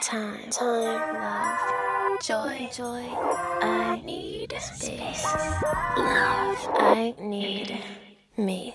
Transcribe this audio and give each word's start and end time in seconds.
time, 0.00 0.48
time, 0.50 1.00
love, 1.14 1.58
joy, 2.26 2.68
joy. 2.76 3.04
I 3.62 4.00
need 4.04 4.52
space, 4.58 5.24
love. 5.96 6.68
I 6.78 7.14
need 7.20 7.72
me. 8.36 8.74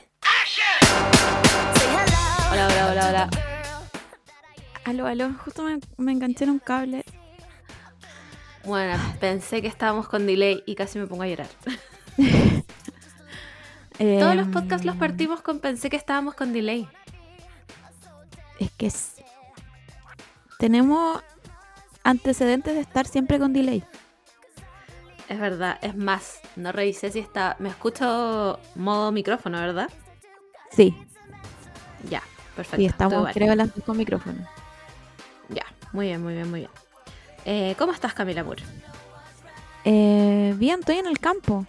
Hola, 2.52 2.68
hola, 2.68 2.88
hola, 2.92 3.08
hola. 3.10 3.30
Aló, 4.86 5.08
aló, 5.08 5.34
justo 5.44 5.64
me, 5.64 5.80
me 5.98 6.12
enganché 6.12 6.44
en 6.46 6.52
un 6.52 6.60
cable. 6.60 7.04
Bueno, 8.64 8.98
pensé 9.20 9.62
que 9.62 9.68
estábamos 9.68 10.08
con 10.08 10.26
delay 10.26 10.64
y 10.66 10.76
casi 10.76 11.00
me 11.00 11.08
pongo 11.08 11.24
a 11.24 11.28
llorar. 11.28 11.48
Todos 13.98 14.36
los 14.36 14.48
podcasts 14.50 14.86
los 14.86 14.96
Em, 14.96 15.00
partimos 15.00 15.42
con 15.42 15.60
pensé 15.60 15.90
que 15.90 15.96
estábamos 15.98 16.36
con 16.36 16.52
delay. 16.54 16.88
Es 18.60 18.72
que 18.72 18.88
es- 18.88 19.15
tenemos 20.60 21.22
antecedentes 22.04 22.76
de 22.76 22.82
estar 22.82 23.08
siempre 23.08 23.40
con 23.40 23.54
delay. 23.54 23.84
Es 25.28 25.40
verdad, 25.40 25.80
es 25.82 25.96
más, 25.96 26.40
no 26.56 26.72
revisé 26.72 27.12
si 27.12 27.20
está. 27.20 27.56
Me 27.60 27.70
escucho 27.70 28.60
modo 28.76 29.12
micrófono, 29.12 29.60
¿verdad? 29.60 29.90
Sí, 30.72 30.96
Ya, 32.10 32.22
perfecto. 32.56 32.82
y 32.82 32.86
estamos, 32.86 33.18
igual. 33.20 33.34
creo, 33.34 33.56
las 33.56 33.72
con 33.86 33.98
micrófono. 33.98 34.46
Ya, 35.50 35.66
muy 35.94 36.08
bien, 36.08 36.22
muy 36.22 36.34
bien, 36.34 36.50
muy 36.50 36.60
bien. 36.62 36.72
Eh, 37.46 37.76
¿Cómo 37.78 37.92
estás, 37.92 38.14
Camila 38.14 38.44
Moore? 38.44 38.64
Eh, 39.84 40.54
bien, 40.58 40.80
estoy 40.82 40.98
en 40.98 41.08
el 41.08 41.20
campo. 41.20 41.66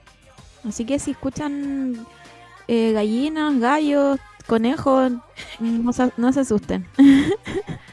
Así 0.68 0.84
que 0.84 0.98
si 0.98 1.12
escuchan 1.12 2.06
eh, 2.68 2.92
gallinas, 2.92 3.58
gallos, 3.58 4.18
conejos, 4.46 5.12
no 5.60 5.92
se, 5.92 6.12
no 6.18 6.32
se 6.32 6.40
asusten. 6.40 6.86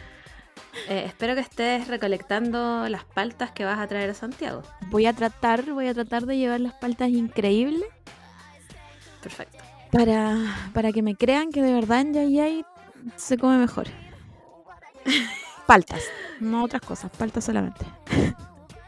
Eh, 0.87 1.03
espero 1.05 1.35
que 1.35 1.41
estés 1.41 1.87
recolectando 1.87 2.87
las 2.89 3.05
paltas 3.05 3.51
que 3.51 3.65
vas 3.65 3.79
a 3.79 3.87
traer 3.87 4.09
a 4.09 4.13
Santiago. 4.13 4.63
Voy 4.89 5.05
a 5.05 5.13
tratar, 5.13 5.63
voy 5.71 5.87
a 5.87 5.93
tratar 5.93 6.25
de 6.25 6.37
llevar 6.37 6.59
las 6.59 6.73
paltas 6.73 7.09
increíbles 7.09 7.85
Perfecto. 9.21 9.63
para, 9.91 10.37
para 10.73 10.91
que 10.91 11.01
me 11.01 11.15
crean 11.15 11.51
que 11.51 11.61
de 11.61 11.73
verdad 11.73 12.01
en 12.01 12.13
Yayay 12.13 12.65
se 13.15 13.37
come 13.37 13.57
mejor. 13.57 13.87
Paltas, 15.65 16.03
no 16.39 16.63
otras 16.63 16.81
cosas, 16.81 17.09
paltas 17.17 17.45
solamente. 17.45 17.85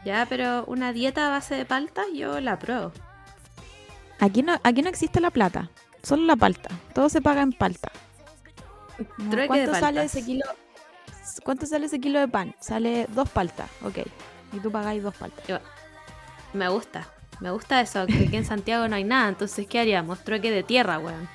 Ya, 0.04 0.26
pero 0.28 0.64
una 0.66 0.92
dieta 0.92 1.26
a 1.26 1.30
base 1.30 1.54
de 1.54 1.64
paltas 1.64 2.06
yo 2.14 2.38
la 2.40 2.52
apruebo. 2.52 2.92
Aquí 4.20 4.42
no, 4.42 4.60
aquí 4.62 4.82
no 4.82 4.90
existe 4.90 5.20
la 5.20 5.30
plata, 5.30 5.70
solo 6.02 6.24
la 6.24 6.36
palta. 6.36 6.68
Todo 6.94 7.08
se 7.08 7.22
paga 7.22 7.42
en 7.42 7.52
palta. 7.52 7.90
Trueque 9.30 9.40
de 9.40 9.46
¿Cuánto 9.46 9.74
sale 9.74 10.04
ese 10.04 10.24
kilo? 10.24 10.44
¿Cuánto 11.42 11.66
sale 11.66 11.86
ese 11.86 12.00
kilo 12.00 12.18
de 12.18 12.28
pan? 12.28 12.54
Sale 12.60 13.06
dos 13.10 13.28
paltas, 13.28 13.70
ok. 13.82 13.98
Y 14.52 14.60
tú 14.60 14.70
pagáis 14.70 15.02
dos 15.02 15.14
paltas. 15.16 15.60
Me 16.52 16.68
gusta. 16.68 17.08
Me 17.40 17.50
gusta 17.50 17.80
eso, 17.80 18.06
que 18.06 18.26
aquí 18.26 18.36
en 18.36 18.44
Santiago 18.46 18.88
no 18.88 18.96
hay 18.96 19.04
nada. 19.04 19.28
Entonces, 19.28 19.66
¿qué 19.66 19.78
haríamos? 19.80 20.24
Trueque 20.24 20.50
de 20.50 20.62
tierra, 20.62 20.98
weón. 20.98 21.28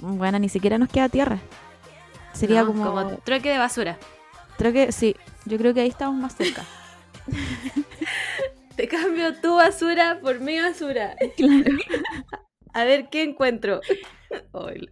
Bueno, 0.00 0.38
ni 0.38 0.48
siquiera 0.48 0.76
nos 0.78 0.88
queda 0.90 1.08
tierra. 1.08 1.38
Sería 2.32 2.62
No, 2.62 2.72
como, 2.72 3.16
trueque 3.24 3.50
de 3.50 3.58
basura. 3.58 3.96
Creo 4.58 4.72
que 4.72 4.92
sí, 4.92 5.16
yo 5.46 5.56
creo 5.56 5.72
que 5.72 5.80
ahí 5.80 5.88
estamos 5.88 6.20
más 6.20 6.36
cerca. 6.36 6.64
Te 8.76 8.86
cambio 8.88 9.34
tu 9.40 9.56
basura 9.56 10.20
por 10.20 10.40
mi 10.40 10.60
basura. 10.60 11.16
claro. 11.36 11.64
A 12.74 12.84
ver 12.84 13.08
qué 13.10 13.22
encuentro. 13.24 13.80
Ay, 14.52 14.86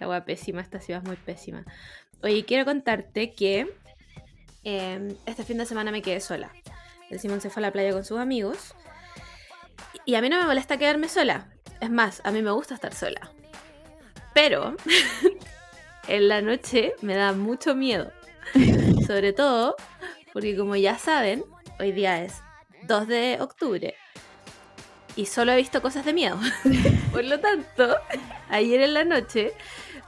la- 0.00 0.08
wea 0.08 0.24
pésima, 0.24 0.62
esta 0.62 0.80
ciudad 0.80 1.02
es 1.02 1.06
muy 1.06 1.16
pésima. 1.16 1.64
Oye, 2.22 2.44
quiero 2.44 2.64
contarte 2.64 3.32
que 3.34 3.66
eh, 4.64 5.16
este 5.26 5.44
fin 5.44 5.58
de 5.58 5.66
semana 5.66 5.90
me 5.90 6.02
quedé 6.02 6.20
sola. 6.20 6.52
El 7.08 7.18
Simón 7.18 7.40
se 7.40 7.50
fue 7.50 7.60
a 7.60 7.66
la 7.66 7.72
playa 7.72 7.92
con 7.92 8.04
sus 8.04 8.18
amigos. 8.18 8.74
Y 10.04 10.14
a 10.14 10.22
mí 10.22 10.28
no 10.28 10.38
me 10.38 10.46
molesta 10.46 10.76
quedarme 10.76 11.08
sola. 11.08 11.48
Es 11.80 11.90
más, 11.90 12.20
a 12.24 12.30
mí 12.30 12.42
me 12.42 12.50
gusta 12.50 12.74
estar 12.74 12.94
sola. 12.94 13.30
Pero 14.34 14.76
en 16.08 16.28
la 16.28 16.42
noche 16.42 16.94
me 17.00 17.14
da 17.14 17.32
mucho 17.32 17.74
miedo. 17.74 18.12
Sobre 19.06 19.32
todo 19.32 19.76
porque 20.32 20.56
como 20.56 20.76
ya 20.76 20.98
saben, 20.98 21.44
hoy 21.78 21.92
día 21.92 22.22
es 22.22 22.34
2 22.84 23.08
de 23.08 23.38
octubre 23.40 23.94
y 25.16 25.26
solo 25.26 25.52
he 25.52 25.56
visto 25.56 25.82
cosas 25.82 26.04
de 26.04 26.12
miedo. 26.12 26.38
Por 27.12 27.24
lo 27.24 27.40
tanto, 27.40 27.96
ayer 28.48 28.80
en 28.82 28.94
la 28.94 29.04
noche 29.04 29.52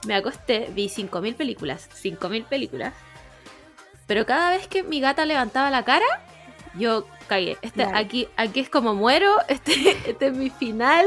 me 0.05 0.15
acosté, 0.15 0.69
vi 0.73 0.87
5.000 0.89 1.35
películas, 1.35 1.89
5.000 2.01 2.45
películas, 2.45 2.93
pero 4.07 4.25
cada 4.25 4.49
vez 4.51 4.67
que 4.67 4.83
mi 4.83 4.99
gata 4.99 5.25
levantaba 5.25 5.69
la 5.69 5.83
cara, 5.83 6.05
yo 6.75 7.07
cagué. 7.27 7.57
Este, 7.61 7.83
aquí, 7.83 8.27
aquí 8.37 8.59
es 8.59 8.69
como 8.69 8.93
muero, 8.95 9.33
este, 9.47 9.91
este 10.09 10.27
es 10.27 10.33
mi 10.33 10.49
final. 10.49 11.05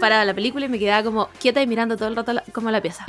Paraba 0.00 0.24
la 0.24 0.32
película 0.32 0.64
y 0.66 0.68
me 0.70 0.78
quedaba 0.78 1.02
como 1.02 1.28
quieta 1.38 1.60
y 1.60 1.66
mirando 1.66 1.96
todo 1.96 2.08
el 2.08 2.16
rato 2.16 2.32
la- 2.32 2.44
como 2.52 2.70
la 2.70 2.80
pieza. 2.80 3.04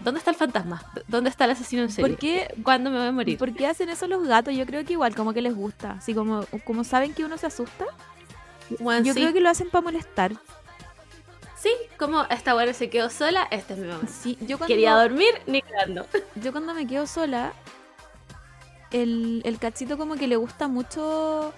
¿Dónde 0.00 0.18
está 0.18 0.30
el 0.30 0.36
fantasma? 0.36 0.82
¿Dónde 1.06 1.30
está 1.30 1.44
el 1.44 1.50
asesino 1.52 1.82
en 1.82 1.90
serie? 1.90 2.10
¿Por 2.10 2.18
qué, 2.18 2.54
¿Cuándo 2.62 2.90
me 2.90 2.98
voy 2.98 3.08
a 3.08 3.12
morir? 3.12 3.38
¿Por 3.38 3.54
qué 3.54 3.66
hacen 3.66 3.88
eso 3.90 4.06
los 4.06 4.26
gatos? 4.26 4.54
Yo 4.54 4.64
creo 4.66 4.84
que 4.84 4.94
igual 4.94 5.14
como 5.14 5.32
que 5.34 5.42
les 5.42 5.54
gusta. 5.54 5.92
Así 5.92 6.14
como, 6.14 6.44
como 6.64 6.84
saben 6.84 7.12
que 7.14 7.24
uno 7.24 7.36
se 7.38 7.46
asusta. 7.46 7.84
Bueno, 8.80 9.04
Yo 9.04 9.12
sí. 9.14 9.20
creo 9.20 9.32
que 9.32 9.40
lo 9.40 9.48
hacen 9.50 9.68
para 9.70 9.82
molestar. 9.82 10.32
Sí, 11.64 11.70
como 11.96 12.24
esta 12.24 12.52
buena 12.52 12.74
se 12.74 12.90
quedó 12.90 13.08
sola, 13.08 13.48
este 13.50 13.72
es 13.72 13.78
mi 13.78 13.86
momento. 13.86 14.12
Sí, 14.12 14.36
yo 14.42 14.58
cuando, 14.58 14.66
Quería 14.66 14.96
dormir 14.96 15.30
ni 15.46 15.62
quedando. 15.62 16.06
yo 16.34 16.52
cuando 16.52 16.74
me 16.74 16.86
quedo 16.86 17.06
sola, 17.06 17.54
el, 18.90 19.40
el 19.46 19.58
cachito 19.58 19.96
como 19.96 20.16
que 20.16 20.28
le 20.28 20.36
gusta 20.36 20.68
mucho 20.68 21.54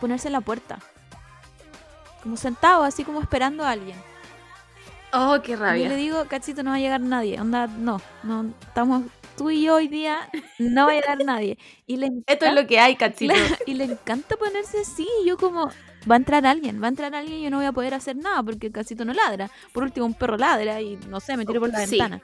ponerse 0.00 0.26
en 0.26 0.32
la 0.32 0.40
puerta. 0.40 0.80
Como 2.24 2.36
sentado, 2.36 2.82
así 2.82 3.04
como 3.04 3.20
esperando 3.20 3.62
a 3.62 3.70
alguien. 3.70 3.96
Oh, 5.12 5.38
qué 5.44 5.54
rabia. 5.54 5.84
Yo 5.84 5.90
le 5.90 5.96
digo, 5.96 6.24
cachito, 6.24 6.64
no 6.64 6.70
va 6.70 6.76
a 6.78 6.80
llegar 6.80 7.00
nadie. 7.00 7.40
Onda, 7.40 7.68
no, 7.68 8.00
no, 8.24 8.52
estamos 8.62 9.04
tú 9.36 9.50
y 9.50 9.62
yo 9.62 9.76
hoy 9.76 9.86
día, 9.86 10.28
no 10.58 10.86
va 10.86 10.90
a 10.90 10.94
llegar 10.96 11.18
nadie. 11.24 11.56
Y 11.86 11.98
le 11.98 12.10
Esto 12.26 12.46
es 12.46 12.52
lo 12.52 12.66
que 12.66 12.80
hay, 12.80 12.96
cachito. 12.96 13.32
Y 13.64 13.74
le 13.74 13.84
encanta 13.84 14.36
ponerse 14.36 14.80
así. 14.80 15.06
y 15.22 15.28
Yo 15.28 15.36
como, 15.36 15.70
va 16.10 16.14
a 16.14 16.18
entrar 16.18 16.46
alguien, 16.46 16.80
va 16.82 16.86
a 16.86 16.90
entrar 16.90 17.14
alguien 17.14 17.40
y 17.40 17.44
yo 17.44 17.50
no 17.50 17.56
voy 17.58 17.66
a 17.66 17.72
poder 17.72 17.94
hacer 17.94 18.16
nada 18.16 18.42
porque 18.42 18.68
el 18.68 18.72
casito 18.72 19.04
no 19.04 19.12
ladra. 19.12 19.50
Por 19.72 19.82
último, 19.82 20.06
un 20.06 20.14
perro 20.14 20.36
ladra 20.36 20.80
y 20.80 20.96
no 21.08 21.20
sé, 21.20 21.36
me 21.36 21.44
tiro 21.46 21.60
por 21.60 21.70
la 21.70 21.86
Sí. 21.86 21.98
ventana. 21.98 22.22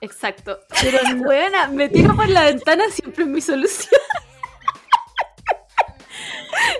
Exacto. 0.00 0.58
Pero, 0.80 0.98
buena, 1.24 1.68
me 1.68 1.88
tiro 1.88 2.14
por 2.16 2.28
la 2.28 2.44
ventana 2.44 2.84
siempre 2.90 3.24
es 3.24 3.30
mi 3.30 3.40
solución. 3.40 4.00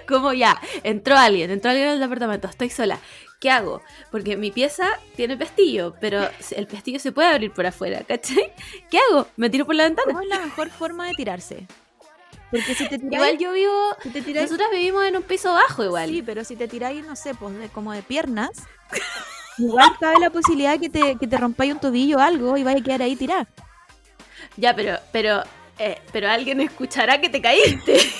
Como 0.08 0.32
ya, 0.32 0.60
entró 0.82 1.16
alguien, 1.16 1.50
entró 1.50 1.70
alguien 1.70 1.88
al 1.88 2.00
departamento, 2.00 2.48
estoy 2.48 2.70
sola. 2.70 2.98
¿Qué 3.40 3.50
hago? 3.50 3.82
Porque 4.10 4.36
mi 4.36 4.50
pieza 4.52 4.86
tiene 5.16 5.36
pestillo, 5.36 5.94
pero 6.00 6.28
el 6.52 6.66
pestillo 6.68 7.00
se 7.00 7.10
puede 7.10 7.28
abrir 7.28 7.52
por 7.52 7.66
afuera, 7.66 8.02
¿cachai? 8.06 8.52
¿Qué 8.90 8.98
hago? 9.10 9.26
Me 9.36 9.50
tiro 9.50 9.66
por 9.66 9.74
la 9.74 9.84
ventana. 9.84 10.06
¿Cómo 10.12 10.20
es 10.20 10.28
la 10.28 10.38
mejor 10.38 10.70
forma 10.70 11.06
de 11.08 11.14
tirarse? 11.14 11.66
Porque 12.52 12.74
si 12.76 12.88
te 12.88 12.98
tiráis, 12.98 13.14
Igual 13.14 13.38
yo 13.38 13.52
vivo. 13.52 13.96
si 14.02 14.10
te 14.10 14.22
tiráis- 14.22 14.42
Nosotras 14.50 14.70
vivimos 14.70 15.04
en 15.04 15.16
un 15.16 15.22
piso 15.24 15.52
bajo, 15.52 15.82
igual. 15.84 16.08
sí, 16.08 16.22
pero 16.22 16.44
si 16.44 16.54
te 16.54 16.68
tiráis, 16.68 17.04
no 17.04 17.16
sé, 17.16 17.34
pues 17.34 17.58
de, 17.58 17.68
como 17.70 17.92
de 17.92 18.02
piernas, 18.02 18.50
igual 19.58 19.90
cabe 19.98 20.20
la 20.20 20.30
posibilidad 20.30 20.78
que 20.78 20.88
te, 20.90 21.16
que 21.16 21.26
te 21.26 21.36
rompáis 21.38 21.72
un 21.72 21.80
tobillo 21.80 22.18
o 22.18 22.20
algo 22.20 22.56
y 22.56 22.62
vaya 22.62 22.78
a 22.78 22.82
quedar 22.82 23.02
ahí 23.02 23.16
tirada. 23.16 23.48
Ya, 24.56 24.76
pero, 24.76 24.98
pero, 25.12 25.42
eh, 25.78 26.00
pero 26.12 26.28
alguien 26.30 26.60
escuchará 26.60 27.20
que 27.20 27.28
te 27.30 27.40
caíste. 27.42 27.98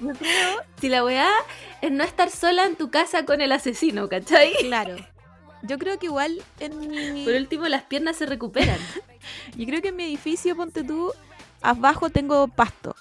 Yo 0.00 0.12
creo, 0.14 0.56
Si 0.80 0.88
la 0.88 1.04
weá 1.04 1.28
es 1.80 1.92
no 1.92 2.02
estar 2.04 2.30
sola 2.30 2.64
en 2.64 2.76
tu 2.76 2.90
casa 2.90 3.24
con 3.24 3.40
el 3.40 3.52
asesino, 3.52 4.08
¿cachai? 4.08 4.52
claro. 4.60 4.96
Yo 5.64 5.78
creo 5.78 5.96
que 6.00 6.06
igual 6.06 6.42
en 6.58 6.76
mi... 6.88 7.24
Por 7.24 7.34
último, 7.34 7.68
las 7.68 7.84
piernas 7.84 8.16
se 8.16 8.26
recuperan. 8.26 8.78
Yo 9.56 9.64
creo 9.64 9.80
que 9.80 9.88
en 9.88 9.96
mi 9.96 10.02
edificio, 10.04 10.56
ponte 10.56 10.82
tú, 10.82 11.12
abajo 11.62 12.10
tengo 12.10 12.48
pasto. 12.48 12.94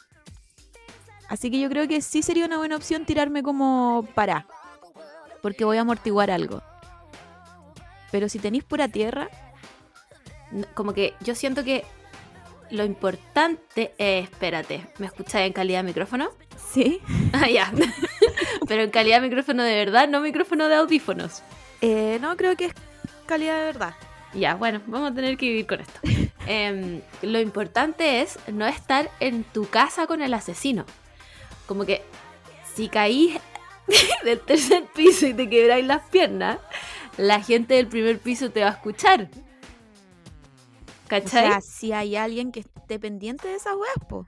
Así 1.29 1.49
que 1.49 1.59
yo 1.59 1.69
creo 1.69 1.87
que 1.87 2.01
sí 2.01 2.21
sería 2.21 2.45
una 2.45 2.57
buena 2.57 2.75
opción 2.75 3.05
tirarme 3.05 3.41
como 3.43 4.07
para. 4.15 4.45
Porque 5.41 5.65
voy 5.65 5.77
a 5.77 5.81
amortiguar 5.81 6.29
algo. 6.29 6.61
Pero 8.11 8.27
si 8.29 8.39
tenéis 8.39 8.63
pura 8.63 8.87
tierra, 8.87 9.29
Como 10.73 10.93
que 10.93 11.13
yo 11.21 11.33
siento 11.33 11.63
que 11.63 11.85
lo 12.69 12.83
importante 12.83 13.93
es, 13.97 14.25
espérate, 14.29 14.85
¿me 14.97 15.05
escucháis 15.07 15.47
en 15.47 15.53
calidad 15.53 15.79
de 15.79 15.83
micrófono? 15.83 16.29
sí. 16.71 16.99
Ah, 17.33 17.47
ya. 17.49 17.71
Pero 18.67 18.83
en 18.83 18.89
calidad 18.91 19.21
de 19.21 19.27
micrófono 19.29 19.63
de 19.63 19.75
verdad, 19.75 20.07
no 20.09 20.19
micrófono 20.21 20.67
de 20.67 20.75
audífonos. 20.75 21.41
Eh, 21.81 22.17
no, 22.21 22.35
creo 22.37 22.55
que 22.57 22.65
es 22.65 22.73
calidad 23.25 23.57
de 23.57 23.65
verdad. 23.65 23.93
Ya, 24.33 24.55
bueno, 24.55 24.81
vamos 24.87 25.11
a 25.11 25.15
tener 25.15 25.37
que 25.37 25.47
vivir 25.47 25.67
con 25.67 25.79
esto. 25.81 25.99
Em, 26.47 27.01
lo 27.21 27.39
importante 27.39 28.21
es 28.21 28.39
no 28.47 28.65
estar 28.65 29.09
en 29.19 29.43
tu 29.43 29.69
casa 29.69 30.07
con 30.07 30.21
el 30.21 30.33
asesino. 30.33 30.85
Como 31.67 31.85
que 31.85 32.01
si 32.75 32.89
caís 32.89 33.39
del 34.23 34.39
tercer 34.39 34.85
piso 34.93 35.27
y 35.27 35.33
te 35.33 35.49
quebráis 35.49 35.85
las 35.85 36.03
piernas, 36.09 36.59
la 37.17 37.41
gente 37.41 37.75
del 37.75 37.87
primer 37.87 38.19
piso 38.19 38.51
te 38.51 38.61
va 38.61 38.69
a 38.69 38.73
escuchar. 38.73 39.29
O 39.33 41.07
¿Cachai? 41.07 41.47
sea, 41.47 41.61
si 41.61 41.91
hay 41.91 42.15
alguien 42.15 42.51
que 42.51 42.61
esté 42.61 42.99
pendiente 42.99 43.47
de 43.47 43.55
esas 43.55 43.75
weas, 43.75 44.07
po. 44.07 44.27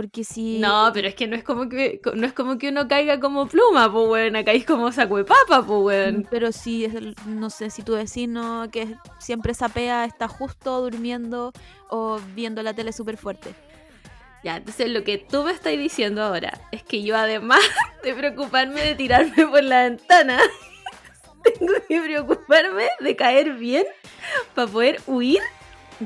Porque 0.00 0.24
si. 0.24 0.58
No, 0.60 0.90
pero 0.94 1.08
es 1.08 1.14
que 1.14 1.26
no 1.26 1.36
es 1.36 1.44
como 1.44 1.68
que 1.68 2.00
no 2.14 2.26
es 2.26 2.32
como 2.32 2.56
que 2.56 2.70
uno 2.70 2.88
caiga 2.88 3.20
como 3.20 3.46
pluma, 3.46 3.92
pues 3.92 4.08
weón, 4.08 4.44
caís 4.44 4.64
como 4.64 4.90
saco 4.92 5.18
de 5.18 5.24
papa, 5.24 5.62
pues 5.66 5.78
weón. 5.82 6.26
Pero 6.30 6.52
si, 6.52 6.86
es 6.86 6.94
el- 6.94 7.14
no 7.26 7.50
sé, 7.50 7.68
si 7.68 7.82
tu 7.82 7.92
vecino 7.92 8.66
que 8.72 8.96
siempre 9.18 9.52
sapea 9.52 10.06
está 10.06 10.26
justo 10.26 10.80
durmiendo 10.80 11.52
o 11.90 12.18
viendo 12.34 12.62
la 12.62 12.72
tele 12.72 12.94
súper 12.94 13.18
fuerte. 13.18 13.54
Ya, 14.42 14.56
entonces 14.56 14.88
lo 14.88 15.04
que 15.04 15.18
tú 15.18 15.42
me 15.44 15.52
estás 15.52 15.74
diciendo 15.74 16.22
ahora 16.22 16.58
es 16.72 16.82
que 16.82 17.02
yo 17.02 17.14
además 17.14 17.60
de 18.02 18.14
preocuparme 18.14 18.80
de 18.80 18.94
tirarme 18.94 19.46
por 19.48 19.62
la 19.62 19.82
ventana, 19.82 20.38
tengo 21.44 21.74
que 21.86 22.00
preocuparme 22.00 22.88
de 23.00 23.16
caer 23.16 23.52
bien 23.52 23.84
para 24.54 24.66
poder 24.66 25.02
huir. 25.06 25.40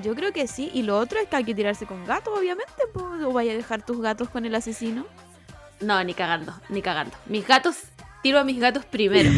Yo 0.02 0.14
creo 0.14 0.32
que 0.32 0.46
sí. 0.46 0.70
Y 0.74 0.82
lo 0.82 0.98
otro 0.98 1.18
es 1.20 1.28
que 1.28 1.36
hay 1.36 1.44
que 1.44 1.54
tirarse 1.54 1.86
con 1.86 2.04
gatos, 2.04 2.36
obviamente. 2.36 2.72
po, 2.92 3.04
O 3.26 3.32
vaya 3.32 3.52
a 3.52 3.56
dejar 3.56 3.84
tus 3.84 4.00
gatos 4.00 4.28
con 4.28 4.44
el 4.44 4.54
asesino. 4.54 5.06
No, 5.80 6.02
ni 6.02 6.14
cagando, 6.14 6.54
ni 6.68 6.82
cagando. 6.82 7.16
Mis 7.26 7.46
gatos, 7.46 7.76
tiro 8.22 8.38
a 8.38 8.44
mis 8.44 8.58
gatos 8.58 8.84
primero. 8.84 9.30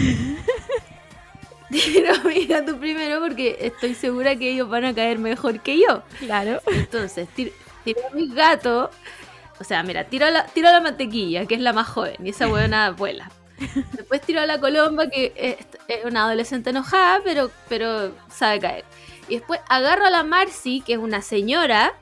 tiro 1.70 2.14
a 2.14 2.18
mis 2.24 2.48
gatos 2.48 2.76
primero 2.76 3.20
porque 3.20 3.56
estoy 3.60 3.94
segura 3.94 4.36
que 4.36 4.50
ellos 4.50 4.68
van 4.68 4.84
a 4.84 4.94
caer 4.94 5.18
mejor 5.18 5.60
que 5.60 5.78
yo. 5.78 6.02
Claro. 6.18 6.60
Entonces, 6.66 7.28
tiro, 7.28 7.52
tiro 7.84 8.00
a 8.10 8.14
mis 8.14 8.34
gatos. 8.34 8.90
O 9.58 9.64
sea, 9.64 9.82
mira, 9.82 10.04
tiro 10.04 10.26
a, 10.26 10.30
la, 10.30 10.46
tiro 10.46 10.68
a 10.68 10.72
la 10.72 10.80
mantequilla, 10.80 11.46
que 11.46 11.54
es 11.54 11.60
la 11.60 11.72
más 11.72 11.88
joven, 11.88 12.16
y 12.22 12.30
esa 12.30 12.46
buena 12.46 12.90
vuela. 12.90 13.30
Después 13.92 14.20
tiro 14.20 14.40
a 14.40 14.46
la 14.46 14.60
colomba, 14.60 15.08
que 15.08 15.32
es, 15.34 15.56
es 15.88 16.04
una 16.04 16.24
adolescente 16.24 16.70
enojada, 16.70 17.20
pero, 17.24 17.50
pero 17.68 18.12
sabe 18.28 18.60
caer. 18.60 18.84
Y 19.28 19.36
después 19.36 19.60
agarro 19.68 20.06
a 20.06 20.10
la 20.10 20.22
Marcy, 20.22 20.80
que 20.82 20.92
es 20.94 20.98
una 20.98 21.20
señora, 21.22 21.94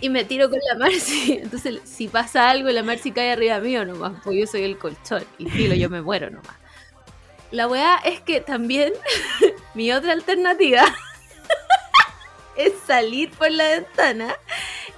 y 0.00 0.08
me 0.08 0.24
tiro 0.24 0.48
con 0.48 0.58
la 0.72 0.78
Marcy. 0.78 1.32
Entonces, 1.42 1.80
si 1.84 2.08
pasa 2.08 2.48
algo, 2.50 2.68
la 2.70 2.82
Marcy 2.82 3.12
cae 3.12 3.32
arriba 3.32 3.58
mío 3.60 3.84
nomás, 3.84 4.12
porque 4.24 4.40
yo 4.40 4.46
soy 4.46 4.62
el 4.62 4.78
colchón. 4.78 5.24
Y 5.38 5.48
filo, 5.50 5.74
yo 5.74 5.90
me 5.90 6.00
muero 6.02 6.30
nomás. 6.30 6.56
La 7.50 7.66
weá 7.68 7.96
es 8.04 8.20
que 8.20 8.40
también 8.40 8.92
mi 9.74 9.90
otra 9.92 10.12
alternativa 10.12 10.84
es 12.56 12.72
salir 12.86 13.30
por 13.30 13.50
la 13.50 13.68
ventana 13.68 14.34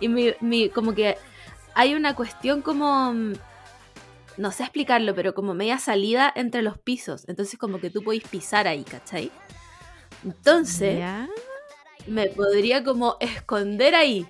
y 0.00 0.08
mi, 0.08 0.34
mi- 0.40 0.68
como 0.70 0.94
que 0.94 1.16
hay 1.74 1.94
una 1.94 2.14
cuestión 2.14 2.62
como 2.62 3.12
mm, 3.12 3.32
no 4.36 4.50
sé 4.52 4.62
explicarlo, 4.64 5.14
pero 5.14 5.34
como 5.34 5.54
media 5.54 5.78
salida 5.78 6.32
entre 6.34 6.62
los 6.62 6.78
pisos. 6.78 7.28
Entonces 7.28 7.58
como 7.58 7.80
que 7.80 7.90
tú 7.90 8.02
podéis 8.02 8.24
pisar 8.26 8.66
ahí, 8.66 8.82
¿cachai? 8.84 9.30
Entonces 10.24 10.98
Ya. 10.98 11.28
me 12.06 12.26
podría 12.28 12.84
como 12.84 13.16
esconder 13.20 13.94
ahí, 13.94 14.26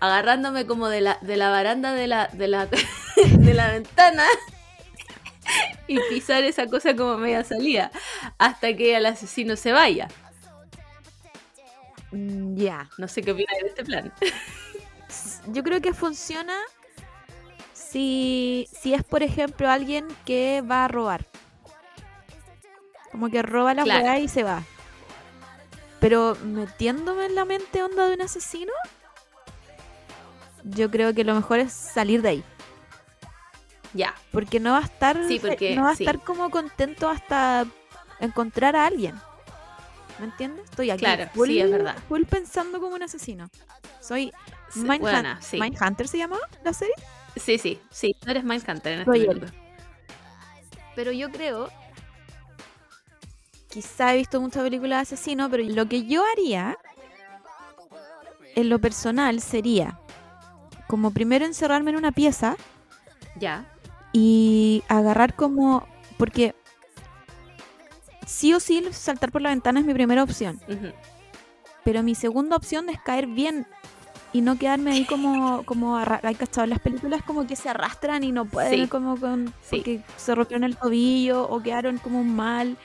agarrándome 0.00 0.66
como 0.66 0.88
de 0.88 1.00
la, 1.00 1.18
de 1.22 1.36
la 1.36 1.50
baranda 1.50 1.92
de 1.94 2.06
la, 2.06 2.28
de 2.28 2.48
la, 2.48 2.66
de 3.16 3.54
la 3.54 3.68
ventana 3.72 4.24
y 5.88 5.98
pisar 6.10 6.44
esa 6.44 6.66
cosa 6.66 6.94
como 6.94 7.16
media 7.18 7.42
salida 7.44 7.90
hasta 8.38 8.74
que 8.76 8.96
el 8.96 9.06
asesino 9.06 9.56
se 9.56 9.72
vaya. 9.72 10.08
Mm, 12.12 12.56
Ya. 12.56 12.88
No 12.98 13.08
sé 13.08 13.22
qué 13.22 13.32
opinas 13.32 13.54
de 13.62 13.68
este 13.68 13.84
plan. 13.84 14.12
Yo 15.48 15.62
creo 15.62 15.80
que 15.80 15.94
funciona 15.94 16.54
si, 17.72 18.68
si 18.78 18.92
es, 18.94 19.02
por 19.02 19.22
ejemplo, 19.22 19.70
alguien 19.70 20.06
que 20.26 20.62
va 20.62 20.84
a 20.84 20.88
robar. 20.88 21.26
Como 23.10 23.30
que 23.30 23.40
roba 23.42 23.72
la 23.74 23.84
Claro. 23.84 24.18
y 24.20 24.28
se 24.28 24.42
va. 24.42 24.62
Pero 26.00 26.36
metiéndome 26.44 27.26
en 27.26 27.34
la 27.34 27.44
mente 27.44 27.82
onda 27.82 28.06
de 28.08 28.14
un 28.14 28.22
asesino, 28.22 28.72
yo 30.64 30.90
creo 30.90 31.14
que 31.14 31.24
lo 31.24 31.34
mejor 31.34 31.58
es 31.58 31.72
salir 31.72 32.22
de 32.22 32.28
ahí. 32.28 32.44
Ya, 33.94 34.14
Porque 34.32 34.60
no 34.60 34.72
va 34.72 34.78
a 34.78 34.82
estar, 34.82 35.18
Sí, 35.26 35.38
porque- 35.40 35.74
no 35.74 35.84
va 35.84 35.90
a 35.92 35.96
sí. 35.96 36.04
estar 36.04 36.20
como 36.22 36.50
contento 36.50 37.08
hasta 37.08 37.66
encontrar 38.20 38.76
a 38.76 38.86
alguien. 38.86 39.14
¿Me 40.18 40.26
entiendes? 40.26 40.64
Estoy 40.68 40.90
aquí. 40.90 41.00
Claro, 41.00 41.30
sí, 41.46 41.60
es 41.60 41.70
verdad. 41.70 41.96
Full 42.08 42.24
pensando 42.24 42.80
como 42.80 42.94
un 42.96 43.02
asesino. 43.02 43.48
Soy 44.00 44.32
Sí, 44.70 44.80
Mindhun- 44.80 45.00
buena, 45.00 45.40
sí. 45.40 45.58
Mindhunter 45.58 46.06
se 46.08 46.18
llamaba 46.18 46.42
la 46.64 46.72
serie. 46.74 46.94
Sí, 47.36 47.56
sí, 47.56 47.80
sí. 47.90 48.14
Tú 48.20 48.30
eres 48.30 48.44
Mindhunter 48.44 48.92
en 48.92 48.98
este 49.00 49.10
Soy 49.10 49.20
él. 49.22 49.26
momento. 49.28 49.52
Pero 50.94 51.12
yo 51.12 51.30
creo. 51.30 51.70
Quizá 53.68 54.14
he 54.14 54.16
visto 54.18 54.40
muchas 54.40 54.62
películas 54.62 55.08
de 55.08 55.14
asesino, 55.14 55.50
pero 55.50 55.62
lo 55.64 55.86
que 55.88 56.04
yo 56.06 56.22
haría. 56.32 56.78
En 58.54 58.68
lo 58.70 58.78
personal 58.80 59.40
sería. 59.40 59.98
Como 60.88 61.10
primero 61.12 61.44
encerrarme 61.44 61.90
en 61.90 61.96
una 61.96 62.12
pieza 62.12 62.56
Ya. 63.38 63.66
y 64.12 64.82
agarrar 64.88 65.34
como. 65.34 65.86
Porque. 66.16 66.54
Sí 68.26 68.52
o 68.52 68.60
sí 68.60 68.84
saltar 68.90 69.30
por 69.32 69.40
la 69.42 69.50
ventana 69.50 69.80
es 69.80 69.86
mi 69.86 69.94
primera 69.94 70.22
opción. 70.22 70.60
Pero 71.84 72.02
mi 72.02 72.14
segunda 72.14 72.56
opción 72.56 72.88
es 72.90 73.00
caer 73.00 73.26
bien 73.26 73.66
y 74.34 74.42
no 74.42 74.58
quedarme 74.58 74.92
ahí 74.92 75.06
como, 75.06 75.62
como 75.64 75.96
hay 75.96 76.34
cachado 76.34 76.64
en 76.64 76.70
las 76.70 76.80
películas 76.80 77.22
como 77.22 77.46
que 77.46 77.56
se 77.56 77.70
arrastran 77.70 78.24
y 78.24 78.32
no 78.32 78.44
pueden 78.44 78.82
Sí. 78.82 78.86
como 78.88 79.18
con 79.18 79.46
Sí. 79.62 79.76
porque 79.76 80.02
se 80.18 80.34
rompieron 80.34 80.64
el 80.64 80.76
tobillo 80.76 81.48
o 81.48 81.62
quedaron 81.62 81.96
como 81.98 82.22
mal. 82.24 82.76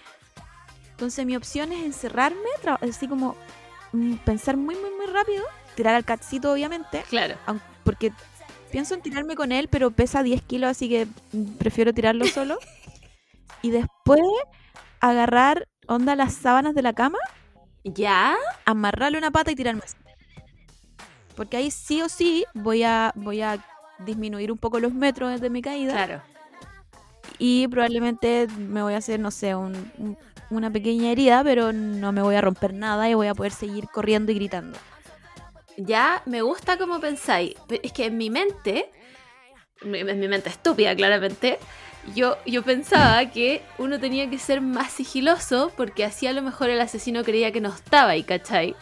Entonces 1.03 1.25
mi 1.25 1.35
opción 1.35 1.73
es 1.73 1.83
encerrarme, 1.83 2.37
así 2.79 3.09
como 3.09 3.35
mm, 3.91 4.13
pensar 4.23 4.55
muy 4.55 4.73
muy 4.75 4.89
muy 4.97 5.05
rápido, 5.07 5.43
tirar 5.75 5.95
al 5.95 6.05
catcito 6.05 6.49
obviamente, 6.53 7.03
Claro. 7.09 7.35
porque 7.83 8.13
pienso 8.71 8.93
en 8.93 9.01
tirarme 9.01 9.35
con 9.35 9.51
él, 9.51 9.67
pero 9.67 9.91
pesa 9.91 10.23
10 10.23 10.41
kilos, 10.43 10.69
así 10.71 10.87
que 10.87 11.05
mm, 11.33 11.57
prefiero 11.57 11.93
tirarlo 11.93 12.25
solo. 12.25 12.57
y 13.61 13.71
después 13.71 14.21
agarrar 15.01 15.67
onda 15.87 16.15
las 16.15 16.33
sábanas 16.35 16.73
de 16.73 16.81
la 16.83 16.93
cama 16.93 17.19
¿Ya? 17.83 18.37
amarrarle 18.63 19.17
una 19.17 19.29
pata 19.29 19.51
y 19.51 19.55
tirarme 19.55 19.81
así. 19.83 19.97
Porque 21.35 21.57
ahí 21.57 21.69
sí 21.69 22.01
o 22.01 22.07
sí 22.07 22.45
voy 22.53 22.83
a, 22.83 23.11
voy 23.15 23.41
a 23.41 23.61
disminuir 23.99 24.53
un 24.53 24.57
poco 24.57 24.79
los 24.79 24.93
metros 24.93 25.41
de 25.41 25.49
mi 25.49 25.61
caída 25.61 25.91
Claro. 25.91 26.21
y 27.39 27.67
probablemente 27.67 28.47
me 28.57 28.81
voy 28.81 28.93
a 28.93 28.97
hacer, 28.99 29.19
no 29.19 29.31
sé, 29.31 29.53
un- 29.53 29.91
un- 29.97 30.17
una 30.57 30.71
pequeña 30.71 31.11
herida, 31.11 31.43
pero 31.43 31.73
no 31.73 32.11
me 32.11 32.21
voy 32.21 32.35
a 32.35 32.41
romper 32.41 32.73
nada 32.73 33.09
y 33.09 33.13
voy 33.13 33.27
a 33.27 33.33
poder 33.33 33.51
seguir 33.51 33.87
corriendo 33.87 34.31
y 34.31 34.35
gritando. 34.35 34.77
Ya 35.77 36.21
me 36.25 36.41
gusta 36.41 36.77
como 36.77 36.99
pensáis. 36.99 37.55
Es 37.81 37.91
que 37.91 38.05
en 38.05 38.17
mi 38.17 38.29
mente, 38.29 38.89
en 39.81 40.19
mi 40.19 40.27
mente 40.27 40.49
estúpida 40.49 40.95
claramente, 40.95 41.59
yo, 42.13 42.37
yo 42.45 42.63
pensaba 42.63 43.25
que 43.31 43.61
uno 43.77 43.99
tenía 43.99 44.29
que 44.29 44.37
ser 44.37 44.61
más 44.61 44.91
sigiloso 44.91 45.71
porque 45.75 46.03
así 46.05 46.27
a 46.27 46.33
lo 46.33 46.41
mejor 46.41 46.69
el 46.69 46.81
asesino 46.81 47.23
creía 47.23 47.51
que 47.51 47.61
no 47.61 47.69
estaba 47.69 48.11
ahí, 48.11 48.23
¿cachai? 48.23 48.75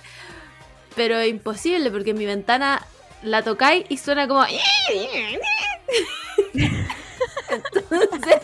Pero 0.96 1.24
imposible 1.24 1.92
porque 1.92 2.14
mi 2.14 2.26
ventana 2.26 2.86
la 3.24 3.44
tocáis 3.44 3.86
y 3.90 3.98
suena 3.98 4.28
como... 4.28 4.44
Entonces, 7.92 8.42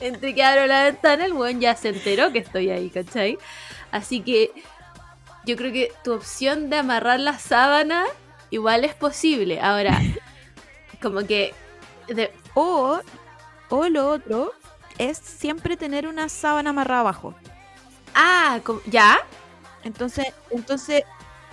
entre 0.00 0.34
que 0.34 0.42
abro 0.44 0.66
la 0.66 0.84
ventana, 0.84 1.24
el 1.24 1.32
weón 1.32 1.60
ya 1.60 1.76
se 1.76 1.90
enteró 1.90 2.32
que 2.32 2.40
estoy 2.40 2.70
ahí, 2.70 2.90
¿cachai? 2.90 3.38
Así 3.90 4.20
que 4.22 4.50
yo 5.44 5.56
creo 5.56 5.72
que 5.72 5.92
tu 6.04 6.12
opción 6.14 6.70
de 6.70 6.78
amarrar 6.78 7.20
la 7.20 7.38
sábana 7.38 8.04
igual 8.50 8.84
es 8.84 8.94
posible. 8.94 9.60
Ahora, 9.60 10.00
como 11.02 11.20
que... 11.26 11.54
de- 12.08 12.32
O, 12.54 13.00
o 13.70 13.88
lo 13.88 14.08
otro 14.10 14.52
es 14.98 15.18
siempre 15.18 15.76
tener 15.76 16.06
una 16.06 16.28
sábana 16.28 16.70
amarrada 16.70 17.00
abajo. 17.00 17.34
ah, 18.14 18.60
¿ya? 18.86 19.18
Entonces, 19.84 20.26
entonces 20.50 21.02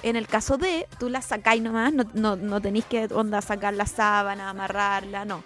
en 0.03 0.15
el 0.15 0.27
caso 0.27 0.57
de, 0.57 0.87
tú 0.99 1.09
la 1.09 1.21
sacáis 1.21 1.61
nomás, 1.61 1.91
no, 1.93 2.05
no, 2.13 2.35
no 2.35 2.61
tenéis 2.61 2.85
que 2.85 3.05
onda 3.13 3.41
sacar 3.41 3.73
la 3.73 3.85
sábana, 3.85 4.49
amarrarla, 4.49 5.25
no. 5.25 5.43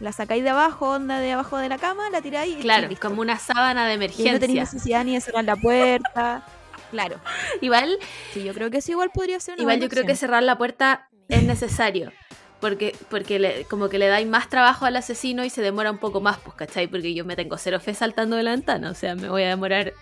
La 0.00 0.12
sacáis 0.12 0.42
de 0.44 0.50
abajo, 0.50 0.90
onda 0.90 1.18
de 1.20 1.32
abajo 1.32 1.58
de 1.58 1.68
la 1.68 1.78
cama, 1.78 2.08
la 2.10 2.20
tiráis 2.22 2.56
y 2.56 2.60
Claro, 2.60 2.88
listo. 2.88 3.08
como 3.08 3.20
una 3.20 3.38
sábana 3.38 3.86
de 3.86 3.90
Y 3.90 3.92
ahí 3.92 3.98
no 3.98 4.04
emergencia. 4.04 4.38
tenéis 4.38 4.58
necesidad 4.60 5.04
ni 5.04 5.14
de 5.14 5.20
cerrar 5.20 5.44
la 5.44 5.56
puerta. 5.56 6.44
Claro. 6.90 7.20
Igual, 7.60 7.98
Sí, 8.32 8.42
yo 8.44 8.54
creo 8.54 8.70
que 8.70 8.78
eso 8.78 8.92
igual 8.92 9.10
podría 9.12 9.38
ser 9.40 9.54
una 9.54 9.62
igual 9.62 9.78
yo 9.78 9.90
creo 9.90 10.06
que 10.06 10.16
cerrar 10.16 10.42
la 10.42 10.56
puerta 10.56 11.06
es 11.28 11.42
necesario. 11.42 12.12
Porque, 12.60 12.96
porque 13.10 13.38
le- 13.38 13.64
como 13.66 13.90
que 13.90 13.98
le 13.98 14.06
dais 14.08 14.26
más 14.26 14.48
trabajo 14.48 14.86
al 14.86 14.96
asesino 14.96 15.44
y 15.44 15.50
se 15.50 15.60
demora 15.60 15.90
un 15.90 15.98
poco 15.98 16.22
más, 16.22 16.38
pues, 16.38 16.56
¿cachai? 16.56 16.86
Porque 16.88 17.12
yo 17.12 17.26
me 17.26 17.36
tengo 17.36 17.58
cero 17.58 17.78
fe 17.78 17.92
saltando 17.92 18.36
de 18.36 18.42
la 18.42 18.52
ventana. 18.52 18.90
O 18.90 18.94
sea, 18.94 19.14
me 19.16 19.28
voy 19.28 19.42
a 19.42 19.48
demorar 19.48 19.92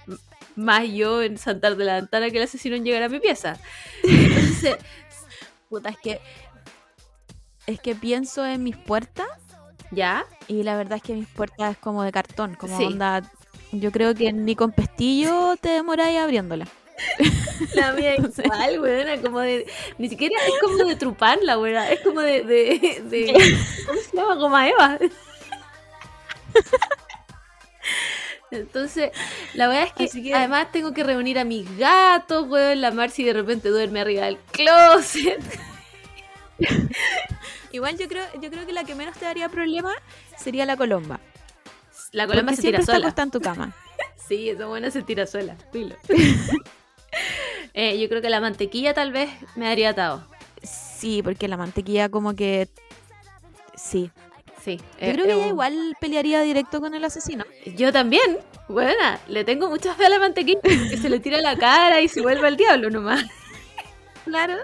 más 0.55 0.89
yo 0.89 1.23
en 1.23 1.39
saltar 1.39 1.75
de 1.77 1.85
la 1.87 1.95
ventana 1.97 2.31
que 2.31 2.37
el 2.39 2.45
asesino 2.45 2.77
en 2.77 2.85
llegar 2.85 3.03
a 3.03 3.09
mi 3.09 3.19
pieza. 3.19 3.57
Entonces, 4.05 4.77
Puta, 5.69 5.89
es 5.89 5.99
que. 5.99 6.21
Es 7.67 7.81
que 7.81 7.97
pienso 7.97 8.47
en 8.47 8.63
mis 8.63 8.77
puertas 8.77 9.27
¿ya? 9.91 10.25
y 10.49 10.63
la 10.63 10.77
verdad 10.77 10.97
es 10.97 11.03
que 11.03 11.15
mis 11.15 11.27
puertas 11.29 11.73
es 11.73 11.79
como 11.79 12.03
de 12.03 12.13
cartón, 12.13 12.55
como 12.55 12.77
Sí. 12.79 12.85
onda. 12.85 13.23
Yo 13.73 13.91
creo 13.93 14.15
que 14.15 14.33
ni 14.33 14.55
con 14.55 14.71
pestillo 14.73 15.57
te 15.61 15.69
demoráis 15.71 16.19
abriéndola. 16.21 16.67
La 17.75 17.93
mía 17.93 18.15
es 18.17 18.39
igual, 18.39 18.81
weona, 18.81 19.21
como 19.21 19.41
de. 19.41 19.67
Ni 19.99 20.09
siquiera 20.09 20.35
es 20.47 20.53
como 20.63 20.77
de 20.85 20.97
Trupán, 20.97 21.39
la 21.43 21.59
weona. 21.59 21.91
Es 21.91 22.01
como 22.01 22.21
de. 22.21 22.43
de, 22.45 23.03
de 23.05 23.33
¿Cómo 23.87 24.01
se 24.01 24.17
llama? 24.17 24.39
Como 24.39 24.57
a 24.57 24.69
Eva. 24.69 24.99
Entonces, 28.51 29.11
la 29.55 29.69
verdad 29.69 29.89
es 29.99 30.13
que- 30.13 30.35
además 30.35 30.71
tengo 30.73 30.95
que 30.95 31.03
reunir 31.05 31.39
a 31.39 31.45
mis 31.45 31.77
gatos, 31.77 32.47
weón. 32.49 32.81
La 32.81 32.91
Marcy 32.93 33.25
de 33.25 33.33
repente 33.33 33.69
duerme 33.69 34.01
arriba 34.01 34.25
del 34.27 34.39
closet. 34.53 35.43
Igual 37.77 37.99
yo 37.99 38.09
creo, 38.09 38.25
yo 38.41 38.51
creo 38.51 38.65
que 38.65 38.73
la 38.73 38.85
que 38.85 38.95
menos 38.95 39.19
te 39.19 39.27
daría 39.27 39.51
problema 39.51 39.93
sería 40.39 40.65
la 40.65 40.79
colomba. 40.79 41.21
La 42.13 42.27
colomba 42.27 42.53
porque 42.53 42.57
se 42.57 42.69
tira 42.69 42.79
está 42.79 42.93
sola. 42.95 43.07
acostada 43.09 43.25
en 43.25 43.31
tu 43.31 43.41
cama. 43.41 43.73
Sí, 44.29 44.49
esa 44.49 44.67
buena 44.67 44.91
se 44.91 45.03
tira 45.03 45.27
sola. 45.27 45.57
filo. 45.73 45.95
Eh, 47.75 47.99
yo 48.01 48.09
creo 48.09 48.23
que 48.23 48.31
la 48.31 48.41
mantequilla 48.41 48.95
tal 48.95 49.13
vez 49.13 49.29
me 49.55 49.67
daría 49.67 49.91
atado. 49.91 50.27
Sí, 50.63 51.23
porque 51.23 51.47
la 51.47 51.59
mantequilla 51.59 52.09
como 52.09 52.35
que... 52.35 52.69
Sí. 53.75 54.11
Sí. 54.65 54.79
Yo 54.79 55.07
eh, 55.07 55.13
creo 55.13 55.27
que 55.27 55.33
eh, 55.33 55.37
ella 55.37 55.49
igual 55.49 55.95
pelearía 56.01 56.41
directo 56.41 56.81
con 56.81 56.95
el 56.95 57.05
asesino. 57.05 57.45
Yo 57.77 57.93
también. 57.93 58.39
Buena, 58.69 59.21
le 59.29 59.45
tengo 59.45 59.69
mucha 59.69 59.95
fe 59.95 60.07
a 60.07 60.09
la 60.09 60.19
mantequilla. 60.19 60.61
Que 60.63 60.97
se 60.97 61.11
le 61.11 61.21
tira 61.21 61.39
la 61.43 61.59
cara 61.59 62.01
y 62.01 62.09
se 62.09 62.23
vuelve 62.23 62.49
al 62.49 62.57
diablo 62.57 62.89
nomás. 62.89 63.23
Claro. 64.25 64.57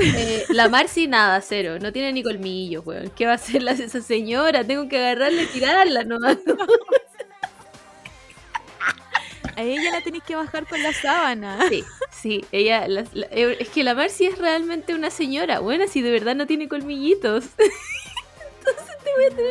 Eh, 0.00 0.44
la 0.50 0.68
Marcy, 0.68 1.06
nada, 1.08 1.40
cero. 1.40 1.78
No 1.80 1.92
tiene 1.92 2.12
ni 2.12 2.22
colmillos, 2.22 2.86
weón. 2.86 3.10
¿Qué 3.16 3.26
va 3.26 3.32
a 3.32 3.34
hacer 3.36 3.62
la, 3.62 3.72
esa 3.72 4.00
señora? 4.00 4.64
Tengo 4.64 4.88
que 4.88 4.98
agarrarla 4.98 5.42
y 5.42 5.46
tirarla 5.46 6.04
nomás. 6.04 6.36
A 9.56 9.62
ella 9.62 9.90
la 9.90 10.00
tenéis 10.02 10.22
que 10.22 10.36
bajar 10.36 10.66
con 10.66 10.80
la 10.82 10.92
sábana. 10.92 11.58
Sí, 11.68 11.84
sí. 12.12 12.44
Ella, 12.52 12.86
la- 12.86 13.04
la- 13.12 13.26
eh, 13.30 13.56
es 13.58 13.68
que 13.70 13.82
la 13.82 13.94
Marcy 13.94 14.26
es 14.26 14.38
realmente 14.38 14.94
una 14.94 15.10
señora. 15.10 15.58
Buena, 15.58 15.88
si 15.88 16.00
de 16.00 16.12
verdad 16.12 16.36
no 16.36 16.46
tiene 16.46 16.68
colmillitos. 16.68 17.44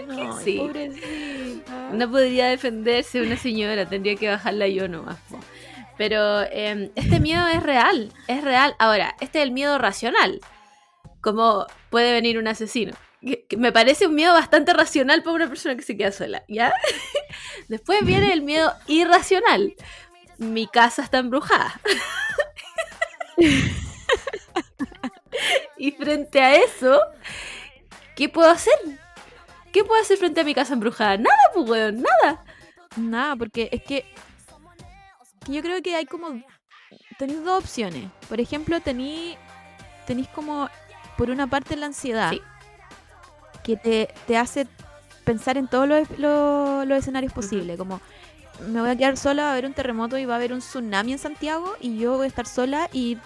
No, 0.07 0.39
Sí. 0.41 0.57
pobrecita. 0.59 1.89
No 1.91 2.09
podría 2.09 2.45
defenderse 2.47 3.21
una 3.21 3.35
señora, 3.35 3.87
tendría 3.89 4.15
que 4.15 4.29
bajarla 4.29 4.67
yo 4.67 4.87
nomás. 4.87 5.17
Pero 5.97 6.43
eh, 6.43 6.91
este 6.95 7.19
miedo 7.19 7.47
es 7.47 7.63
real, 7.63 8.13
es 8.27 8.43
real. 8.43 8.75
Ahora, 8.79 9.15
este 9.19 9.39
es 9.39 9.45
el 9.45 9.51
miedo 9.51 9.77
racional. 9.77 10.39
Como 11.21 11.65
puede 11.89 12.13
venir 12.13 12.37
un 12.37 12.47
asesino. 12.47 12.93
Me 13.57 13.71
parece 13.71 14.05
un 14.05 14.13
miedo 14.13 14.33
bastante 14.33 14.73
racional 14.73 15.23
para 15.23 15.35
una 15.35 15.47
persona 15.47 15.75
que 15.75 15.81
se 15.81 15.97
queda 15.97 16.11
sola, 16.11 16.43
¿ya? 16.47 16.71
Después 17.67 18.05
viene 18.05 18.31
el 18.31 18.43
miedo 18.43 18.71
irracional. 18.85 19.73
Mi 20.37 20.67
casa 20.67 21.01
está 21.01 21.17
embrujada. 21.17 21.81
y 25.77 25.91
frente 25.91 26.41
a 26.41 26.55
eso, 26.55 26.99
¿qué 28.15 28.29
puedo 28.29 28.49
hacer? 28.49 28.73
¿Qué 29.73 29.83
puedo 29.83 30.01
hacer 30.01 30.17
frente 30.17 30.41
a 30.41 30.43
mi 30.43 30.53
casa 30.53 30.73
embrujada? 30.73 31.17
Nada, 31.17 31.51
pues, 31.53 31.93
nada. 31.93 32.43
Nada, 32.95 33.35
porque 33.35 33.69
es 33.71 33.83
que 33.83 34.05
yo 35.47 35.61
creo 35.61 35.81
que 35.81 35.95
hay 35.95 36.05
como 36.05 36.41
tenéis 37.17 37.43
dos 37.43 37.63
opciones. 37.63 38.05
Por 38.29 38.39
ejemplo, 38.39 38.79
tenéis 38.81 39.37
tenéis 40.05 40.27
como 40.29 40.69
por 41.17 41.29
una 41.29 41.47
parte 41.47 41.75
la 41.75 41.87
ansiedad 41.87 42.31
Sí. 42.31 42.41
que 43.63 43.75
te, 43.75 44.13
te 44.25 44.37
hace 44.37 44.67
pensar 45.25 45.57
en 45.57 45.67
todos 45.67 45.87
los, 45.87 46.09
los- 46.17 46.87
los 46.87 46.97
escenarios 46.99 47.33
posibles, 47.33 47.77
como 47.77 47.99
me 48.69 48.79
voy 48.81 48.89
a 48.89 48.95
quedar 48.95 49.17
sola, 49.17 49.43
va 49.43 49.49
a 49.49 49.51
haber 49.51 49.65
un 49.65 49.73
terremoto 49.73 50.17
y 50.17 50.25
va 50.25 50.33
a 50.35 50.37
haber 50.37 50.53
un 50.53 50.59
tsunami 50.59 51.11
en 51.13 51.19
Santiago 51.19 51.75
y 51.81 51.97
yo 51.97 52.15
voy 52.15 52.25
a 52.25 52.27
estar 52.27 52.47
sola 52.47 52.89
y 52.93 53.17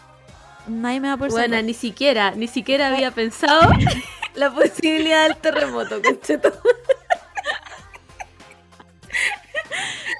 nadie 0.67 0.99
me 0.99 1.07
va 1.09 1.13
a 1.13 1.17
poder 1.17 1.31
Bueno, 1.31 1.45
salvar. 1.45 1.63
ni 1.63 1.73
siquiera, 1.73 2.31
ni 2.31 2.47
siquiera 2.47 2.87
había 2.87 3.11
pensado 3.11 3.71
la 4.35 4.51
posibilidad 4.51 5.27
del 5.27 5.37
terremoto, 5.37 6.01
concheto. 6.01 6.51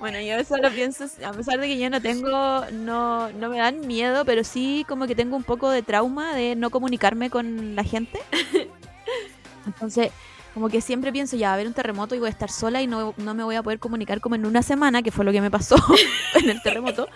Bueno, 0.01 0.19
yo 0.19 0.33
eso 0.33 0.57
lo 0.57 0.71
pienso, 0.71 1.05
a 1.23 1.31
pesar 1.31 1.59
de 1.59 1.67
que 1.67 1.77
yo 1.77 1.87
no 1.91 2.01
tengo, 2.01 2.65
no, 2.71 3.31
no 3.33 3.49
me 3.49 3.59
dan 3.59 3.85
miedo, 3.85 4.25
pero 4.25 4.43
sí 4.43 4.83
como 4.89 5.05
que 5.05 5.13
tengo 5.13 5.35
un 5.37 5.43
poco 5.43 5.69
de 5.69 5.83
trauma 5.83 6.33
de 6.33 6.55
no 6.55 6.71
comunicarme 6.71 7.29
con 7.29 7.75
la 7.75 7.83
gente. 7.83 8.19
Entonces, 9.67 10.11
como 10.55 10.69
que 10.69 10.81
siempre 10.81 11.11
pienso, 11.11 11.37
ya 11.37 11.49
va 11.49 11.51
a 11.51 11.53
haber 11.53 11.67
un 11.67 11.75
terremoto 11.75 12.15
y 12.15 12.17
voy 12.17 12.29
a 12.29 12.31
estar 12.31 12.49
sola 12.49 12.81
y 12.81 12.87
no, 12.87 13.13
no 13.15 13.35
me 13.35 13.43
voy 13.43 13.53
a 13.53 13.61
poder 13.61 13.77
comunicar 13.77 14.21
como 14.21 14.33
en 14.33 14.47
una 14.47 14.63
semana, 14.63 15.03
que 15.03 15.11
fue 15.11 15.23
lo 15.23 15.31
que 15.31 15.39
me 15.39 15.51
pasó 15.51 15.75
en 16.33 16.49
el 16.49 16.59
terremoto. 16.63 17.07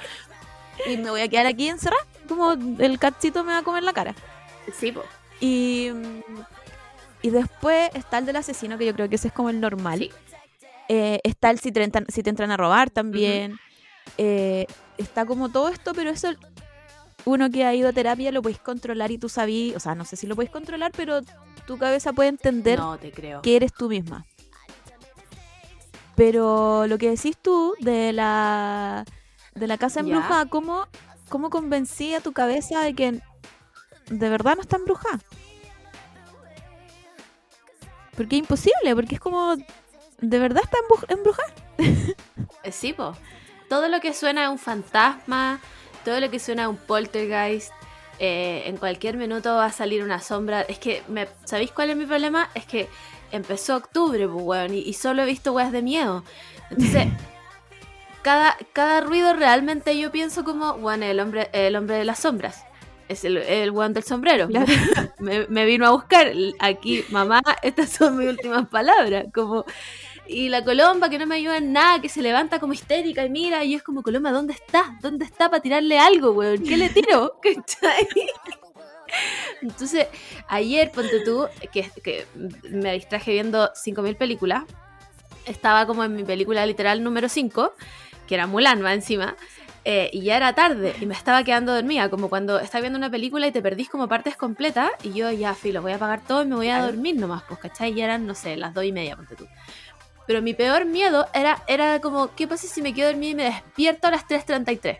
Y 0.85 0.97
me 0.97 1.09
voy 1.09 1.21
a 1.21 1.27
quedar 1.27 1.47
aquí 1.47 1.67
encerrada, 1.67 2.05
como 2.27 2.51
el 2.51 2.99
cachito 2.99 3.43
me 3.43 3.53
va 3.53 3.57
a 3.57 3.63
comer 3.63 3.81
la 3.81 3.93
cara. 3.93 4.13
Sí, 4.77 4.91
po. 4.91 5.01
Y, 5.39 5.89
y 7.23 7.31
después 7.31 7.89
está 7.95 8.19
el 8.19 8.27
del 8.27 8.35
asesino, 8.35 8.77
que 8.77 8.85
yo 8.85 8.93
creo 8.93 9.09
que 9.09 9.15
ese 9.15 9.29
es 9.29 9.33
como 9.33 9.49
el 9.49 9.59
normal. 9.59 9.97
Sí. 9.97 10.11
Eh, 10.87 11.19
está 11.23 11.49
el 11.49 11.59
si 11.59 11.71
te, 11.71 11.83
entran, 11.83 12.05
si 12.09 12.21
te 12.23 12.29
entran 12.29 12.51
a 12.51 12.57
robar 12.57 12.89
también. 12.89 13.57
Eh, 14.17 14.67
está 14.97 15.25
como 15.25 15.49
todo 15.49 15.69
esto, 15.69 15.93
pero 15.93 16.09
eso 16.11 16.29
uno 17.25 17.49
que 17.49 17.65
ha 17.65 17.73
ido 17.73 17.89
a 17.89 17.93
terapia 17.93 18.31
lo 18.31 18.41
podéis 18.41 18.59
controlar 18.59 19.11
y 19.11 19.17
tú 19.17 19.29
sabís, 19.29 19.75
o 19.75 19.79
sea, 19.79 19.95
no 19.95 20.05
sé 20.05 20.15
si 20.15 20.27
lo 20.27 20.35
podéis 20.35 20.51
controlar, 20.51 20.91
pero 20.95 21.21
tu 21.65 21.77
cabeza 21.77 22.13
puede 22.13 22.29
entender 22.29 22.77
No 22.77 22.97
te 22.99 23.11
creo. 23.11 23.41
que 23.41 23.55
eres 23.55 23.73
tú 23.73 23.89
misma. 23.89 24.25
Pero 26.15 26.87
lo 26.87 26.97
que 26.97 27.09
decís 27.09 27.35
tú 27.41 27.73
de 27.79 28.13
la 28.13 29.03
de 29.53 29.67
la 29.67 29.77
casa 29.77 30.01
embrujada, 30.01 30.45
¿cómo, 30.45 30.87
¿cómo 31.29 31.49
convencí 31.49 32.13
a 32.13 32.19
tu 32.21 32.31
cabeza 32.31 32.81
de 32.81 32.93
que 32.93 33.21
de 34.09 34.29
verdad 34.29 34.55
no 34.55 34.61
está 34.61 34.77
embrujada? 34.77 35.19
Porque 38.15 38.35
es 38.35 38.41
imposible, 38.41 38.95
porque 38.95 39.15
es 39.15 39.21
como 39.21 39.55
de 40.29 40.39
verdad 40.39 40.63
está 40.63 40.77
embru- 40.87 41.05
embrujada. 41.13 41.53
Eh, 42.63 42.71
Sí, 42.71 42.93
po. 42.93 43.15
Todo 43.69 43.87
lo 43.89 43.99
que 43.99 44.13
suena 44.13 44.45
a 44.45 44.49
un 44.51 44.59
fantasma, 44.59 45.59
todo 46.03 46.19
lo 46.19 46.29
que 46.29 46.39
suena 46.39 46.65
a 46.65 46.69
un 46.69 46.77
poltergeist, 46.77 47.71
eh, 48.19 48.63
en 48.67 48.77
cualquier 48.77 49.17
minuto 49.17 49.55
va 49.55 49.65
a 49.65 49.71
salir 49.71 50.03
una 50.03 50.19
sombra. 50.19 50.61
Es 50.61 50.77
que, 50.79 51.03
me, 51.07 51.27
¿sabéis 51.45 51.71
cuál 51.71 51.89
es 51.89 51.97
mi 51.97 52.05
problema? 52.05 52.49
Es 52.53 52.65
que 52.65 52.87
empezó 53.31 53.75
octubre, 53.75 54.27
pues, 54.27 54.43
weón, 54.43 54.73
y, 54.73 54.79
y 54.79 54.93
solo 54.93 55.23
he 55.23 55.25
visto 55.25 55.51
weas 55.53 55.71
de 55.71 55.81
miedo. 55.81 56.23
Entonces, 56.69 57.07
cada, 58.21 58.57
cada 58.73 59.01
ruido 59.01 59.33
realmente 59.33 59.97
yo 59.97 60.11
pienso 60.11 60.43
como, 60.43 60.71
weón, 60.73 61.03
el 61.03 61.19
hombre, 61.19 61.49
el 61.53 61.75
hombre 61.75 61.95
de 61.97 62.05
las 62.05 62.19
sombras. 62.19 62.63
Es 63.07 63.23
el, 63.23 63.37
el 63.37 63.69
weón 63.71 63.93
del 63.93 64.03
sombrero. 64.03 64.47
Claro. 64.47 64.65
me, 65.19 65.45
me 65.47 65.65
vino 65.65 65.85
a 65.85 65.91
buscar. 65.91 66.31
Aquí, 66.59 67.03
mamá, 67.09 67.41
estas 67.61 67.89
son 67.91 68.17
mis 68.17 68.29
últimas 68.29 68.67
palabras. 68.67 69.25
Como, 69.33 69.63
y 70.27 70.49
la 70.49 70.63
Colomba 70.63 71.09
que 71.09 71.19
no 71.19 71.25
me 71.25 71.35
ayuda 71.35 71.57
en 71.57 71.73
nada, 71.73 72.01
que 72.01 72.09
se 72.09 72.21
levanta 72.21 72.59
como 72.59 72.73
histérica 72.73 73.25
y 73.25 73.29
mira, 73.29 73.63
y 73.63 73.75
es 73.75 73.83
como, 73.83 74.03
Colomba, 74.03 74.31
¿dónde 74.31 74.53
está? 74.53 74.97
¿Dónde 75.01 75.25
está 75.25 75.49
para 75.49 75.61
tirarle 75.61 75.99
algo, 75.99 76.31
weón? 76.31 76.63
¿Qué 76.63 76.77
le 76.77 76.89
tiro? 76.89 77.39
¿Cachai? 77.41 78.07
Entonces, 79.61 80.07
ayer, 80.47 80.91
ponte 80.91 81.21
tú, 81.21 81.47
que, 81.71 81.89
que 82.03 82.25
me 82.69 82.93
distraje 82.93 83.31
viendo 83.31 83.71
5.000 83.73 84.17
películas, 84.17 84.63
estaba 85.45 85.85
como 85.85 86.03
en 86.03 86.15
mi 86.15 86.23
película 86.23 86.65
literal 86.65 87.03
número 87.03 87.29
5, 87.29 87.73
que 88.27 88.35
era 88.35 88.47
Mulan, 88.47 88.81
más 88.81 88.93
encima, 88.93 89.35
eh, 89.87 90.09
y 90.11 90.21
ya 90.21 90.37
era 90.37 90.53
tarde 90.55 90.95
y 90.99 91.05
me 91.05 91.13
estaba 91.13 91.43
quedando 91.43 91.75
dormida, 91.75 92.09
como 92.09 92.27
cuando 92.27 92.59
estás 92.59 92.81
viendo 92.81 92.97
una 92.97 93.11
película 93.11 93.45
y 93.45 93.51
te 93.51 93.61
perdís 93.61 93.87
como 93.87 94.07
partes 94.07 94.35
completas, 94.35 94.89
y 95.03 95.13
yo 95.13 95.29
ya, 95.31 95.53
filo, 95.53 95.83
voy 95.83 95.91
a 95.91 95.95
apagar 95.95 96.21
todo 96.21 96.41
y 96.41 96.47
me 96.47 96.55
voy 96.55 96.69
a 96.69 96.83
dormir 96.83 97.15
nomás, 97.17 97.43
pues, 97.43 97.59
¿cachai? 97.59 97.93
Ya 97.93 98.05
eran, 98.05 98.25
no 98.25 98.33
sé, 98.33 98.57
las 98.57 98.73
2 98.73 98.85
y 98.85 98.91
media, 98.91 99.15
ponte 99.15 99.35
tú. 99.35 99.47
Pero 100.27 100.41
mi 100.41 100.53
peor 100.53 100.85
miedo 100.85 101.27
era, 101.33 101.63
era 101.67 101.99
como, 102.01 102.33
¿qué 102.35 102.47
pasa 102.47 102.67
si 102.67 102.81
me 102.81 102.93
quedo 102.93 103.09
dormida 103.09 103.31
y 103.31 103.35
me 103.35 103.43
despierto 103.45 104.07
a 104.07 104.11
las 104.11 104.27
3.33? 104.27 104.97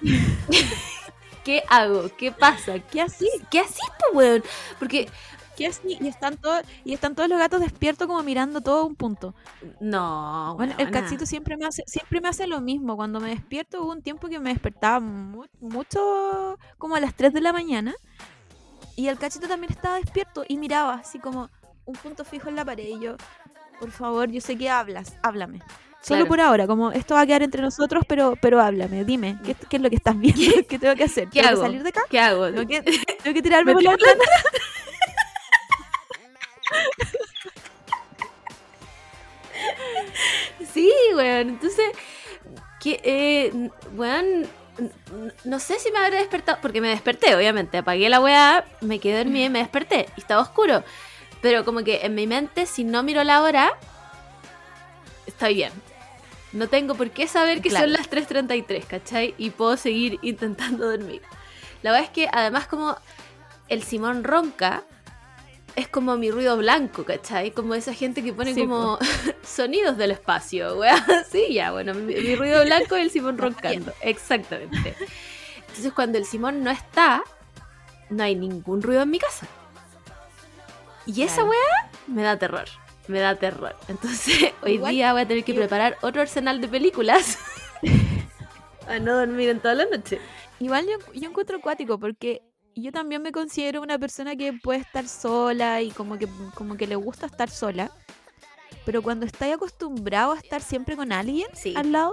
¿Qué 1.44 1.62
hago? 1.68 2.10
¿Qué 2.16 2.32
pasa? 2.32 2.78
¿Qué 2.80 3.00
así? 3.00 3.28
¿Qué 3.50 3.60
haces, 3.60 3.78
pues, 3.98 4.14
weón? 4.14 4.42
Porque, 4.78 5.08
¿Qué 5.56 5.68
así? 5.68 5.96
Y 6.00 6.08
están 6.08 6.36
todos 6.36 6.62
y 6.84 6.92
están 6.92 7.14
todos 7.14 7.30
los 7.30 7.38
gatos 7.38 7.60
despiertos 7.60 8.06
como 8.06 8.22
mirando 8.22 8.60
todo 8.60 8.80
a 8.80 8.84
un 8.84 8.94
punto. 8.94 9.34
no, 9.80 10.54
Bueno, 10.56 10.74
el 10.76 10.90
cachito 10.90 11.24
siempre 11.24 11.56
me 11.56 11.64
hace 11.64 11.82
siempre 11.86 12.20
me 12.20 12.28
hace 12.28 12.46
lo 12.46 12.60
mismo. 12.60 12.94
Cuando 12.96 13.20
me 13.20 13.30
despierto 13.30 13.82
hubo 13.82 13.92
un 13.92 14.02
tiempo 14.02 14.28
que 14.28 14.38
me 14.38 14.50
despertaba 14.50 15.00
mu- 15.00 15.46
mucho 15.60 16.58
como 16.76 16.94
a 16.96 17.00
las 17.00 17.14
3 17.14 17.32
de 17.32 17.40
la 17.40 17.54
mañana 17.54 17.94
y 18.96 19.08
el 19.08 19.16
cachito 19.16 19.48
también 19.48 19.72
estaba 19.72 19.96
despierto 19.96 20.44
y 20.46 20.58
miraba 20.58 20.94
así 20.94 21.18
como 21.18 21.48
un 21.86 21.94
punto 21.94 22.24
fijo 22.26 22.50
en 22.50 22.56
la 22.56 22.64
pared 22.64 22.84
y 22.88 22.98
yo, 23.00 23.16
por 23.78 23.90
favor, 23.90 24.30
yo 24.30 24.40
sé 24.40 24.56
que 24.56 24.70
hablas, 24.70 25.14
háblame. 25.22 25.58
Solo 26.02 26.18
Claro. 26.20 26.28
por 26.28 26.40
ahora, 26.40 26.66
como 26.68 26.92
esto 26.92 27.14
va 27.14 27.22
a 27.22 27.26
quedar 27.26 27.42
entre 27.42 27.60
nosotros, 27.62 28.04
pero 28.06 28.34
pero 28.40 28.60
háblame, 28.60 29.04
dime, 29.04 29.38
¿qué, 29.44 29.56
qué 29.68 29.76
es 29.76 29.82
lo 29.82 29.90
que 29.90 29.96
estás 29.96 30.16
viendo? 30.18 30.40
¿Qué, 30.68 30.78
tengo 30.78 30.94
que 30.94 31.04
hacer? 31.04 31.24
¿Qué 31.28 31.40
¿Tengo 31.40 31.48
hago? 31.48 31.60
que 31.62 31.66
salir 31.66 31.82
de 31.82 31.88
acá? 31.88 32.02
¿Qué 32.08 32.20
hago? 32.20 32.46
¿Tengo 32.46 32.66
que, 32.66 32.82
tengo 32.82 33.34
que 33.34 33.42
tirarme 33.42 33.70
¿Me 33.74 33.74
por 33.74 33.82
la 33.82 33.90
ventana? 33.90 34.20
Sí, 40.72 40.92
weón. 41.14 41.48
Entonces, 41.50 41.86
que, 42.80 43.00
eh, 43.02 43.70
weón, 43.94 44.46
no 45.44 45.58
sé 45.58 45.78
si 45.78 45.90
me 45.90 45.98
habré 45.98 46.18
despertado, 46.18 46.58
porque 46.60 46.80
me 46.80 46.88
desperté, 46.88 47.34
obviamente. 47.34 47.78
Apagué 47.78 48.08
la 48.08 48.20
weá, 48.20 48.64
me 48.80 48.98
quedé 48.98 49.18
dormida 49.18 49.46
y 49.46 49.50
me 49.50 49.58
desperté. 49.60 50.06
Y 50.16 50.20
estaba 50.20 50.42
oscuro. 50.42 50.82
Pero 51.46 51.64
como 51.64 51.84
que 51.84 52.00
en 52.04 52.16
mi 52.16 52.26
mente, 52.26 52.66
si 52.66 52.82
no 52.82 53.04
miro 53.04 53.22
la 53.22 53.40
hora, 53.40 53.70
está 55.26 55.46
bien. 55.46 55.72
No 56.52 56.66
tengo 56.68 56.96
por 56.96 57.10
qué 57.12 57.28
saber 57.28 57.62
que 57.62 57.68
Claro. 57.68 57.84
son 57.86 57.92
las 57.92 58.10
3.33, 58.10 58.84
¿cachai? 58.84 59.32
Y 59.38 59.50
puedo 59.50 59.76
seguir 59.76 60.18
intentando 60.22 60.90
dormir. 60.90 61.22
La 61.84 61.92
verdad 61.92 62.06
es 62.06 62.10
que 62.10 62.28
además 62.32 62.66
como 62.66 62.96
el 63.68 63.84
Simón 63.84 64.24
ronca, 64.24 64.82
es 65.76 65.86
como 65.86 66.16
mi 66.16 66.32
ruido 66.32 66.56
blanco, 66.56 67.04
¿cachai? 67.04 67.52
Como 67.52 67.76
esa 67.76 67.94
gente 67.94 68.24
que 68.24 68.32
pone 68.32 68.52
Sí, 68.52 68.62
como 68.62 68.98
sonidos 69.46 69.96
del 69.96 70.10
espacio, 70.10 70.76
weá. 70.78 70.96
Sí, 71.30 71.52
ya, 71.54 71.70
bueno, 71.70 71.94
mi, 71.94 72.12
mi 72.12 72.34
ruido 72.34 72.64
blanco 72.64 72.96
es 72.96 73.04
el 73.04 73.10
Simón 73.12 73.38
roncando. 73.38 73.92
Exactamente. 74.00 74.96
Entonces 75.68 75.92
cuando 75.92 76.18
el 76.18 76.24
Simón 76.24 76.64
no 76.64 76.72
está, 76.72 77.22
no 78.10 78.24
hay 78.24 78.34
ningún 78.34 78.82
ruido 78.82 79.02
en 79.02 79.10
mi 79.10 79.20
casa. 79.20 79.46
Y 81.06 81.22
esa 81.22 81.36
Claro. 81.36 81.50
weá 81.50 81.90
me 82.08 82.22
da 82.22 82.38
terror. 82.38 82.64
Me 83.08 83.20
da 83.20 83.36
terror. 83.36 83.74
Entonces 83.88 84.52
hoy 84.62 84.72
Igual- 84.74 84.92
día 84.92 85.12
voy 85.12 85.22
a 85.22 85.28
tener 85.28 85.44
que 85.44 85.54
preparar 85.54 85.96
otro 86.02 86.20
arsenal 86.22 86.60
de 86.60 86.68
películas. 86.68 87.38
a 88.88 88.98
no 88.98 89.16
dormir 89.16 89.48
en 89.50 89.60
toda 89.60 89.74
la 89.74 89.84
noche. 89.86 90.20
Igual 90.60 90.86
yo, 90.86 91.12
yo 91.12 91.28
encuentro 91.28 91.58
acuático 91.58 91.98
porque 91.98 92.42
yo 92.74 92.92
también 92.92 93.22
me 93.22 93.32
considero 93.32 93.82
una 93.82 93.98
persona 93.98 94.36
que 94.36 94.52
puede 94.52 94.80
estar 94.80 95.06
sola 95.08 95.80
y 95.82 95.90
como 95.90 96.18
que, 96.18 96.28
como 96.54 96.76
que 96.76 96.86
le 96.86 96.96
gusta 96.96 97.26
estar 97.26 97.50
sola. 97.50 97.90
Pero 98.84 99.02
cuando 99.02 99.26
estás 99.26 99.52
acostumbrado 99.52 100.32
a 100.32 100.36
estar 100.38 100.62
siempre 100.62 100.96
con 100.96 101.12
alguien 101.12 101.46
Sí. 101.54 101.74
al 101.76 101.92
lado 101.92 102.12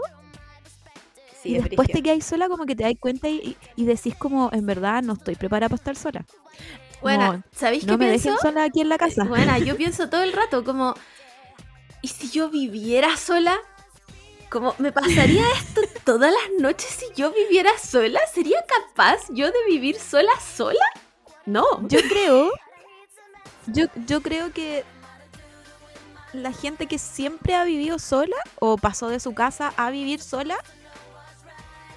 Sí, 1.41 1.49
y 1.49 1.55
es 1.57 1.63
después 1.65 1.89
te 1.89 2.01
quedas 2.01 2.23
sola, 2.25 2.47
como 2.47 2.65
que 2.65 2.73
te 2.75 2.83
das 2.83 2.93
cuenta 2.99 3.27
y, 3.27 3.57
y 3.75 3.85
decís 3.85 4.15
como, 4.15 4.49
en 4.53 4.65
verdad 4.65 5.03
no 5.03 5.13
estoy 5.13 5.35
preparada 5.35 5.67
para 5.69 5.75
estar 5.75 5.95
sola. 5.97 6.25
Bueno, 7.03 7.43
¿sabéis 7.55 7.85
no 7.85 7.93
qué 7.93 7.97
me 7.97 8.09
pienso? 8.09 8.29
dejen 8.29 8.41
sola 8.41 8.63
aquí 8.63 8.81
en 8.81 8.89
la 8.89 8.97
casa. 8.97 9.23
Bueno, 9.25 9.57
yo 9.59 9.75
pienso 9.77 10.09
todo 10.09 10.23
el 10.23 10.33
rato 10.33 10.63
como, 10.63 10.95
¿y 12.01 12.07
si 12.07 12.29
yo 12.31 12.49
viviera 12.49 13.15
sola? 13.17 13.57
Como, 14.49 14.75
¿me 14.77 14.91
pasaría 14.91 15.43
esto 15.51 15.81
todas 16.03 16.31
las 16.31 16.61
noches 16.61 16.89
si 16.89 17.05
yo 17.15 17.31
viviera 17.31 17.71
sola? 17.77 18.19
¿Sería 18.33 18.63
capaz 18.67 19.21
yo 19.29 19.47
de 19.47 19.57
vivir 19.67 19.99
sola 19.99 20.31
sola? 20.39 20.85
No. 21.45 21.65
Yo 21.87 21.99
creo, 22.07 22.51
yo, 23.67 23.85
yo 24.07 24.21
creo 24.21 24.51
que 24.53 24.83
la 26.33 26.51
gente 26.51 26.87
que 26.87 26.97
siempre 26.99 27.55
ha 27.55 27.63
vivido 27.63 27.99
sola 27.99 28.35
o 28.59 28.77
pasó 28.77 29.09
de 29.09 29.19
su 29.19 29.33
casa 29.33 29.73
a 29.77 29.89
vivir 29.91 30.21
sola, 30.21 30.55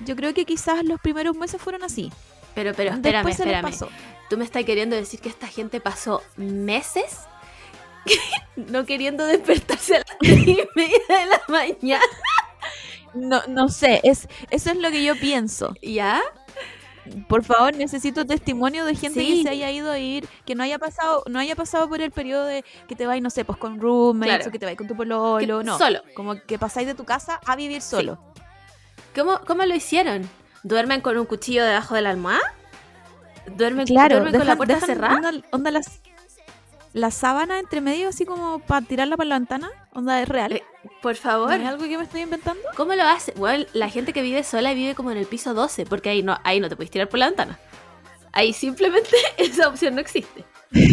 yo 0.00 0.16
creo 0.16 0.34
que 0.34 0.44
quizás 0.44 0.82
los 0.84 1.00
primeros 1.00 1.36
meses 1.36 1.60
fueron 1.60 1.82
así. 1.82 2.12
Pero, 2.54 2.72
pero, 2.74 2.92
espérame, 2.94 3.24
Después 3.26 3.36
se 3.36 3.44
les 3.46 3.54
espérame. 3.54 3.70
pasó. 3.72 3.88
¿Tú 4.28 4.36
me 4.38 4.44
estás 4.44 4.64
queriendo 4.64 4.96
decir 4.96 5.20
que 5.20 5.28
esta 5.28 5.46
gente 5.46 5.80
pasó 5.80 6.22
meses 6.36 7.20
no 8.56 8.84
queriendo 8.86 9.24
despertarse 9.26 9.96
a 9.96 9.98
las 9.98 10.18
tres 10.18 10.38
y 10.48 10.58
media 10.74 10.98
de 11.08 11.26
la 11.26 11.42
mañana? 11.48 12.04
No, 13.14 13.42
no 13.48 13.68
sé, 13.68 14.00
es, 14.04 14.28
eso 14.50 14.70
es 14.70 14.76
lo 14.76 14.90
que 14.90 15.02
yo 15.04 15.16
pienso. 15.18 15.74
¿Ya? 15.82 16.20
Por 17.28 17.44
favor, 17.44 17.74
necesito 17.76 18.26
testimonio 18.26 18.84
de 18.84 18.96
gente 18.96 19.20
Sí. 19.20 19.36
que 19.38 19.42
se 19.44 19.48
haya 19.50 19.70
ido 19.70 19.92
a 19.92 19.98
ir, 19.98 20.28
que 20.44 20.56
no 20.56 20.64
haya 20.64 20.78
pasado, 20.78 21.22
no 21.28 21.38
haya 21.38 21.54
pasado 21.54 21.88
por 21.88 22.00
el 22.02 22.10
periodo 22.10 22.44
de 22.44 22.64
que 22.88 22.96
te 22.96 23.06
vais, 23.06 23.22
no 23.22 23.30
sé, 23.30 23.44
pues 23.44 23.58
con 23.58 23.80
roommates 23.80 24.34
Claro. 24.38 24.48
o 24.48 24.52
que 24.52 24.58
te 24.58 24.66
vais 24.66 24.76
con 24.76 24.88
tu 24.88 24.96
pololo, 24.96 25.38
Que- 25.38 25.46
no. 25.64 25.78
Solo. 25.78 26.00
Como 26.14 26.34
que 26.42 26.58
pasáis 26.58 26.86
de 26.88 26.94
tu 26.94 27.04
casa 27.04 27.40
a 27.46 27.54
vivir 27.54 27.80
solo. 27.80 28.18
¿Cómo, 29.14 29.40
¿Cómo 29.46 29.64
lo 29.64 29.74
hicieron? 29.74 30.28
¿Duermen 30.64 31.00
con 31.00 31.16
un 31.16 31.26
cuchillo 31.26 31.64
debajo 31.64 31.94
de 31.94 32.02
la 32.02 32.10
almohada? 32.10 32.40
¿Duermen, 33.54 33.86
Claro, 33.86 34.16
duermen 34.16 34.38
con 34.38 34.46
la 34.46 34.56
puerta 34.56 34.74
dejan 34.74 34.86
cerrada? 34.88 35.14
Onda, 35.16 35.32
onda 35.50 35.70
las, 35.70 36.00
la 36.92 37.10
sábana 37.10 37.58
entre 37.58 37.80
medio, 37.80 38.08
así 38.08 38.24
como 38.24 38.58
para 38.60 38.84
tirarla 38.86 39.16
para 39.16 39.28
la 39.28 39.38
ventana. 39.38 39.70
Onda 39.92 40.20
es 40.22 40.28
real. 40.28 40.52
Eh, 40.52 40.62
Por 41.02 41.14
¿No 41.14 41.20
favor. 41.20 41.52
es 41.52 41.66
algo 41.66 41.84
que 41.84 41.96
me 41.98 42.04
estoy 42.04 42.22
inventando? 42.22 42.60
¿Cómo 42.76 42.94
lo 42.94 43.02
hace? 43.04 43.32
Bueno, 43.36 43.64
la 43.72 43.88
gente 43.88 44.12
que 44.12 44.22
vive 44.22 44.42
sola 44.44 44.72
vive 44.74 44.94
como 44.94 45.10
en 45.10 45.18
el 45.18 45.26
piso 45.26 45.54
12, 45.54 45.86
porque 45.86 46.10
ahí 46.10 46.22
no, 46.22 46.38
ahí 46.44 46.60
no 46.60 46.68
te 46.68 46.76
puedes 46.76 46.90
tirar 46.90 47.08
por 47.08 47.18
la 47.18 47.26
ventana. 47.26 47.58
Ahí 48.32 48.52
simplemente 48.52 49.16
esa 49.38 49.68
opción 49.68 49.94
no 49.94 50.00
existe. 50.00 50.44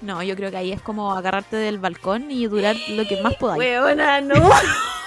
No, 0.00 0.22
yo 0.22 0.36
creo 0.36 0.52
que 0.52 0.56
ahí 0.56 0.70
es 0.70 0.80
como 0.80 1.12
agarrarte 1.12 1.56
del 1.56 1.78
balcón 1.78 2.30
y 2.30 2.46
durar 2.46 2.76
lo 2.90 3.04
que 3.04 3.20
más 3.20 3.34
podáis. 3.34 3.58
Weona, 3.58 4.20
no. 4.20 4.34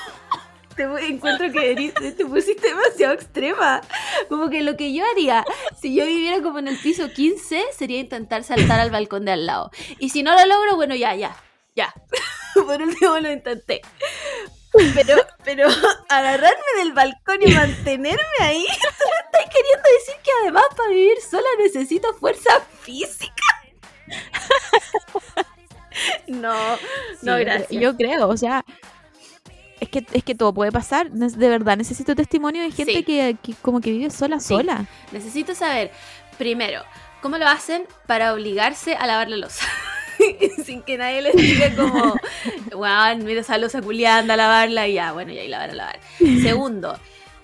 Te 0.76 0.84
encuentro 0.84 1.52
que 1.52 1.76
eri- 1.76 2.16
te 2.16 2.26
pusiste 2.26 2.70
demasiado 2.70 3.14
extrema. 3.14 3.82
Como 4.30 4.50
que 4.50 4.62
lo 4.62 4.76
que 4.78 4.94
yo 4.94 5.04
haría 5.12 5.44
si 5.80 5.94
yo 5.96 6.06
viviera 6.06 6.42
como 6.42 6.60
en 6.60 6.68
el 6.68 6.78
piso 6.78 7.10
15 7.10 7.64
sería 7.78 8.00
intentar 8.00 8.44
saltar 8.44 8.80
al 8.80 8.92
balcón 8.92 9.26
de 9.26 9.32
al 9.34 9.46
lado. 9.46 9.72
Y 10.00 10.10
si 10.10 10.24
no 10.24 10.34
lo 10.36 10.46
logro, 10.46 10.76
bueno, 10.76 10.96
ya, 10.96 11.14
ya, 11.16 11.36
ya. 11.76 11.94
Por 12.54 12.82
último 12.82 13.18
lo 13.20 13.32
intenté. 13.32 13.82
Pero, 14.96 15.16
pero 15.44 15.68
agarrarme 16.08 16.64
del 16.78 16.94
balcón 16.94 17.40
y 17.46 17.52
mantenerme 17.54 18.22
ahí, 18.40 18.66
¿tú 18.66 19.06
me 19.06 19.40
estás 19.40 19.54
queriendo 19.54 19.90
decir 20.00 20.16
que 20.24 20.32
además 20.44 20.64
para 20.78 20.90
vivir 20.90 21.18
sola 21.30 21.48
necesito 21.60 22.14
fuerza 22.14 22.50
física? 22.82 23.44
No, 26.28 26.54
no, 27.22 27.38
Sí, 27.38 27.44
gracias. 27.44 27.70
Yo 27.70 27.96
creo, 27.98 28.28
o 28.30 28.38
sea, 28.38 28.64
es 29.82 29.90
que, 29.90 30.06
es 30.14 30.24
que 30.24 30.36
todo 30.36 30.54
puede 30.54 30.72
pasar. 30.72 31.12
De 31.12 31.50
verdad, 31.50 31.76
necesito 31.76 32.16
testimonio 32.16 32.62
de 32.64 32.72
gente 32.72 32.94
Sí. 32.94 33.04
que, 33.04 33.36
que 33.44 33.54
como 33.62 33.82
que 33.82 33.92
vive 33.92 34.10
sola, 34.12 34.40
Sí. 34.40 34.48
sola. 34.50 34.86
Necesito 35.12 35.54
saber, 35.56 35.92
primero, 36.38 36.84
¿cómo 37.22 37.38
lo 37.38 37.48
hacen 37.48 37.84
para 38.08 38.34
obligarse 38.34 38.96
a 38.96 39.06
lavar 39.08 39.30
la 39.30 39.38
losa? 39.38 39.66
Sin 40.66 40.84
que 40.84 40.98
nadie 40.98 41.22
les 41.24 41.36
diga 41.36 41.76
como, 41.76 42.16
wow, 42.74 43.18
mira 43.24 43.42
esa 43.42 43.58
losa 43.58 43.80
a 43.80 44.22
lavarla 44.38 44.88
y 44.88 44.94
ya, 44.94 45.12
bueno, 45.14 45.34
ya, 45.34 45.44
y 45.44 45.48
la 45.48 45.58
van 45.60 45.72
a 45.72 45.74
lavar. 45.74 46.00
Segundo, 46.44 46.98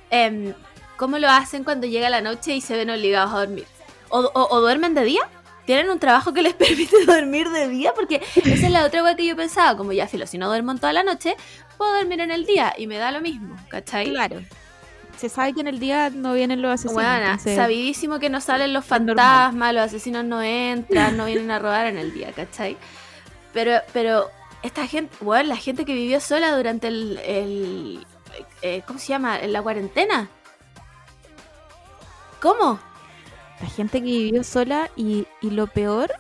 em, 0.09 0.53
¿cómo 0.95 1.17
lo 1.17 1.29
hacen 1.29 1.63
cuando 1.63 1.87
llega 1.87 2.09
la 2.09 2.21
noche 2.21 2.55
y 2.55 2.61
se 2.61 2.75
ven 2.77 2.89
obligados 2.89 3.33
a 3.33 3.39
dormir? 3.39 3.65
¿O, 4.09 4.19
o- 4.19 4.47
o 4.55 4.61
duermen 4.61 4.93
de 4.93 5.03
día? 5.03 5.21
¿Tienen 5.65 5.89
un 5.89 5.99
trabajo 5.99 6.33
que 6.33 6.41
les 6.43 6.53
permite 6.53 7.03
dormir 7.05 7.49
de 7.49 7.67
día? 7.67 7.93
Porque 7.93 8.21
esa 8.35 8.65
es 8.67 8.71
la 8.71 8.85
otra 8.85 9.01
cosa 9.01 9.15
que 9.15 9.25
yo 9.25 9.35
pensaba, 9.35 9.75
como 9.75 9.91
ya, 9.91 10.07
filo, 10.07 10.25
si 10.27 10.37
no 10.37 10.47
duermo 10.47 10.71
en 10.71 10.77
toda 10.79 10.93
la 10.93 11.03
noche, 11.03 11.35
puedo 11.77 11.95
dormir 11.97 12.19
en 12.21 12.31
el 12.31 12.45
día 12.45 12.73
y 12.77 12.87
me 12.87 12.97
da 12.97 13.11
lo 13.11 13.21
mismo, 13.21 13.55
¿cachai? 13.69 14.09
Claro. 14.09 14.41
Se 15.17 15.29
sabe 15.29 15.53
que 15.53 15.61
en 15.61 15.67
el 15.67 15.79
día 15.79 16.09
no 16.11 16.33
vienen 16.33 16.61
los 16.61 16.71
asesinos. 16.71 16.93
Bueno, 16.95 17.23
entonces- 17.23 17.55
sabidísimo 17.55 18.19
que 18.19 18.29
no 18.29 18.39
salen 18.39 18.71
los 18.73 18.87
normal. 18.89 19.15
fantasmas, 19.15 19.73
los 19.73 19.83
asesinos 19.83 20.23
no 20.25 20.41
entran, 20.41 21.17
no 21.17 21.25
vienen 21.25 21.49
a 21.51 21.59
robar 21.59 21.87
en 21.87 21.97
el 21.97 22.13
día, 22.13 22.31
¿cachai? 22.33 22.77
Pero, 23.53 23.79
pero 23.93 24.29
esta 24.61 24.85
gente, 24.85 25.15
bueno, 25.21 25.49
la 25.49 25.55
gente 25.57 25.85
que 25.85 25.93
vivió 25.93 26.19
sola 26.19 26.55
durante 26.55 26.87
el, 26.87 27.17
el 27.25 28.05
eh, 28.61 28.83
¿cómo 28.85 28.99
se 28.99 29.07
llama? 29.07 29.39
¿La 29.39 29.61
cuarentena? 29.63 30.29
¿Cómo? 32.41 32.79
La 33.61 33.67
gente 33.69 33.99
que 33.99 34.05
vivió 34.05 34.43
sola 34.43 34.91
y, 34.95 35.25
y 35.41 35.49
lo 35.49 35.65
peor, 35.67 36.11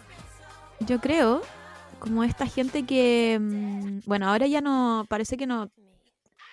yo 0.79 0.99
creo, 0.99 1.41
como 1.99 2.23
esta 2.23 2.45
gente 2.47 2.83
que, 2.83 3.37
mm, 3.41 3.99
bueno, 4.05 4.29
ahora 4.29 4.47
ya 4.47 4.61
no, 4.61 5.05
parece 5.09 5.37
que 5.37 5.45
no, 5.47 5.69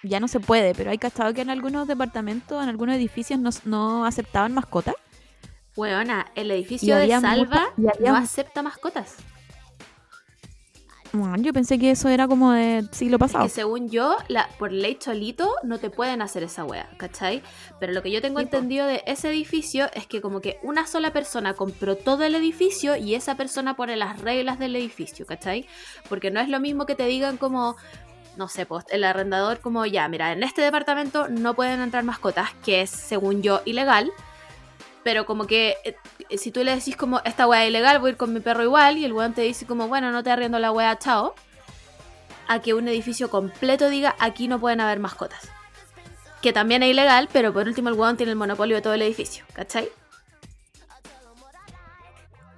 ya 0.03 0.21
no 0.21 0.29
se 0.29 0.41
puede, 0.41 0.75
pero 0.75 0.91
hay 0.91 0.99
cachado 0.99 1.33
que 1.35 1.41
en 1.43 1.51
algunos 1.51 1.87
departamentos, 1.89 2.63
en 2.63 2.69
algunos 2.69 2.97
edificios 2.97 3.39
no, 3.41 3.51
no 3.65 4.05
aceptaban 4.05 4.53
mascotas. 4.53 4.95
Weona, 5.77 6.27
el 6.35 6.51
edificio 6.51 6.97
de 6.97 7.09
Salva 7.21 7.73
mucha- 7.77 7.93
no 8.13 8.17
acepta 8.17 8.63
mascotas. 8.63 9.17
Bueno, 11.15 11.37
yo 11.37 11.53
pensé 11.53 11.79
que 11.79 11.93
eso 11.93 12.09
era 12.09 12.27
como 12.27 12.51
de 12.51 12.89
siglo 12.91 13.21
pasado. 13.21 13.45
Que 13.45 13.51
según 13.51 13.89
yo, 13.89 14.17
la, 14.27 14.49
por 14.59 14.73
ley 14.73 14.97
cholito, 14.97 15.49
no 15.63 15.79
te 15.79 15.89
pueden 15.89 16.21
hacer 16.23 16.43
esa 16.43 16.65
wea, 16.65 16.91
¿cachai? 16.97 17.41
Pero 17.79 17.93
lo 17.93 18.03
que 18.03 18.11
yo 18.11 18.21
tengo 18.21 18.41
entendido 18.41 18.85
de 18.85 19.05
ese 19.07 19.29
edificio 19.29 19.89
es 19.95 20.09
que 20.09 20.21
como 20.21 20.41
que 20.41 20.59
una 20.65 20.89
sola 20.89 21.13
persona 21.13 21.55
compró 21.55 21.95
todo 21.95 22.25
el 22.25 22.35
edificio 22.35 22.97
y 22.97 23.15
esa 23.15 23.37
persona 23.37 23.77
pone 23.77 23.95
las 23.95 24.21
reglas 24.23 24.59
del 24.59 24.75
edificio, 24.75 25.25
¿cachai? 25.25 25.69
Porque 26.09 26.33
no 26.33 26.41
es 26.41 26.49
lo 26.49 26.59
mismo 26.59 26.85
que 26.85 26.97
te 26.97 27.07
digan 27.07 27.37
como, 27.37 27.77
no 28.37 28.49
sé, 28.49 28.67
pues 28.67 28.85
el 28.91 29.05
arrendador 29.05 29.61
como, 29.61 29.87
ya, 29.87 30.09
mira, 30.09 30.33
en 30.33 30.43
este 30.43 30.63
departamento 30.63 31.29
no 31.29 31.55
pueden 31.55 31.81
entrar 31.81 32.03
mascotas, 32.03 32.55
que 32.65 32.81
es, 32.81 32.91
según 32.91 33.41
yo, 33.41 33.63
ilegal. 33.65 34.11
Pero 35.05 35.27
como 35.27 35.47
que 35.47 35.77
eh, 35.85 36.39
si 36.39 36.51
tú 36.51 36.65
le 36.65 36.75
decís 36.75 36.97
como, 36.97 37.21
esta 37.25 37.47
wea 37.47 37.63
es 37.65 37.69
ilegal, 37.71 37.99
voy 38.01 38.09
a 38.09 38.13
ir 38.13 38.17
con 38.17 38.33
mi 38.33 38.41
perro 38.41 38.63
igual, 38.65 38.97
y 38.99 39.05
el 39.05 39.13
weón 39.13 39.35
te 39.35 39.43
dice 39.43 39.67
como, 39.67 39.87
bueno, 39.87 40.11
no 40.11 40.23
te 40.25 40.31
arriendo 40.31 40.59
la 40.59 40.73
wea, 40.73 40.99
chao 40.99 41.35
a 42.49 42.61
que 42.61 42.75
un 42.75 42.89
edificio 42.89 43.31
completo 43.31 43.89
diga 43.89 44.15
aquí 44.19 44.49
no 44.49 44.59
pueden 44.61 44.81
haber 44.81 44.99
mascotas. 45.01 45.49
Que 46.43 46.53
también 46.53 46.83
es 46.83 46.91
ilegal, 46.91 47.29
pero 47.33 47.53
por 47.55 47.67
último 47.67 47.89
el 47.89 47.95
huevón 47.95 48.17
tiene 48.19 48.33
el 48.33 48.37
monopolio 48.37 48.77
de 48.77 48.83
todo 48.83 48.93
el 48.95 49.01
edificio, 49.03 49.45
¿cachai? 49.55 49.89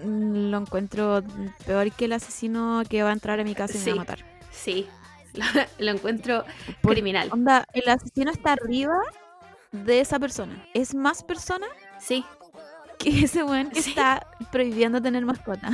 Mm, 0.01 0.51
Lo 0.51 0.59
encuentro 0.59 1.23
peor 1.67 1.91
que 1.93 2.05
el 2.07 2.13
asesino 2.13 2.83
que 2.89 3.03
va 3.03 3.11
a 3.11 3.13
entrar 3.13 3.41
a 3.41 3.45
mi 3.45 3.55
casa 3.55 3.79
y 3.79 3.81
me 3.81 3.87
va 3.87 3.93
a 3.93 3.97
matar. 3.97 4.25
Sí, 4.51 4.87
lo, 5.35 5.45
lo 5.79 5.91
encuentro 5.93 6.45
Por- 6.81 6.93
criminal. 6.93 7.29
Onda, 7.33 7.65
el 7.73 7.89
asesino 7.89 8.31
está 8.31 8.53
arriba 8.53 8.97
de 9.73 10.01
esa 10.01 10.19
persona. 10.19 10.67
Es 10.75 10.95
más 10.95 11.23
persona 11.23 11.67
Sí. 11.99 12.25
Que 12.99 13.25
ese 13.25 13.43
weón 13.45 13.71
que 13.71 13.83
Sí. 13.83 13.91
está 13.91 14.27
prohibiendo 14.51 15.01
tener 15.03 15.25
mascota. 15.25 15.71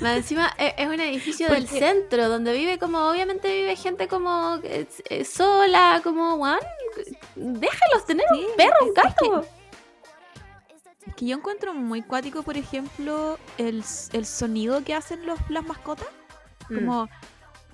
Más 0.00 0.16
encima 0.16 0.52
e- 0.58 0.74
es 0.78 0.86
un 0.88 1.00
edificio 1.00 1.48
del 1.48 1.68
centro 1.68 2.28
donde 2.28 2.52
vive 2.52 2.78
como, 2.78 2.98
obviamente 3.10 3.52
vive 3.54 3.76
gente 3.76 4.08
como 4.08 4.58
eh, 4.62 4.86
eh, 5.10 5.24
sola, 5.24 6.00
como, 6.02 6.34
weón, 6.36 6.58
déjalos 7.36 8.06
tener 8.06 8.24
Sí, 8.34 8.46
un 8.50 8.56
perro, 8.56 8.76
un 8.82 8.88
es 8.88 8.94
gato. 8.94 9.46
Es 11.06 11.14
que 11.16 11.26
yo 11.26 11.36
encuentro 11.36 11.74
muy 11.74 12.02
cuático, 12.02 12.42
por 12.42 12.56
ejemplo, 12.56 13.38
el, 13.58 13.84
el 14.12 14.26
sonido 14.26 14.82
que 14.84 14.94
hacen 14.94 15.26
los, 15.26 15.38
las 15.48 15.64
mascotas. 15.64 16.06
Mm. 16.68 16.74
Como, 16.76 17.08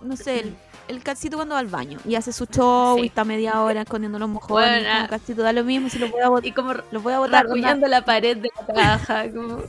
no 0.00 0.16
sé, 0.16 0.40
el, 0.40 0.56
el 0.88 1.02
catcito 1.02 1.36
cuando 1.36 1.54
va 1.54 1.60
al 1.60 1.66
baño 1.68 1.98
y 2.04 2.14
hace 2.14 2.32
su 2.32 2.46
show 2.46 2.96
Sí. 2.96 3.04
y 3.04 3.06
está 3.06 3.24
media 3.24 3.62
hora 3.62 3.82
escondiendo 3.82 4.18
los 4.18 4.28
mojones. 4.28 4.68
Bueno, 4.70 4.88
como 4.88 5.04
ah. 5.04 5.08
catito 5.08 5.42
da 5.42 5.52
lo 5.52 5.64
mismo 5.64 5.88
si 5.88 5.98
los 5.98 6.10
voy 6.10 6.22
a 6.22 6.28
botar. 6.28 6.46
Y 6.46 6.52
como 6.52 6.72
Los 6.90 7.02
voy 7.02 7.12
a 7.12 7.18
botar. 7.18 7.44
rasguñando 7.44 7.86
la 7.86 8.04
pared 8.04 8.36
de 8.38 8.50
la 8.68 8.74
caja, 8.74 9.30
como... 9.32 9.62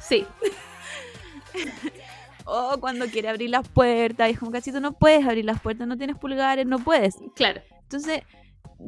Sí, 0.00 0.26
O 2.44 2.78
cuando 2.78 3.06
quiere 3.06 3.28
abrir 3.28 3.50
las 3.50 3.68
puertas. 3.68 4.28
Y 4.28 4.32
es 4.32 4.38
como, 4.38 4.52
cachito, 4.52 4.78
no 4.80 4.92
puedes 4.92 5.26
abrir 5.26 5.44
las 5.44 5.60
puertas, 5.60 5.86
no 5.88 5.96
tienes 5.96 6.16
pulgares, 6.16 6.64
no 6.66 6.78
puedes. 6.78 7.16
claro. 7.34 7.60
Entonces, 7.82 8.22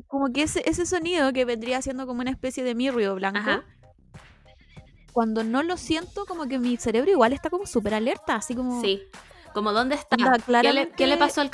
como 0.09 0.33
que 0.33 0.43
ese, 0.43 0.63
ese 0.69 0.85
sonido 0.85 1.33
que 1.33 1.45
vendría 1.45 1.81
siendo 1.83 2.07
como 2.07 2.21
una 2.21 2.31
especie 2.31 2.65
de 2.65 2.75
mi 2.75 2.91
ruido 2.91 3.15
blanco. 3.15 3.39
Ajá. 3.39 3.65
Cuando 5.13 5.45
no 5.45 5.63
lo 5.63 5.77
siento, 5.77 6.25
como 6.27 6.47
que 6.47 6.59
mi 6.59 6.77
cerebro 6.77 7.11
igual 7.11 7.33
está 7.33 7.49
como 7.51 7.67
súper 7.67 7.95
alerta, 7.95 8.37
así 8.37 8.55
como... 8.55 8.81
Sí. 8.81 9.03
Como, 9.55 9.73
¿dónde 9.73 9.95
está? 9.95 10.17
Onda, 10.17 10.33
¿Qué, 10.33 10.39
le, 10.39 10.45
claramente- 10.45 10.95
qué 10.97 11.07
le 11.07 11.17
pasó 11.17 11.41
al? 11.41 11.51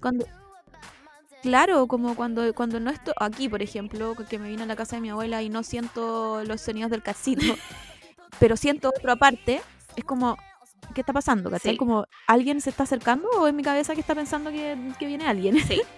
Cuando... 0.00 0.26
Claro, 1.42 1.88
como 1.88 2.14
cuando, 2.14 2.54
cuando 2.54 2.78
no 2.78 2.90
estoy 2.90 3.14
aquí, 3.18 3.48
por 3.48 3.62
ejemplo, 3.62 4.14
que 4.14 4.38
me 4.38 4.48
vine 4.48 4.62
a 4.62 4.66
la 4.66 4.76
casa 4.76 4.96
de 4.96 5.02
mi 5.02 5.10
abuela 5.10 5.42
y 5.42 5.48
no 5.48 5.64
siento 5.64 6.44
los 6.44 6.60
sonidos 6.60 6.90
del 6.90 7.02
casito, 7.02 7.42
pero 8.38 8.56
siento 8.56 8.90
otro 8.90 9.10
aparte, 9.10 9.60
es 9.96 10.04
como, 10.04 10.36
¿qué 10.94 11.00
está 11.00 11.12
pasando? 11.12 11.50
¿Cachai? 11.50 11.72
Sí. 11.72 11.76
Como, 11.76 12.06
¿alguien 12.28 12.60
se 12.60 12.70
está 12.70 12.84
acercando 12.84 13.28
o 13.30 13.48
en 13.48 13.56
mi 13.56 13.64
cabeza 13.64 13.94
que 13.94 14.00
está 14.00 14.14
pensando 14.14 14.50
que, 14.50 14.76
que 14.98 15.06
viene 15.06 15.26
alguien? 15.26 15.58
Sí. 15.66 15.82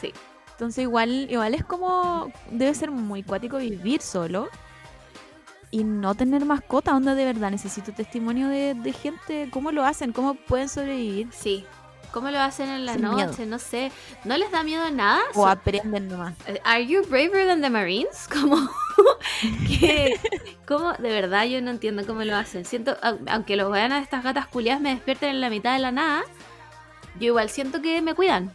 Sí. 0.00 0.14
Entonces 0.52 0.82
igual, 0.82 1.30
igual 1.30 1.52
es 1.52 1.62
como, 1.62 2.32
debe 2.50 2.72
ser 2.74 2.90
muy 2.90 3.22
cuático 3.22 3.58
vivir 3.58 4.00
solo 4.00 4.48
y 5.70 5.84
no 5.84 6.14
tener 6.14 6.44
mascota, 6.44 6.94
onda 6.96 7.14
de 7.14 7.24
verdad, 7.24 7.50
necesito 7.50 7.92
testimonio 7.92 8.48
de, 8.48 8.74
de 8.74 8.92
gente, 8.92 9.48
cómo 9.52 9.70
lo 9.72 9.84
hacen, 9.84 10.12
cómo 10.12 10.34
pueden 10.34 10.68
sobrevivir 10.68 11.28
Sí. 11.32 11.64
¿Cómo 12.12 12.28
lo 12.32 12.40
hacen 12.40 12.68
en 12.68 12.86
la 12.86 12.94
Sin 12.94 13.02
noche? 13.02 13.26
miedo. 13.26 13.46
No 13.46 13.58
sé. 13.60 13.92
¿No 14.24 14.36
les 14.36 14.50
da 14.50 14.64
miedo 14.64 14.90
nada? 14.90 15.20
o 15.34 15.46
aprenden 15.46 16.08
nomás. 16.08 16.34
¿Are 16.64 16.84
you 16.84 17.02
braver 17.08 17.46
than 17.46 17.60
the 17.62 17.70
Marines? 17.70 18.26
Como 18.32 18.56
como 20.66 20.92
de 20.94 21.08
verdad 21.10 21.44
yo 21.44 21.60
no 21.62 21.70
entiendo 21.70 22.04
cómo 22.06 22.22
lo 22.24 22.34
hacen. 22.36 22.64
Siento, 22.64 22.96
au- 23.00 23.18
aunque 23.30 23.56
los 23.56 23.70
vean 23.70 23.92
a 23.92 24.00
estas 24.00 24.22
gatas 24.24 24.46
culiadas 24.46 24.80
me 24.80 24.90
despierten 24.94 25.30
en 25.30 25.40
la 25.40 25.50
mitad 25.50 25.72
de 25.72 25.78
la 25.80 25.92
nada, 25.92 26.22
yo 27.18 27.26
igual 27.28 27.48
siento 27.50 27.80
que 27.82 28.00
me 28.02 28.14
cuidan. 28.14 28.52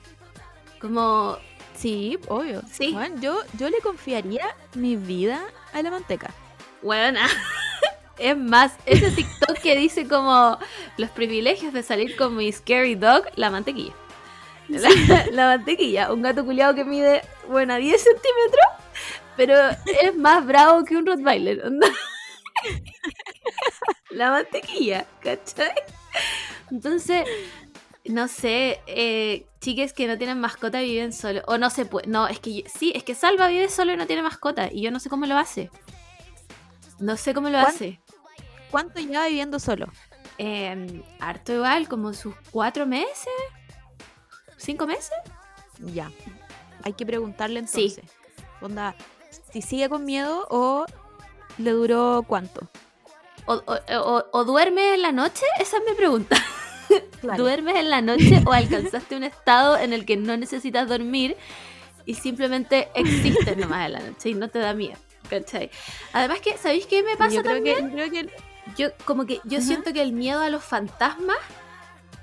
Como, 0.80 1.38
Sí, 1.76 2.18
obvio. 2.28 2.62
Sí. 2.72 2.92
Bueno, 2.94 3.16
yo, 3.22 3.38
yo 3.58 3.70
le 3.70 3.80
confiaría 3.80 4.46
mi 4.76 4.96
vida 4.96 5.42
a 5.74 5.82
la 5.82 5.92
manteca. 5.92 6.34
Bueno, 6.86 7.20
es 8.20 8.38
más, 8.38 8.78
ese 8.86 9.12
TikTok 9.12 9.58
que 9.58 9.76
dice 9.76 10.08
como 10.08 10.58
los 10.98 11.10
privilegios 11.10 11.74
de 11.74 11.84
salir 11.84 12.16
con 12.16 12.38
mi 12.38 12.52
scary 12.52 12.96
dog, 12.96 13.26
la 13.36 13.50
mantequilla. 13.50 13.94
La, 14.70 14.90
la 15.32 15.46
mantequilla, 15.48 16.14
un 16.14 16.22
gato 16.22 16.46
culiado 16.46 16.76
que 16.76 16.86
mide, 16.86 17.24
bueno, 17.50 17.76
10 17.76 18.02
centímetros, 18.02 18.66
pero 19.36 19.56
es 20.02 20.16
más 20.16 20.46
bravo 20.46 20.86
que 20.86 20.96
un 20.96 21.06
Rottweiler. 21.06 21.66
onda. 21.66 21.88
La 24.12 24.30
mantequilla, 24.30 25.06
¿cachai? 25.22 25.74
Entonces, 26.72 27.28
no 28.06 28.28
sé, 28.30 28.80
eh, 28.88 29.46
chiques 29.60 29.92
que 29.92 30.08
no 30.08 30.18
tienen 30.18 30.40
mascota 30.40 30.80
viven 30.80 31.12
solo. 31.12 31.42
O 31.48 31.58
no 31.58 31.70
se 31.70 31.86
puede. 31.86 32.08
No, 32.08 32.28
es 32.28 32.40
que 32.40 32.64
sí, 32.74 32.94
es 32.96 33.04
que 33.04 33.14
Salva 33.14 33.50
vive 33.50 33.68
solo 33.68 33.94
y 33.94 33.98
no 33.98 34.08
tiene 34.08 34.22
mascota. 34.22 34.70
Y 34.72 34.82
yo 34.82 34.92
no 34.92 35.02
sé 35.02 35.10
cómo 35.10 35.26
lo 35.26 35.38
hace. 35.38 35.70
No 37.00 37.18
sé 37.18 37.34
cómo 37.34 37.50
lo 37.50 37.60
¿Cuán- 37.60 37.74
hace. 37.74 38.00
¿Cuánto 38.72 39.00
lleva 39.00 39.28
viviendo 39.28 39.60
solo? 39.60 39.88
Eh, 40.38 41.02
harto 41.20 41.54
igual, 41.54 41.88
como 41.88 42.14
sus 42.14 42.34
cuatro 42.52 42.86
meses. 42.86 43.28
¿Cinco 44.58 44.88
meses? 44.88 45.14
Ya. 45.80 46.12
Hay 46.84 46.94
que 46.94 47.06
preguntarle 47.06 47.66
Sí. 47.68 47.82
entonces. 47.86 48.06
Onda, 48.62 48.96
si 49.52 49.62
sigue 49.62 49.90
con 49.90 50.06
miedo 50.06 50.48
o 50.50 50.86
le 51.58 51.72
duró 51.72 52.24
cuánto. 52.28 52.68
¿O, 53.46 53.54
o- 53.54 53.80
o- 54.00 54.26
o 54.32 54.44
duermes 54.44 54.96
en 54.96 55.02
la 55.04 55.12
noche? 55.12 55.46
Esa 55.60 55.78
es 55.78 55.84
mi 55.90 55.96
pregunta. 55.96 56.36
Claro. 57.22 57.42
¿Duermes 57.44 57.76
en 57.78 57.90
la 57.90 58.02
noche 58.02 58.44
o 58.46 58.52
alcanzaste 58.54 59.16
un 59.16 59.24
estado 59.24 59.78
en 59.78 59.94
el 59.94 60.06
que 60.06 60.16
no 60.16 60.38
necesitas 60.38 60.88
dormir 60.88 61.36
y 62.06 62.14
simplemente 62.14 62.90
existes 62.94 63.58
nomás 63.58 63.88
en 63.88 63.94
la 63.94 64.00
noche 64.02 64.30
y 64.30 64.34
no 64.36 64.48
te 64.50 64.60
da 64.60 64.76
miedo? 64.76 65.00
¿Cachai? 65.30 65.70
Además 66.14 66.40
que, 66.42 66.58
¿sabéis 66.58 66.86
qué 66.86 67.04
me 67.04 67.16
pasa 67.18 67.36
yo 67.36 67.42
creo 67.42 67.56
también? 67.56 67.90
que, 67.90 67.96
creo 67.96 68.12
que 68.12 68.30
Yo 68.78 68.88
como 69.06 69.26
que 69.26 69.40
yo 69.44 69.62
siento 69.62 69.94
que 69.94 70.02
el 70.02 70.14
miedo 70.14 70.42
a 70.42 70.50
los 70.50 70.64
fantasmas 70.64 71.38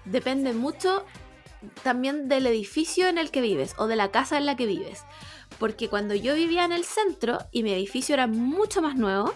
depende 0.04 0.52
mucho 0.52 1.04
también 1.82 2.28
del 2.28 2.46
edificio 2.46 3.08
en 3.08 3.18
el 3.18 3.30
que 3.30 3.40
vives 3.40 3.74
o 3.78 3.86
de 3.86 3.96
la 3.96 4.10
casa 4.10 4.36
en 4.38 4.46
la 4.46 4.56
que 4.56 4.66
vives. 4.66 5.04
Porque 5.58 5.88
cuando 5.88 6.14
yo 6.14 6.34
vivía 6.34 6.64
en 6.64 6.72
el 6.72 6.84
centro 6.84 7.38
y 7.52 7.62
mi 7.62 7.72
edificio 7.72 8.14
era 8.14 8.26
mucho 8.26 8.82
más 8.82 8.96
nuevo, 8.96 9.32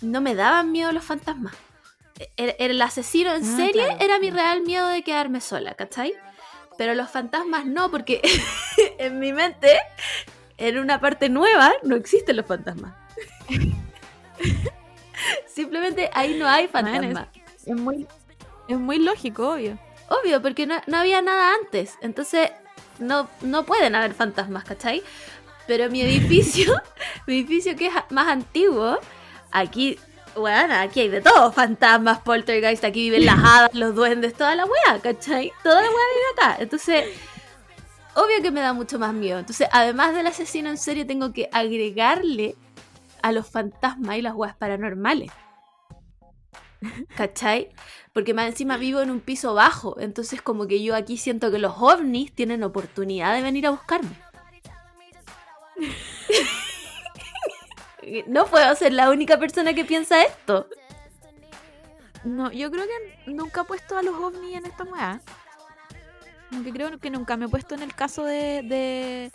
no 0.00 0.20
me 0.20 0.34
daban 0.34 0.72
miedo 0.72 0.90
los 0.92 1.04
fantasmas. 1.04 1.54
El, 2.36 2.56
el 2.58 2.82
asesino 2.82 3.32
en 3.34 3.44
Ah, 3.44 3.56
serie 3.56 3.84
claro. 3.84 3.98
era 4.00 4.18
mi 4.18 4.30
real 4.30 4.62
miedo 4.62 4.88
de 4.88 5.02
quedarme 5.02 5.40
sola, 5.40 5.74
¿cachai? 5.74 6.12
Pero 6.76 6.94
los 6.94 7.08
fantasmas 7.10 7.66
no, 7.66 7.90
porque 7.90 8.20
en 8.98 9.18
mi 9.20 9.32
mente, 9.32 9.78
en 10.58 10.78
una 10.78 11.00
parte 11.00 11.28
nueva, 11.28 11.72
no 11.82 11.96
existen 11.96 12.36
los 12.36 12.46
fantasmas. 12.46 12.94
Simplemente 15.46 16.10
ahí 16.14 16.36
no 16.38 16.46
hay 16.48 16.66
es- 16.66 16.70
fantasmas. 16.70 17.28
es 17.66 17.76
muy, 17.76 18.06
es 18.68 18.78
muy 18.78 18.98
lógico, 18.98 19.50
obvio. 19.52 19.78
Obvio, 20.08 20.40
porque 20.40 20.66
no, 20.66 20.76
no 20.86 20.96
había 20.98 21.20
nada 21.20 21.54
antes. 21.60 21.94
Entonces, 22.00 22.50
no, 22.98 23.28
no 23.42 23.64
pueden 23.64 23.94
haber 23.94 24.14
fantasmas, 24.14 24.64
¿cachai? 24.64 25.02
Pero 25.66 25.90
mi 25.90 26.00
edificio, 26.00 26.80
mi 27.26 27.34
edificio 27.40 27.76
que 27.76 27.88
es 27.88 27.92
más 28.10 28.28
antiguo, 28.28 28.98
aquí, 29.50 29.98
bueno, 30.34 30.74
aquí 30.76 31.00
hay 31.00 31.08
de 31.08 31.20
todo. 31.20 31.52
Fantasmas, 31.52 32.20
poltergeist, 32.20 32.84
aquí 32.84 33.10
viven 33.10 33.26
las 33.26 33.38
hadas, 33.38 33.74
los 33.74 33.94
duendes, 33.94 34.32
toda 34.34 34.54
la 34.54 34.64
weá, 34.64 34.98
¿cachai? 35.02 35.52
Toda 35.62 35.82
la 35.82 35.88
weá 35.88 36.04
vive 36.14 36.24
acá. 36.42 36.56
Entonces, 36.62 37.04
obvio 38.18 38.42
que 38.42 38.50
me 38.50 38.60
da 38.60 38.72
mucho 38.72 38.98
más 38.98 39.14
miedo. 39.14 39.38
Entonces, 39.38 39.68
además 39.72 40.14
del 40.14 40.26
asesino 40.26 40.68
en 40.68 40.76
serie, 40.76 41.04
tengo 41.04 41.32
que 41.32 41.48
agregarle 41.52 42.56
a 43.22 43.32
los 43.32 43.48
fantasmas 43.48 44.16
y 44.16 44.22
las 44.22 44.34
weas 44.34 44.56
paranormales. 44.56 45.30
¿Cachai? 47.16 47.70
Porque 48.12 48.34
más 48.34 48.48
encima 48.48 48.76
vivo 48.76 49.00
en 49.00 49.10
un 49.10 49.20
piso 49.20 49.54
bajo. 49.54 50.00
Entonces 50.00 50.42
como 50.42 50.66
que 50.66 50.82
yo 50.82 50.96
aquí 50.96 51.16
siento 51.16 51.50
que 51.50 51.58
los 51.58 51.74
ovnis 51.78 52.32
tienen 52.32 52.64
oportunidad 52.64 53.34
de 53.34 53.42
venir 53.42 53.66
a 53.66 53.70
buscarme. 53.70 54.10
no 58.26 58.46
puedo 58.46 58.74
ser 58.74 58.92
la 58.92 59.10
única 59.10 59.38
persona 59.38 59.74
que 59.74 59.84
piensa 59.84 60.22
esto. 60.22 60.68
No, 62.24 62.50
yo 62.50 62.70
creo 62.70 62.84
que 62.84 63.30
nunca 63.30 63.62
he 63.62 63.64
puesto 63.64 63.96
a 63.96 64.02
los 64.02 64.14
ovnis 64.16 64.56
en 64.56 64.66
esta 64.66 64.84
weá. 64.84 65.20
Aunque 66.52 66.72
creo 66.72 66.98
que 66.98 67.10
nunca 67.10 67.36
me 67.36 67.46
he 67.46 67.48
puesto 67.48 67.74
en 67.74 67.82
el 67.82 67.94
caso 67.94 68.24
de, 68.24 68.62
de, 68.62 69.30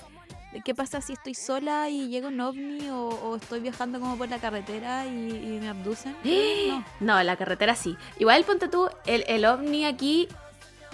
de 0.51 0.61
qué 0.63 0.73
pasa 0.73 0.99
si 1.01 1.13
estoy 1.13 1.35
sola 1.35 1.89
y 1.89 2.07
llega 2.07 2.27
un 2.27 2.39
ovni 2.39 2.89
o, 2.89 3.07
o 3.07 3.35
estoy 3.35 3.59
viajando 3.59 3.99
como 3.99 4.17
por 4.17 4.29
la 4.29 4.39
carretera 4.39 5.05
y, 5.05 5.09
y 5.09 5.59
me 5.61 5.69
abducen. 5.69 6.15
No. 6.67 6.85
No, 7.17 7.23
la 7.23 7.35
carretera 7.35 7.75
sí. 7.75 7.95
Igual 8.19 8.43
ponte 8.45 8.67
tú, 8.67 8.89
el, 9.05 9.23
el 9.27 9.45
ovni 9.45 9.85
aquí 9.85 10.27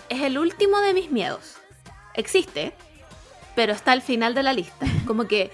es 0.10 0.22
el 0.22 0.38
último 0.38 0.80
de 0.80 0.94
mis 0.94 1.10
miedos. 1.12 1.56
Existe, 2.16 2.74
pero 3.56 3.72
está 3.74 3.92
al 3.94 4.02
final 4.02 4.34
de 4.34 4.44
la 4.44 4.54
lista. 4.54 4.86
Como 5.08 5.26
que 5.26 5.52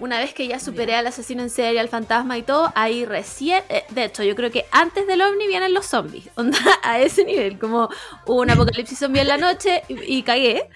una 0.00 0.18
vez 0.18 0.34
que 0.34 0.48
ya 0.48 0.58
superé 0.58 0.96
al 0.96 1.06
asesino 1.06 1.42
en 1.42 1.50
serie, 1.50 1.78
al 1.78 1.88
fantasma 1.88 2.36
y 2.38 2.42
todo, 2.42 2.72
ahí 2.74 3.04
recién... 3.04 3.62
eh, 3.68 3.84
de 3.90 4.04
hecho, 4.04 4.24
yo 4.24 4.34
creo 4.34 4.50
que 4.50 4.66
antes 4.72 5.06
del 5.06 5.22
ovni 5.22 5.46
vienen 5.46 5.74
los 5.74 5.86
zombies. 5.86 6.28
Onda, 6.34 6.58
a 6.82 6.98
ese 6.98 7.24
nivel. 7.24 7.58
Como 7.58 7.88
hubo 8.26 8.40
un 8.40 8.50
apocalipsis 8.50 8.98
zombie 8.98 9.20
en 9.20 9.28
la 9.28 9.36
noche 9.36 9.82
y, 9.88 10.18
y 10.18 10.22
cagué. 10.22 10.68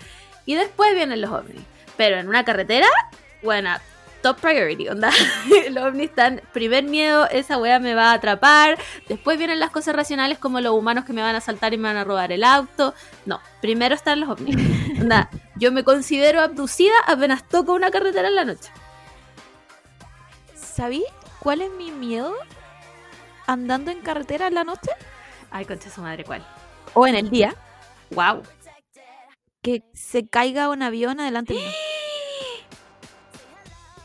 Y 0.46 0.54
después 0.54 0.94
vienen 0.94 1.20
los 1.20 1.30
ovnis. 1.30 1.62
Pero 1.96 2.18
en 2.18 2.28
una 2.28 2.44
carretera, 2.44 2.88
bueno, 3.42 3.70
top 4.24 4.40
priority, 4.40 4.88
onda. 4.88 5.10
Los 5.70 5.84
ovnis 5.84 6.08
están, 6.08 6.40
primer 6.54 6.84
miedo, 6.84 7.28
esa 7.30 7.58
wea 7.58 7.78
me 7.78 7.94
va 7.94 8.10
a 8.10 8.14
atrapar. 8.14 8.78
Después 9.06 9.36
vienen 9.36 9.60
las 9.60 9.70
cosas 9.70 9.94
racionales 9.94 10.38
como 10.38 10.60
los 10.60 10.72
humanos 10.72 11.04
que 11.04 11.12
me 11.12 11.20
van 11.20 11.36
a 11.36 11.42
saltar 11.42 11.74
y 11.74 11.76
me 11.76 11.88
van 11.88 11.98
a 11.98 12.04
robar 12.04 12.32
el 12.32 12.42
auto. 12.42 12.94
No, 13.26 13.40
primero 13.60 13.94
están 13.94 14.20
los 14.20 14.30
ovnis. 14.30 14.56
Onda, 15.00 15.28
yo 15.56 15.72
me 15.72 15.84
considero 15.84 16.40
abducida 16.40 16.94
apenas 17.06 17.46
toco 17.46 17.74
una 17.74 17.90
carretera 17.90 18.28
en 18.28 18.34
la 18.34 18.44
noche. 18.46 18.70
¿Sabí 20.74 21.04
cuál 21.38 21.62
es 21.62 21.70
mi 21.70 21.92
miedo 21.92 22.34
andando 23.46 23.92
en 23.92 24.00
carretera 24.00 24.48
en 24.48 24.54
la 24.54 24.64
noche 24.64 24.90
Ay, 25.50 25.66
concha 25.66 25.88
su 25.88 26.00
madre, 26.00 26.24
¿cuál? 26.24 26.44
o 26.94 27.06
en 27.06 27.14
el 27.14 27.30
día? 27.30 27.54
Wow. 28.10 28.42
Que 29.62 29.82
se 29.92 30.26
caiga 30.26 30.68
un 30.68 30.82
avión 30.82 31.20
adelante 31.20 31.54
mío. 31.54 31.62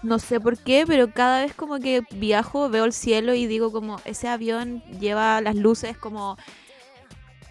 No 0.01 0.17
sé 0.17 0.39
por 0.39 0.57
qué, 0.57 0.85
pero 0.87 1.11
cada 1.11 1.41
vez 1.41 1.53
como 1.53 1.77
que 1.79 2.03
viajo 2.11 2.69
veo 2.69 2.85
el 2.85 2.93
cielo 2.93 3.33
y 3.33 3.47
digo 3.47 3.69
como 3.69 3.99
ese 4.05 4.29
avión 4.29 4.81
lleva 4.97 5.41
las 5.41 5.55
luces 5.55 5.97
como 5.97 6.37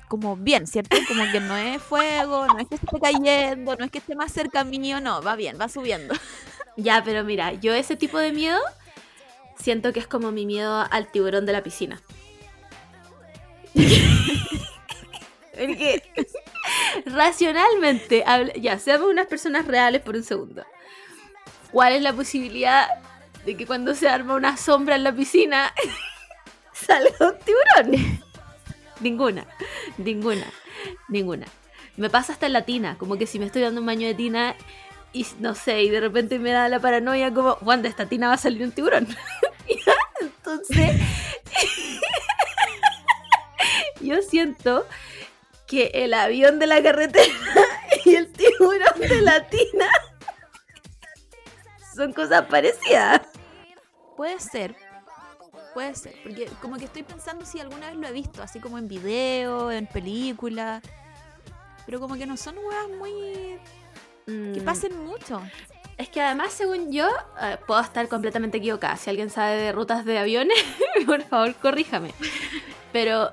como 0.08 0.34
bien, 0.34 0.66
¿cierto? 0.66 0.96
Como 1.06 1.30
que 1.30 1.40
no 1.40 1.54
es 1.58 1.82
fuego, 1.82 2.46
no 2.46 2.58
es 2.58 2.66
que 2.66 2.76
esté 2.76 2.98
cayendo, 2.98 3.76
no 3.76 3.84
es 3.84 3.90
que 3.90 3.98
esté 3.98 4.16
más 4.16 4.32
cerca 4.32 4.64
mío, 4.64 4.98
no, 5.02 5.20
va 5.20 5.36
bien, 5.36 5.58
va 5.60 5.68
subiendo. 5.68 6.14
Ya, 6.78 7.02
pero 7.04 7.24
mira, 7.24 7.52
yo 7.52 7.74
ese 7.74 7.96
tipo 7.96 8.18
de 8.18 8.32
miedo 8.32 8.58
siento 9.62 9.92
que 9.92 10.00
es 10.00 10.06
como 10.06 10.32
mi 10.32 10.46
miedo 10.46 10.86
al 10.90 11.10
tiburón 11.10 11.46
de 11.46 11.52
la 11.52 11.62
piscina. 11.62 12.00
Porque 15.58 16.02
racionalmente, 17.06 18.24
ya, 18.60 18.78
seamos 18.78 19.08
unas 19.10 19.26
personas 19.26 19.66
reales 19.66 20.02
por 20.02 20.16
un 20.16 20.22
segundo. 20.22 20.64
¿Cuál 21.72 21.94
es 21.94 22.02
la 22.02 22.12
posibilidad 22.12 22.88
de 23.44 23.56
que 23.56 23.66
cuando 23.66 23.94
se 23.94 24.08
arma 24.08 24.34
una 24.34 24.56
sombra 24.56 24.96
en 24.96 25.04
la 25.04 25.12
piscina 25.12 25.72
salga 26.72 27.10
un 27.20 27.38
tiburón? 27.38 28.20
ninguna, 29.00 29.46
ninguna, 29.96 30.46
ninguna. 31.08 31.46
Me 31.96 32.10
pasa 32.10 32.32
hasta 32.32 32.46
en 32.46 32.52
la 32.52 32.62
tina, 32.62 32.96
como 32.96 33.16
que 33.16 33.26
si 33.26 33.38
me 33.38 33.46
estoy 33.46 33.62
dando 33.62 33.80
un 33.80 33.86
baño 33.86 34.06
de 34.06 34.14
tina 34.14 34.54
y 35.12 35.26
no 35.38 35.54
sé, 35.54 35.82
y 35.82 35.90
de 35.90 36.00
repente 36.00 36.38
me 36.38 36.52
da 36.52 36.68
la 36.68 36.80
paranoia 36.80 37.32
como, 37.32 37.54
Juan, 37.56 37.82
de 37.82 37.88
esta 37.88 38.06
tina 38.06 38.28
va 38.28 38.34
a 38.34 38.38
salir 38.38 38.62
un 38.62 38.72
tiburón. 38.72 39.08
Entonces, 40.20 41.00
yo 44.00 44.20
siento 44.22 44.86
que 45.66 45.90
el 45.94 46.14
avión 46.14 46.58
de 46.58 46.66
la 46.66 46.82
carretera 46.82 47.34
y 48.04 48.14
el 48.14 48.32
tiburón 48.32 49.00
de 49.00 49.20
la 49.22 49.48
tina 49.48 49.88
son 51.94 52.12
cosas 52.12 52.46
parecidas. 52.46 53.22
Puede 54.16 54.40
ser. 54.40 54.74
Puede 55.74 55.94
ser. 55.94 56.14
Porque 56.22 56.46
como 56.60 56.76
que 56.76 56.84
estoy 56.84 57.02
pensando 57.02 57.44
si 57.44 57.60
alguna 57.60 57.88
vez 57.88 57.96
lo 57.96 58.06
he 58.06 58.12
visto, 58.12 58.42
así 58.42 58.60
como 58.60 58.78
en 58.78 58.88
video, 58.88 59.70
en 59.70 59.86
película. 59.86 60.80
Pero 61.86 62.00
como 62.00 62.16
que 62.16 62.26
no 62.26 62.36
son 62.36 62.56
weas 62.58 62.88
muy. 62.98 63.58
Que 64.28 64.60
Mm, 64.60 64.64
pasen 64.64 65.04
mucho. 65.04 65.40
Es 65.96 66.08
que 66.08 66.20
además, 66.20 66.52
según 66.52 66.92
yo, 66.92 67.08
eh, 67.42 67.56
puedo 67.66 67.80
estar 67.80 68.06
completamente 68.08 68.58
equivocada. 68.58 68.96
Si 68.96 69.10
alguien 69.10 69.30
sabe 69.30 69.56
de 69.56 69.72
rutas 69.72 70.04
de 70.04 70.18
aviones, 70.18 70.56
por 71.06 71.22
favor, 71.22 71.54
corríjame. 71.56 72.12
Pero, 72.92 73.30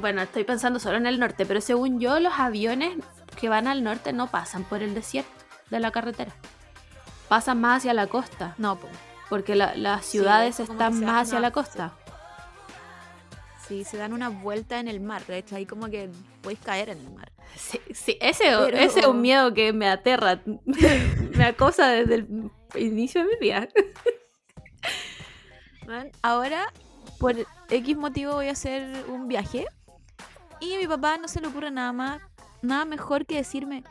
bueno, 0.00 0.22
estoy 0.22 0.44
pensando 0.44 0.78
solo 0.78 0.96
en 0.96 1.06
el 1.06 1.18
norte, 1.20 1.44
pero 1.44 1.60
según 1.60 2.00
yo, 2.00 2.18
los 2.20 2.32
aviones 2.38 2.96
que 3.38 3.48
van 3.48 3.66
al 3.66 3.82
norte 3.84 4.12
no 4.12 4.28
pasan 4.28 4.64
por 4.64 4.82
el 4.82 4.94
desierto 4.94 5.30
de 5.70 5.80
la 5.80 5.90
carretera. 5.90 6.32
Pasan 7.28 7.60
más 7.60 7.78
hacia 7.78 7.92
la 7.92 8.06
costa, 8.06 8.54
No, 8.56 8.76
po. 8.76 8.88
porque 9.28 9.54
la- 9.56 9.74
las 9.74 10.06
ciudades 10.06 10.60
están 10.60 11.00
más 11.04 11.22
hacia 11.26 11.38
una- 11.38 11.48
la 11.48 11.50
costa. 11.50 11.92
Sí, 13.66 13.84
se 13.84 13.96
dan 13.96 14.12
una 14.12 14.28
vuelta 14.28 14.78
en 14.78 14.86
el 14.86 15.00
mar. 15.00 15.26
De 15.26 15.38
hecho, 15.38 15.56
ahí 15.56 15.66
como 15.66 15.88
que 15.90 16.08
podéis 16.40 16.60
caer 16.60 16.88
en 16.90 16.98
el 16.98 17.10
mar. 17.10 17.32
Sí, 17.54 17.80
sí, 17.92 18.18
ese, 18.20 18.44
Pero- 18.44 18.76
ese 18.76 19.00
es 19.00 19.06
un 19.06 19.20
miedo 19.20 19.52
que 19.54 19.72
me 19.72 19.88
aterra, 19.88 20.40
me 21.36 21.44
acosa 21.44 21.88
desde 21.88 22.14
el 22.16 22.50
inicio 22.76 23.22
de 23.22 23.28
mi 23.28 23.36
vida. 23.40 23.68
Man, 25.86 26.10
Ahora, 26.22 26.72
por 27.18 27.34
X 27.70 27.96
motivo, 27.96 28.32
voy 28.34 28.48
a 28.48 28.52
hacer 28.52 29.04
un 29.08 29.28
viaje. 29.28 29.66
Y 30.60 30.74
a 30.74 30.78
mi 30.78 30.86
papá 30.86 31.16
no 31.18 31.28
se 31.28 31.40
le 31.40 31.48
ocurre 31.48 31.70
nada 31.70 31.92
más, 31.92 32.20
nada 32.62 32.84
mejor 32.84 33.26
que 33.26 33.36
decirme, 33.36 33.84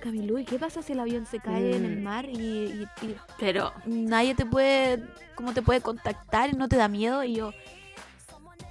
Camilu, 0.00 0.38
¿y 0.38 0.44
qué 0.44 0.58
pasa 0.58 0.82
si 0.82 0.92
el 0.92 1.00
avión 1.00 1.26
se 1.26 1.40
cae 1.40 1.76
en 1.76 1.84
el 1.84 1.98
Mm. 1.98 2.02
mar 2.02 2.26
y, 2.28 2.36
y- 2.36 2.88
y 3.02 3.16
Pero 3.38 3.72
nadie 3.86 4.34
te 4.34 4.44
puede, 4.44 5.02
cómo 5.34 5.54
te 5.54 5.62
puede 5.62 5.80
contactar, 5.80 6.54
no 6.56 6.68
te 6.68 6.76
da 6.76 6.88
miedo? 6.88 7.22
Y 7.24 7.36
yo, 7.36 7.52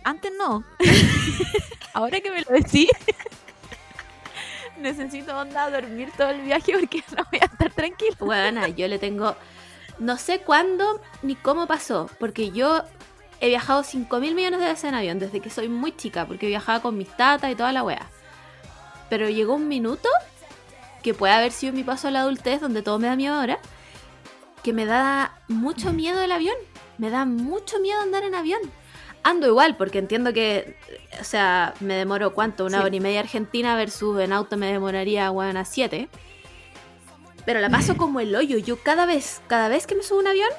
antes 0.04 0.32
no. 0.38 0.64
Ahora 1.94 2.20
que 2.20 2.32
me 2.32 2.42
lo 2.42 2.52
decís, 2.52 2.90
necesito 4.78 5.38
onda 5.38 5.70
dormir 5.70 6.10
todo 6.18 6.30
el 6.30 6.42
viaje 6.42 6.74
porque 6.80 7.04
no 7.18 7.24
voy 7.32 7.40
a 7.42 7.46
estar 7.46 7.72
tranquila. 7.72 8.16
Bueno, 8.20 8.68
yo 8.68 8.88
le 8.88 9.00
tengo. 9.00 9.36
No 10.00 10.18
sé 10.18 10.40
cuándo 10.40 11.02
ni 11.22 11.36
cómo 11.36 11.68
pasó, 11.68 12.10
porque 12.20 12.52
yo 12.52 12.84
he 13.40 13.50
viajado 13.50 13.84
5 13.84 14.20
mil 14.20 14.36
millones 14.36 14.60
de 14.60 14.66
veces 14.66 14.86
en 14.86 14.96
avión 14.96 15.20
desde 15.20 15.40
que 15.40 15.50
soy 15.50 15.70
muy 15.70 15.96
chica, 15.96 16.26
porque 16.26 16.48
viajaba 16.48 16.82
con 16.82 16.98
mis 16.98 17.10
tatas 17.10 17.52
y 17.52 17.56
toda 17.56 17.72
la 17.72 17.84
wea. 17.84 18.08
Pero 19.10 19.30
llegó 19.30 19.54
un 19.54 19.68
minuto, 19.68 20.10
que 21.04 21.14
puede 21.14 21.34
haber 21.34 21.52
sido 21.52 21.74
mi 21.74 21.84
paso 21.84 22.08
a 22.08 22.12
la 22.12 22.22
adultez, 22.22 22.62
donde 22.62 22.82
todo 22.82 22.98
me 22.98 23.08
da 23.08 23.16
miedo 23.16 23.36
ahora, 23.36 23.60
que 24.64 24.74
me 24.74 24.86
da 24.86 25.38
mucho 25.48 25.94
miedo 25.94 26.22
el 26.22 26.32
avión. 26.32 26.56
Me 26.98 27.10
da 27.10 27.26
mucho 27.26 27.80
miedo 27.80 28.02
andar 28.02 28.24
en 28.24 28.34
avión. 28.34 28.62
Ando 29.24 29.48
igual, 29.48 29.78
porque 29.78 30.00
entiendo 30.00 30.34
que, 30.34 30.78
o 31.20 31.24
sea, 31.24 31.74
me 31.80 31.94
demoro 31.96 32.34
cuánto, 32.34 32.66
una 32.66 32.80
Sí. 32.80 32.86
hora 32.86 32.96
y 32.96 33.00
media 33.00 33.20
Argentina 33.22 33.76
versus 33.76 34.20
en 34.20 34.34
auto 34.34 34.58
me 34.58 34.72
demoraría, 34.72 35.30
bueno, 35.30 35.60
a 35.60 35.66
7 35.66 36.10
pero 37.46 37.60
la 37.60 37.70
paso 37.70 37.98
como 37.98 38.20
el 38.20 38.36
hoyo. 38.36 38.58
Yo 38.58 38.78
cada 38.82 39.06
vez, 39.06 39.42
cada 39.48 39.68
vez 39.70 39.88
que 39.88 39.96
me 39.96 40.04
subo 40.04 40.20
a 40.20 40.22
un 40.22 40.28
avión, 40.28 40.50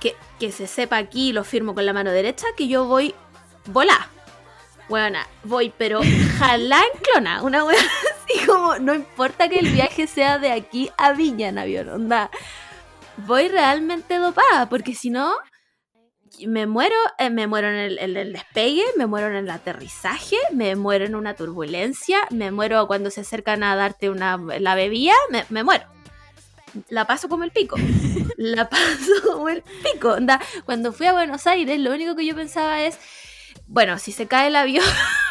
que, 0.00 0.14
que 0.38 0.52
se 0.52 0.66
sepa 0.66 0.96
aquí, 0.96 1.32
lo 1.32 1.44
firmo 1.44 1.74
con 1.74 1.86
la 1.86 1.92
mano 1.92 2.10
derecha, 2.10 2.46
que 2.56 2.68
yo 2.68 2.84
voy 2.86 3.14
volá. 3.66 4.08
Bueno, 4.88 5.18
voy, 5.44 5.72
pero 5.76 6.00
jalá 6.38 6.80
en 6.80 7.00
clona. 7.00 7.42
Una 7.42 7.64
wea 7.64 7.78
así 8.24 8.46
como, 8.46 8.78
no 8.78 8.94
importa 8.94 9.48
que 9.48 9.58
el 9.60 9.70
viaje 9.70 10.06
sea 10.06 10.38
de 10.38 10.52
aquí 10.52 10.90
a 10.98 11.12
Viña 11.12 11.48
en 11.48 11.58
avión, 11.58 11.88
onda. 11.88 12.30
Voy 13.18 13.48
realmente 13.48 14.16
dopada, 14.16 14.68
porque 14.68 14.94
si 14.94 15.10
no, 15.10 15.34
me 16.46 16.66
muero, 16.66 16.94
eh, 17.18 17.30
me 17.30 17.46
muero 17.46 17.68
en 17.68 17.76
el, 17.98 18.32
despegue, 18.32 18.84
me 18.96 19.06
muero 19.06 19.28
en 19.28 19.34
el 19.36 19.50
aterrizaje, 19.50 20.36
me 20.52 20.76
muero 20.76 21.04
en 21.06 21.14
una 21.14 21.34
turbulencia, 21.34 22.18
me 22.30 22.50
muero 22.50 22.86
cuando 22.86 23.10
se 23.10 23.20
acercan 23.22 23.62
a 23.62 23.76
darte 23.76 24.10
una, 24.10 24.36
la 24.58 24.74
bebida, 24.74 25.14
me, 25.30 25.44
me 25.50 25.64
muero. 25.64 25.84
La 26.88 27.06
paso 27.06 27.28
como 27.28 27.42
el 27.44 27.50
pico. 27.50 27.76
La 28.36 28.68
paso 28.68 29.12
como 29.24 29.48
el 29.48 29.62
pico. 29.62 30.12
Onda, 30.12 30.40
cuando 30.64 30.92
fui 30.92 31.06
a 31.06 31.12
Buenos 31.12 31.46
Aires, 31.46 31.78
lo 31.80 31.92
único 31.92 32.14
que 32.14 32.24
yo 32.24 32.34
pensaba 32.36 32.82
es, 32.82 32.96
bueno, 33.66 33.98
si 33.98 34.12
se 34.12 34.26
cae 34.28 34.46
el 34.48 34.56
avión, 34.56 34.84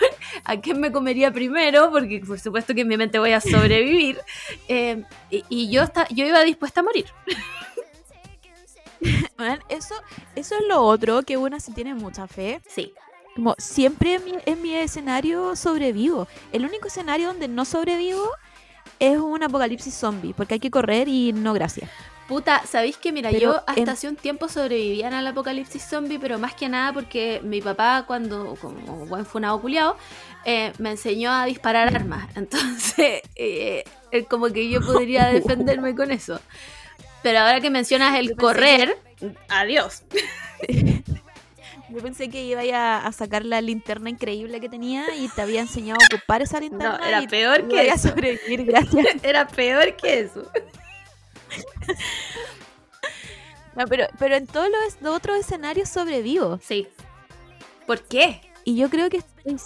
¿a 0.44 0.60
quién 0.60 0.80
me 0.82 0.92
comería 0.92 1.32
primero? 1.32 1.92
Porque 1.92 2.22
por 2.26 2.40
supuesto 2.40 2.76
que 2.76 2.82
en 2.82 2.90
mi 2.90 2.98
mente 2.98 3.20
voy 3.20 3.32
a 3.32 3.42
sobrevivir. 3.42 4.20
Eh, 4.68 5.04
y, 5.32 5.44
y 5.50 5.72
yo, 5.72 5.82
esta- 5.82 6.08
yo 6.10 6.26
iba 6.26 6.44
dispuesta 6.44 6.82
a 6.82 6.84
morir. 6.84 7.06
Man, 9.38 9.60
eso, 9.70 9.96
eso 10.36 10.56
es 10.56 10.62
lo 10.68 10.82
otro 10.82 11.24
que 11.24 11.38
una 11.38 11.60
se 11.60 11.72
tiene 11.74 11.94
mucha 11.94 12.28
fe. 12.28 12.62
Sí. 12.68 12.94
Como 13.36 13.56
siempre 13.58 14.16
en 14.16 14.26
mi, 14.26 14.34
en 14.46 14.62
mi 14.62 14.76
escenario 14.76 15.56
sobrevivo. 15.56 16.28
El 16.52 16.66
único 16.66 16.88
escenario 16.88 17.28
donde 17.28 17.48
no 17.48 17.64
sobrevivo 17.66 18.28
es 19.00 19.18
un 19.18 19.42
apocalipsis 19.44 19.94
zombie, 19.94 20.34
porque 20.34 20.56
hay 20.56 20.60
que 20.60 20.72
correr 20.72 21.08
y 21.08 21.32
no 21.32 21.54
gracias. 21.54 21.90
Puta, 22.28 22.62
¿sabéis 22.68 22.98
que 22.98 23.12
mira, 23.12 23.32
Pero 23.32 23.54
yo 23.54 23.64
hasta 23.66 23.82
en- 23.82 23.90
hace 23.90 24.08
un 24.08 24.16
tiempo 24.16 24.50
sobrevivía 24.50 25.08
al 25.08 25.26
apocalipsis 25.26 25.82
zombie, 25.84 26.20
pero 26.20 26.38
más 26.38 26.54
que 26.54 26.70
nada 26.70 26.94
porque 26.94 27.40
mi 27.44 27.60
papá, 27.60 28.04
cuando, 28.06 28.56
como 28.62 29.06
buen 29.08 29.26
funado 29.26 29.60
culiao, 29.60 29.96
eh, 30.46 30.72
me 30.78 30.92
enseñó 30.92 31.32
a 31.32 31.46
disparar 31.46 31.88
armas. 31.96 32.30
Entonces, 32.36 33.22
eh, 33.36 33.84
eh, 34.12 34.26
como 34.26 34.48
que 34.50 34.70
yo 34.70 34.82
podría 34.82 35.26
defenderme 35.32 35.96
con 35.96 36.12
eso. 36.12 36.40
Pero 37.24 37.40
ahora 37.40 37.60
que 37.60 37.70
mencionas 37.70 38.18
el 38.18 38.36
correr, 38.36 38.98
adiós. 39.50 40.04
Yo 41.90 42.04
pensé 42.04 42.30
que 42.30 42.44
iba 42.44 42.62
a, 42.62 43.08
a 43.08 43.12
sacar 43.12 43.44
la 43.44 43.62
linterna 43.62 44.12
increíble 44.12 44.60
que 44.60 44.70
tenía 44.70 45.06
y 45.16 45.28
te 45.28 45.42
había 45.42 45.60
enseñado 45.62 46.00
a 46.00 46.16
ocupar 46.16 46.44
esa 46.44 46.60
linterna. 46.60 47.00
No, 47.00 47.04
era 47.04 47.24
y 47.24 47.28
peor 47.28 47.68
que 47.68 47.80
a 47.80 47.94
eso. 47.96 48.10
sobrevivir, 48.10 48.66
gracias. 48.66 49.06
Era 49.24 49.48
peor 49.48 49.96
que 49.96 50.20
eso. 50.22 50.50
No, 53.76 53.86
pero, 53.88 54.08
pero 54.18 54.36
en 54.36 54.46
todos 54.46 54.68
los, 54.70 55.02
los 55.02 55.16
otros 55.16 55.38
escenarios 55.38 55.88
sobrevivo. 55.88 56.60
Sí. 56.62 56.88
¿Por 57.88 58.02
qué? 58.02 58.42
Y 58.66 58.76
yo 58.76 58.90
creo 58.90 59.10
que 59.10 59.18
estoy, 59.18 59.58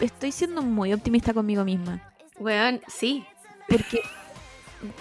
estoy 0.00 0.30
siendo 0.30 0.62
muy 0.62 0.92
optimista 0.92 1.34
conmigo 1.34 1.64
misma. 1.64 2.00
Weón, 2.38 2.80
sí. 2.86 3.26
Porque, 3.68 4.00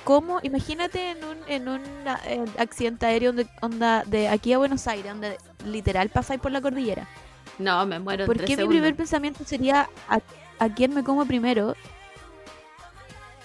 ¿cómo? 0.03 0.39
Imagínate 0.43 1.11
en 1.11 1.23
un, 1.23 1.37
en 1.47 1.67
un 1.67 1.81
eh, 2.25 2.45
accidente 2.57 3.05
aéreo 3.05 3.33
de, 3.33 3.47
onda 3.61 4.03
de 4.05 4.27
aquí 4.27 4.53
a 4.53 4.57
Buenos 4.57 4.87
Aires, 4.87 5.11
donde 5.11 5.37
literal 5.65 6.09
pasáis 6.09 6.39
por 6.39 6.51
la 6.51 6.61
cordillera. 6.61 7.07
No, 7.57 7.85
me 7.85 7.99
muero 7.99 8.23
en 8.23 8.27
¿Por 8.27 8.37
qué 8.37 8.43
mi 8.43 8.55
segundos. 8.55 8.69
primer 8.69 8.95
pensamiento 8.95 9.43
sería 9.45 9.89
a, 10.09 10.19
a 10.59 10.69
quién 10.73 10.93
me 10.93 11.03
como 11.03 11.25
primero? 11.25 11.75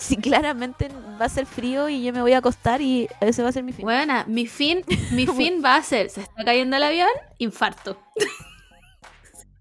si 0.00 0.16
claramente 0.16 0.88
va 1.20 1.26
a 1.26 1.28
ser 1.28 1.44
frío 1.44 1.90
y 1.90 2.02
yo 2.02 2.12
me 2.14 2.22
voy 2.22 2.32
a 2.32 2.38
acostar 2.38 2.80
y 2.80 3.06
ese 3.20 3.42
va 3.42 3.50
a 3.50 3.52
ser 3.52 3.62
mi 3.62 3.72
fin. 3.72 3.84
Buena, 3.84 4.24
mi 4.26 4.46
fin, 4.46 4.82
mi 5.12 5.26
fin 5.26 5.62
va 5.62 5.76
a 5.76 5.82
ser, 5.82 6.08
se 6.08 6.22
está 6.22 6.42
cayendo 6.42 6.76
el 6.76 6.82
avión, 6.82 7.10
infarto. 7.36 8.00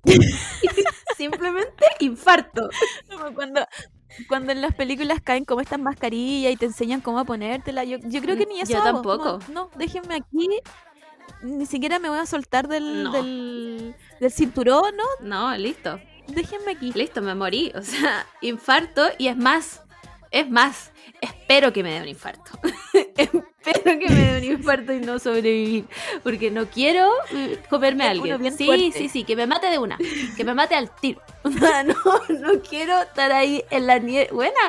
Simplemente 1.17 1.85
infarto. 1.99 2.69
Como 3.09 3.33
cuando, 3.33 3.65
cuando 4.27 4.51
en 4.51 4.61
las 4.61 4.73
películas 4.75 5.19
caen 5.23 5.45
como 5.45 5.61
estas 5.61 5.79
mascarillas 5.79 6.53
y 6.53 6.57
te 6.57 6.65
enseñan 6.65 7.01
cómo 7.01 7.23
ponértela. 7.25 7.83
Yo, 7.83 7.97
yo 8.03 8.21
creo 8.21 8.37
que 8.37 8.45
ni 8.45 8.59
eso. 8.61 8.73
Yo 8.73 8.79
hago, 8.81 9.01
tampoco. 9.01 9.39
no, 9.51 9.69
déjenme 9.75 10.15
aquí. 10.15 10.49
Ni 11.41 11.65
siquiera 11.65 11.99
me 11.99 12.09
voy 12.09 12.19
a 12.19 12.25
soltar 12.25 12.67
del, 12.67 13.03
No. 13.03 13.11
del, 13.11 13.95
del 14.19 14.31
cinturón, 14.31 14.95
¿no? 14.97 15.03
No, 15.21 15.55
listo. 15.57 15.99
Déjenme 16.27 16.71
aquí. 16.73 16.91
Listo, 16.93 17.21
me 17.21 17.33
morí. 17.35 17.71
O 17.75 17.81
sea, 17.81 18.25
infarto 18.41 19.03
y 19.17 19.27
es 19.27 19.37
más, 19.37 19.81
es 20.31 20.49
más, 20.49 20.91
espero 21.21 21.73
que 21.73 21.83
me 21.83 21.93
dé 21.93 22.01
un 22.01 22.07
infarto. 22.07 22.51
espero 22.93 23.99
que 23.99 24.09
me 24.09 24.15
dé 24.15 24.37
un 24.37 24.57
infarto 24.57 24.93
y 24.93 24.99
no 24.99 25.19
sobrevivir. 25.19 25.85
Porque 26.23 26.51
no 26.51 26.67
quiero 26.67 27.09
eh, 27.31 27.59
comerme 27.69 28.05
a 28.05 28.11
alguien. 28.11 28.57
Sí, 28.57 28.65
fuerte. 28.65 28.91
sí, 28.93 29.09
sí, 29.09 29.23
que 29.23 29.35
me 29.35 29.47
mate 29.47 29.67
de 29.69 29.77
una. 29.77 29.97
Que 30.35 30.43
me 30.43 30.53
mate 30.53 30.75
al 30.75 30.93
tiro. 30.95 31.21
No, 31.43 32.39
no 32.39 32.61
quiero 32.61 33.01
estar 33.01 33.31
ahí 33.31 33.63
en 33.69 33.87
la 33.87 33.99
nieve. 33.99 34.29
Buena, 34.31 34.59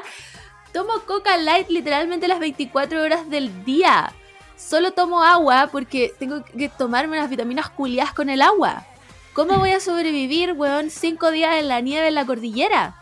tomo 0.72 0.92
Coca 1.06 1.36
Light 1.36 1.68
literalmente 1.68 2.28
las 2.28 2.40
24 2.40 3.02
horas 3.02 3.28
del 3.28 3.64
día. 3.64 4.12
Solo 4.56 4.92
tomo 4.92 5.22
agua 5.22 5.68
porque 5.72 6.12
tengo 6.18 6.44
que 6.44 6.68
tomarme 6.68 7.16
las 7.16 7.30
vitaminas 7.30 7.70
culiadas 7.70 8.12
con 8.12 8.28
el 8.28 8.42
agua. 8.42 8.84
¿Cómo 9.32 9.58
voy 9.58 9.70
a 9.70 9.80
sobrevivir, 9.80 10.52
weón, 10.52 10.90
cinco 10.90 11.30
días 11.30 11.56
en 11.56 11.68
la 11.68 11.80
nieve 11.80 12.08
en 12.08 12.14
la 12.14 12.26
cordillera? 12.26 12.99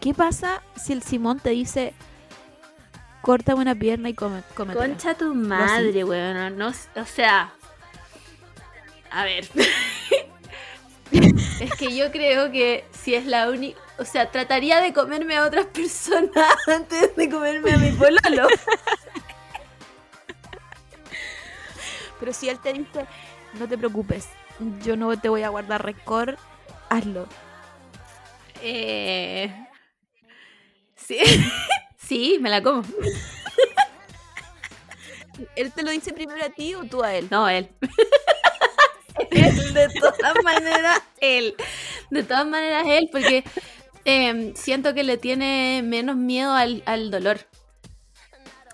¿Qué 0.00 0.14
pasa 0.14 0.62
si 0.76 0.94
el 0.94 1.02
Simón 1.02 1.40
te 1.40 1.50
dice, 1.50 1.92
corta 3.20 3.54
una 3.54 3.74
pierna 3.74 4.08
y 4.08 4.14
come, 4.14 4.42
cómetela"? 4.54 4.86
Concha 4.86 5.14
tu 5.14 5.34
madre, 5.34 6.04
weón. 6.04 6.56
No, 6.56 6.68
o 6.68 7.04
sea. 7.04 7.52
A 9.10 9.24
ver. 9.24 9.46
es 11.10 11.74
que 11.74 11.94
yo 11.94 12.10
creo 12.10 12.50
que 12.50 12.84
si 12.92 13.14
es 13.14 13.26
la 13.26 13.50
única. 13.50 13.78
O 13.98 14.06
sea, 14.06 14.30
trataría 14.30 14.80
de 14.80 14.94
comerme 14.94 15.36
a 15.36 15.44
otras 15.44 15.66
personas 15.66 16.56
antes 16.66 17.14
de 17.14 17.28
comerme 17.28 17.74
a 17.74 17.76
mi 17.76 17.90
pololo. 17.90 18.48
Pero 22.18 22.32
si 22.32 22.48
él 22.48 22.58
te 22.60 22.72
dice, 22.72 23.06
no 23.58 23.68
te 23.68 23.76
preocupes, 23.76 24.28
yo 24.82 24.96
no 24.96 25.18
te 25.18 25.28
voy 25.28 25.42
a 25.42 25.50
guardar 25.50 25.84
rencor, 25.84 26.38
hazlo. 26.88 27.26
Eh... 28.62 29.66
Sí. 31.06 31.18
sí, 31.96 32.38
me 32.40 32.50
la 32.50 32.62
como. 32.62 32.82
¿Él 35.56 35.72
te 35.72 35.82
lo 35.82 35.90
dice 35.90 36.12
primero 36.12 36.44
a 36.44 36.50
ti 36.50 36.74
o 36.74 36.84
tú 36.84 37.02
a 37.02 37.14
él? 37.14 37.28
No, 37.30 37.48
él. 37.48 37.68
él, 39.30 39.74
de 39.74 39.88
todas 39.88 40.34
maneras, 40.44 41.00
él. 41.20 41.54
De 42.10 42.22
todas 42.22 42.46
maneras, 42.46 42.84
él, 42.86 43.08
porque 43.10 43.44
eh, 44.04 44.52
siento 44.54 44.94
que 44.94 45.02
le 45.02 45.16
tiene 45.16 45.82
menos 45.84 46.16
miedo 46.16 46.52
al, 46.52 46.82
al 46.86 47.10
dolor. 47.10 47.40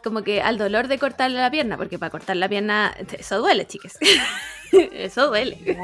Como 0.02 0.22
que 0.22 0.40
al 0.40 0.56
dolor 0.58 0.88
de 0.88 0.98
cortarle 0.98 1.38
la 1.38 1.50
pierna, 1.50 1.76
porque 1.76 1.98
para 1.98 2.10
cortar 2.10 2.36
la 2.36 2.48
pierna, 2.48 2.96
eso 3.18 3.38
duele, 3.38 3.66
chicas. 3.66 3.98
eso 4.72 5.28
duele. 5.28 5.78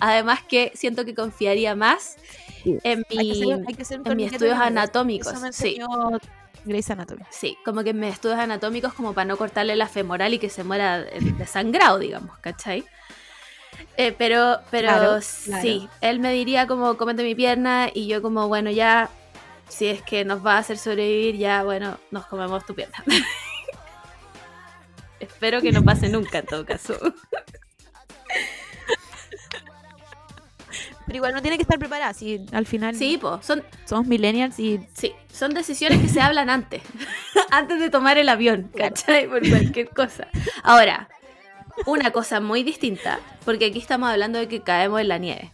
Además 0.00 0.40
que 0.42 0.72
siento 0.74 1.04
que 1.04 1.14
confiaría 1.14 1.74
más 1.74 2.16
en 2.64 2.80
Hay 2.84 3.04
que 3.04 3.16
mi, 3.16 3.34
ser, 3.34 3.60
hay 3.66 3.74
que 3.74 3.84
ser 3.84 4.00
un 4.00 4.08
en 4.08 4.16
mis 4.16 4.32
estudios 4.32 4.58
anatómicos. 4.58 5.32
Eso 5.32 5.40
me 5.40 5.52
Sí, 5.52 5.76
enseñó 5.78 6.18
Grey's 6.64 6.90
Anatomy. 6.90 7.22
sí, 7.30 7.56
como 7.64 7.82
que 7.84 7.90
en 7.90 8.00
mis 8.00 8.14
estudios 8.14 8.38
anatómicos 8.38 8.94
como 8.94 9.12
para 9.12 9.26
no 9.26 9.36
cortarle 9.36 9.76
la 9.76 9.86
femoral 9.88 10.34
y 10.34 10.38
que 10.38 10.48
se 10.50 10.64
muera 10.64 11.02
de- 11.02 11.20
desangrado, 11.38 11.98
digamos, 11.98 12.38
¿cachai? 12.38 12.84
Eh, 13.96 14.12
pero, 14.16 14.60
pero 14.70 14.88
Claro, 14.88 15.20
sí, 15.20 15.88
él 16.00 16.20
me 16.20 16.32
diría 16.32 16.66
como, 16.66 16.96
cómete 16.96 17.22
mi 17.22 17.34
pierna 17.34 17.88
y 17.92 18.06
yo 18.08 18.22
como, 18.22 18.48
bueno, 18.48 18.70
ya, 18.70 19.08
si 19.68 19.86
es 19.86 20.02
que 20.02 20.24
nos 20.24 20.44
va 20.44 20.54
a 20.54 20.58
hacer 20.58 20.78
sobrevivir, 20.78 21.36
ya, 21.36 21.62
bueno, 21.64 21.98
nos 22.10 22.26
comemos 22.26 22.64
tu 22.66 22.74
pierna. 22.74 23.04
Espero 25.20 25.60
que 25.60 25.70
no 25.72 25.84
pase 25.84 26.08
nunca 26.08 26.38
en 26.38 26.46
todo 26.46 26.64
caso. 26.66 26.98
Pero 31.06 31.16
igual 31.16 31.34
no 31.34 31.42
tiene 31.42 31.56
que 31.56 31.62
estar 31.62 31.78
preparada. 31.78 32.14
Si 32.14 32.44
al 32.52 32.66
final 32.66 32.94
Sí, 32.94 33.18
pues, 33.20 33.44
son, 33.44 33.62
somos 33.84 34.06
millennials 34.06 34.58
y 34.58 34.80
sí, 34.94 35.12
son 35.32 35.52
decisiones 35.52 36.00
que 36.00 36.08
se 36.08 36.20
hablan 36.20 36.48
antes, 36.50 36.82
antes 37.50 37.78
de 37.80 37.90
tomar 37.90 38.16
el 38.18 38.28
avión, 38.28 38.70
¿cachai? 38.76 39.28
Por 39.28 39.46
cualquier 39.48 39.90
cosa. 39.90 40.28
Ahora, 40.62 41.08
una 41.86 42.10
cosa 42.10 42.40
muy 42.40 42.62
distinta, 42.62 43.20
porque 43.44 43.66
aquí 43.66 43.78
estamos 43.80 44.08
hablando 44.08 44.38
de 44.38 44.48
que 44.48 44.62
caemos 44.62 45.00
en 45.00 45.08
la 45.08 45.18
nieve. 45.18 45.52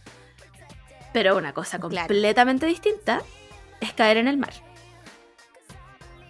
Pero 1.13 1.35
una 1.35 1.51
cosa 1.53 1.77
Claro. 1.79 2.07
completamente 2.07 2.65
distinta 2.65 3.21
es 3.81 3.91
caer 3.91 4.15
en 4.17 4.29
el 4.29 4.37
mar. 4.37 4.53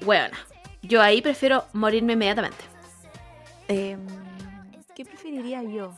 Bueno, 0.04 0.36
yo 0.82 1.02
ahí 1.02 1.22
prefiero 1.22 1.66
morirme 1.74 2.14
inmediatamente. 2.14 2.58
eh, 3.68 3.98
¿qué 4.96 5.06
preferiría 5.06 5.62
yo? 5.64 5.96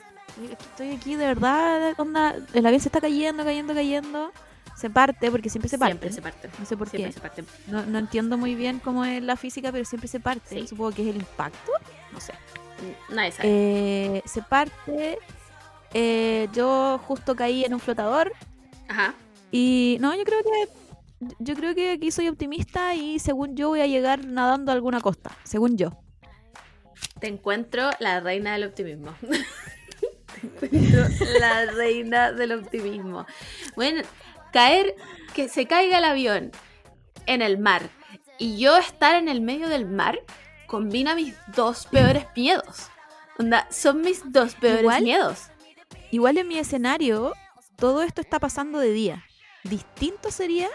Estoy 0.72 0.92
aquí 0.92 1.16
de 1.16 1.28
verdad, 1.28 1.94
onda, 1.98 2.36
el 2.54 2.66
avión 2.66 2.82
se 2.82 2.88
está 2.90 3.00
cayendo, 3.02 3.44
cayendo, 3.44 3.74
cayendo. 3.74 4.32
Se 4.76 4.90
parte, 4.90 5.30
porque 5.30 5.50
siempre 5.50 5.70
se 5.70 5.78
parte. 5.78 6.10
Siempre 6.10 6.12
se 6.14 6.22
parte. 6.22 6.50
No 6.60 6.66
sé 6.66 6.76
por 6.76 6.90
Siempre 6.90 7.10
qué. 7.10 7.14
se 7.14 7.20
parte. 7.22 7.44
No, 7.68 7.86
no 7.86 8.00
entiendo 8.00 8.38
muy 8.38 8.56
bien 8.56 8.80
cómo 8.80 9.06
es 9.06 9.22
la 9.22 9.36
física, 9.38 9.72
pero 9.72 9.86
siempre 9.86 10.08
se 10.08 10.20
parte. 10.20 10.62
Sí. 10.62 10.68
Supongo 10.68 10.92
que 10.92 11.04
es 11.04 11.10
el 11.10 11.18
impacto. 11.18 11.72
No 12.12 12.20
sé. 12.20 12.34
Nadie 13.10 13.32
sabe. 13.32 13.50
Eh, 13.50 14.24
se 14.26 14.42
parte. 14.42 15.20
eh, 15.94 16.48
yo 16.54 17.00
justo 17.06 17.36
caí 17.36 17.64
en 17.64 17.76
un 17.76 17.80
flotador. 17.80 18.34
Ajá. 18.90 19.14
Y 19.52 19.98
no, 20.02 20.16
yo 20.16 20.24
creo 20.24 20.42
que. 20.42 20.70
Yo 21.40 21.56
creo 21.56 21.74
que 21.76 21.92
aquí 21.92 22.12
soy 22.12 22.28
optimista 22.28 22.96
y 22.96 23.20
según 23.20 23.56
yo 23.56 23.70
voy 23.70 23.80
a 23.82 23.88
llegar 23.88 24.26
nadando 24.26 24.72
a 24.72 24.76
alguna 24.76 25.00
costa. 25.00 25.32
Según 25.44 25.78
yo. 25.78 25.92
Te 27.20 27.28
encuentro 27.28 27.92
la 28.00 28.20
reina 28.20 28.54
del 28.54 28.66
optimismo. 28.66 29.14
La 31.40 31.66
reina 31.72 32.32
del 32.32 32.54
optimismo. 32.54 33.26
Bueno, 33.76 34.02
caer, 34.52 34.96
que 35.34 35.50
se 35.50 35.66
caiga 35.66 35.98
el 35.98 36.06
avión 36.06 36.52
en 37.26 37.42
el 37.42 37.58
mar 37.58 37.90
y 38.38 38.58
yo 38.58 38.78
estar 38.78 39.16
en 39.16 39.30
el 39.30 39.42
medio 39.42 39.70
del 39.70 39.86
mar 39.86 40.20
combina 40.68 41.16
mis 41.16 41.36
dos 41.56 41.86
peores 41.86 42.26
miedos. 42.36 42.90
Onda, 43.38 43.68
son 43.72 44.02
mis 44.02 44.22
dos 44.32 44.56
peores 44.56 44.82
Igual, 44.82 45.04
miedos. 45.04 45.40
Igual 46.12 46.38
en 46.38 46.48
mi 46.48 46.58
escenario, 46.58 47.34
todo 47.78 48.04
esto 48.04 48.22
está 48.22 48.40
pasando 48.40 48.80
de 48.80 48.92
día. 48.92 49.24
Distinto 49.64 50.32
sería 50.32 50.70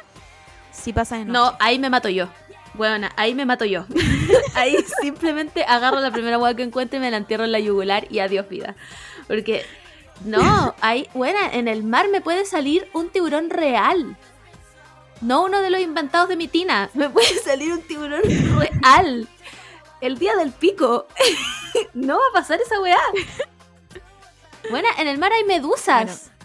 si 0.73 0.93
pasa 0.93 1.17
de 1.17 1.25
noche. 1.25 1.33
No, 1.33 1.57
ahí 1.61 1.79
me 1.79 1.91
mato 1.91 2.09
yo. 2.09 2.29
Bueno, 2.75 3.09
ahí 3.17 3.35
me 3.35 3.45
mato 3.45 3.65
yo. 3.65 3.87
ahí 4.55 4.77
simplemente 5.01 5.65
agarro 5.65 6.01
la 6.01 6.11
primera 6.11 6.39
hueá 6.39 6.55
que 6.55 6.63
encuentre 6.63 6.99
y 6.99 7.01
me 7.01 7.11
la 7.11 7.17
entierro 7.17 7.45
en 7.45 7.53
la 7.53 7.59
yugular 7.59 8.07
y 8.11 8.21
adiós 8.21 8.49
vida. 8.49 8.77
Porque, 9.29 9.65
no, 10.25 10.75
ahí, 10.81 11.09
bueno, 11.15 11.39
en 11.53 11.69
el 11.69 11.85
mar 11.85 12.09
me 12.09 12.21
puede 12.21 12.45
salir 12.45 12.89
un 12.95 13.11
tiburón 13.11 13.51
real. 13.51 14.17
No 15.21 15.45
uno 15.45 15.61
de 15.61 15.71
los 15.71 15.81
inventados 15.81 16.29
de 16.29 16.37
mi 16.37 16.49
tina. 16.49 16.91
Me 16.95 17.11
puede 17.11 17.39
salir 17.41 17.73
un 17.73 17.83
tiburón 17.83 18.23
real. 18.23 19.29
El 20.01 20.17
día 20.19 20.37
del 20.37 20.53
pico. 20.53 21.07
no 21.95 22.17
va 22.19 22.25
a 22.31 22.33
pasar 22.41 22.61
esa 22.61 22.81
weá. 22.81 22.99
Bueno, 24.71 24.89
en 24.97 25.09
el 25.09 25.19
mar 25.19 25.33
hay 25.33 25.43
medusas. 25.45 26.31
Bueno. 26.31 26.39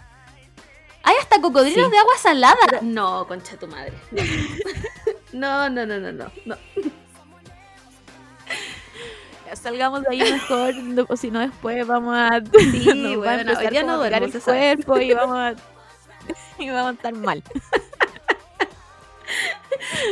Hay 1.03 1.15
hasta 1.21 1.39
cocodrilos 1.41 1.85
Sí. 1.85 1.91
de 1.91 1.97
agua 1.97 2.17
salada. 2.17 2.79
No, 2.81 3.27
concha 3.27 3.57
tu 3.57 3.67
madre. 3.67 3.93
No, 5.33 5.67
no, 5.67 5.83
no, 5.83 5.99
no, 5.99 6.11
no. 6.11 6.31
no. 6.45 6.55
Salgamos 9.55 10.03
de 10.03 10.09
ahí 10.09 10.19
mejor, 10.19 10.73
o 11.07 11.15
si 11.15 11.31
no 11.31 11.39
después 11.39 11.85
vamos 11.85 12.15
a... 12.15 12.41
Sí, 12.71 12.85
nos 12.95 13.17
va 13.17 13.33
a 13.33 13.37
bueno, 13.37 13.51
empezar 13.51 13.85
no 13.85 14.05
el 14.05 14.85
cuerpo 14.85 14.97
y 14.99 15.13
vamos 15.13 15.37
a... 15.37 15.55
y 16.59 16.69
vamos 16.69 16.91
a 16.91 16.93
estar 16.93 17.13
mal. 17.13 17.43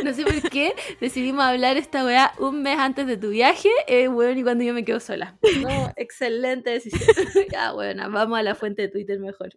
No 0.03 0.13
sé 0.13 0.23
por 0.23 0.49
qué 0.49 0.75
decidimos 0.99 1.43
hablar 1.45 1.77
esta 1.77 2.03
weá 2.03 2.33
un 2.39 2.61
mes 2.63 2.77
antes 2.77 3.05
de 3.07 3.17
tu 3.17 3.29
viaje, 3.29 3.69
eh, 3.87 4.07
weón, 4.07 4.37
y 4.37 4.43
cuando 4.43 4.63
yo 4.63 4.73
me 4.73 4.83
quedo 4.83 4.99
sola. 4.99 5.37
No, 5.61 5.93
excelente 5.95 6.71
decisión. 6.71 7.27
ya, 7.51 7.71
bueno, 7.71 8.09
vamos 8.09 8.39
a 8.39 8.43
la 8.43 8.55
fuente 8.55 8.83
de 8.83 8.87
Twitter 8.89 9.19
mejor. 9.19 9.51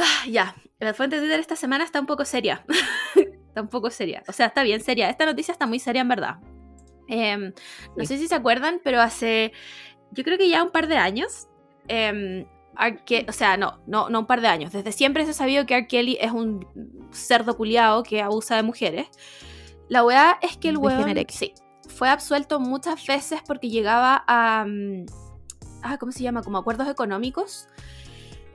Ah, 0.00 0.26
ya, 0.28 0.54
la 0.78 0.94
fuente 0.94 1.16
de 1.16 1.22
Twitter 1.22 1.40
esta 1.40 1.56
semana 1.56 1.82
está 1.84 1.98
un 2.00 2.06
poco 2.06 2.24
seria. 2.24 2.64
está 3.16 3.60
un 3.62 3.68
poco 3.68 3.90
seria. 3.90 4.22
O 4.28 4.32
sea, 4.32 4.46
está 4.46 4.62
bien 4.62 4.80
seria. 4.80 5.10
Esta 5.10 5.26
noticia 5.26 5.52
está 5.52 5.66
muy 5.66 5.80
seria 5.80 6.02
en 6.02 6.08
verdad. 6.08 6.36
Em, 7.08 7.52
no 7.96 8.04
sé 8.04 8.16
si 8.18 8.28
se 8.28 8.34
acuerdan, 8.34 8.80
pero 8.84 9.00
hace, 9.00 9.52
yo 10.12 10.22
creo 10.24 10.38
que 10.38 10.48
ya 10.48 10.62
un 10.62 10.70
par 10.70 10.86
de 10.86 10.96
años, 10.98 11.48
em, 11.88 12.46
R. 12.78 13.04
Ke- 13.04 13.26
o 13.28 13.32
sea, 13.32 13.56
no, 13.56 13.80
no, 13.86 14.08
no 14.08 14.20
un 14.20 14.26
par 14.26 14.40
de 14.40 14.46
años, 14.48 14.72
desde 14.72 14.92
siempre 14.92 15.24
se 15.24 15.30
ha 15.32 15.34
sabido 15.34 15.66
que 15.66 15.74
R. 15.74 15.86
Kelly 15.88 16.16
es 16.20 16.30
un 16.30 16.64
cerdo 17.10 17.56
culiao 17.56 18.02
que 18.04 18.22
abusa 18.22 18.54
de 18.56 18.62
mujeres. 18.62 19.08
La 19.88 20.04
weá 20.04 20.38
es 20.42 20.56
que 20.58 20.68
el 20.68 20.76
weón, 20.76 21.00
sí, 21.30 21.54
fue 21.88 22.08
absuelto 22.10 22.60
muchas 22.60 23.04
veces 23.06 23.40
porque 23.46 23.70
llegaba 23.70 24.22
a, 24.28 24.64
mm, 24.68 25.06
ah, 25.82 25.96
¿cómo 25.98 26.12
se 26.12 26.22
llama? 26.22 26.42
Como 26.42 26.58
acuerdos 26.58 26.86
económicos. 26.88 27.68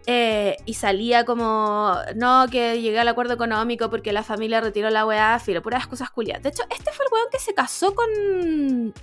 Eh, 0.05 0.57
y 0.65 0.73
salía 0.73 1.23
como, 1.23 1.95
no, 2.15 2.45
que 2.51 2.81
llegué 2.81 2.99
al 2.99 3.07
acuerdo 3.07 3.33
económico 3.35 3.89
porque 3.89 4.11
la 4.11 4.21
familia 4.23 4.59
retiró 4.59 4.89
la 4.89 5.05
weá, 5.05 5.39
filo, 5.39 5.61
puras 5.61 5.87
cosas 5.87 6.09
culiadas. 6.09 6.43
De 6.43 6.49
hecho, 6.49 6.63
este 6.69 6.91
fue 6.91 7.05
el 7.05 7.13
weón 7.13 7.27
que 7.31 7.39
se 7.39 7.53
casó 7.53 7.95
con. 7.95 8.93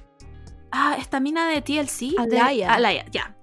Ah, 0.71 0.97
esta 0.99 1.19
mina 1.21 1.49
de 1.49 1.63
TLC. 1.63 2.11
de- 2.29 2.39
Alaya. 2.39 2.75
Alaya, 2.75 3.05
ya. 3.11 3.35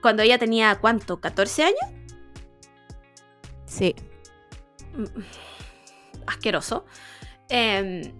Cuando 0.00 0.22
ella 0.22 0.38
tenía, 0.38 0.76
¿cuánto? 0.76 1.20
¿14 1.20 1.64
años? 1.64 1.78
Sí. 3.66 3.94
Mm, 4.96 5.04
asqueroso. 6.26 6.84
Eh, 7.48 8.12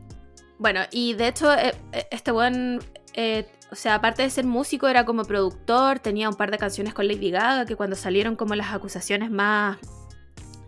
bueno, 0.58 0.80
y 0.90 1.14
de 1.14 1.28
hecho, 1.28 1.52
eh, 1.54 1.74
eh, 1.92 2.08
este 2.10 2.30
buen, 2.32 2.80
o 3.70 3.74
sea, 3.74 3.96
aparte 3.96 4.22
de 4.22 4.30
ser 4.30 4.44
músico, 4.44 4.88
era 4.88 5.04
como 5.04 5.24
productor, 5.24 5.98
tenía 5.98 6.28
un 6.28 6.36
par 6.36 6.50
de 6.50 6.58
canciones 6.58 6.94
con 6.94 7.08
Lady 7.08 7.30
Gaga, 7.30 7.66
que 7.66 7.76
cuando 7.76 7.96
salieron 7.96 8.36
como 8.36 8.54
las 8.54 8.72
acusaciones 8.72 9.30
más, 9.30 9.78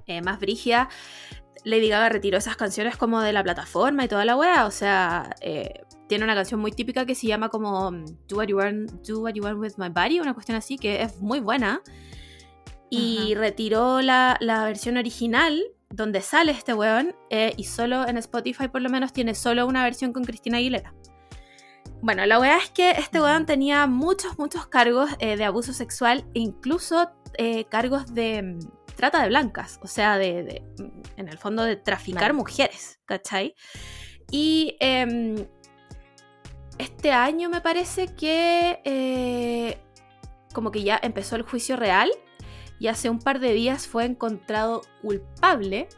eh, 0.06 0.22
más 0.22 0.40
brígidas, 0.40 0.88
Lady 1.64 1.88
Gaga 1.88 2.08
retiró 2.08 2.38
esas 2.38 2.56
canciones 2.56 2.96
como 2.96 3.20
de 3.20 3.32
la 3.32 3.42
plataforma 3.42 4.04
y 4.04 4.08
toda 4.08 4.24
la 4.24 4.36
wea, 4.36 4.66
o 4.66 4.70
sea, 4.70 5.34
eh, 5.40 5.82
tiene 6.08 6.24
una 6.24 6.34
canción 6.34 6.60
muy 6.60 6.72
típica 6.72 7.06
que 7.06 7.14
se 7.14 7.26
llama 7.26 7.48
como 7.48 7.90
mm, 7.90 8.04
Do 8.28 8.36
What 8.36 8.46
You 8.46 8.58
Want, 8.58 8.90
Do 9.06 9.20
What 9.20 9.34
You 9.34 9.44
Want 9.44 9.58
With 9.58 9.72
My 9.76 9.88
Body, 9.88 10.20
una 10.20 10.34
cuestión 10.34 10.56
así, 10.56 10.78
que 10.78 11.02
es 11.02 11.20
muy 11.20 11.40
buena. 11.40 11.82
Y 12.88 13.32
Ajá. 13.32 13.40
retiró 13.40 14.00
la, 14.00 14.36
la 14.40 14.64
versión 14.64 14.96
original 14.96 15.60
donde 15.90 16.20
sale 16.20 16.52
este 16.52 16.74
weón 16.74 17.14
eh, 17.30 17.52
y 17.56 17.64
solo 17.64 18.06
en 18.06 18.16
Spotify 18.18 18.68
por 18.68 18.82
lo 18.82 18.90
menos 18.90 19.12
tiene 19.12 19.34
solo 19.34 19.66
una 19.66 19.82
versión 19.84 20.12
con 20.12 20.24
Cristina 20.24 20.58
Aguilera. 20.58 20.94
Bueno, 22.02 22.24
la 22.26 22.38
weá 22.38 22.58
es 22.58 22.70
que 22.70 22.90
este 22.90 23.20
weón 23.20 23.46
tenía 23.46 23.86
muchos, 23.86 24.38
muchos 24.38 24.66
cargos 24.66 25.10
eh, 25.18 25.36
de 25.36 25.44
abuso 25.44 25.72
sexual 25.72 26.24
e 26.34 26.40
incluso 26.40 27.10
eh, 27.38 27.64
cargos 27.64 28.14
de 28.14 28.42
mm, 28.42 28.58
trata 28.96 29.22
de 29.22 29.28
blancas, 29.28 29.80
o 29.82 29.86
sea, 29.86 30.18
de, 30.18 30.42
de, 30.42 30.62
mm, 30.78 31.20
en 31.20 31.28
el 31.28 31.38
fondo 31.38 31.62
de 31.62 31.76
traficar 31.76 32.32
mujeres, 32.32 33.00
¿cachai? 33.06 33.54
Y 34.30 34.76
em, 34.80 35.46
este 36.78 37.12
año 37.12 37.48
me 37.48 37.60
parece 37.60 38.14
que 38.14 38.80
eh, 38.84 39.78
como 40.52 40.70
que 40.70 40.82
ya 40.82 40.98
empezó 41.02 41.36
el 41.36 41.42
juicio 41.42 41.76
real 41.76 42.10
y 42.78 42.88
hace 42.88 43.08
un 43.08 43.18
par 43.18 43.40
de 43.40 43.52
días 43.52 43.86
fue 43.86 44.04
encontrado 44.04 44.82
culpable 45.02 45.88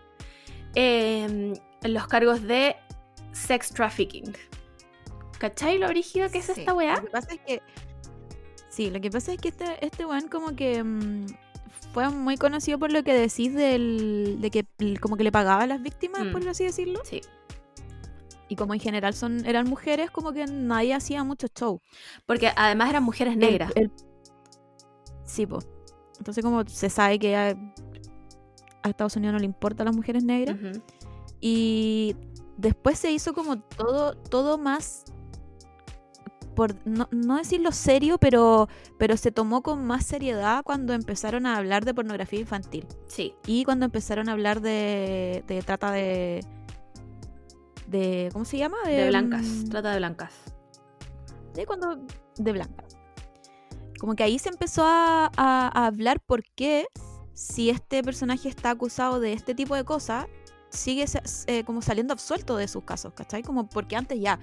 eh, 0.74 1.54
en 1.82 1.94
los 1.94 2.06
cargos 2.06 2.42
de 2.42 2.76
sex 3.32 3.70
trafficking. 3.70 4.34
¿Cachai 5.38 5.78
lo 5.78 5.88
brígido 5.88 6.28
que 6.30 6.38
es 6.38 6.46
Sí. 6.46 6.52
esta 6.60 6.74
weá? 6.74 6.96
Lo 6.96 7.02
que 7.04 7.10
pasa 7.10 7.32
es 7.32 7.40
que. 7.46 7.62
Sí, 8.68 8.90
lo 8.90 9.00
que 9.00 9.10
pasa 9.10 9.32
es 9.32 9.40
que 9.40 9.48
este, 9.48 9.84
este 9.84 10.04
weón 10.04 10.28
como 10.28 10.54
que 10.54 10.82
mm, 10.84 11.26
fue 11.92 12.08
muy 12.10 12.36
conocido 12.36 12.78
por 12.78 12.92
lo 12.92 13.02
que 13.02 13.14
decís 13.14 13.54
del, 13.54 14.38
de 14.40 14.50
que 14.50 14.64
como 15.00 15.16
que 15.16 15.24
le 15.24 15.32
pagaba 15.32 15.62
a 15.62 15.66
las 15.66 15.82
víctimas, 15.82 16.24
Mm. 16.26 16.32
por 16.32 16.48
así 16.48 16.64
decirlo. 16.64 17.00
Sí. 17.04 17.20
Y 18.48 18.56
como 18.56 18.72
en 18.74 18.80
general 18.80 19.14
son, 19.14 19.44
eran 19.46 19.68
mujeres, 19.68 20.10
como 20.10 20.32
que 20.32 20.46
nadie 20.46 20.94
hacía 20.94 21.22
mucho 21.24 21.48
show. 21.54 21.80
Porque 22.26 22.50
además 22.56 22.90
eran 22.90 23.02
mujeres 23.02 23.36
negras. 23.36 23.72
el- 23.74 23.90
Sí, 25.24 25.44
pues. 25.46 25.66
Entonces 26.18 26.42
como 26.44 26.64
se 26.66 26.88
sabe 26.90 27.18
que 27.18 27.36
a, 27.36 27.48
a 28.82 28.88
Estados 28.88 29.14
Unidos 29.16 29.34
no 29.34 29.38
le 29.38 29.44
importa 29.44 29.82
a 29.82 29.86
las 29.86 29.94
mujeres 29.94 30.24
negras. 30.24 30.56
Y 31.40 32.16
después 32.56 32.98
se 32.98 33.12
hizo 33.12 33.34
como 33.34 33.60
todo, 33.60 34.14
todo 34.16 34.56
más, 34.58 35.04
por 36.58 36.74
no, 36.84 37.06
no 37.12 37.36
decirlo 37.36 37.70
serio, 37.70 38.18
pero, 38.18 38.68
pero 38.98 39.16
se 39.16 39.30
tomó 39.30 39.62
con 39.62 39.84
más 39.86 40.04
seriedad 40.04 40.64
cuando 40.64 40.92
empezaron 40.92 41.46
a 41.46 41.56
hablar 41.56 41.84
de 41.84 41.94
pornografía 41.94 42.40
infantil. 42.40 42.84
Sí. 43.06 43.32
Y 43.46 43.62
cuando 43.64 43.84
empezaron 43.84 44.28
a 44.28 44.32
hablar 44.32 44.60
de, 44.60 45.44
de 45.46 45.62
trata 45.62 45.92
de... 45.92 46.44
de 47.86 48.28
¿Cómo 48.32 48.44
se 48.44 48.58
llama? 48.58 48.76
De 48.84 49.06
blancas. 49.08 49.46
mm, 49.46 49.68
Trata 49.68 49.92
de 49.92 49.98
blancas. 49.98 50.32
de 51.54 51.64
cuando 51.64 51.96
de 52.36 52.52
blanca. 52.52 52.84
Como 54.00 54.16
que 54.16 54.24
ahí 54.24 54.38
se 54.40 54.48
empezó 54.48 54.84
a, 54.84 55.30
a- 55.36 55.68
a 55.72 55.86
hablar 55.86 56.18
por 56.20 56.42
qué 56.56 56.86
si 57.34 57.70
este 57.70 58.02
personaje 58.02 58.48
está 58.48 58.70
acusado 58.70 59.20
de 59.20 59.32
este 59.32 59.54
tipo 59.54 59.76
de 59.76 59.84
cosas, 59.84 60.26
sigue 60.70 61.04
eh, 61.46 61.62
como 61.64 61.82
saliendo 61.82 62.12
absuelto 62.14 62.56
de 62.56 62.66
sus 62.66 62.82
casos, 62.82 63.12
¿cachai? 63.14 63.42
Como 63.44 63.68
porque 63.68 63.94
antes 63.94 64.20
ya, 64.20 64.40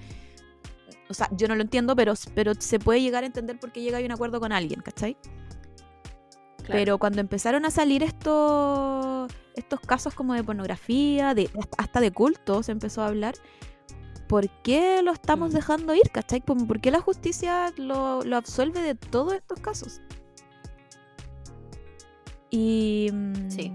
o 1.08 1.14
sea, 1.14 1.28
yo 1.32 1.48
no 1.48 1.54
lo 1.54 1.62
entiendo, 1.62 1.94
pero, 1.96 2.14
pero 2.34 2.52
se 2.58 2.78
puede 2.78 3.00
llegar 3.00 3.22
a 3.24 3.26
entender 3.26 3.58
por 3.58 3.72
qué 3.72 3.82
llega 3.82 3.98
a 3.98 4.02
un 4.02 4.12
acuerdo 4.12 4.40
con 4.40 4.52
alguien, 4.52 4.80
¿cachai? 4.82 5.16
Claro. 6.58 6.72
Pero 6.72 6.98
cuando 6.98 7.20
empezaron 7.20 7.64
a 7.64 7.70
salir 7.70 8.02
estos, 8.02 9.30
estos 9.54 9.80
casos 9.80 10.14
como 10.14 10.34
de 10.34 10.42
pornografía, 10.42 11.32
de, 11.34 11.48
hasta 11.78 12.00
de 12.00 12.10
culto, 12.10 12.62
se 12.64 12.72
empezó 12.72 13.02
a 13.02 13.06
hablar, 13.06 13.34
¿por 14.28 14.48
qué 14.62 15.00
lo 15.02 15.12
estamos 15.12 15.50
Mm. 15.50 15.54
dejando 15.54 15.94
ir? 15.94 16.10
¿Cachai? 16.10 16.40
¿Por 16.40 16.80
qué 16.80 16.90
la 16.90 17.00
justicia 17.00 17.72
lo, 17.76 18.22
lo 18.22 18.36
absuelve 18.36 18.80
de 18.82 18.94
todos 18.96 19.34
estos 19.34 19.60
casos? 19.60 20.00
Y, 22.50 23.08
mm, 23.12 23.50
Sí. 23.50 23.72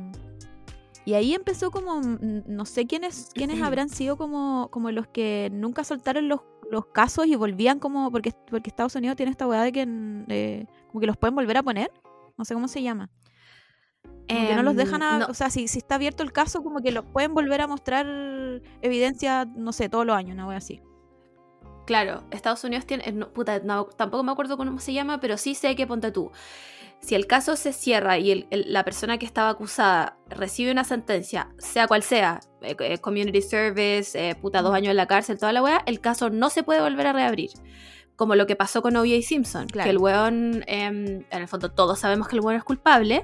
y 1.06 1.14
ahí 1.14 1.34
empezó 1.34 1.72
como, 1.72 2.00
mm, 2.02 2.44
no 2.48 2.66
sé 2.66 2.88
quiénes, 2.88 3.32
quiénes 3.34 3.62
habrán 3.78 3.90
sido 3.90 4.18
como, 4.18 4.70
como 4.72 4.92
los 4.92 5.08
que 5.08 5.50
nunca 5.54 5.84
soltaron 5.84 6.28
los, 6.28 6.42
los 6.72 6.86
casos 6.88 7.28
y 7.28 7.36
volvían 7.36 7.80
como, 7.80 8.10
porque, 8.12 8.34
porque 8.50 8.70
Estados 8.70 8.96
Unidos 8.96 9.18
tiene 9.18 9.32
esta 9.32 9.46
weá 9.48 9.62
de 9.62 9.72
que 9.72 9.86
mm, 9.86 10.26
eh, 10.30 10.66
como 10.88 11.02
que 11.02 11.08
los 11.08 11.18
pueden 11.18 11.36
volver 11.36 11.58
a 11.58 11.64
poner. 11.64 11.92
No 12.38 12.46
sé 12.46 12.54
cómo 12.54 12.68
se 12.68 12.82
llama. 12.82 13.10
Como 14.04 14.48
que 14.48 14.56
no 14.56 14.64
los 14.64 14.72
Em, 14.72 14.78
dejan 14.78 15.04
a, 15.04 15.20
no. 15.20 15.26
o 15.28 15.34
sea, 15.34 15.50
si, 15.50 15.68
si 15.68 15.80
está 15.80 15.96
abierto 15.96 16.24
el 16.24 16.32
caso, 16.32 16.64
como 16.64 16.80
que 16.80 16.92
los 16.92 17.06
pueden 17.06 17.34
volver 17.34 17.62
a 17.62 17.68
mostrar 17.68 18.08
evidencia, 18.82 19.46
no 19.46 19.74
sé, 19.74 19.90
todos 19.90 20.06
los 20.06 20.16
años, 20.16 20.34
una 20.34 20.48
wea 20.48 20.58
así. 20.58 20.82
Claro, 21.86 22.24
Estados 22.32 22.64
Unidos 22.64 22.86
tiene. 22.86 23.12
no, 23.12 23.34
puta, 23.34 23.60
no, 23.60 23.86
tampoco 23.86 24.24
me 24.24 24.32
acuerdo 24.32 24.56
cómo 24.56 24.80
se 24.80 24.94
llama, 24.94 25.20
pero 25.20 25.38
sí 25.38 25.56
sé 25.56 25.76
que 25.76 25.86
ponte 25.86 26.12
tú. 26.12 26.32
Si 27.02 27.16
el 27.16 27.26
caso 27.28 27.56
se 27.56 27.74
cierra 27.74 28.18
y 28.20 28.32
el- 28.32 28.48
el- 28.52 28.72
la 28.72 28.86
persona 28.86 29.18
que 29.18 29.26
estaba 29.26 29.50
acusada 29.50 30.18
recibe 30.30 30.72
una 30.72 30.84
sentencia, 30.84 31.50
sea 31.58 31.88
cual 31.88 32.04
sea, 32.04 32.40
eh, 32.62 32.76
eh, 32.80 32.98
community 33.00 33.42
service, 33.42 34.18
eh, 34.30 34.36
puta, 34.36 34.62
dos 34.62 34.74
años 34.76 34.92
en 34.92 34.98
la 34.98 35.08
cárcel, 35.08 35.38
toda 35.40 35.52
la 35.52 35.64
weá, 35.64 35.82
el 35.88 36.00
caso 36.00 36.30
no 36.30 36.50
se 36.50 36.62
puede 36.64 36.80
volver 36.82 37.08
a 37.08 37.14
reabrir. 37.14 37.50
Como 38.16 38.36
lo 38.36 38.46
que 38.46 38.56
pasó 38.56 38.84
con 38.84 38.96
O.J. 38.98 39.22
Simpson, 39.24 39.66
Claro. 39.68 39.86
que 39.86 39.90
el 39.90 39.98
weón, 39.98 40.64
em, 40.68 41.24
en 41.32 41.42
el 41.42 41.48
fondo 41.48 41.72
todos 41.72 41.98
sabemos 42.00 42.28
que 42.28 42.36
el 42.36 42.42
weón 42.42 42.58
es 42.58 42.64
culpable, 42.64 43.22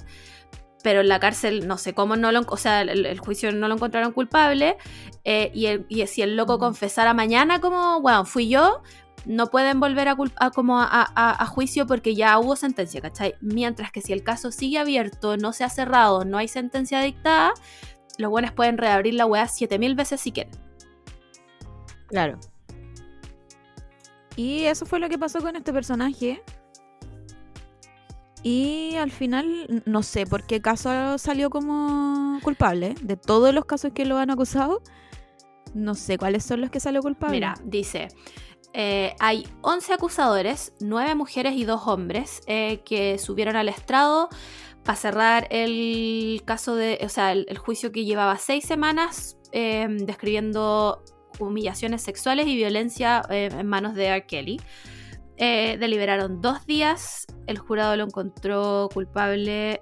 pero 0.84 1.02
en 1.02 1.08
la 1.08 1.20
cárcel 1.20 1.68
no 1.68 1.78
sé 1.78 1.94
cómo 1.94 2.16
no 2.16 2.32
lo, 2.32 2.42
o 2.48 2.58
sea, 2.58 2.82
el, 2.82 3.06
el 3.06 3.20
juicio 3.20 3.52
no 3.52 3.68
lo 3.68 3.76
encontraron 3.76 4.12
culpable, 4.12 4.78
eh, 5.24 5.52
y, 5.54 5.68
el- 5.68 5.86
y 5.88 6.06
si 6.08 6.24
el 6.24 6.36
loco 6.36 6.58
confesara 6.58 7.14
mañana 7.14 7.62
como, 7.62 8.02
bueno, 8.02 8.26
fui 8.26 8.48
yo, 8.50 8.82
no 9.28 9.48
pueden 9.48 9.80
volver 9.80 10.08
a, 10.08 10.16
a 10.38 10.52
como 10.52 10.80
a, 10.80 10.86
a- 10.90 11.44
a 11.44 11.46
juicio 11.46 11.86
porque 11.86 12.16
ya 12.16 12.40
hubo 12.40 12.56
sentencia, 12.56 13.02
¿cachai? 13.02 13.36
Mientras 13.42 13.92
que 13.92 14.02
si 14.02 14.14
el 14.14 14.24
caso 14.24 14.52
sigue 14.52 14.80
abierto, 14.80 15.36
no 15.38 15.52
se 15.54 15.64
ha 15.66 15.70
cerrado, 15.70 16.24
no 16.26 16.38
hay 16.38 16.48
sentencia 16.48 17.02
dictada, 17.02 17.54
los 18.18 18.32
buenos 18.32 18.52
pueden 18.54 18.78
reabrir 18.78 19.14
la 19.16 19.26
weá 19.26 19.48
7000 19.48 19.96
veces 19.96 20.22
si 20.22 20.32
quieren. 20.32 20.54
Claro. 22.08 22.40
Y 24.36 24.64
eso 24.64 24.86
fue 24.86 25.00
lo 25.00 25.10
que 25.10 25.18
pasó 25.20 25.42
con 25.42 25.56
este 25.56 25.74
personaje. 25.74 26.42
Y 28.44 28.96
al 28.96 29.12
final, 29.12 29.84
no 29.86 30.04
sé 30.04 30.26
por 30.26 30.46
qué 30.46 30.62
caso 30.62 31.18
salió 31.18 31.50
como 31.50 32.40
culpable. 32.44 32.96
De 33.02 33.18
todos 33.18 33.54
los 33.54 33.66
casos 33.66 33.92
que 33.94 34.06
lo 34.06 34.18
han 34.18 34.30
acusado, 34.30 34.82
no 35.74 35.96
sé 35.96 36.18
cuáles 36.18 36.46
son 36.46 36.62
los 36.62 36.70
que 36.70 36.80
salió 36.80 37.02
culpable. 37.02 37.36
Mira, 37.36 37.56
dice, 37.66 38.08
eh, 38.80 39.16
hay 39.20 39.48
11 39.64 39.94
acusadores, 39.94 40.72
9 40.80 41.16
mujeres 41.16 41.56
y 41.56 41.66
2 41.66 41.88
hombres 41.88 42.42
eh, 42.46 42.84
que 42.86 43.18
subieron 43.18 43.56
al 43.56 43.70
estrado 43.70 44.30
para 44.84 44.96
cerrar 44.96 45.48
el 45.50 46.44
caso 46.46 46.76
de, 46.76 47.00
o 47.04 47.10
sea, 47.10 47.32
el, 47.32 47.58
juicio 47.58 47.92
que 47.92 48.06
llevaba 48.06 48.38
6 48.38 48.64
semanas 48.64 49.36
eh, 49.52 49.88
describiendo 49.90 51.04
humillaciones 51.40 52.04
sexuales 52.04 52.46
y 52.46 52.56
violencia 52.56 53.24
eh, 53.32 53.50
en 53.52 53.66
manos 53.66 53.96
de 53.96 54.06
R. 54.06 54.28
Kelly. 54.28 54.62
Eh, 55.38 55.78
deliberaron 55.80 56.40
dos 56.40 56.68
días, 56.68 57.26
el 57.48 57.58
jurado 57.58 57.96
lo 57.98 58.04
encontró 58.04 58.90
culpable, 58.94 59.82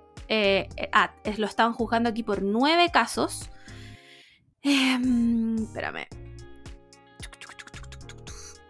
ah, 0.93 1.13
lo 1.37 1.47
estaban 1.47 1.73
juzgando 1.73 2.09
aquí 2.09 2.23
por 2.23 2.43
nueve 2.43 2.91
casos. 2.93 3.49
Em, 4.63 5.57
espérame. 5.57 6.24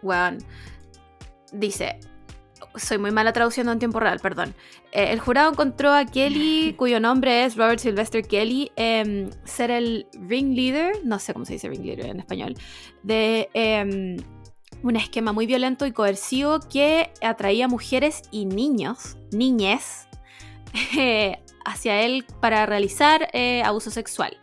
Weón, 0.02 0.38
dice, 1.52 1.98
soy 2.76 2.98
muy 2.98 3.10
mala 3.10 3.32
traduciendo 3.32 3.72
en 3.72 3.78
tiempo 3.78 4.00
real, 4.00 4.20
perdón. 4.20 4.54
Eh, 4.92 5.12
el 5.12 5.20
jurado 5.20 5.50
encontró 5.50 5.92
a 5.92 6.04
Kelly, 6.04 6.74
cuyo 6.78 7.00
nombre 7.00 7.44
es 7.44 7.56
Robert 7.56 7.78
Sylvester 7.78 8.26
Kelly, 8.26 8.70
em, 8.76 9.30
ser 9.44 9.70
el 9.70 10.06
ringleader, 10.12 11.04
no 11.04 11.18
sé 11.18 11.32
cómo 11.32 11.44
se 11.44 11.54
dice 11.54 11.68
ringleader 11.68 12.06
en 12.06 12.20
español, 12.20 12.54
de 13.02 13.48
em, 13.54 14.16
un 14.82 14.96
esquema 14.96 15.32
muy 15.32 15.46
violento 15.46 15.86
y 15.86 15.92
coercivo 15.92 16.60
que 16.60 17.10
atraía 17.22 17.68
mujeres 17.68 18.22
y 18.30 18.46
niños, 18.46 19.16
niñes, 19.32 20.08
eh, 20.98 21.38
hacia 21.64 22.02
él 22.02 22.24
para 22.40 22.66
realizar 22.66 23.28
eh, 23.32 23.62
abuso 23.64 23.90
sexual. 23.90 24.38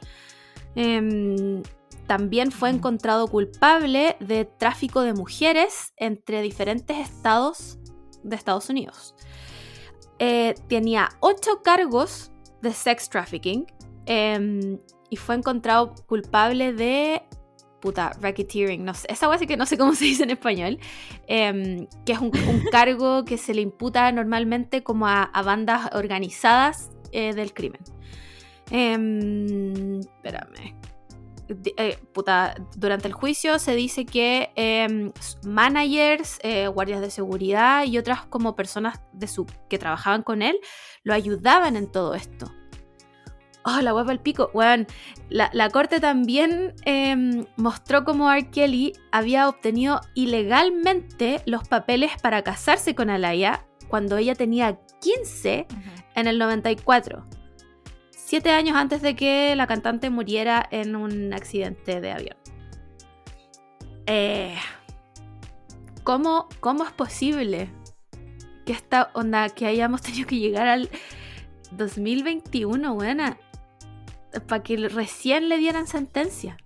También 2.07 2.51
fue 2.51 2.69
encontrado 2.69 3.27
culpable 3.27 4.17
de 4.19 4.45
tráfico 4.45 5.01
de 5.01 5.13
mujeres 5.13 5.93
entre 5.97 6.41
diferentes 6.41 6.97
estados 6.97 7.79
de 8.23 8.35
Estados 8.35 8.69
Unidos. 8.69 9.15
Eh, 10.19 10.55
tenía 10.67 11.09
ocho 11.19 11.61
cargos 11.63 12.31
de 12.61 12.71
sex 12.71 13.09
trafficking 13.09 13.65
em, 14.05 14.79
y 15.09 15.15
fue 15.17 15.35
encontrado 15.35 15.93
culpable 16.07 16.73
de 16.73 17.23
puta, 17.81 18.13
racketeering, 18.21 18.85
no 18.85 18.93
sé, 18.93 19.07
esa 19.09 19.37
que 19.37 19.57
no 19.57 19.65
sé 19.65 19.77
cómo 19.77 19.93
se 19.95 20.05
dice 20.05 20.23
en 20.23 20.29
español, 20.29 20.79
em, 21.27 21.87
que 22.05 22.13
es 22.13 22.19
un, 22.19 22.31
cargo 22.71 23.25
que 23.25 23.37
se 23.37 23.53
le 23.53 23.61
imputa 23.61 24.09
normalmente 24.13 24.83
como 24.83 25.07
a, 25.07 25.29
bandas 25.43 25.89
organizadas 25.93 26.91
eh, 27.11 27.33
del 27.33 27.53
crimen. 27.53 27.81
Em, 28.71 29.99
espérame, 29.99 30.79
eh, 31.49 31.99
durante 32.75 33.07
el 33.07 33.13
juicio 33.13 33.59
se 33.59 33.75
dice 33.75 34.05
que 34.05 34.51
em, 34.55 35.11
managers, 35.45 36.39
eh, 36.43 36.67
guardias 36.67 37.01
de 37.01 37.11
seguridad 37.11 37.85
y 37.85 37.97
otras 37.97 38.25
como 38.25 38.55
personas 38.55 39.01
de 39.11 39.27
su, 39.27 39.45
que 39.69 39.77
trabajaban 39.77 40.23
con 40.23 40.41
él 40.41 40.57
lo 41.03 41.13
ayudaban 41.13 41.75
en 41.75 41.91
todo 41.91 42.13
esto. 42.15 42.51
Oh, 43.65 43.79
la 43.81 43.93
hueá 43.93 44.11
el 44.11 44.19
pico. 44.19 44.51
Bueno, 44.53 44.85
la, 45.29 45.69
corte 45.69 46.01
también 46.01 46.73
em, 46.83 47.45
mostró 47.55 48.03
cómo 48.03 48.29
R. 48.29 48.49
Kelly 48.49 48.93
había 49.11 49.47
obtenido 49.47 50.01
ilegalmente 50.15 51.41
los 51.45 51.67
papeles 51.67 52.11
para 52.21 52.41
casarse 52.41 52.93
con 52.93 53.09
Alaya 53.09 53.65
cuando 53.87 54.17
ella 54.17 54.35
tenía 54.35 54.79
15 54.99 55.67
en 56.15 56.27
el 56.27 56.39
94 56.39 57.25
siete 58.33 58.49
años 58.49 58.75
antes 58.75 59.03
de 59.03 59.15
que 59.15 59.55
la 59.55 59.67
cantante 59.67 60.09
muriera 60.09 60.67
en 60.71 60.95
un 60.95 61.35
accidente 61.35 62.01
de 62.01 62.11
avión. 62.11 62.35
Eh, 64.07 64.55
¿cómo, 66.03 66.49
es 66.83 66.91
posible 66.93 67.69
que 68.65 68.73
esta 68.73 69.11
onda, 69.13 69.49
que 69.49 69.67
hayamos 69.67 70.01
tenido 70.01 70.27
que 70.27 70.39
llegar 70.39 70.67
al 70.67 70.89
2021, 71.73 72.95
buena, 72.95 73.37
para 74.47 74.63
que 74.63 74.77
recién 74.77 75.47
le 75.47 75.59
dieran 75.59 75.85
sentencia? 75.85 76.57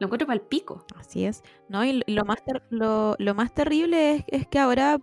Lo 0.00 0.06
encuentro 0.06 0.26
para 0.26 0.40
el 0.40 0.44
pico. 0.44 0.86
Así 0.96 1.24
es. 1.24 1.44
No, 1.68 1.84
y 1.84 2.02
lo 2.08 2.24
más, 2.24 2.38
lo, 2.68 3.16
más 3.36 3.54
terrible 3.54 4.16
es, 4.16 4.24
es, 4.26 4.48
que 4.48 4.58
ahora, 4.58 4.98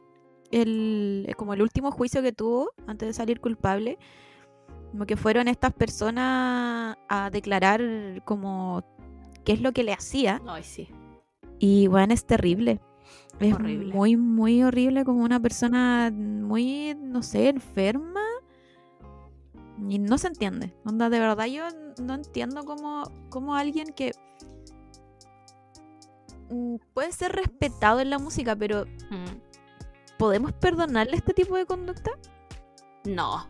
el, 0.51 1.33
como 1.37 1.53
el 1.53 1.61
último 1.61 1.91
juicio 1.91 2.21
que 2.21 2.33
tuvo 2.33 2.71
antes 2.87 3.07
de 3.07 3.13
salir 3.13 3.39
culpable, 3.39 3.97
como 4.95 5.05
que 5.05 5.17
fueron 5.17 5.49
estas 5.49 5.73
personas 5.73 6.95
a 7.09 7.29
declarar 7.29 7.81
como 8.23 8.81
qué 9.43 9.51
es 9.51 9.59
lo 9.59 9.73
que 9.73 9.83
le 9.83 9.91
hacía. 9.91 10.41
Ay, 10.47 10.63
sí. 10.63 10.87
Y 11.59 11.87
bueno, 11.87 12.13
es 12.13 12.25
terrible. 12.25 12.79
Es 13.41 13.53
horrible. 13.53 13.93
muy, 13.93 14.15
muy 14.15 14.63
horrible 14.63 15.03
como 15.03 15.21
una 15.25 15.41
persona 15.41 16.13
muy, 16.15 16.95
no 16.97 17.23
sé, 17.23 17.49
enferma. 17.49 18.21
Y 19.89 19.99
no 19.99 20.17
se 20.17 20.27
entiende. 20.27 20.73
Onda, 20.85 21.09
de 21.09 21.19
verdad 21.19 21.47
yo 21.47 21.65
no 22.01 22.13
entiendo 22.13 22.63
cómo, 22.63 23.03
cómo 23.29 23.53
alguien 23.53 23.91
que 23.91 24.13
mm, 26.49 26.77
puede 26.93 27.11
ser 27.11 27.33
respetado 27.33 27.99
en 27.99 28.11
la 28.11 28.17
música, 28.17 28.55
pero 28.55 28.85
mm. 28.85 30.17
¿podemos 30.17 30.53
perdonarle 30.53 31.17
este 31.17 31.33
tipo 31.33 31.57
de 31.57 31.65
conducta? 31.65 32.11
No, 33.03 33.45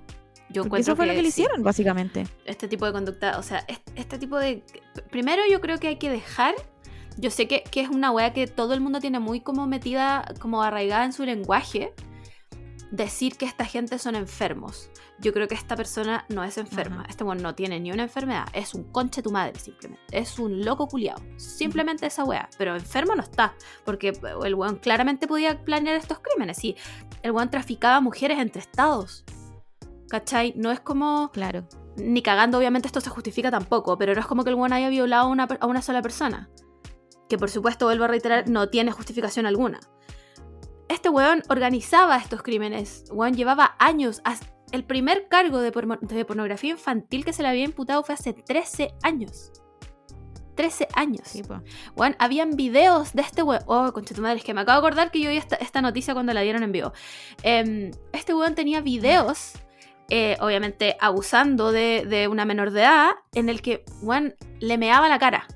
yo 0.49 0.63
encuentro 0.63 0.93
eso 0.93 0.95
fue 0.95 1.05
lo 1.05 1.13
que 1.13 1.21
le 1.21 1.29
hicieron, 1.29 1.63
básicamente. 1.63 2.27
Este 2.45 2.67
tipo 2.67 2.85
de 2.85 2.91
conducta, 2.91 3.39
o 3.39 3.43
sea, 3.43 3.65
este, 3.95 4.17
tipo 4.17 4.37
de... 4.37 4.63
Primero 5.09 5.41
yo 5.49 5.61
creo 5.61 5.79
que 5.79 5.87
hay 5.87 5.97
que 5.97 6.09
dejar... 6.09 6.55
Yo 7.17 7.31
sé 7.31 7.47
que, 7.47 7.63
es 7.73 7.89
una 7.89 8.11
wea 8.11 8.33
que 8.33 8.45
todo 8.45 8.73
el 8.73 8.81
mundo 8.81 8.99
tiene 8.99 9.19
muy 9.19 9.39
como 9.39 9.67
metida, 9.67 10.33
como 10.39 10.61
arraigada 10.61 11.05
en 11.05 11.13
su 11.13 11.23
lenguaje, 11.23 11.93
decir 12.91 13.37
que 13.37 13.45
esta 13.45 13.63
gente 13.63 13.97
son 13.99 14.15
enfermos. 14.15 14.89
Yo 15.19 15.31
creo 15.31 15.47
que 15.47 15.55
esta 15.55 15.77
persona 15.77 16.25
no 16.27 16.43
es 16.43 16.57
enferma. 16.57 17.05
Este 17.07 17.23
weón 17.23 17.41
no 17.41 17.55
tiene 17.55 17.79
ni 17.79 17.91
una 17.91 18.03
enfermedad. 18.03 18.47
Es 18.51 18.73
un 18.73 18.83
conche 18.83 19.21
tu 19.21 19.31
madre, 19.31 19.57
simplemente. 19.57 20.03
Es 20.11 20.39
un 20.39 20.65
loco 20.65 20.87
culiado. 20.87 21.23
Simplemente 21.37 22.05
esa 22.05 22.25
wea. 22.25 22.49
Pero 22.57 22.75
enfermo 22.75 23.15
no 23.15 23.23
está. 23.23 23.55
Porque 23.85 24.09
el 24.43 24.55
weón 24.55 24.75
claramente 24.75 25.25
podía 25.25 25.63
planear 25.63 25.95
estos 25.95 26.19
crímenes. 26.19 26.61
Y 26.65 26.75
el 27.23 27.31
weón 27.31 27.49
traficaba 27.49 28.01
mujeres 28.01 28.39
entre 28.39 28.59
estados. 28.59 29.23
¿Cachai? 30.09 30.53
No 30.55 30.71
es 30.71 30.79
como. 30.79 31.31
Claro. 31.31 31.67
Ni 31.97 32.21
cagando, 32.21 32.57
obviamente 32.57 32.87
esto 32.87 33.01
se 33.01 33.09
justifica 33.09 33.49
tampoco, 33.51 33.97
pero 33.97 34.13
no 34.13 34.19
es 34.19 34.25
como 34.25 34.43
que 34.43 34.49
el 34.49 34.55
weón 34.55 34.73
haya 34.73 34.89
violado 34.89 35.27
a 35.27 35.65
una, 35.67 35.81
sola 35.81 36.01
persona. 36.01 36.49
Que 37.29 37.37
por 37.37 37.49
supuesto, 37.49 37.85
vuelvo 37.85 38.03
a 38.03 38.07
reiterar, 38.07 38.49
no 38.49 38.69
tiene 38.69 38.91
justificación 38.91 39.45
alguna. 39.45 39.79
Este 40.89 41.09
weón 41.09 41.41
organizaba 41.49 42.17
estos 42.17 42.43
crímenes. 42.43 43.05
Weón 43.11 43.33
llevaba 43.33 43.75
años. 43.79 44.21
El 44.71 44.83
primer 44.83 45.27
cargo 45.29 45.59
de, 45.59 45.71
pornografía 45.71 46.71
infantil 46.71 47.23
que 47.23 47.33
se 47.33 47.43
le 47.43 47.49
había 47.49 47.63
imputado 47.63 48.03
fue 48.03 48.13
hace 48.13 48.33
13 48.33 48.93
años. 49.01 49.51
13 50.55 50.87
años. 50.95 51.27
Sí, 51.27 51.41
habían 52.19 52.51
videos 52.51 53.13
de 53.13 53.21
este 53.21 53.41
weón. 53.41 53.63
Oh, 53.67 53.91
concha 53.93 54.13
tu 54.13 54.21
madre, 54.21 54.37
es 54.37 54.43
que 54.43 54.53
me 54.53 54.61
acabo 54.61 54.81
de 54.81 54.87
acordar 54.87 55.11
que 55.11 55.21
yo 55.21 55.29
vi 55.29 55.37
esta, 55.37 55.81
noticia 55.81 56.13
cuando 56.13 56.33
la 56.33 56.41
dieron 56.41 56.61
en 56.61 56.71
vivo. 56.73 56.91
Em, 57.41 57.91
este 58.11 58.33
weón 58.33 58.53
tenía 58.53 58.81
videos 58.81 59.53
eh, 60.09 60.37
obviamente 60.39 60.97
abusando 60.99 61.71
de, 61.71 62.27
una 62.29 62.45
menor 62.45 62.71
de 62.71 62.81
edad, 62.81 63.11
en 63.33 63.49
el 63.49 63.61
que 63.61 63.83
Juan 64.01 64.35
le 64.59 64.77
meaba 64.77 65.09
la 65.09 65.19
cara. 65.19 65.47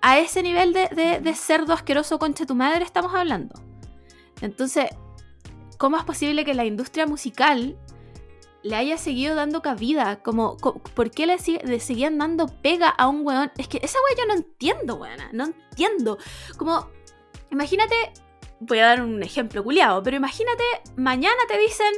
A 0.00 0.18
ese 0.18 0.42
nivel 0.42 0.72
de, 0.72 1.34
cerdo 1.34 1.72
asqueroso 1.72 2.18
concha 2.18 2.46
tu 2.46 2.54
madre 2.54 2.84
estamos 2.84 3.14
hablando. 3.14 3.60
Entonces, 4.40 4.86
¿cómo 5.76 5.96
es 5.96 6.04
posible 6.04 6.44
que 6.44 6.54
la 6.54 6.64
industria 6.64 7.06
musical 7.06 7.76
le 8.62 8.76
haya 8.76 8.98
seguido 8.98 9.34
dando 9.34 9.62
cabida? 9.62 10.22
Como, 10.22 10.56
¿Por 10.56 11.10
qué 11.10 11.26
le, 11.26 11.38
seguían 11.80 12.18
dando 12.18 12.46
pega 12.46 12.88
a 12.88 13.08
un 13.08 13.24
weón? 13.24 13.50
Es 13.58 13.68
que 13.68 13.78
esa 13.82 13.98
weón 14.04 14.18
yo 14.18 14.26
no 14.26 14.40
entiendo, 14.40 14.94
weona. 14.96 15.30
No 15.32 15.44
entiendo. 15.44 16.18
Como, 16.56 16.88
imagínate, 17.50 17.94
voy 18.60 18.78
a 18.78 18.86
dar 18.86 19.02
un 19.02 19.22
ejemplo 19.22 19.62
culiado, 19.62 20.02
pero 20.02 20.16
imagínate, 20.16 20.64
mañana 20.96 21.40
te 21.48 21.58
dicen, 21.58 21.92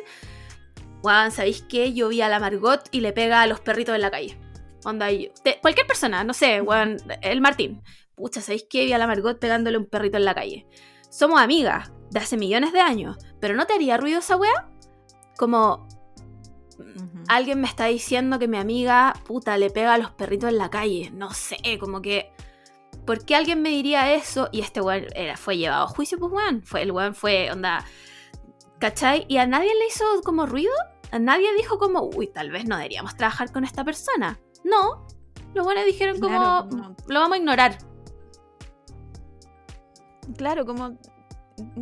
Juan, 1.02 1.30
¿sabéis 1.32 1.62
qué? 1.62 1.92
Yo 1.92 2.08
vi 2.08 2.20
a 2.20 2.28
la 2.28 2.38
Margot 2.38 2.82
y 2.90 3.00
le 3.00 3.12
pega 3.12 3.42
a 3.42 3.46
los 3.46 3.60
perritos 3.60 3.94
en 3.94 4.02
la 4.02 4.10
calle. 4.10 4.38
Onda, 4.84 5.08
cualquier 5.60 5.86
persona, 5.86 6.24
no 6.24 6.34
sé, 6.34 6.60
Juan, 6.60 6.98
el 7.22 7.40
Martín. 7.40 7.82
Pucha, 8.14 8.40
¿sabéis 8.40 8.66
qué? 8.68 8.84
Vi 8.84 8.92
a 8.92 8.98
la 8.98 9.06
Margot 9.06 9.38
pegándole 9.38 9.78
un 9.78 9.86
perrito 9.86 10.16
en 10.16 10.24
la 10.24 10.34
calle. 10.34 10.66
Somos 11.08 11.40
amigas 11.40 11.92
de 12.10 12.20
hace 12.20 12.36
millones 12.36 12.72
de 12.72 12.80
años, 12.80 13.16
pero 13.40 13.54
¿no 13.54 13.66
te 13.66 13.74
haría 13.74 13.96
ruido 13.96 14.18
esa 14.18 14.36
wea? 14.36 14.70
Como 15.36 15.88
alguien 17.28 17.60
me 17.60 17.66
está 17.66 17.86
diciendo 17.86 18.38
que 18.38 18.48
mi 18.48 18.58
amiga, 18.58 19.14
puta, 19.26 19.56
le 19.56 19.70
pega 19.70 19.94
a 19.94 19.98
los 19.98 20.10
perritos 20.12 20.50
en 20.50 20.58
la 20.58 20.70
calle. 20.70 21.10
No 21.12 21.32
sé, 21.32 21.56
como 21.78 22.02
que. 22.02 22.32
¿Por 23.06 23.24
qué 23.24 23.34
alguien 23.34 23.62
me 23.62 23.70
diría 23.70 24.12
eso? 24.12 24.48
Y 24.52 24.60
este 24.60 24.80
weón 24.80 25.06
era, 25.14 25.36
fue 25.36 25.56
llevado 25.56 25.84
a 25.84 25.88
juicio, 25.88 26.18
pues 26.18 26.32
weón. 26.32 26.62
Fue, 26.62 26.82
el 26.82 26.92
weón 26.92 27.14
fue, 27.14 27.50
onda, 27.50 27.84
¿Cachai? 28.80 29.26
Y 29.28 29.36
a 29.36 29.46
nadie 29.46 29.74
le 29.74 29.86
hizo 29.86 30.04
como 30.24 30.46
ruido. 30.46 30.72
Nadie 31.18 31.54
dijo 31.56 31.78
como, 31.78 32.10
uy, 32.14 32.28
tal 32.28 32.50
vez 32.50 32.66
no 32.66 32.76
deberíamos 32.76 33.16
trabajar 33.16 33.52
con 33.52 33.64
esta 33.64 33.84
persona. 33.84 34.38
No. 34.64 35.06
Los 35.54 35.64
buenos 35.64 35.84
dijeron 35.84 36.20
como, 36.20 36.68
lo 37.08 37.20
vamos 37.20 37.32
a 37.32 37.38
ignorar. 37.38 37.78
Claro, 40.36 40.64
como 40.64 40.96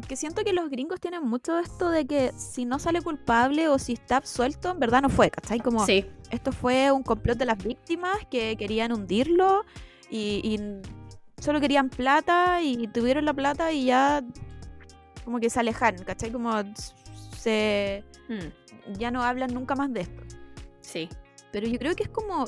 que 0.09 0.17
siento 0.17 0.43
que 0.43 0.53
los 0.53 0.71
gringos 0.71 1.01
tienen 1.01 1.25
mucho 1.25 1.59
esto 1.59 1.91
de 1.91 2.07
que 2.07 2.33
si 2.33 2.65
no 2.65 2.79
sale 2.79 3.03
culpable 3.03 3.69
o 3.69 3.79
si 3.79 3.93
está 3.93 4.17
absuelto, 4.17 4.71
en 4.71 4.81
verdad 4.81 5.03
no 5.03 5.09
fue, 5.09 5.31
¿cachai? 5.31 5.61
Como 5.61 5.85
sí. 5.85 6.07
esto 6.31 6.53
fue 6.53 6.91
un 6.91 7.03
complot 7.03 7.39
de 7.39 7.45
las 7.45 7.63
víctimas 7.63 8.19
que 8.31 8.57
querían 8.57 8.93
hundirlo 8.93 9.65
y, 10.11 10.41
y 10.43 11.43
solo 11.43 11.61
querían 11.61 11.91
plata 11.91 12.63
y 12.63 12.89
tuvieron 12.89 13.25
la 13.25 13.35
plata 13.35 13.73
y 13.73 13.85
ya 13.85 14.25
como 15.25 15.41
que 15.41 15.51
se 15.51 15.61
alejaron, 15.61 16.03
¿cachai? 16.05 16.33
Como 16.33 16.51
se... 17.37 18.03
Hmm. 18.29 18.49
Ya 18.97 19.11
no 19.11 19.23
hablan 19.23 19.53
nunca 19.53 19.75
más 19.75 19.93
de 19.93 20.01
esto. 20.03 20.23
Sí. 20.81 21.09
Pero 21.53 21.67
yo 21.67 21.79
creo 21.79 21.95
que 21.97 22.05
es 22.05 22.09
como... 22.09 22.45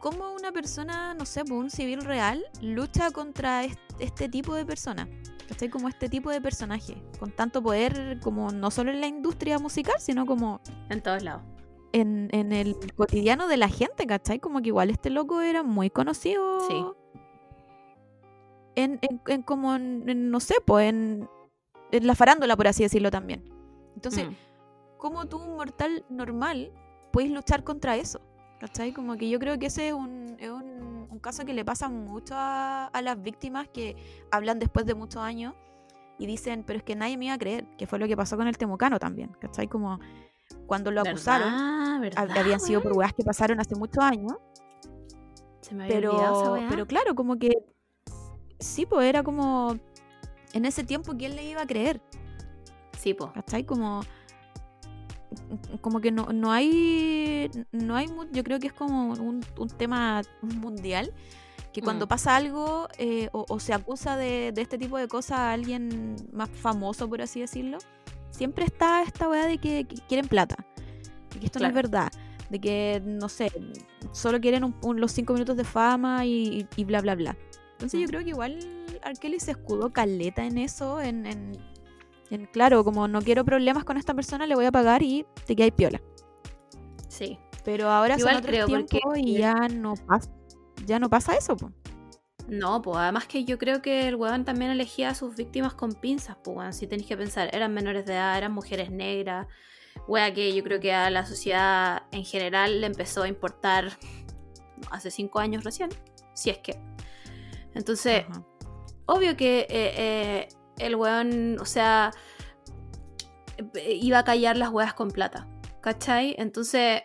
cómo 0.00 0.32
una 0.32 0.52
persona, 0.52 1.14
no 1.14 1.24
sé, 1.24 1.40
pues, 1.44 1.52
un 1.58 1.70
civil 1.70 2.02
real, 2.02 2.44
lucha 2.62 3.10
contra 3.10 3.64
est- 3.64 3.78
este 3.98 4.28
tipo 4.28 4.54
de 4.54 4.64
personas. 4.64 5.08
¿Cachai? 5.48 5.70
Como 5.70 5.88
este 5.88 6.08
tipo 6.10 6.30
de 6.30 6.40
personaje, 6.42 7.02
con 7.18 7.32
tanto 7.32 7.62
poder 7.62 8.20
como 8.22 8.50
no 8.50 8.70
solo 8.70 8.90
en 8.92 9.00
la 9.00 9.06
industria 9.06 9.58
musical, 9.58 9.96
sino 9.98 10.26
como 10.26 10.60
En 10.90 11.00
todos 11.00 11.22
lados. 11.22 11.42
en, 11.92 12.28
en 12.32 12.52
el 12.52 12.76
cotidiano 12.94 13.48
de 13.48 13.56
la 13.56 13.68
gente, 13.68 14.06
¿cachai? 14.06 14.40
Como 14.40 14.60
que 14.60 14.68
igual 14.68 14.90
este 14.90 15.08
loco 15.08 15.40
era 15.40 15.62
muy 15.62 15.88
conocido. 15.88 16.60
Sí. 16.68 16.84
En, 18.76 18.98
en- 19.02 19.20
en 19.26 19.42
como, 19.42 19.74
en- 19.74 20.08
en, 20.08 20.30
no 20.30 20.38
sé, 20.40 20.54
pues 20.64 20.88
en, 20.90 21.28
en 21.92 22.06
la 22.06 22.14
farándula, 22.14 22.54
por 22.56 22.68
así 22.68 22.82
decirlo 22.82 23.10
también. 23.10 23.42
Entonces, 23.94 24.26
Mm. 24.28 24.34
¿Cómo 24.98 25.26
tú, 25.26 25.38
un 25.38 25.56
mortal 25.56 26.04
normal, 26.10 26.72
puedes 27.12 27.30
luchar 27.30 27.64
contra 27.64 27.96
eso? 27.96 28.20
¿Cachai? 28.60 28.92
Como 28.92 29.16
que 29.16 29.28
yo 29.30 29.38
creo 29.38 29.58
que 29.58 29.66
ese 29.66 29.88
es 29.88 29.94
un, 29.94 30.36
es 30.38 30.50
un, 30.50 31.06
un 31.10 31.18
caso 31.20 31.44
que 31.44 31.54
le 31.54 31.64
pasa 31.64 31.88
mucho 31.88 32.34
a, 32.36 32.86
a 32.86 33.02
las 33.02 33.20
víctimas 33.22 33.68
que 33.68 33.96
hablan 34.30 34.58
después 34.58 34.84
de 34.84 34.94
muchos 34.94 35.22
años 35.22 35.54
y 36.18 36.26
dicen, 36.26 36.64
pero 36.66 36.78
es 36.80 36.82
que 36.84 36.96
nadie 36.96 37.16
me 37.16 37.26
iba 37.26 37.34
a 37.34 37.38
creer, 37.38 37.64
que 37.76 37.86
fue 37.86 38.00
lo 38.00 38.08
que 38.08 38.16
pasó 38.16 38.36
con 38.36 38.48
el 38.48 38.58
Temucano 38.58 38.98
también, 38.98 39.30
¿cachai? 39.40 39.68
Como 39.68 40.00
cuando 40.66 40.90
lo 40.90 41.02
acusaron, 41.02 41.52
¿Verdad? 41.52 42.00
¿Verdad, 42.00 42.28
hab- 42.28 42.38
habían 42.40 42.58
sido 42.60 42.82
por 42.82 43.14
que 43.14 43.22
pasaron 43.22 43.60
hace 43.60 43.76
muchos 43.76 44.02
años, 44.02 44.32
Se 45.60 45.74
me 45.74 45.84
había 45.84 45.98
olvidado 46.10 46.42
esa 46.42 46.54
pero, 46.54 46.68
pero 46.68 46.86
claro, 46.86 47.14
como 47.14 47.36
que 47.38 47.50
sí, 48.58 48.86
pues 48.86 49.06
era 49.08 49.22
como 49.22 49.76
en 50.52 50.64
ese 50.64 50.82
tiempo 50.82 51.12
quién 51.16 51.36
le 51.36 51.44
iba 51.48 51.62
a 51.62 51.66
creer, 51.66 52.00
Sí, 52.98 53.14
po. 53.14 53.32
¿cachai? 53.32 53.64
Como, 53.64 54.00
como 55.80 56.00
que 56.00 56.10
no, 56.10 56.26
no 56.32 56.52
hay, 56.52 57.50
no 57.72 57.96
hay, 57.96 58.08
yo 58.32 58.44
creo 58.44 58.58
que 58.58 58.66
es 58.68 58.72
como 58.72 59.12
un, 59.12 59.44
un 59.58 59.68
tema 59.68 60.22
mundial, 60.42 61.12
que 61.72 61.82
cuando 61.82 62.06
Mm. 62.06 62.08
pasa 62.08 62.36
algo 62.36 62.88
eh, 62.98 63.28
o, 63.32 63.44
o 63.48 63.60
se 63.60 63.72
acusa 63.74 64.16
de, 64.16 64.52
de 64.52 64.62
este 64.62 64.78
tipo 64.78 64.96
de 64.98 65.06
cosas 65.08 65.38
a 65.38 65.52
alguien 65.52 66.16
más 66.32 66.48
famoso, 66.50 67.08
por 67.08 67.20
así 67.22 67.40
decirlo, 67.40 67.78
siempre 68.30 68.64
está 68.64 69.02
esta 69.02 69.28
weá 69.28 69.46
de 69.46 69.58
que, 69.58 69.84
que 69.84 69.96
quieren 70.08 70.26
plata, 70.28 70.56
de 71.34 71.40
que 71.40 71.46
esto 71.46 71.58
no 71.60 71.66
es 71.68 71.74
verdad, 71.74 72.10
de 72.50 72.58
que, 72.58 73.02
no 73.04 73.28
sé, 73.28 73.52
solo 74.12 74.40
quieren 74.40 74.64
un- 74.64 74.74
un- 74.82 75.00
los 75.00 75.12
cinco 75.12 75.34
minutos 75.34 75.56
de 75.56 75.64
fama 75.64 76.24
y, 76.24 76.66
y 76.76 76.84
bla, 76.84 77.00
bla, 77.02 77.14
bla. 77.14 77.36
Entonces 77.72 78.00
yo 78.00 78.06
Mm. 78.06 78.08
creo 78.08 78.24
que 78.24 78.30
igual 78.30 78.58
Arkeli 79.02 79.38
se 79.38 79.52
escudó 79.52 79.92
caleta 79.92 80.44
en 80.44 80.58
eso, 80.58 81.00
en, 81.00 81.26
en, 81.26 81.52
en, 82.30 82.46
claro, 82.46 82.84
como 82.84 83.08
no 83.08 83.20
quiero 83.22 83.44
problemas 83.44 83.84
con 83.84 83.96
esta 83.96 84.14
persona, 84.14 84.46
le 84.46 84.54
voy 84.54 84.66
a 84.66 84.72
pagar 84.72 85.02
y 85.02 85.26
te 85.46 85.56
quedáis 85.56 85.72
piola. 85.74 86.00
Sí. 87.08 87.38
Pero 87.64 87.90
ahora 87.90 88.16
Igual 88.18 88.34
son 88.34 88.44
otros 88.44 88.50
creo, 88.50 88.66
porque- 88.66 89.00
y 89.20 89.38
ya 89.38 89.54
no 89.68 89.94
pasa, 89.94 90.30
ya 90.86 90.98
no 90.98 91.10
pasa 91.10 91.34
eso, 91.34 91.56
po. 91.56 91.70
No, 92.46 92.80
pues 92.80 92.96
además 92.96 93.26
que 93.26 93.44
yo 93.44 93.58
creo 93.58 93.82
que 93.82 94.08
el 94.08 94.16
weón 94.16 94.44
también 94.46 94.70
elegía 94.70 95.10
a 95.10 95.14
sus 95.14 95.36
víctimas 95.36 95.74
con 95.74 95.92
pinzas, 95.92 96.36
pues 96.42 96.56
weón, 96.56 96.72
si 96.72 96.86
tenéis 96.86 97.06
que 97.08 97.16
pensar, 97.16 97.50
eran 97.52 97.74
menores 97.74 98.06
de 98.06 98.14
edad, 98.14 98.38
eran 98.38 98.52
mujeres 98.52 98.90
negras, 98.90 99.46
wea 100.06 100.32
que 100.32 100.54
yo 100.54 100.62
creo 100.64 100.80
que 100.80 100.94
a 100.94 101.10
la 101.10 101.26
sociedad 101.26 102.04
en 102.10 102.24
general 102.24 102.80
le 102.80 102.86
empezó 102.86 103.24
a 103.24 103.28
importar 103.28 103.90
hace 104.90 105.10
cinco 105.10 105.40
años 105.40 105.64
recién, 105.64 105.90
si 106.32 106.48
es 106.48 106.58
que. 106.58 106.80
Entonces, 107.74 108.24
Ajá. 108.30 108.42
obvio 109.06 109.36
que 109.36 109.60
eh, 109.60 109.66
eh, 109.70 110.48
el 110.78 110.96
weón, 110.96 111.58
o 111.60 111.64
sea, 111.64 112.12
iba 113.84 114.18
a 114.18 114.24
callar 114.24 114.56
las 114.56 114.70
weas 114.70 114.94
con 114.94 115.10
plata, 115.10 115.46
¿cachai? 115.80 116.34
Entonces, 116.38 117.02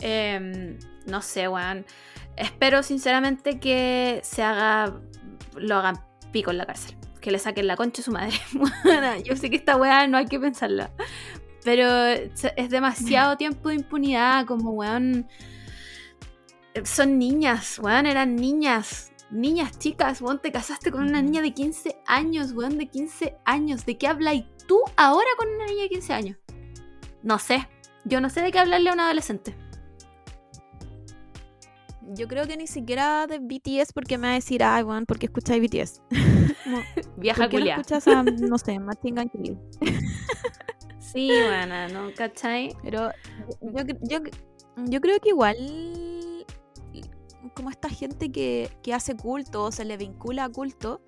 em, 0.00 0.78
no 1.06 1.22
sé, 1.22 1.48
weón. 1.48 1.86
Espero 2.36 2.82
sinceramente 2.82 3.58
que 3.58 4.20
se 4.22 4.42
haga, 4.42 5.00
lo 5.56 5.76
hagan 5.76 5.96
pico 6.32 6.50
en 6.50 6.58
la 6.58 6.66
cárcel. 6.66 6.96
Que 7.20 7.32
le 7.32 7.38
saquen 7.38 7.66
la 7.66 7.76
concha 7.76 8.00
a 8.00 8.04
su 8.04 8.12
madre. 8.12 8.36
Yo 9.24 9.36
sé 9.36 9.50
que 9.50 9.56
esta 9.56 9.76
weá 9.76 10.06
no 10.06 10.16
hay 10.18 10.26
que 10.26 10.38
pensarla. 10.38 10.90
Pero 11.64 12.06
es 12.06 12.70
demasiado 12.70 13.36
tiempo 13.38 13.70
de 13.70 13.76
impunidad, 13.76 14.46
como 14.46 14.70
weón. 14.70 15.28
Son 16.84 17.18
niñas, 17.18 17.78
weón, 17.80 18.06
eran 18.06 18.36
niñas. 18.36 19.07
Niñas 19.30 19.78
chicas, 19.78 20.22
weón, 20.22 20.40
te 20.40 20.50
casaste 20.50 20.90
con 20.90 21.02
una 21.02 21.20
niña 21.20 21.42
de 21.42 21.52
15 21.52 21.98
años, 22.06 22.52
weón, 22.52 22.78
de 22.78 22.86
15 22.86 23.36
años. 23.44 23.84
¿De 23.84 23.98
qué 23.98 24.06
hablas 24.08 24.36
tú 24.66 24.80
ahora 24.96 25.28
con 25.36 25.48
una 25.48 25.66
niña 25.66 25.82
de 25.82 25.88
15 25.90 26.12
años? 26.14 26.36
No 27.22 27.38
sé. 27.38 27.68
Yo 28.04 28.20
no 28.22 28.30
sé 28.30 28.40
de 28.40 28.50
qué 28.52 28.58
hablarle 28.58 28.88
a 28.88 28.94
un 28.94 29.00
adolescente. 29.00 29.54
Yo 32.14 32.26
creo 32.26 32.46
que 32.46 32.56
ni 32.56 32.66
siquiera 32.66 33.26
de 33.26 33.38
BTS 33.38 33.92
porque 33.92 34.16
me 34.16 34.28
va 34.28 34.32
a 34.32 34.36
decir, 34.36 34.62
ay, 34.64 34.82
weón, 34.82 35.04
¿por 35.04 35.18
qué 35.18 35.26
escucháis 35.26 35.60
BTS? 35.62 36.00
Como, 36.64 36.82
Vieja 37.18 37.42
¿Por 37.42 37.50
qué 37.50 37.58
no 37.60 37.66
escuchas 37.66 38.08
a, 38.08 38.22
no 38.22 38.56
sé, 38.56 38.78
Machine 38.78 39.20
Gun 39.22 39.28
Kelly? 39.30 39.58
Sí, 40.98 41.28
buena, 41.28 41.88
¿no? 41.88 42.10
¿Cachai? 42.16 42.74
Pero 42.82 43.10
yo, 43.60 43.70
cre- 43.84 43.98
yo, 44.02 44.18
yo 44.86 45.00
creo 45.00 45.18
que 45.20 45.30
igual 45.30 45.56
como 47.54 47.70
esta 47.70 47.88
gente 47.88 48.30
que, 48.32 48.70
que 48.82 48.94
hace 48.94 49.16
culto 49.16 49.64
o 49.64 49.72
se 49.72 49.84
le 49.84 49.96
vincula 49.96 50.44
a 50.44 50.48
culto, 50.48 51.00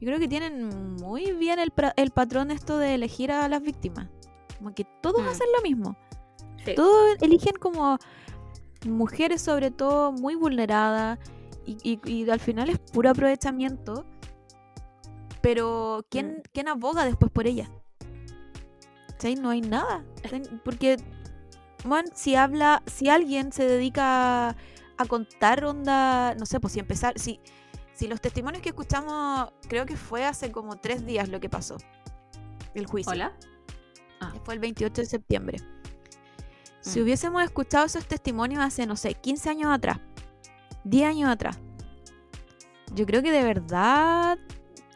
yo 0.00 0.06
creo 0.06 0.18
que 0.18 0.28
tienen 0.28 0.68
muy 0.96 1.32
bien 1.32 1.58
el, 1.58 1.72
el 1.96 2.10
patrón 2.10 2.50
esto 2.50 2.78
de 2.78 2.94
elegir 2.94 3.32
a 3.32 3.48
las 3.48 3.62
víctimas. 3.62 4.08
Como 4.58 4.74
que 4.74 4.84
todos 5.02 5.22
Mm. 5.22 5.28
hacen 5.28 5.46
lo 5.56 5.62
mismo. 5.62 5.96
Sí. 6.64 6.74
Todos 6.74 7.16
eligen 7.20 7.54
como 7.60 7.98
mujeres 8.86 9.40
sobre 9.42 9.70
todo 9.70 10.12
muy 10.12 10.34
vulneradas 10.34 11.18
y, 11.64 11.76
y- 11.82 12.00
y 12.10 12.28
al 12.30 12.40
final 12.40 12.68
es 12.70 12.78
puro 12.78 13.10
aprovechamiento. 13.10 14.04
Pero 15.40 16.04
¿quién, 16.10 16.38
Mm. 16.38 16.42
¿quién 16.52 16.68
aboga 16.68 17.04
después 17.04 17.30
por 17.30 17.46
ella? 17.46 17.70
¿Cachai? 19.08 19.36
No 19.36 19.50
hay 19.50 19.60
nada. 19.60 20.04
Porque, 20.64 20.96
bueno, 21.84 22.10
si 22.14 22.34
habla, 22.34 22.82
si 22.86 23.08
alguien 23.08 23.52
se 23.52 23.66
dedica 23.66 24.56
a, 24.98 25.04
contar 25.06 25.64
onda, 25.64 26.34
no 26.34 26.46
sé, 26.46 26.60
pues 26.60 26.72
si 26.74 26.80
empezar, 26.80 27.18
si, 27.18 27.40
si 27.94 28.06
los 28.08 28.20
testimonios 28.20 28.62
que 28.62 28.70
escuchamos, 28.70 29.50
creo 29.68 29.86
que 29.86 29.96
fue 29.96 30.24
hace 30.24 30.50
como 30.52 30.76
tres 30.76 31.04
días 31.06 31.28
lo 31.28 31.40
que 31.40 31.48
pasó, 31.48 31.76
el 32.74 32.86
juicio 32.86 33.12
Hola. 33.12 33.32
que 34.32 34.40
fue 34.40 34.54
el 34.54 34.60
28 34.60 35.02
de 35.02 35.06
septiembre. 35.06 35.58
Si 36.80 37.00
Mm. 37.00 37.02
hubiésemos 37.02 37.42
escuchado 37.42 37.86
esos 37.86 38.06
testimonios 38.06 38.62
hace, 38.62 38.86
no 38.86 38.96
sé, 38.96 39.14
15 39.14 39.50
años 39.50 39.72
atrás, 39.72 39.98
10 40.84 41.08
años 41.08 41.28
atrás, 41.30 41.58
yo 42.94 43.04
creo 43.06 43.22
que 43.22 43.32
de 43.32 43.42
verdad 43.42 44.38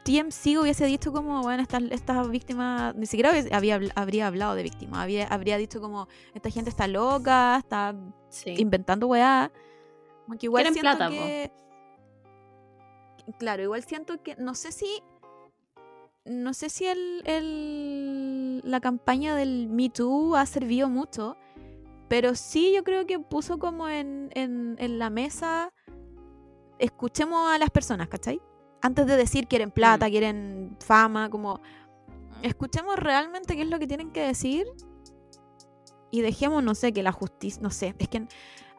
TMC 0.04 0.58
hubiese 0.58 0.86
dicho 0.86 1.12
como, 1.12 1.42
bueno, 1.42 1.62
estas, 1.62 1.82
estas 1.90 2.28
víctimas, 2.30 2.94
ni 2.94 3.06
siquiera 3.06 3.32
había, 3.52 3.80
habría 3.94 4.26
hablado 4.28 4.54
de 4.54 4.62
víctimas, 4.62 5.00
había, 5.00 5.26
habría 5.26 5.58
dicho 5.58 5.80
como, 5.80 6.08
esta 6.32 6.48
gente 6.50 6.70
está 6.70 6.86
loca, 6.86 7.56
está 7.58 7.94
Sí. 8.28 8.54
inventando 8.58 9.06
weá. 9.08 9.50
Como 10.30 10.38
que 10.38 10.46
igual 10.46 10.62
Quieren 10.62 10.74
siento 10.74 10.96
plata, 10.96 11.10
po. 11.10 11.16
que... 11.24 11.50
Claro, 13.40 13.64
igual 13.64 13.82
siento 13.82 14.22
que, 14.22 14.36
no 14.36 14.54
sé 14.54 14.70
si 14.70 15.02
no 16.24 16.54
sé 16.54 16.68
si 16.70 16.86
el, 16.86 17.22
el- 17.26 18.60
la 18.64 18.78
campaña 18.80 19.34
del 19.34 19.66
Me 19.68 19.88
Too 19.90 20.36
ha 20.36 20.46
servido 20.46 20.88
mucho, 20.88 21.36
pero 22.08 22.36
sí 22.36 22.72
yo 22.72 22.84
creo 22.84 23.06
que 23.06 23.18
puso 23.18 23.58
como 23.58 23.88
en, 23.88 24.30
en- 24.34 24.76
en 24.78 24.98
la 25.00 25.10
mesa, 25.10 25.72
escuchemos 26.78 27.50
a 27.50 27.58
las 27.58 27.70
personas, 27.70 28.06
¿cachai? 28.08 28.40
Antes 28.82 29.06
de 29.06 29.16
decir 29.16 29.48
quieren 29.48 29.72
plata, 29.72 30.06
Mm. 30.06 30.10
quieren 30.10 30.76
fama, 30.78 31.28
como 31.28 31.60
escuchemos 32.42 32.94
realmente 32.96 33.56
qué 33.56 33.62
es 33.62 33.68
lo 33.68 33.80
que 33.80 33.88
tienen 33.88 34.12
que 34.12 34.20
decir 34.20 34.68
y 36.12 36.20
dejemos, 36.20 36.62
no 36.62 36.76
sé, 36.76 36.92
que 36.92 37.02
la 37.02 37.10
justicia, 37.12 37.60
no 37.60 37.70
sé, 37.70 37.96
es 37.98 38.08
que 38.08 38.28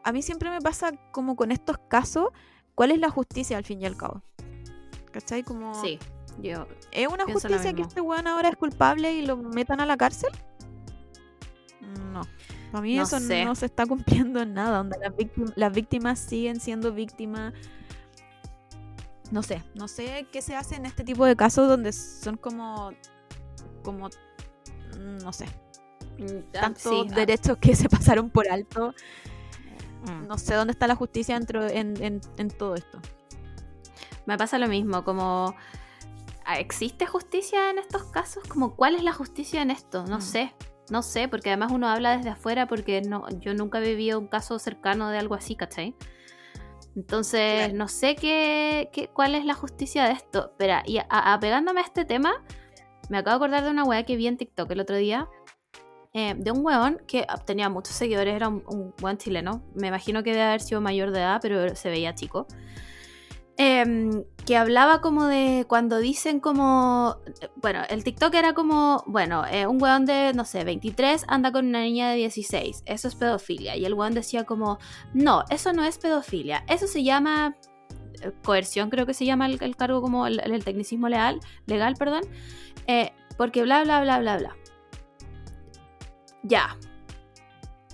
a 0.04 0.12
mí 0.12 0.22
siempre 0.22 0.50
me 0.50 0.60
pasa 0.60 0.92
como 1.12 1.36
con 1.36 1.52
estos 1.52 1.76
casos, 1.88 2.28
¿cuál 2.74 2.90
es 2.90 2.98
la 2.98 3.10
justicia 3.10 3.56
al 3.56 3.64
fin 3.64 3.80
y 3.80 3.86
al 3.86 3.96
cabo? 3.96 4.22
¿Cachai? 5.12 5.42
Como... 5.42 5.74
Sí. 5.82 5.98
Yo. 6.40 6.66
¿Es 6.92 7.08
una 7.08 7.24
justicia 7.24 7.74
que 7.74 7.82
este 7.82 8.00
weón 8.00 8.26
ahora 8.26 8.48
es 8.48 8.56
culpable 8.56 9.12
y 9.12 9.26
lo 9.26 9.36
metan 9.36 9.80
a 9.80 9.86
la 9.86 9.98
cárcel? 9.98 10.30
No. 12.12 12.22
Para 12.70 12.82
mí 12.82 12.96
No 12.96 13.02
eso 13.02 13.20
sé. 13.20 13.44
no 13.44 13.54
se 13.54 13.66
está 13.66 13.84
cumpliendo 13.86 14.40
en 14.40 14.54
nada. 14.54 14.80
Onda, 14.80 14.96
las, 14.98 15.12
víctim- 15.14 15.52
las 15.56 15.72
víctimas 15.72 16.18
siguen 16.18 16.58
siendo 16.58 16.92
víctimas. 16.92 17.52
No 19.30 19.42
sé. 19.42 19.62
No 19.74 19.88
sé 19.88 20.26
qué 20.32 20.40
se 20.42 20.56
hace 20.56 20.76
en 20.76 20.86
este 20.86 21.04
tipo 21.04 21.26
de 21.26 21.36
casos 21.36 21.68
donde 21.68 21.92
son 21.92 22.36
como. 22.38 22.92
como. 23.82 24.08
no 25.22 25.32
sé. 25.34 25.46
mm, 26.18 26.24
ah, 26.54 26.60
Tantos 26.60 26.82
sí, 26.82 27.06
ah, 27.10 27.14
derechos 27.14 27.58
que 27.58 27.76
se 27.76 27.88
pasaron 27.90 28.30
por 28.30 28.48
alto. 28.48 28.94
Mm. 30.06 30.26
No 30.28 30.38
sé 30.38 30.54
dónde 30.54 30.72
está 30.72 30.86
la 30.86 30.94
justicia 30.96 31.38
dentro, 31.38 31.66
en, 31.66 32.02
en, 32.02 32.20
en 32.36 32.48
todo 32.50 32.74
esto. 32.74 32.98
Me 34.26 34.36
pasa 34.38 34.58
lo 34.58 34.68
mismo, 34.68 35.04
como 35.04 35.54
ah, 36.44 36.58
¿existe 36.58 37.06
justicia 37.06 37.70
en 37.70 37.78
estos 37.78 38.04
casos? 38.04 38.42
Como 38.48 38.76
¿cuál 38.76 38.94
es 38.94 39.02
la 39.02 39.12
justicia 39.12 39.62
en 39.62 39.70
esto? 39.70 40.04
No 40.06 40.18
Mm. 40.18 40.22
sé, 40.22 40.54
no 40.90 41.02
sé, 41.02 41.28
porque 41.28 41.50
además 41.50 41.72
uno 41.72 41.88
habla 41.88 42.16
desde 42.16 42.30
afuera 42.30 42.66
porque 42.66 43.00
no, 43.02 43.28
yo 43.40 43.54
nunca 43.54 43.78
he 43.78 43.82
vivido 43.82 44.18
un 44.18 44.28
caso 44.28 44.58
cercano 44.58 45.08
de 45.08 45.18
algo 45.18 45.34
así, 45.34 45.56
¿cachai? 45.56 45.94
Entonces, 46.94 47.72
no 47.72 47.88
sé 47.88 48.16
qué, 48.16 48.90
qué- 48.92 49.08
cuál 49.08 49.34
es 49.34 49.44
la 49.44 49.54
justicia 49.54 50.04
de 50.04 50.12
esto. 50.12 50.50
Espera, 50.50 50.82
y 50.86 50.98
a- 50.98 51.06
apegándome 51.08 51.80
a 51.80 51.84
este 51.84 52.04
tema, 52.04 52.44
me 53.08 53.18
acabo 53.18 53.30
de 53.32 53.36
acordar 53.44 53.64
de 53.64 53.70
una 53.70 53.84
weá 53.84 54.04
que 54.04 54.16
vi 54.16 54.26
en 54.26 54.36
TikTok 54.36 54.70
el 54.72 54.80
otro 54.80 54.96
día. 54.96 55.28
Eh, 56.14 56.34
de 56.36 56.50
un 56.50 56.64
weón 56.64 57.00
que 57.06 57.26
tenía 57.46 57.68
muchos 57.68 57.94
seguidores, 57.94 58.34
era 58.34 58.48
un, 58.48 58.62
un 58.66 58.94
weón 59.02 59.18
chileno. 59.18 59.62
Me 59.74 59.88
imagino 59.88 60.22
que 60.22 60.30
debe 60.30 60.42
haber 60.42 60.60
sido 60.60 60.80
mayor 60.80 61.10
de 61.10 61.20
edad, 61.20 61.40
pero 61.42 61.74
se 61.74 61.88
veía 61.88 62.14
chico. 62.14 62.46
Em, 63.58 64.24
que 64.46 64.56
hablaba 64.56 65.00
como 65.00 65.26
de 65.26 65.66
cuando 65.68 65.98
dicen 65.98 66.40
como, 66.40 67.16
bueno, 67.56 67.82
el 67.90 68.02
TikTok 68.02 68.34
era 68.34 68.54
como, 68.54 69.04
bueno, 69.06 69.44
eh, 69.46 69.66
un 69.66 69.80
weón 69.80 70.06
de, 70.06 70.32
no 70.34 70.44
sé, 70.44 70.64
23 70.64 71.26
anda 71.28 71.52
con 71.52 71.66
una 71.66 71.82
niña 71.82 72.10
de 72.10 72.16
16, 72.16 72.82
eso 72.86 73.08
es 73.08 73.14
pedofilia. 73.14 73.76
Y 73.76 73.84
el 73.84 73.94
weón 73.94 74.14
decía 74.14 74.44
como, 74.44 74.78
no, 75.14 75.44
eso 75.50 75.72
no 75.72 75.84
es 75.84 75.98
pedofilia, 75.98 76.64
eso 76.68 76.86
se 76.86 77.04
llama 77.04 77.54
eh, 78.22 78.32
coerción, 78.42 78.90
creo 78.90 79.06
que 79.06 79.14
se 79.14 79.26
llama 79.26 79.46
el, 79.46 79.76
cargo 79.76 80.00
como 80.00 80.26
el, 80.26 80.64
tecnicismo 80.64 81.08
legal, 81.08 81.38
legal, 81.66 81.94
perdón, 81.98 82.22
porque 83.36 83.62
bla, 83.62 83.84
bla, 83.84 84.00
bla, 84.00 84.18
bla, 84.18 84.38
bla. 84.38 84.56
Ya. 86.42 86.76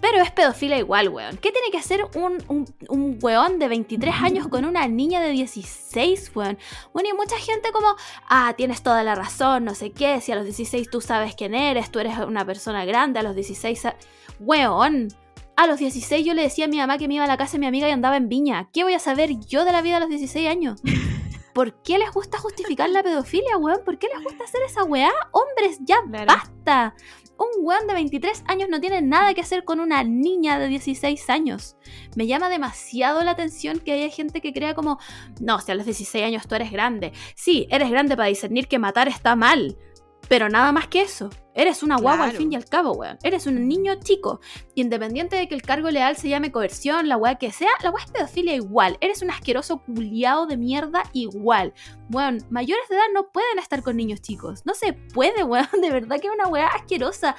Pero 0.01 0.19
es 0.23 0.31
pedofilia 0.31 0.79
igual, 0.79 1.09
weón. 1.09 1.37
¿Qué 1.39 1.51
tiene 1.51 1.71
que 1.73 1.79
hacer 1.79 2.05
un, 2.15 2.39
un, 2.47 2.73
un 2.89 3.19
weón 3.21 3.59
de 3.59 3.67
23 3.67 4.15
años 4.23 4.47
con 4.47 4.65
una 4.65 4.87
niña 4.87 5.21
de 5.21 5.31
16, 5.31 6.31
weón? 6.37 6.57
Bueno, 6.93 7.09
y 7.09 7.13
mucha 7.15 7.37
gente 7.37 7.73
como, 7.73 7.97
ah, 8.29 8.55
tienes 8.57 8.83
toda 8.83 9.03
la 9.03 9.17
razón, 9.17 9.65
no 9.65 9.75
sé 9.75 9.91
qué, 9.91 10.21
si 10.21 10.31
a 10.31 10.37
los 10.37 10.45
16 10.45 10.89
tú 10.89 11.01
sabes 11.01 11.35
quién 11.35 11.53
eres, 11.53 11.91
tú 11.91 11.99
eres 11.99 12.17
una 12.19 12.45
persona 12.45 12.85
grande, 12.85 13.19
a 13.19 13.23
los 13.25 13.35
16... 13.35 13.81
sa- 13.81 13.97
Weón, 14.39 15.09
a 15.57 15.67
los 15.67 15.81
16 15.81 16.25
yo 16.25 16.33
le 16.33 16.43
decía 16.43 16.67
a 16.67 16.69
mi 16.69 16.77
mamá 16.79 16.97
que 16.97 17.09
me 17.09 17.15
iba 17.15 17.25
a 17.25 17.27
la 17.27 17.37
casa 17.37 17.55
de 17.55 17.59
mi 17.59 17.67
amiga 17.67 17.89
y 17.89 17.91
andaba 17.91 18.17
en 18.17 18.29
Viña. 18.29 18.69
¿Qué 18.73 18.85
voy 18.85 18.95
a 18.95 19.01
saber 19.01 19.31
yo 19.49 19.65
de 19.65 19.73
la 19.73 19.83
vida 19.83 19.97
a 19.97 20.01
los 20.01 20.09
16 20.11 20.49
años? 20.49 20.81
¿Por 21.55 21.83
qué 21.83 21.99
les 21.99 22.13
gusta 22.13 22.39
justificar 22.39 22.89
la 22.89 23.03
pedofilia, 23.03 23.57
weón? 23.57 23.81
¿Por 23.85 23.99
qué 23.99 24.07
les 24.15 24.23
gusta 24.23 24.45
hacer 24.45 24.61
esa 24.65 24.85
weá? 24.85 25.11
Hombres, 25.33 25.81
ya 25.81 25.97
Claro. 26.09 26.27
basta. 26.27 26.95
Un 27.39 27.65
weón 27.65 27.87
de 27.87 27.95
23 27.95 28.43
años 28.49 28.69
no 28.69 28.81
tiene 28.81 29.01
nada 29.01 29.33
que 29.33 29.41
hacer 29.41 29.65
con 29.65 29.79
una 29.79 30.03
niña 30.03 30.59
de 30.59 30.67
16 30.67 31.31
años. 31.31 31.77
Me 32.17 32.27
llama 32.27 32.51
demasiado 32.51 33.23
la 33.23 33.31
atención 33.31 33.79
que 33.79 33.93
haya 33.93 34.09
gente 34.09 34.41
que 34.41 34.53
crea 34.53 34.75
como, 34.75 34.99
no, 35.41 35.61
si 35.61 35.71
a 35.71 35.77
los 35.77 35.85
16 35.85 36.25
años 36.25 36.49
tú 36.49 36.57
eres 36.57 36.73
grande. 36.73 37.13
Sí, 37.37 37.69
eres 37.71 37.91
grande 37.91 38.17
para 38.17 38.29
discernir 38.29 38.67
que 38.67 38.81
matar 38.81 39.07
está 39.07 39.37
mal. 39.37 39.79
Pero 40.29 40.49
nada 40.49 40.73
más 40.73 40.89
que 40.89 41.03
eso. 41.03 41.31
Eres 41.55 41.83
una 41.83 41.97
guagua 41.97 42.27
al 42.27 42.33
fin 42.33 42.53
y 42.53 42.57
al 42.57 42.67
cabo, 42.67 42.93
weón. 42.93 43.19
Eres 43.23 43.47
un 43.47 43.67
niño 43.67 43.95
chico. 43.97 44.41
Independiente 44.77 45.35
de 45.35 45.49
que 45.49 45.55
el 45.55 45.63
cargo 45.63 45.91
leal 45.91 46.17
se 46.17 46.29
llame 46.29 46.53
coerción, 46.53 47.09
la 47.09 47.17
weá 47.17 47.35
que 47.35 47.51
sea, 47.51 47.71
la 47.83 47.91
weá 47.91 48.05
es 48.05 48.13
pedofilia 48.13 48.55
igual. 48.55 48.97
Eres 49.01 49.23
un 49.23 49.31
asqueroso 49.31 49.83
culiado 49.83 50.47
de 50.47 50.57
mierda 50.57 51.03
igual. 51.15 51.73
Weón, 52.11 52.39
mayores 52.51 52.89
de 52.89 52.97
edad 52.97 53.07
no 53.13 53.33
pueden 53.33 53.59
estar 53.59 53.83
con 53.83 53.97
niños 53.97 54.21
chicos. 54.21 54.65
No 54.67 54.75
se 54.75 54.93
puede, 54.93 55.43
weón. 55.45 55.67
De 55.81 55.91
verdad 55.91 56.21
que 56.21 56.29
es 56.29 56.33
una 56.33 56.47
weá 56.47 56.69
asquerosa. 56.69 57.35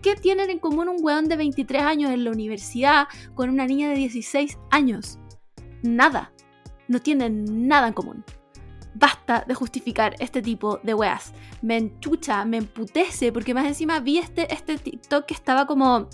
¿Qué 0.00 0.14
tienen 0.14 0.48
en 0.48 0.60
común 0.60 0.88
un 0.88 0.98
weón 1.00 1.28
de 1.28 1.36
23 1.36 1.82
años 1.82 2.10
en 2.12 2.24
la 2.24 2.30
universidad 2.30 3.08
con 3.34 3.50
una 3.50 3.66
niña 3.66 3.90
de 3.90 3.96
16 3.96 4.56
años? 4.70 5.18
Nada. 5.82 6.32
No 6.86 7.00
tienen 7.00 7.68
nada 7.68 7.88
en 7.88 7.94
común. 7.94 8.24
Basta 8.94 9.44
de 9.46 9.54
justificar 9.54 10.14
este 10.18 10.42
tipo 10.42 10.80
de 10.82 10.94
weas. 10.94 11.32
Me 11.62 11.76
enchucha, 11.76 12.44
me 12.44 12.56
emputece, 12.56 13.32
porque 13.32 13.54
más 13.54 13.66
encima 13.66 14.00
vi 14.00 14.18
este, 14.18 14.52
este 14.52 14.78
TikTok 14.78 15.26
que 15.26 15.34
estaba 15.34 15.66
como. 15.66 16.08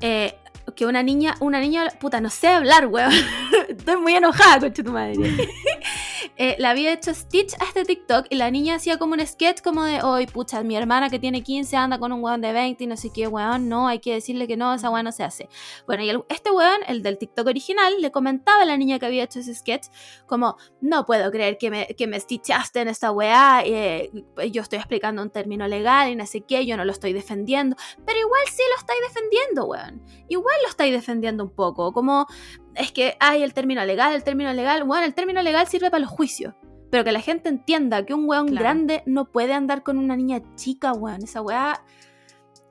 eh, 0.00 0.36
que 0.76 0.86
una 0.86 1.02
niña, 1.02 1.34
una 1.40 1.60
niña, 1.60 1.88
puta, 2.00 2.20
no 2.20 2.30
sé 2.30 2.48
hablar, 2.48 2.86
weón. 2.86 3.12
Estoy 3.68 3.96
muy 3.96 4.14
enojada, 4.14 4.60
concha 4.60 4.82
tu 4.82 4.92
madre. 4.92 5.16
Eh, 6.36 6.56
le 6.58 6.66
había 6.66 6.92
hecho 6.92 7.14
Stitch 7.14 7.54
a 7.60 7.64
este 7.64 7.84
TikTok 7.84 8.26
y 8.30 8.36
la 8.36 8.50
niña 8.50 8.76
hacía 8.76 8.98
como 8.98 9.14
un 9.14 9.26
sketch 9.26 9.60
como 9.62 9.84
de, 9.84 10.02
hoy, 10.02 10.26
pucha, 10.26 10.62
mi 10.62 10.76
hermana 10.76 11.10
que 11.10 11.18
tiene 11.18 11.42
15 11.42 11.76
anda 11.76 11.98
con 11.98 12.12
un 12.12 12.22
weón 12.22 12.40
de 12.40 12.52
20 12.52 12.84
y 12.84 12.86
no 12.86 12.96
sé 12.96 13.10
qué, 13.12 13.26
weón, 13.26 13.68
no, 13.68 13.88
hay 13.88 13.98
que 13.98 14.14
decirle 14.14 14.46
que 14.46 14.56
no, 14.56 14.72
esa 14.74 14.90
weón 14.90 15.04
no 15.04 15.12
se 15.12 15.24
hace. 15.24 15.48
Bueno, 15.86 16.02
y 16.02 16.10
este 16.28 16.50
weón, 16.50 16.80
el 16.86 17.02
del 17.02 17.18
TikTok 17.18 17.46
original, 17.46 18.00
le 18.00 18.10
comentaba 18.10 18.62
a 18.62 18.64
la 18.64 18.76
niña 18.76 18.98
que 18.98 19.06
había 19.06 19.24
hecho 19.24 19.40
ese 19.40 19.54
sketch 19.54 19.88
como, 20.26 20.56
no 20.80 21.06
puedo 21.06 21.30
creer 21.30 21.58
que 21.58 21.70
me, 21.70 21.86
que 21.86 22.06
me 22.06 22.18
stitchaste 22.18 22.80
en 22.80 22.88
esta 22.88 23.10
weá, 23.12 23.62
eh, 23.64 24.10
yo 24.50 24.62
estoy 24.62 24.78
explicando 24.78 25.22
un 25.22 25.30
término 25.30 25.66
legal 25.68 26.10
y 26.10 26.16
no 26.16 26.26
sé 26.26 26.42
qué, 26.42 26.66
yo 26.66 26.76
no 26.76 26.84
lo 26.84 26.92
estoy 26.92 27.12
defendiendo, 27.12 27.76
pero 28.04 28.18
igual 28.18 28.42
sí 28.46 28.62
lo 28.70 28.78
estáis 28.78 29.00
defendiendo, 29.08 29.66
weón. 29.66 30.02
Igual 30.28 30.56
lo 30.62 30.68
estáis 30.68 30.92
defendiendo 30.92 31.44
un 31.44 31.50
poco, 31.50 31.92
como 31.92 32.26
es 32.74 32.92
que 32.92 33.16
hay 33.20 33.42
el 33.42 33.54
término 33.54 33.84
legal, 33.84 34.14
el 34.14 34.24
término 34.24 34.52
legal, 34.52 34.82
weón, 34.84 35.04
el 35.04 35.14
término 35.14 35.42
legal 35.42 35.66
sirve 35.66 35.90
para 35.90 36.00
los 36.02 36.10
juicios. 36.10 36.54
Pero 36.90 37.04
que 37.04 37.12
la 37.12 37.20
gente 37.20 37.48
entienda 37.48 38.04
que 38.04 38.12
un 38.14 38.28
weón 38.28 38.48
Claro. 38.48 38.62
grande 38.62 39.02
no 39.06 39.24
puede 39.24 39.54
andar 39.54 39.82
con 39.82 39.96
una 39.98 40.14
niña 40.16 40.42
chica, 40.56 40.92
weón. 40.92 41.22
Esa 41.22 41.40
weá. 41.40 41.82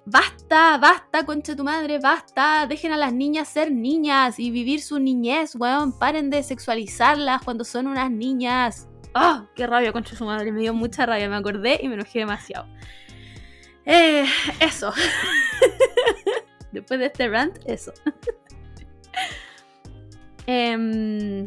Basta, 0.05 0.77
basta, 0.77 1.25
concha 1.25 1.55
tu 1.55 1.63
madre, 1.63 1.99
basta. 1.99 2.65
Dejen 2.67 2.91
a 2.91 2.97
las 2.97 3.13
niñas 3.13 3.47
ser 3.47 3.71
niñas 3.71 4.39
y 4.39 4.51
vivir 4.51 4.81
su 4.81 4.99
niñez, 4.99 5.55
weón. 5.55 5.97
Paren 5.97 6.29
de 6.29 6.43
sexualizarlas 6.43 7.41
cuando 7.43 7.63
son 7.63 7.87
unas 7.87 8.11
niñas. 8.11 8.87
¡Ah! 9.13 9.45
¡Qué 9.55 9.65
rabia, 9.67 9.91
concha 9.91 10.15
su 10.15 10.25
madre! 10.25 10.51
Me 10.51 10.61
dio 10.61 10.73
mucha 10.73 11.05
rabia, 11.05 11.27
me 11.27 11.35
acordé 11.35 11.79
y 11.81 11.87
me 11.87 11.95
enojé 11.95 12.19
demasiado. 12.19 12.67
Eh, 13.85 14.25
eso. 14.59 14.93
Después 16.71 16.99
de 16.99 17.07
este 17.07 17.27
rant, 17.27 17.57
eso. 17.65 17.91
Em, 20.51 21.45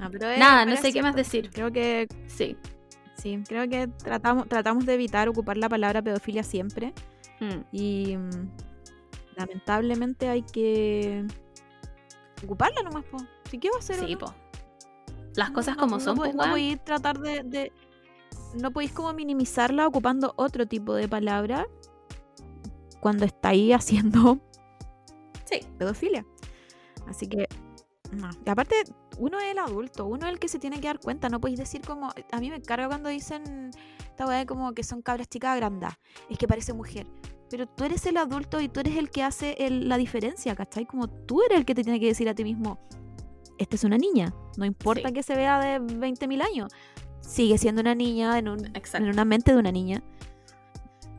Ah, 0.00 0.08
pero 0.10 0.26
nada, 0.36 0.66
no 0.66 0.76
sé 0.76 0.92
qué 0.92 1.02
más 1.02 1.14
decir. 1.14 1.50
Creo 1.50 1.70
que 1.72 2.08
Sí. 2.26 2.56
sí, 3.16 3.42
creo 3.48 3.68
que 3.68 3.86
tratamos, 3.88 4.48
tratamos 4.48 4.84
de 4.86 4.94
evitar 4.94 5.28
ocupar 5.28 5.56
la 5.56 5.68
palabra 5.68 6.02
pedofilia 6.02 6.42
siempre. 6.42 6.92
Mm, 7.40 7.60
Y 7.72 8.16
mm, 8.16 8.48
lamentablemente 9.36 10.28
hay 10.28 10.42
que 10.42 11.24
ocuparla 12.44 12.82
nomás, 12.82 13.04
po. 13.04 13.18
¿Sí 13.50 13.58
qué 13.58 13.68
va 13.70 13.76
a 13.76 13.78
hacer? 13.78 13.96
Sí, 14.00 14.12
no? 14.14 14.18
po. 14.18 14.34
Las 15.36 15.50
cosas 15.52 15.76
No- 15.76 15.82
como 15.82 15.96
no 15.96 16.00
son, 16.00 16.16
po- 16.16 16.22
pues, 16.22 16.34
No 16.34 16.40
weón. 16.42 16.50
podéis 16.50 16.84
tratar 16.84 17.18
de, 17.20 17.42
de- 17.44 17.72
No 18.60 18.70
podéis 18.72 18.92
como 18.92 19.12
minimizarla 19.12 19.86
ocupando 19.86 20.32
otro 20.36 20.66
tipo 20.66 20.94
de 20.94 21.08
palabra 21.08 21.66
cuando 23.00 23.24
estáis 23.24 23.74
haciendo 23.74 24.38
Sí. 25.44 25.60
pedofilia. 25.78 26.24
Así 27.08 27.26
que, 27.26 27.48
no. 28.12 28.30
Y 28.44 28.50
aparte, 28.50 28.76
uno 29.18 29.38
es 29.40 29.46
el 29.52 29.58
adulto, 29.58 30.06
uno 30.06 30.26
es 30.26 30.32
el 30.32 30.38
que 30.38 30.48
se 30.48 30.58
tiene 30.58 30.80
que 30.80 30.86
dar 30.88 31.00
cuenta. 31.00 31.28
No 31.28 31.40
podéis 31.40 31.58
decir 31.58 31.80
como. 31.82 32.10
A 32.32 32.40
mí 32.40 32.50
me 32.50 32.60
carga 32.62 32.86
cuando 32.88 33.08
dicen 33.08 33.70
esta 34.04 34.26
weá 34.26 34.46
como 34.46 34.72
que 34.72 34.82
son 34.84 35.02
cabras 35.02 35.28
chicas 35.28 35.50
agrandadas. 35.54 35.96
Es 36.30 36.38
que 36.38 36.46
parece 36.46 36.72
mujer. 36.72 37.06
Pero 37.50 37.66
tú 37.66 37.84
eres 37.84 38.04
el 38.06 38.16
adulto 38.16 38.60
y 38.60 38.68
tú 38.68 38.80
eres 38.80 38.96
el 38.96 39.10
que 39.10 39.22
hace 39.22 39.54
el- 39.58 39.88
la 39.88 39.96
diferencia, 39.96 40.54
¿cachai? 40.56 40.86
Como 40.86 41.08
tú 41.08 41.42
eres 41.42 41.58
el 41.58 41.64
que 41.64 41.74
te 41.74 41.82
tiene 41.84 42.00
que 42.00 42.06
decir 42.06 42.28
a 42.28 42.34
ti 42.34 42.44
mismo: 42.44 42.78
Esta 43.58 43.76
es 43.76 43.84
una 43.84 43.98
niña. 43.98 44.34
No 44.56 44.64
importa 44.64 45.08
Sí. 45.08 45.14
que 45.14 45.22
se 45.22 45.34
vea 45.36 45.58
de 45.60 45.78
20.000 45.80 46.42
años. 46.42 46.72
Sigue 47.20 47.56
siendo 47.58 47.80
una 47.80 47.94
niña 47.94 48.38
en, 48.38 48.48
un, 48.48 48.66
en 48.66 49.04
una 49.08 49.24
mente 49.24 49.52
de 49.52 49.58
una 49.58 49.72
niña. 49.72 50.02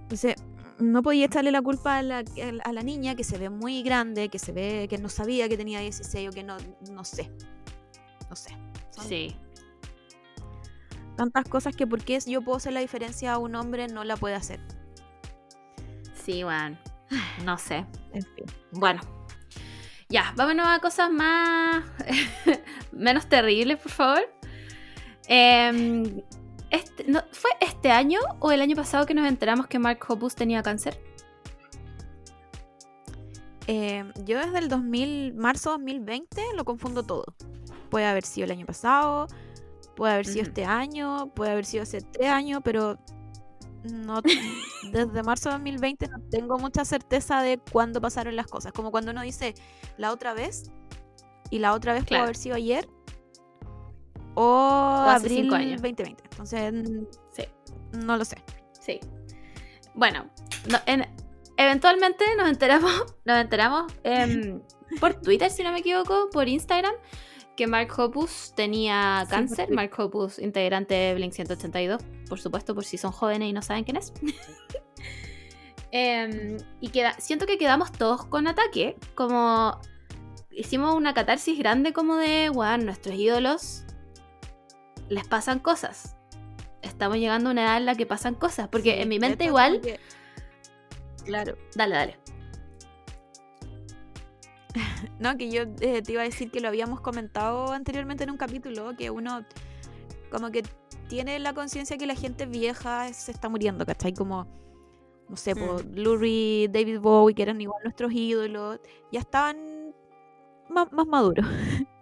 Entonces, 0.04 0.36
no 0.80 1.02
podía 1.04 1.26
echarle 1.26 1.52
la 1.52 1.62
culpa 1.62 1.98
a 1.98 2.02
la, 2.04 2.24
a 2.64 2.74
la 2.74 2.84
niña 2.84 3.16
que 3.16 3.24
se 3.24 3.38
ve 3.38 3.50
muy 3.50 3.82
grande, 3.84 4.30
que 4.30 4.40
se 4.40 4.52
ve 4.52 4.88
que 4.90 4.98
no 4.98 5.10
sabía 5.10 5.48
que 5.50 5.58
tenía 5.58 5.80
16 5.80 6.30
o 6.30 6.32
que 6.32 6.44
no, 6.44 6.58
no 6.92 7.04
sé. 7.04 7.32
No 8.30 8.36
sé. 8.36 8.58
Son 8.92 9.06
Sí. 9.08 9.36
tantas 11.18 11.46
cosas 11.48 11.76
que 11.76 11.88
porque 11.88 12.20
yo 12.26 12.42
puedo 12.42 12.58
hacer 12.58 12.74
la 12.74 12.80
diferencia 12.82 13.34
a 13.34 13.38
un 13.38 13.56
hombre 13.56 13.88
no 13.88 14.04
la 14.04 14.18
puede 14.18 14.36
hacer. 14.36 14.60
Sí, 16.14 16.44
weón. 16.44 16.78
No 17.46 17.58
sé. 17.58 17.86
En 18.14 18.24
fin. 18.24 18.46
Bueno. 18.72 19.02
Ya, 20.10 20.34
vámonos 20.36 20.68
a 20.68 20.80
cosas 20.80 21.10
más. 21.12 21.84
menos 22.92 23.28
terribles, 23.28 23.80
por 23.80 23.92
favor. 23.92 24.22
Em, 25.28 26.22
este, 26.70 27.06
no, 27.06 27.22
¿Fue 27.32 27.52
este 27.62 27.92
año 27.92 28.20
o 28.40 28.52
el 28.52 28.62
año 28.62 28.76
pasado 28.76 29.06
que 29.06 29.14
nos 29.14 29.28
enteramos 29.28 29.68
que 29.68 29.80
Mark 29.80 30.00
Hoppus 30.08 30.36
tenía 30.36 30.62
cáncer? 30.64 31.00
Eh, 33.68 34.04
yo 34.26 34.38
desde 34.40 34.60
el 34.60 34.70
2000, 34.70 35.34
marzo 35.36 35.72
2020 35.72 36.42
lo 36.56 36.66
confundo 36.66 37.04
todo. 37.04 37.26
Puede 37.90 38.06
haber 38.06 38.24
sido 38.24 38.46
el 38.46 38.52
año 38.52 38.66
pasado, 38.66 39.28
puede 39.96 40.14
haber 40.14 40.26
sido 40.28 40.44
este 40.44 40.66
año, 40.66 41.32
puede 41.34 41.52
haber 41.52 41.66
sido 41.66 41.84
hace 41.84 42.02
tres 42.02 42.30
años, 42.30 42.62
pero 42.64 42.98
no, 43.84 44.22
desde 44.92 45.24
marzo 45.24 45.50
de 45.50 45.56
2020 45.56 46.08
no 46.10 46.20
tengo 46.30 46.58
mucha 46.60 46.86
certeza 46.86 47.42
de 47.42 47.58
cuándo 47.72 48.02
pasaron 48.02 48.36
las 48.36 48.48
cosas. 48.48 48.72
Como 48.72 48.92
cuando 48.92 49.12
uno 49.12 49.22
dice 49.22 49.56
la 49.98 50.12
otra 50.12 50.34
vez 50.34 50.72
y 51.50 51.60
la 51.60 51.74
otra 51.74 51.94
vez 51.94 52.02
puede 52.02 52.10
Claro. 52.10 52.24
haber 52.26 52.36
sido 52.38 52.56
ayer 52.56 52.88
o, 54.36 55.04
hace 55.08 55.26
abril 55.26 55.42
cinco 55.44 55.56
años. 55.56 55.82
2020. 55.82 56.24
Entonces, 56.32 56.74
Sí. 57.32 57.44
no 58.06 58.18
lo 58.18 58.26
sé. 58.26 58.38
Sí. 58.80 59.00
Bueno, 59.94 60.30
no- 60.70 60.80
en- 60.86 61.08
eventualmente 61.58 62.24
nos 62.38 62.50
enteramos, 62.50 62.92
nos 63.26 63.38
enteramos 63.40 63.92
em, 64.04 64.62
por 65.00 65.16
Twitter, 65.22 65.50
si 65.50 65.64
no 65.64 65.72
me 65.72 65.80
equivoco, 65.80 66.30
por 66.32 66.48
Instagram, 66.48 66.94
que 67.56 67.68
Mark 67.68 67.90
Hoppus 67.98 68.52
tenía 68.56 69.26
cáncer. 69.30 69.72
Mark 69.72 69.92
Hoppus, 69.98 70.40
integrante 70.40 70.94
de 70.94 71.16
Blink 71.16 71.32
182, 71.32 72.02
por 72.28 72.40
supuesto, 72.40 72.76
por 72.76 72.84
si 72.84 72.98
son 72.98 73.12
jóvenes 73.14 73.48
y 73.50 73.54
no 73.54 73.62
saben 73.62 73.86
quién 73.86 73.96
es. 73.98 74.12
Em, 75.92 76.58
y 76.82 76.90
queda, 76.90 77.14
siento 77.20 77.46
que 77.46 77.58
quedamos 77.58 77.92
todos 77.94 78.26
con 78.26 78.48
ataque, 78.48 78.98
como 79.14 79.80
hicimos 80.52 80.94
una 80.94 81.14
catarsis 81.14 81.58
grande 81.58 81.94
como 81.94 82.18
de, 82.18 82.50
wow, 82.50 82.78
nuestros 82.78 83.16
ídolos 83.16 83.85
les 85.10 85.28
pasan 85.28 85.60
cosas. 85.60 86.16
Estamos 86.82 87.18
llegando 87.18 87.50
a 87.50 87.52
una 87.54 87.64
edad 87.64 87.78
en 87.78 87.86
la 87.86 87.96
que 87.96 88.06
pasan 88.06 88.36
cosas, 88.36 88.68
porque 88.70 88.94
Sí, 88.96 89.02
en 89.02 89.10
mi 89.10 89.20
mente 89.20 89.46
igual... 89.46 89.82
que- 89.82 90.00
Claro. 91.26 91.58
Dale, 91.76 91.96
dale. 91.96 92.20
No, 95.20 95.38
que 95.38 95.50
yo 95.50 95.64
eh, 95.80 96.02
te 96.02 96.12
iba 96.12 96.22
a 96.22 96.26
decir 96.26 96.52
que 96.52 96.60
lo 96.60 96.68
habíamos 96.68 97.00
comentado 97.02 97.72
anteriormente 97.72 98.24
en 98.26 98.32
un 98.32 98.38
capítulo, 98.38 98.96
que 98.98 99.10
uno 99.10 99.46
como 100.32 100.52
que 100.52 100.64
tiene 101.08 101.40
la 101.40 101.54
conciencia 101.54 101.98
que 101.98 102.06
la 102.06 102.16
gente 102.16 102.46
vieja 102.46 103.12
se 103.14 103.32
está 103.32 103.48
muriendo, 103.48 103.86
¿cachai? 103.86 104.14
Como, 104.14 104.46
no 105.30 105.38
sé, 105.38 105.56
po, 105.56 105.78
Mm. 105.84 105.96
Lou 105.96 106.18
Reed, 106.18 106.70
David 106.72 107.00
Bowie, 107.00 107.34
que 107.36 107.44
eran 107.44 107.62
igual 107.62 107.82
nuestros 107.84 108.12
ídolos, 108.12 108.80
ya 109.12 109.20
estaban 109.22 109.58
más, 110.70 110.92
más 110.92 111.08
maduros. 111.08 111.46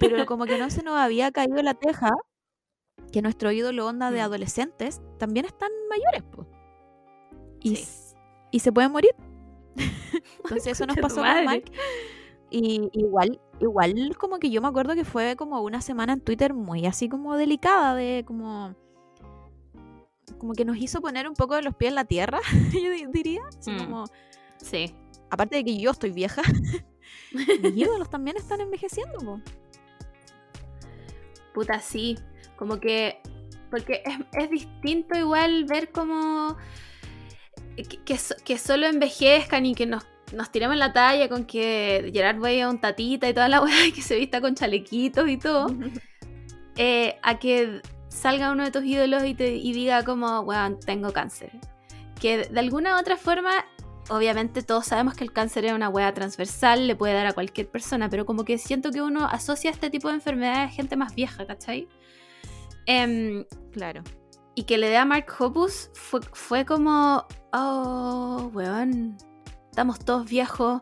Pero 0.00 0.26
como 0.26 0.44
que 0.46 0.58
no 0.58 0.70
se 0.70 0.82
nos 0.82 0.96
había 0.96 1.30
caído 1.32 1.62
la 1.62 1.74
teja 1.74 2.12
que 3.12 3.22
nuestro 3.22 3.52
ídolo 3.52 3.86
onda 3.86 4.10
de 4.10 4.18
Mm. 4.20 4.24
adolescentes 4.24 5.00
también 5.18 5.46
están 5.46 5.70
mayores, 5.88 6.22
po. 6.22 6.46
Y, 7.60 7.76
Sí. 7.76 8.14
y 8.50 8.60
se 8.60 8.72
pueden 8.72 8.92
morir. 8.92 9.14
Entonces 10.44 10.66
eso 10.68 10.86
nos 10.86 10.96
pasó 10.96 11.16
con. 11.22 11.46
Mike. 11.46 11.72
Y 12.50 12.88
igual, 12.92 13.40
igual 13.60 14.16
como 14.18 14.38
que 14.38 14.50
yo 14.50 14.62
me 14.62 14.68
acuerdo 14.68 14.94
que 14.94 15.04
fue 15.04 15.34
como 15.36 15.60
una 15.62 15.80
semana 15.80 16.12
en 16.12 16.20
Twitter 16.20 16.54
muy 16.54 16.86
así 16.86 17.08
como 17.08 17.36
delicada, 17.36 17.94
de 17.94 18.24
como 18.26 18.74
como 20.38 20.52
que 20.54 20.64
nos 20.64 20.76
hizo 20.76 21.00
poner 21.00 21.28
un 21.28 21.34
poco 21.34 21.54
de 21.54 21.62
los 21.62 21.74
pies 21.74 21.90
en 21.90 21.94
la 21.94 22.04
tierra, 22.04 22.40
yo 22.72 22.90
di- 22.90 23.06
diría. 23.12 23.42
Así 23.48 23.70
Mm. 23.70 23.78
como, 23.78 24.04
Sí. 24.58 24.94
aparte 25.30 25.56
de 25.56 25.64
que 25.64 25.78
yo 25.78 25.90
estoy 25.90 26.10
vieja, 26.10 26.42
mis 27.62 27.76
ídolos 27.76 28.10
también 28.10 28.36
están 28.36 28.60
envejeciendo. 28.60 29.18
po. 29.18 29.40
Puta, 31.54 31.80
sí. 31.80 32.18
Como 32.56 32.78
que. 32.80 33.20
Porque 33.70 34.02
es, 34.04 34.18
es 34.44 34.50
distinto 34.50 35.18
igual 35.18 35.64
ver 35.64 35.90
como. 35.90 36.56
Que, 37.76 37.84
que, 38.04 38.16
so- 38.18 38.36
que 38.44 38.56
solo 38.58 38.86
envejezcan 38.86 39.66
y 39.66 39.74
que 39.74 39.84
nos, 39.86 40.06
nos 40.32 40.50
tiremos 40.50 40.76
la 40.76 40.92
talla 40.94 41.28
con 41.28 41.44
que 41.44 42.10
Gerard 42.12 42.40
Way 42.40 42.60
es 42.60 42.66
un 42.66 42.80
tatita 42.80 43.28
y 43.28 43.34
toda 43.34 43.48
la 43.48 43.60
weá 43.62 43.86
y 43.86 43.92
que 43.92 44.00
se 44.02 44.16
vista 44.16 44.40
con 44.40 44.54
chalequitos 44.54 45.28
y 45.28 45.36
todo. 45.36 45.66
eh, 46.76 47.18
a 47.22 47.38
que 47.38 47.82
salga 48.08 48.50
uno 48.52 48.64
de 48.64 48.70
tus 48.70 48.84
ídolos 48.84 49.24
y 49.24 49.34
te 49.34 49.54
y 49.56 49.72
diga 49.72 50.04
como, 50.04 50.40
weón, 50.40 50.78
tengo 50.80 51.12
cáncer. 51.12 51.50
Que 52.20 52.44
de 52.48 52.60
alguna 52.60 52.96
u 52.96 53.00
otra 53.00 53.18
forma, 53.18 53.50
obviamente 54.08 54.62
todos 54.62 54.86
sabemos 54.86 55.14
que 55.14 55.24
el 55.24 55.32
cáncer 55.32 55.64
es 55.64 55.72
una 55.72 55.88
weá 55.88 56.12
transversal, 56.14 56.86
le 56.86 56.96
puede 56.96 57.14
dar 57.14 57.26
a 57.26 57.32
cualquier 57.32 57.68
persona, 57.68 58.08
pero 58.08 58.26
como 58.26 58.44
que 58.44 58.58
siento 58.58 58.90
que 58.90 59.02
uno 59.02 59.26
asocia 59.26 59.70
este 59.70 59.90
tipo 59.90 60.08
de 60.08 60.14
enfermedades 60.14 60.70
a 60.70 60.74
gente 60.74 60.96
más 60.96 61.14
vieja, 61.14 61.46
¿cachai? 61.46 61.88
Em, 62.86 63.44
Claro. 63.72 64.02
y 64.54 64.64
que 64.64 64.78
le 64.78 64.88
dé 64.88 64.96
a 64.96 65.04
Mark 65.04 65.26
Hoppus 65.38 65.90
fue, 65.94 66.20
fue 66.32 66.64
como, 66.64 67.26
oh, 67.52 68.50
weón, 68.54 69.16
estamos 69.70 69.98
todos 69.98 70.28
viejos, 70.28 70.80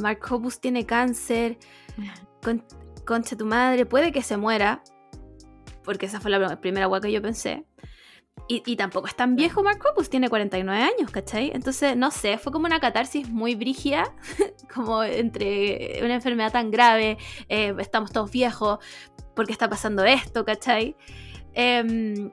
Mark 0.00 0.20
Hoppus 0.30 0.60
tiene 0.60 0.86
cáncer, 0.86 1.58
con, 2.42 2.64
concha 3.04 3.36
tu 3.36 3.46
madre, 3.46 3.84
puede 3.84 4.12
que 4.12 4.22
se 4.22 4.36
muera, 4.36 4.82
porque 5.84 6.06
esa 6.06 6.20
fue 6.20 6.30
la 6.30 6.60
primera 6.60 6.88
weá 6.88 7.00
que 7.00 7.12
yo 7.12 7.20
pensé. 7.20 7.66
Y, 8.48 8.64
y 8.66 8.74
tampoco 8.74 9.06
es 9.06 9.14
tan 9.14 9.36
viejo 9.36 9.62
Mark 9.62 9.80
Hoppus, 9.88 10.10
tiene 10.10 10.28
49 10.28 10.82
años, 10.82 11.10
¿cachai? 11.12 11.52
Entonces, 11.54 11.96
no 11.96 12.10
sé, 12.10 12.36
fue 12.36 12.50
como 12.50 12.66
una 12.66 12.80
catarsis 12.80 13.28
muy 13.28 13.54
brígida, 13.54 14.12
como 14.74 15.04
entre 15.04 16.00
una 16.02 16.14
enfermedad 16.14 16.50
tan 16.50 16.72
grave, 16.72 17.16
eh, 17.48 17.74
estamos 17.78 18.10
todos 18.10 18.32
viejos, 18.32 18.80
¿por 19.36 19.46
qué 19.46 19.52
está 19.52 19.68
pasando 19.68 20.04
esto, 20.04 20.44
¿cachai? 20.44 20.96
Em, 21.54 22.32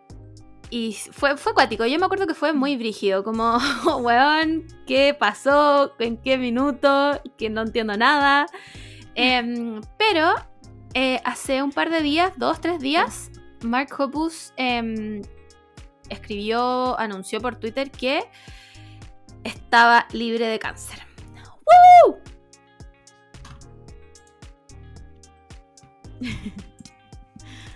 y 0.69 0.93
fue, 0.93 1.37
fue 1.37 1.51
acuático, 1.51 1.85
yo 1.85 1.97
me 1.99 2.05
acuerdo 2.05 2.27
que 2.27 2.33
fue 2.33 2.51
muy 2.51 2.75
brígido, 2.75 3.23
como, 3.23 3.57
weón, 4.01 4.65
¿qué 4.85 5.15
pasó? 5.17 5.93
¿En 5.99 6.17
qué 6.17 6.37
minuto? 6.37 7.21
Que 7.37 7.49
no 7.49 7.61
entiendo 7.61 7.95
nada. 7.95 8.47
Em, 9.15 9.81
pero 9.97 10.33
eh, 10.93 11.21
hace 11.23 11.63
un 11.63 11.71
par 11.71 11.89
de 11.89 12.01
días, 12.01 12.33
dos, 12.37 12.59
tres 12.59 12.79
días, 12.79 13.31
Mark 13.63 13.89
Hoppus 13.97 14.53
em, 14.57 15.21
escribió, 16.09 16.97
anunció 16.99 17.39
por 17.41 17.55
Twitter 17.57 17.89
que 17.91 18.23
estaba 19.43 20.07
libre 20.11 20.47
de 20.47 20.59
cáncer. 20.59 20.99
¡Woo! 22.05 22.17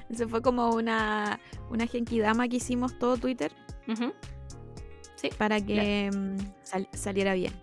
Eso 0.09 0.27
fue 0.27 0.41
como 0.41 0.71
una, 0.71 1.39
una 1.69 1.87
genkidama 1.87 2.47
que 2.47 2.57
hicimos 2.57 2.97
todo 2.99 3.17
Twitter. 3.17 3.51
Sí. 5.15 5.29
para 5.37 5.59
que 5.61 6.09
mm, 6.13 6.37
sal- 6.63 6.89
saliera 6.93 7.33
bien. 7.33 7.53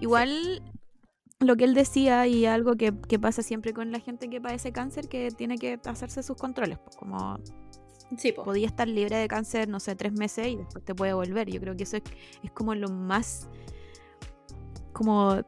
Igual 0.00 0.62
lo 1.40 1.56
que 1.56 1.64
él 1.64 1.74
decía 1.74 2.26
y 2.26 2.46
algo 2.46 2.74
que, 2.76 2.92
que 3.08 3.18
pasa 3.18 3.42
siempre 3.42 3.72
con 3.72 3.92
la 3.92 4.00
gente 4.00 4.28
que 4.30 4.40
padece 4.40 4.72
cáncer, 4.72 5.08
que 5.08 5.30
tiene 5.30 5.58
que 5.58 5.78
hacerse 5.84 6.22
sus 6.22 6.36
controles, 6.36 6.78
pues, 6.78 6.96
como 6.96 7.38
Sí, 8.16 8.32
po. 8.32 8.42
podía 8.44 8.66
estar 8.66 8.86
libre 8.88 9.16
de 9.16 9.28
cáncer, 9.28 9.68
no 9.68 9.80
sé, 9.80 9.96
tres 9.96 10.12
meses 10.12 10.46
y 10.48 10.56
después 10.56 10.84
te 10.84 10.94
puede 10.94 11.12
volver. 11.14 11.50
Yo 11.50 11.60
creo 11.60 11.76
que 11.76 11.84
eso 11.84 11.96
es, 11.96 12.02
es 12.42 12.50
como 12.52 12.74
lo 12.74 12.88
más, 12.88 13.48
como, 14.92 15.40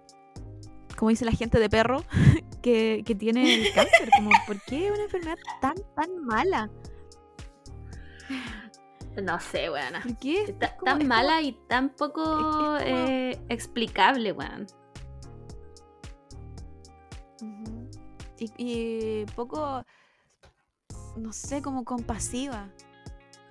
como 0.96 1.10
dice 1.10 1.24
la 1.24 1.32
gente 1.32 1.58
de 1.58 1.68
perro, 1.68 2.02
que, 2.62 3.02
que 3.04 3.14
tiene 3.14 3.54
el 3.66 3.72
cáncer. 3.74 4.08
Como, 4.16 4.30
¿por 4.46 4.60
qué 4.62 4.90
una 4.90 5.02
enfermedad 5.04 5.36
tan, 5.60 5.74
tan 5.94 6.24
mala? 6.24 6.70
No 9.22 9.38
sé, 9.38 9.70
weón. 9.70 9.92
¿Por 10.02 10.16
qué? 10.18 10.42
Es 10.44 10.58
Ta- 10.58 10.76
como- 10.76 10.84
tan 10.86 11.02
es 11.02 11.04
como- 11.04 11.08
mala 11.14 11.42
y 11.42 11.52
tan 11.68 11.90
poco 11.90 12.22
es 12.22 12.56
como- 12.56 12.78
eh, 12.80 13.38
explicable, 13.48 14.32
weón. 14.32 14.66
Y 18.58 19.24
poco, 19.36 19.84
no 21.16 21.32
sé, 21.32 21.62
como 21.62 21.84
compasiva. 21.84 22.68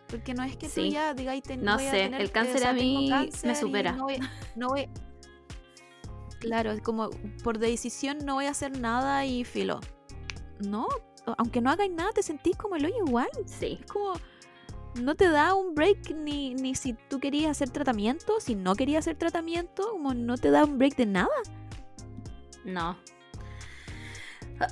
Porque 0.07 0.33
no 0.33 0.43
es 0.43 0.55
que 0.57 0.69
Sí. 0.69 0.81
tú 0.89 0.93
ya 0.93 1.15
ten- 1.41 1.63
No 1.63 1.75
voy 1.75 1.87
a 1.87 1.91
sé, 1.91 1.97
tener, 2.03 2.21
el 2.21 2.27
eh, 2.27 2.31
cáncer 2.31 2.55
o 2.55 2.59
sea, 2.59 2.69
a 2.69 2.73
mí 2.73 3.09
me 3.43 3.55
supera. 3.55 3.93
No 3.93 4.03
voy, 4.03 4.19
no 4.55 4.67
voy- 4.69 4.89
Claro, 6.39 6.71
es 6.71 6.81
como 6.81 7.09
por 7.43 7.57
decisión 7.57 8.17
no 8.25 8.35
voy 8.35 8.45
a 8.45 8.51
hacer 8.51 8.77
nada 8.77 9.25
y 9.25 9.43
filo. 9.45 9.79
No, 10.59 10.87
aunque 11.37 11.61
no 11.61 11.71
hagáis 11.71 11.91
nada, 11.91 12.11
te 12.11 12.21
sentís 12.21 12.55
como 12.57 12.75
el 12.75 12.85
hoyo 12.85 12.95
igual. 13.07 13.29
Sí. 13.45 13.79
Es 13.81 13.91
como, 13.91 14.13
no 15.01 15.15
te 15.15 15.29
da 15.29 15.55
un 15.55 15.73
break 15.73 16.11
ni, 16.15 16.53
ni 16.53 16.75
si 16.75 16.93
tú 17.09 17.19
querías 17.19 17.51
hacer 17.51 17.69
tratamiento, 17.69 18.39
si 18.39 18.55
no 18.55 18.75
querías 18.75 18.99
hacer 19.05 19.17
tratamiento, 19.17 19.91
como 19.91 20.13
no 20.13 20.37
te 20.37 20.51
da 20.51 20.65
un 20.65 20.77
break 20.77 20.95
de 20.97 21.05
nada. 21.05 21.29
No. 22.65 22.97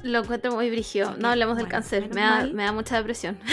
Lo 0.04 0.20
encuentro 0.20 0.54
muy 0.54 0.70
brígido. 0.70 1.16
No 1.18 1.30
hablemos 1.30 1.58
del 1.58 1.66
bueno, 1.66 1.76
cáncer. 1.78 2.14
Me 2.14 2.22
da, 2.22 2.46
me 2.48 2.64
da 2.64 2.72
mucha 2.72 2.98
depresión. 2.98 3.38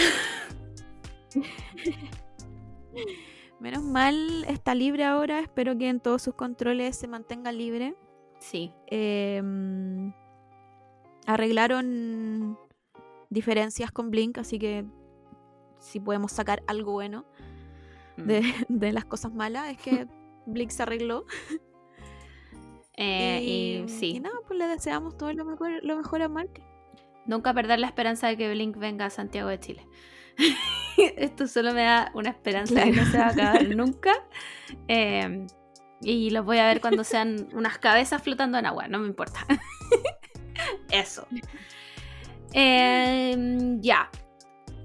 Menos 3.59 3.83
mal 3.83 4.45
está 4.47 4.73
libre 4.73 5.03
ahora, 5.03 5.41
espero 5.41 5.77
que 5.77 5.89
en 5.89 5.99
todos 5.99 6.21
sus 6.21 6.33
controles 6.33 6.95
se 6.95 7.07
mantenga 7.07 7.51
libre. 7.51 7.93
Sí. 8.39 8.71
Eh, 8.87 9.41
arreglaron 11.25 12.57
diferencias 13.29 13.91
con 13.91 14.11
Blink, 14.11 14.37
así 14.37 14.57
que 14.57 14.85
si 15.79 15.99
podemos 15.99 16.31
sacar 16.31 16.63
algo 16.67 16.93
bueno 16.93 17.25
Mm. 18.19 18.27
de, 18.27 18.41
de 18.69 18.91
las 18.91 19.05
cosas 19.05 19.33
malas 19.33 19.69
es 19.69 19.77
que 19.77 20.07
Blink 20.45 20.71
se 20.71 20.83
arregló. 20.83 21.25
Eh, 23.01 23.39
y, 23.41 23.83
y, 23.85 23.89
sí. 23.89 24.15
y 24.17 24.19
nada, 24.19 24.35
pues 24.45 24.59
le 24.59 24.67
deseamos 24.67 25.17
todo 25.17 25.31
lo 25.31 25.45
mejor, 25.45 25.71
lo 25.83 25.95
mejor 25.95 26.21
a 26.21 26.27
Mark. 26.27 26.61
Nunca 27.25 27.53
perder 27.53 27.79
la 27.79 27.87
esperanza 27.87 28.27
de 28.27 28.35
que 28.35 28.49
Blink 28.49 28.77
venga 28.77 29.05
a 29.05 29.09
Santiago 29.09 29.47
de 29.47 29.59
Chile. 29.59 29.87
Esto 30.97 31.47
solo 31.47 31.73
me 31.73 31.83
da 31.83 32.11
una 32.13 32.29
esperanza 32.29 32.83
que 32.83 32.91
no 32.91 33.05
se 33.05 33.17
va 33.17 33.27
a 33.27 33.29
acabar 33.29 33.67
nunca. 33.75 34.11
Eh, 34.87 35.47
y 36.01 36.29
los 36.29 36.45
voy 36.45 36.57
a 36.57 36.67
ver 36.67 36.81
cuando 36.81 37.03
sean 37.03 37.47
unas 37.53 37.77
cabezas 37.77 38.21
flotando 38.21 38.57
en 38.57 38.65
agua, 38.65 38.87
no 38.87 38.99
me 38.99 39.07
importa. 39.07 39.45
Eso. 40.91 41.25
Eh, 42.53 43.77
ya. 43.79 44.09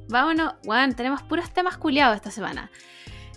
Vámonos. 0.09 0.55
Bueno, 0.65 0.95
tenemos 0.95 1.23
puros 1.23 1.51
temas 1.53 1.79
culiados 1.79 2.17
esta 2.17 2.31
semana. 2.31 2.71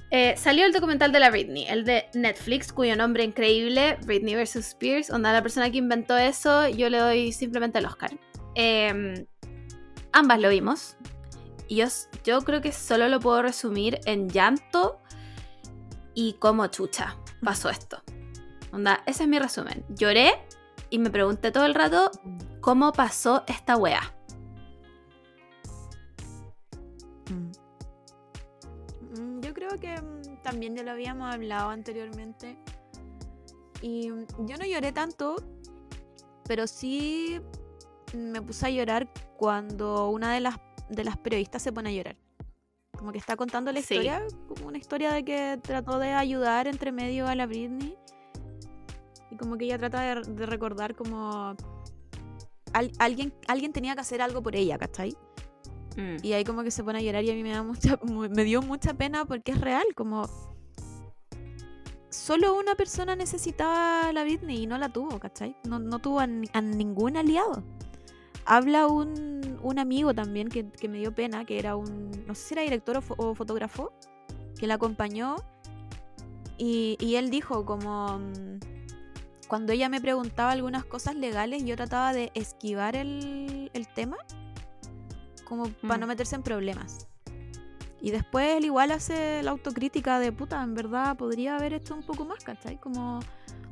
Eh, 0.09 0.35
salió 0.37 0.65
el 0.65 0.71
documental 0.71 1.11
de 1.11 1.19
la 1.19 1.29
Britney, 1.29 1.67
el 1.67 1.83
de 1.83 2.05
Netflix, 2.13 2.71
cuyo 2.71 2.95
nombre 2.95 3.23
increíble, 3.23 3.97
Britney 4.05 4.35
vs. 4.35 4.55
Spears, 4.55 5.09
onda 5.09 5.33
la 5.33 5.41
persona 5.41 5.69
que 5.69 5.77
inventó 5.77 6.17
eso, 6.17 6.67
yo 6.69 6.89
le 6.89 6.99
doy 6.99 7.31
simplemente 7.31 7.79
el 7.79 7.85
Oscar. 7.85 8.11
em, 8.55 9.25
ambas 10.13 10.39
lo 10.39 10.49
vimos. 10.49 10.95
Y 11.67 11.75
yo, 11.75 11.85
yo 12.23 12.41
creo 12.41 12.61
que 12.61 12.71
solo 12.71 13.07
lo 13.07 13.19
puedo 13.19 13.41
resumir 13.43 13.99
en 14.05 14.29
llanto 14.29 14.99
y 16.15 16.33
como 16.33 16.65
chucha 16.67 17.17
pasó 17.43 17.69
esto. 17.69 18.01
Onda, 18.71 19.03
ese 19.05 19.23
es 19.23 19.29
mi 19.29 19.37
resumen. 19.37 19.85
Lloré 19.89 20.33
y 20.89 20.97
me 20.97 21.11
pregunté 21.11 21.51
todo 21.51 21.65
el 21.65 21.75
rato 21.75 22.09
cómo 22.61 22.93
pasó 22.93 23.43
esta 23.47 23.77
wea. 23.77 24.16
Creo 29.67 29.79
que 29.79 30.01
mm, 30.01 30.41
también 30.43 30.75
ya 30.75 30.83
lo 30.83 30.91
habíamos 30.91 31.33
hablado 31.33 31.69
anteriormente. 31.69 32.57
Y 33.81 34.09
mm, 34.09 34.25
yo 34.45 34.57
no 34.57 34.65
lloré 34.65 34.91
tanto, 34.91 35.35
pero 36.45 36.67
sí 36.67 37.39
me 38.15 38.41
puse 38.41 38.65
a 38.65 38.69
llorar 38.69 39.07
cuando 39.37 40.09
una 40.09 40.33
de 40.33 40.39
las, 40.39 40.55
de 40.89 41.03
las 41.03 41.17
periodistas 41.17 41.61
se 41.61 41.71
pone 41.71 41.89
a 41.89 41.93
llorar. 41.93 42.15
Como 42.97 43.11
que 43.11 43.19
está 43.19 43.35
contando 43.35 43.71
la 43.71 43.81
Sí. 43.81 43.93
historia, 43.93 44.23
como 44.47 44.67
una 44.69 44.77
historia 44.79 45.11
de 45.11 45.23
que 45.23 45.59
trató 45.61 45.99
de 45.99 46.13
ayudar 46.13 46.67
entre 46.67 46.91
medio 46.91 47.27
a 47.27 47.35
la 47.35 47.45
Britney. 47.45 47.95
Y 49.29 49.35
como 49.35 49.57
que 49.57 49.65
ella 49.65 49.77
trata 49.77 50.01
de, 50.01 50.21
de 50.33 50.45
recordar 50.47 50.95
como 50.95 51.55
al- 52.73 52.91
alguien, 52.97 53.33
alguien 53.47 53.71
tenía 53.73 53.93
que 53.93 54.01
hacer 54.01 54.21
algo 54.21 54.41
por 54.41 54.55
ella, 54.55 54.77
¿cachai? 54.79 55.15
Mm. 55.97 56.17
Y 56.23 56.33
ahí 56.33 56.43
como 56.45 56.63
que 56.63 56.71
se 56.71 56.83
pone 56.83 56.99
a 56.99 57.01
llorar 57.01 57.23
y 57.25 57.31
a 57.31 57.33
mí 57.33 57.43
me 57.43 57.51
da 57.51 57.63
mucha, 57.63 57.99
mu- 58.03 58.29
me 58.29 58.43
dio 58.45 58.61
mucha 58.61 58.93
pena 58.93 59.25
porque 59.25 59.51
es 59.51 59.59
real, 59.59 59.83
como 59.95 60.29
solo 62.09 62.55
una 62.55 62.75
persona 62.75 63.15
necesitaba 63.15 64.11
la 64.13 64.23
Britney 64.23 64.63
y 64.63 64.67
no 64.67 64.77
la 64.77 64.89
tuvo, 64.89 65.19
¿cachai? 65.19 65.55
No, 65.67 65.79
no 65.79 65.99
tuvo 65.99 66.19
a, 66.19 66.27
ni- 66.27 66.49
a 66.53 66.61
ningún 66.61 67.17
aliado. 67.17 67.63
Habla 68.45 68.87
un, 68.87 69.59
un 69.61 69.79
amigo 69.79 70.13
también 70.13 70.47
que, 70.49 70.69
que 70.69 70.87
me 70.87 70.99
dio 70.99 71.13
pena, 71.13 71.43
que 71.45 71.59
era 71.59 71.75
un, 71.75 72.11
no 72.25 72.33
sé 72.33 72.41
si 72.47 72.53
era 72.53 72.61
director 72.63 72.97
o, 72.97 73.29
o 73.29 73.35
fotógrafo, 73.35 73.91
que 74.57 74.67
la 74.67 74.75
acompañó 74.75 75.35
y, 76.57 76.97
y 76.99 77.15
él 77.15 77.29
dijo 77.29 77.65
como... 77.65 78.19
mm, 78.19 78.59
Cuando 79.47 79.73
ella 79.73 79.89
me 79.89 79.99
preguntaba 80.01 80.51
algunas 80.51 80.85
cosas 80.85 81.15
legales, 81.15 81.63
yo 81.65 81.75
trataba 81.75 82.13
de 82.13 82.31
esquivar 82.35 82.95
el, 82.95 83.69
el 83.73 83.87
tema 83.87 84.17
como 85.47 85.69
para 85.69 85.97
Mm. 85.97 86.01
no 86.01 86.07
meterse 86.07 86.35
en 86.35 86.43
problemas. 86.43 87.07
Y 88.01 88.11
después 88.11 88.55
él 88.57 88.65
igual 88.65 88.91
hace 88.91 89.41
la 89.43 89.51
autocrítica 89.51 90.19
de 90.19 90.31
puta, 90.31 90.61
en 90.61 90.75
verdad 90.75 91.17
podría 91.17 91.55
haber 91.57 91.73
hecho 91.73 91.95
un 91.95 92.03
poco 92.03 92.25
más, 92.25 92.43
¿cachai? 92.43 92.79
Como 92.79 93.19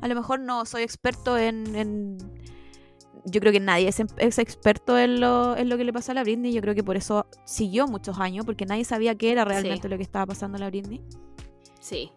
a 0.01 0.07
lo 0.07 0.15
mejor 0.15 0.39
no 0.39 0.65
soy 0.65 0.81
experto 0.83 1.37
en... 1.37 1.75
en- 1.75 2.17
Yo 3.27 3.39
creo 3.39 3.51
que 3.51 3.59
nadie 3.59 3.87
es, 3.87 3.99
es 4.17 4.37
experto 4.39 4.97
en 4.99 5.19
lo, 5.19 5.55
en 5.57 5.67
lo 5.69 5.77
que 5.77 5.83
le 5.83 5.91
pasó 5.93 6.11
a 6.11 6.15
la 6.15 6.23
Britney. 6.23 6.53
Yo 6.53 6.61
creo 6.61 6.75
que 6.75 6.83
por 6.83 6.95
eso 6.95 7.25
siguió 7.43 7.87
muchos 7.87 8.19
años, 8.19 8.45
porque 8.45 8.65
nadie 8.65 8.83
sabía 8.85 9.15
qué 9.15 9.31
era 9.31 9.43
realmente 9.45 9.83
Sí. 9.83 9.87
lo 9.89 9.97
que 9.97 10.03
estaba 10.03 10.25
pasando 10.27 10.57
a 10.57 10.59
la 10.59 10.69
Britney. 10.69 11.01
Sí. 11.79 12.11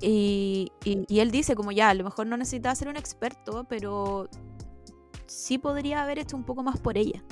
Y, 0.00 0.72
y- 0.84 1.04
y 1.08 1.20
él 1.20 1.30
dice 1.30 1.54
como 1.54 1.70
ya, 1.72 1.88
a 1.90 1.94
lo 1.94 2.04
mejor 2.04 2.26
no 2.26 2.36
necesitaba 2.36 2.74
ser 2.74 2.88
un 2.88 2.96
experto, 2.96 3.64
pero 3.68 4.28
sí 5.26 5.56
podría 5.58 6.02
haber 6.02 6.18
hecho 6.18 6.36
un 6.36 6.44
poco 6.44 6.62
más 6.62 6.78
por 6.80 6.98
ella. 6.98 7.22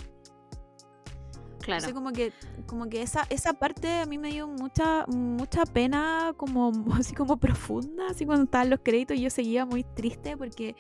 Claro. 1.61 1.87
Entonces, 1.87 1.95
como 1.95 2.13
que, 2.13 2.33
como 2.67 2.89
que 2.89 3.03
esa, 3.03 3.27
esa 3.29 3.53
parte 3.53 4.01
a 4.01 4.07
mí 4.07 4.19
me 4.19 4.31
dio 4.31 4.49
mucha, 4.49 5.05
mucha 5.07 5.67
pena, 5.67 6.33
como 6.37 6.73
así 6.99 7.15
como 7.15 7.37
profunda, 7.37 8.09
así 8.11 8.25
cuando 8.25 8.45
estaban 8.45 8.71
los 8.71 8.81
créditos 8.83 9.19
yo 9.21 9.31
seguía 9.31 9.67
muy 9.67 9.85
triste 9.85 10.37
porque 10.37 10.75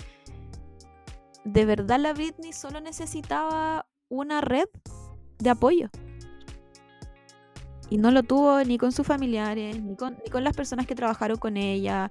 de 1.45 1.64
verdad 1.64 1.99
la 1.99 2.12
Britney 2.12 2.53
solo 2.53 2.81
necesitaba 2.81 3.87
una 4.09 4.41
red 4.41 4.68
de 5.39 5.51
apoyo. 5.51 5.89
Y 7.89 7.99
no 7.99 8.12
lo 8.12 8.22
tuvo 8.22 8.62
ni 8.62 8.78
con 8.78 8.93
sus 8.93 9.07
familiares, 9.07 9.83
ni 9.83 9.97
con, 9.97 10.16
ni 10.24 10.31
con 10.31 10.45
las 10.45 10.55
personas 10.55 10.87
que 10.87 10.95
trabajaron 10.95 11.39
con 11.39 11.57
ella. 11.57 12.11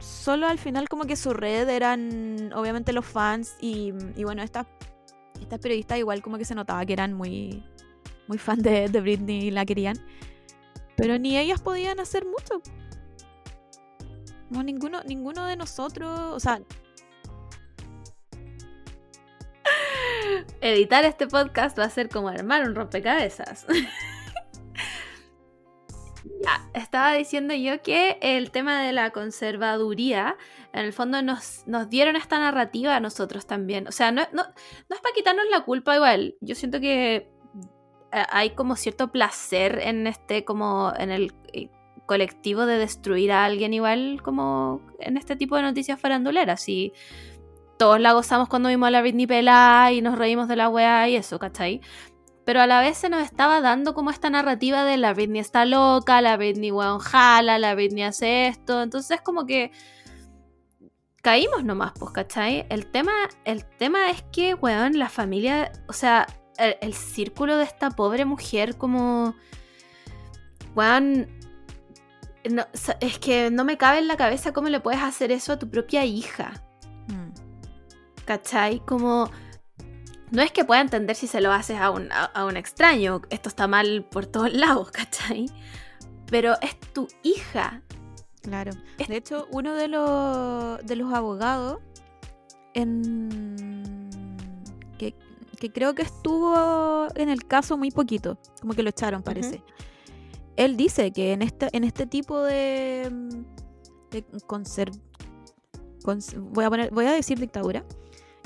Solo 0.00 0.48
al 0.48 0.58
final 0.58 0.88
como 0.88 1.04
que 1.04 1.14
su 1.14 1.32
red 1.32 1.68
eran 1.68 2.52
obviamente 2.52 2.92
los 2.92 3.06
fans 3.06 3.56
y, 3.60 3.92
y 4.16 4.24
bueno, 4.24 4.42
estas 4.42 4.66
estas 5.40 5.58
periodistas 5.60 5.98
igual 5.98 6.22
como 6.22 6.38
que 6.38 6.44
se 6.44 6.54
notaba 6.54 6.84
que 6.84 6.92
eran 6.92 7.12
muy, 7.12 7.62
muy 8.26 8.38
fan 8.38 8.60
de, 8.60 8.88
de 8.88 9.00
Britney 9.00 9.46
y 9.46 9.50
la 9.50 9.64
querían. 9.64 9.96
Pero 10.96 11.18
ni 11.18 11.36
ellas 11.36 11.60
podían 11.60 12.00
hacer 12.00 12.24
mucho. 12.24 12.62
No, 14.50 14.62
ninguno, 14.62 15.02
ninguno 15.04 15.46
de 15.46 15.56
nosotros, 15.56 16.08
o 16.32 16.38
sea, 16.40 16.60
Editar 20.60 21.04
este 21.04 21.26
podcast 21.26 21.78
va 21.78 21.84
a 21.84 21.90
ser 21.90 22.08
como 22.08 22.28
armar 22.28 22.66
un 22.66 22.74
rompecabezas. 22.74 23.66
ya, 26.42 26.68
estaba 26.74 27.12
diciendo 27.14 27.54
yo 27.54 27.82
que 27.82 28.18
el 28.20 28.50
tema 28.50 28.82
de 28.82 28.92
la 28.92 29.10
conservaduría, 29.10 30.36
en 30.74 30.84
el 30.84 30.92
fondo 30.92 31.22
nos, 31.22 31.62
nos 31.66 31.88
dieron 31.88 32.16
esta 32.16 32.38
narrativa 32.40 32.96
a 32.96 33.00
nosotros 33.00 33.46
también. 33.46 33.86
O 33.86 33.92
sea, 33.92 34.10
no, 34.10 34.22
no, 34.32 34.42
no 34.42 34.96
es 34.96 35.00
para 35.00 35.14
quitarnos 35.14 35.44
la 35.48 35.60
culpa 35.60 35.94
igual. 35.94 36.34
Yo 36.40 36.56
siento 36.56 36.80
que 36.80 37.30
eh, 38.12 38.24
hay 38.28 38.50
como 38.50 38.74
cierto 38.74 39.12
placer 39.12 39.78
en 39.80 40.08
este, 40.08 40.44
como 40.44 40.92
en 40.98 41.12
el 41.12 41.32
eh, 41.52 41.70
colectivo 42.06 42.66
de 42.66 42.76
destruir 42.76 43.30
a 43.30 43.44
alguien 43.44 43.72
igual, 43.72 44.20
como 44.24 44.80
en 44.98 45.16
este 45.16 45.36
tipo 45.36 45.54
de 45.54 45.62
noticias 45.62 46.00
faranduleras. 46.00 46.68
Y 46.68 46.92
todos 47.78 48.00
la 48.00 48.12
gozamos 48.12 48.48
cuando 48.48 48.68
vimos 48.68 48.88
a 48.88 48.90
la 48.90 49.00
Britney 49.00 49.28
pelada 49.28 49.92
y 49.92 50.02
nos 50.02 50.18
reímos 50.18 50.48
de 50.48 50.56
la 50.56 50.68
weá 50.68 51.08
y 51.08 51.14
eso, 51.14 51.38
¿cachai? 51.38 51.82
Pero 52.44 52.60
a 52.60 52.66
la 52.66 52.80
vez 52.80 52.98
se 52.98 53.08
nos 53.08 53.22
estaba 53.22 53.60
dando 53.60 53.94
como 53.94 54.10
esta 54.10 54.28
narrativa 54.28 54.84
de 54.84 54.96
la 54.96 55.14
Britney 55.14 55.40
está 55.40 55.66
loca, 55.66 56.20
la 56.20 56.36
Britney 56.36 56.72
weón 56.72 56.98
jala, 56.98 57.60
la 57.60 57.76
Britney 57.76 58.02
hace 58.02 58.48
esto. 58.48 58.82
Entonces 58.82 59.20
como 59.20 59.46
que 59.46 59.70
caímos 61.24 61.64
nomás, 61.64 61.92
pues, 61.98 62.12
¿cachai? 62.12 62.66
El 62.68 62.86
tema, 62.86 63.12
el 63.44 63.64
tema 63.64 64.10
es 64.10 64.22
que, 64.30 64.54
weón, 64.54 64.96
la 64.98 65.08
familia, 65.08 65.72
o 65.88 65.92
sea, 65.92 66.26
el, 66.58 66.76
el 66.80 66.94
círculo 66.94 67.56
de 67.56 67.64
esta 67.64 67.90
pobre 67.90 68.24
mujer 68.24 68.76
como... 68.76 69.34
Weón... 70.76 71.26
no- 72.50 72.66
es 73.00 73.18
que 73.18 73.50
no 73.50 73.64
me 73.64 73.78
cabe 73.78 73.98
en 73.98 74.06
la 74.08 74.16
cabeza 74.16 74.52
cómo 74.52 74.68
le 74.68 74.80
puedes 74.80 75.02
hacer 75.02 75.32
eso 75.32 75.52
a 75.54 75.58
tu 75.58 75.68
propia 75.70 76.04
hija. 76.04 76.62
mm, 77.08 78.24
¿Cachai? 78.24 78.80
Como... 78.84 79.30
No 80.30 80.42
es 80.42 80.50
que 80.52 80.64
pueda 80.64 80.80
entender 80.80 81.16
si 81.16 81.26
se 81.26 81.40
lo 81.40 81.52
haces 81.52 81.80
a 81.80 81.90
un, 81.90 82.10
a, 82.12 82.24
a 82.24 82.44
un 82.44 82.56
extraño. 82.56 83.22
Esto 83.30 83.48
está 83.48 83.66
mal 83.66 84.04
por 84.10 84.26
todos 84.26 84.52
lados, 84.64 84.90
¿cachai? 84.90 85.46
Pero 86.26 86.54
es 86.60 86.78
tu 86.92 87.08
hija. 87.22 87.82
Claro. 88.44 88.72
De 89.08 89.16
hecho, 89.16 89.48
uno 89.50 89.74
de 89.74 89.88
los, 89.88 90.78
de 90.86 90.94
los 90.96 91.12
abogados 91.12 91.78
en, 92.74 94.08
que, 94.98 95.14
que 95.58 95.72
creo 95.72 95.94
que 95.94 96.02
estuvo 96.02 97.06
en 97.16 97.28
el 97.28 97.44
caso 97.46 97.76
muy 97.76 97.90
poquito, 97.90 98.38
como 98.60 98.74
que 98.74 98.82
lo 98.82 98.90
echaron, 98.90 99.22
parece. 99.22 99.62
Él 100.56 100.76
dice 100.76 101.10
que 101.10 101.32
en 101.32 101.42
este, 101.42 101.68
en 101.72 101.82
este 101.84 102.06
tipo 102.06 102.40
de, 102.42 103.10
de 104.12 104.24
conser- 104.46 104.96
cons- 106.04 106.34
voy 106.38 106.64
a 106.64 106.70
poner, 106.70 106.90
voy 106.92 107.06
a 107.06 107.12
decir 107.12 107.38
dictadura, 107.40 107.84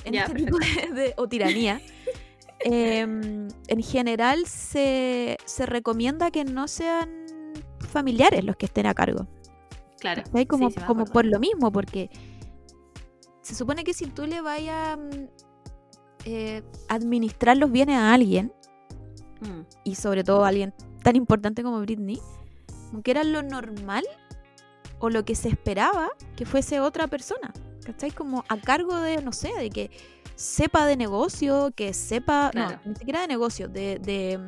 en 0.05 0.15
Ya, 0.15 0.23
este 0.25 0.35
tipo 0.35 0.57
de, 0.59 0.93
de- 0.95 1.15
o 1.19 1.29
tiranía, 1.29 1.81
em, 2.61 3.49
en 3.69 3.83
general 3.83 4.47
se, 4.47 5.37
se 5.45 5.67
recomienda 5.67 6.31
que 6.31 6.45
no 6.45 6.67
sean 6.67 7.11
familiares 7.91 8.43
los 8.45 8.57
que 8.57 8.67
estén 8.67 8.87
a 8.87 8.95
cargo. 8.95 9.27
Claro. 10.01 10.23
Como, 10.49 10.69
sí, 10.69 10.75
sí 10.75 10.81
me 10.81 10.87
como 10.87 11.05
por 11.05 11.25
lo 11.25 11.39
mismo, 11.39 11.73
porque 11.73 12.11
se 13.43 13.55
supone 13.55 13.85
que 13.85 13.95
si 13.95 14.07
tú 14.07 14.27
le 14.27 14.41
vayas 14.41 14.97
a 14.97 14.99
eh, 16.25 16.63
administrar 16.89 17.57
los 17.57 17.71
bienes 17.71 17.97
a 17.97 18.13
alguien, 18.13 18.53
Mm, 19.41 19.61
y 19.85 19.95
sobre 19.95 20.25
todo 20.25 20.45
a 20.45 20.49
alguien 20.49 20.75
tan 21.03 21.15
importante 21.17 21.63
como 21.63 21.81
Britney, 21.81 22.21
como 22.91 23.03
que 23.03 23.13
era 23.13 23.23
lo 23.23 23.43
normal 23.43 24.05
o 24.99 25.11
lo 25.11 25.25
que 25.25 25.35
se 25.37 25.49
esperaba 25.49 26.11
que 26.35 26.45
fuese 26.45 26.81
otra 26.81 27.07
persona, 27.07 27.53
¿cachai? 27.85 28.11
Como 28.11 28.45
a 28.49 28.57
cargo 28.61 28.97
de, 28.97 29.23
no 29.23 29.33
sé, 29.33 29.53
de 29.57 29.71
que 29.71 29.91
sepa 30.35 30.87
de 30.87 30.97
negocio, 30.97 31.71
que 31.75 31.95
sepa, 31.95 32.51
Claro. 32.53 32.81
no, 32.85 32.91
ni 32.91 32.97
siquiera 32.97 33.21
de 33.21 33.29
negocio, 33.29 33.69
de, 33.69 34.01
de, 34.01 34.41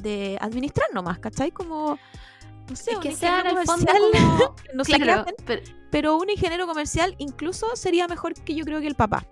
de 0.00 0.38
administrar 0.40 0.88
nomás, 0.94 1.18
¿cachai? 1.18 1.50
Como, 1.50 1.98
no 2.68 2.76
sé, 2.76 2.92
Es 2.92 2.96
un 2.98 3.12
sea 3.16 3.40
en 3.40 3.46
el 3.58 3.66
fondo 3.66 3.92
como... 3.92 4.54
no 4.74 4.84
sé 4.84 4.92
Claro, 4.98 5.22
hacen, 5.22 5.34
pero 5.46 5.62
pero 5.90 6.16
un 6.16 6.28
ingeniero 6.30 6.66
comercial 6.66 7.14
incluso 7.18 7.76
sería 7.76 8.08
mejor 8.08 8.34
que 8.34 8.54
yo 8.54 8.64
creo 8.64 8.80
que 8.80 8.86
el 8.88 8.94
papá. 8.96 9.26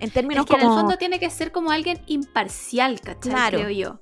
En 0.00 0.10
términos 0.10 0.44
es 0.44 0.48
que 0.50 0.54
en 0.56 0.60
el 0.62 0.66
como- 0.66 0.80
fondo 0.80 0.96
tiene 0.96 1.20
que 1.20 1.30
ser 1.30 1.52
como 1.52 1.70
alguien 1.70 2.00
imparcial, 2.06 3.00
¿cachai? 3.00 3.32
Claro. 3.32 3.58
Creo 3.58 3.70
yo. 3.70 4.00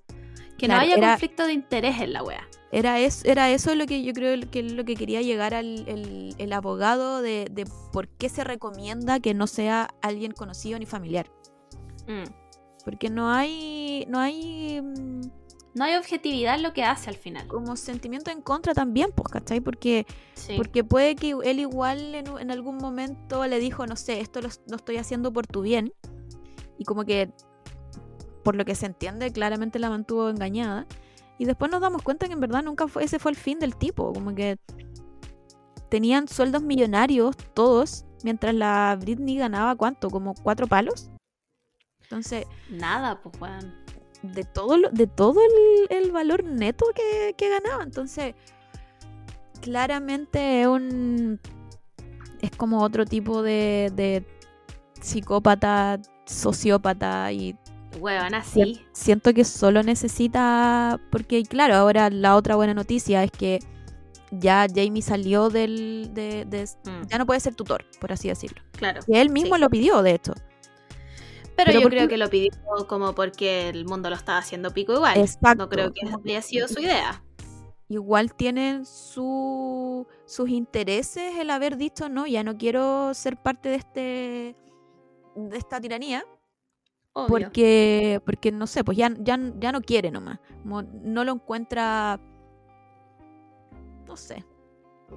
Que 0.57 0.67
Claro, 0.67 0.75
no 0.81 0.81
haya 0.83 0.95
era- 0.97 1.11
conflicto 1.11 1.47
de 1.47 1.53
interés 1.53 2.01
en 2.01 2.13
la 2.15 2.23
wea. 2.23 2.47
Era, 2.73 3.01
es, 3.01 3.25
era 3.25 3.51
eso 3.51 3.75
lo 3.75 3.85
que 3.87 4.03
yo 4.05 4.13
creo 4.13 4.39
que 4.51 4.61
es 4.61 4.73
lo 4.73 4.85
que 4.85 4.95
quería 4.95 5.21
llegar 5.23 5.55
al 5.55 5.87
el, 5.89 6.35
el 6.39 6.53
abogado 6.53 7.21
de, 7.21 7.49
de 7.51 7.67
por 7.93 8.07
qué 8.09 8.29
se 8.29 8.45
recomienda 8.45 9.19
que 9.21 9.35
no 9.35 9.47
sea 9.49 9.89
alguien 10.03 10.31
conocido 10.33 10.79
ni 10.79 10.87
familiar. 10.87 11.31
Mm, 12.07 12.31
Porque 12.85 13.11
no 13.11 13.29
hay. 13.31 14.07
No 14.09 14.21
hay. 14.21 14.81
No 15.75 15.85
hay 15.85 15.95
objetividad 15.95 16.57
en 16.57 16.63
lo 16.63 16.73
que 16.73 16.83
hace 16.85 17.11
al 17.11 17.17
final. 17.17 17.47
como 17.47 17.77
sentimiento 17.77 18.31
en 18.31 18.43
contra 18.43 18.75
también, 18.75 19.13
pues, 19.15 19.29
¿cachai? 19.33 19.61
Porque, 19.61 20.07
Sí. 20.35 20.55
porque 20.57 20.83
puede 20.83 21.15
que 21.17 21.31
él 21.45 21.61
igual 21.61 22.15
en, 22.15 22.27
en 22.39 22.51
algún 22.51 22.77
momento 22.79 23.47
le 23.47 23.59
dijo, 23.61 23.87
no 23.87 23.95
sé, 23.97 24.21
esto 24.21 24.41
lo, 24.41 24.49
lo 24.69 24.77
estoy 24.77 24.97
haciendo 24.97 25.33
por 25.33 25.47
tu 25.47 25.63
bien. 25.63 25.93
Y 26.77 26.85
como 26.85 27.05
que, 27.05 27.31
por 28.43 28.57
lo 28.57 28.65
que 28.65 28.75
se 28.75 28.87
entiende, 28.87 29.31
claramente 29.33 29.79
la 29.79 29.91
mantuvo 29.91 30.29
engañada. 30.29 30.87
Y 31.39 31.45
después 31.45 31.71
nos 31.71 31.81
damos 31.81 32.03
cuenta 32.03 32.27
que 32.27 32.33
en 32.33 32.41
verdad 32.41 32.63
nunca 32.63 32.89
fue, 32.89 33.05
ese 33.05 33.19
fue 33.19 33.31
el 33.31 33.37
fin 33.37 33.59
del 33.61 33.77
tipo. 33.77 34.13
Como 34.13 34.35
que 34.35 34.59
tenían 35.89 36.27
sueldos 36.29 36.63
millonarios 36.63 37.37
todos, 37.55 38.05
mientras 38.25 38.55
la 38.55 38.97
Britney 39.01 39.37
ganaba 39.37 39.77
cuánto, 39.77 40.11
como 40.11 40.35
cuatro 40.35 40.67
palos. 40.67 41.11
Entonces, 42.03 42.45
Nada, 42.71 43.21
pues, 43.23 43.41
weón. 43.41 43.75
De 44.23 44.45
todo, 44.45 44.77
lo- 44.77 44.91
de 44.91 45.07
todo 45.07 45.41
el, 45.89 45.97
el 45.99 46.13
valor 46.13 46.45
neto 46.45 46.85
que, 46.95 47.35
que 47.37 47.49
ganaba. 47.49 47.83
Entonces, 47.83 48.35
claramente 49.61 50.63
es 50.63 50.67
un. 50.67 51.41
Es 52.41 52.51
como 52.53 52.83
otro 52.83 53.05
tipo 53.05 53.43
de, 53.43 53.93
de 53.95 54.25
psicópata, 55.01 56.01
sociópata 56.25 57.31
y 57.33 57.57
Weón, 57.99 58.35
así. 58.35 58.81
siento 58.93 59.35
que 59.35 59.45
solo 59.45 59.83
necesita. 59.83 60.99
Porque, 61.11 61.43
claro, 61.43 61.75
ahora 61.75 62.09
la 62.11 62.37
otra 62.37 62.57
buena 62.57 62.73
noticia 62.75 63.23
es 63.25 63.31
que 63.31 63.59
ya 64.31 64.67
Jamie 64.75 65.03
salió 65.03 65.51
del. 65.51 66.11
De, 66.15 66.45
de- 66.47 66.65
Mm, 66.85 67.07
ya 67.09 67.19
no 67.19 67.27
puede 67.27 67.41
ser 67.41 67.55
tutor, 67.55 67.85
por 68.01 68.13
así 68.13 68.29
decirlo. 68.29 68.63
claro. 68.73 69.01
Y 69.07 69.17
él 69.19 69.31
mismo 69.31 69.57
Sí. 69.57 69.61
lo 69.61 69.69
pidió, 69.69 70.03
de 70.03 70.13
hecho. 70.15 70.33
Pero, 71.65 71.73
Pero 71.73 71.81
yo 71.81 71.83
¿por 71.83 71.91
creo 71.93 72.09
que 72.09 72.17
lo 72.17 72.29
pidió 72.31 72.51
como 72.89 73.15
porque 73.15 73.69
el 73.69 73.85
mundo 73.85 74.09
lo 74.11 74.17
estaba 74.17 74.39
haciendo 74.39 74.71
pico 74.73 74.95
igual. 74.95 75.19
Exacto. 75.19 75.55
No 75.65 75.69
creo 75.69 75.93
que 75.93 76.01
haya 76.27 76.43
sido 76.43 76.69
su 76.69 76.81
idea. 76.81 77.23
igual 77.89 78.35
tienen 78.35 78.87
su, 78.87 80.07
sus 80.27 80.49
intereses 80.49 81.37
el 81.39 81.51
haber 81.51 81.77
dicho 81.77 82.09
no, 82.09 82.27
ya 82.27 82.43
no 82.45 82.57
quiero 82.57 83.13
ser 83.15 83.37
parte 83.37 83.69
de 83.69 83.75
este 83.77 84.57
de 85.37 85.57
esta 85.59 85.81
tiranía 85.81 86.25
Obvio. 87.13 87.29
porque 87.29 88.21
porque 88.25 88.53
no 88.53 88.67
sé, 88.67 88.85
pues 88.85 88.97
ya, 88.97 89.11
ya, 89.19 89.39
ya 89.59 89.73
no 89.73 89.81
quiere 89.81 90.11
nomás, 90.11 90.39
como 90.63 90.83
no 90.83 91.25
lo 91.25 91.33
encuentra 91.33 92.21
no 94.07 94.17
sé. 94.17 94.45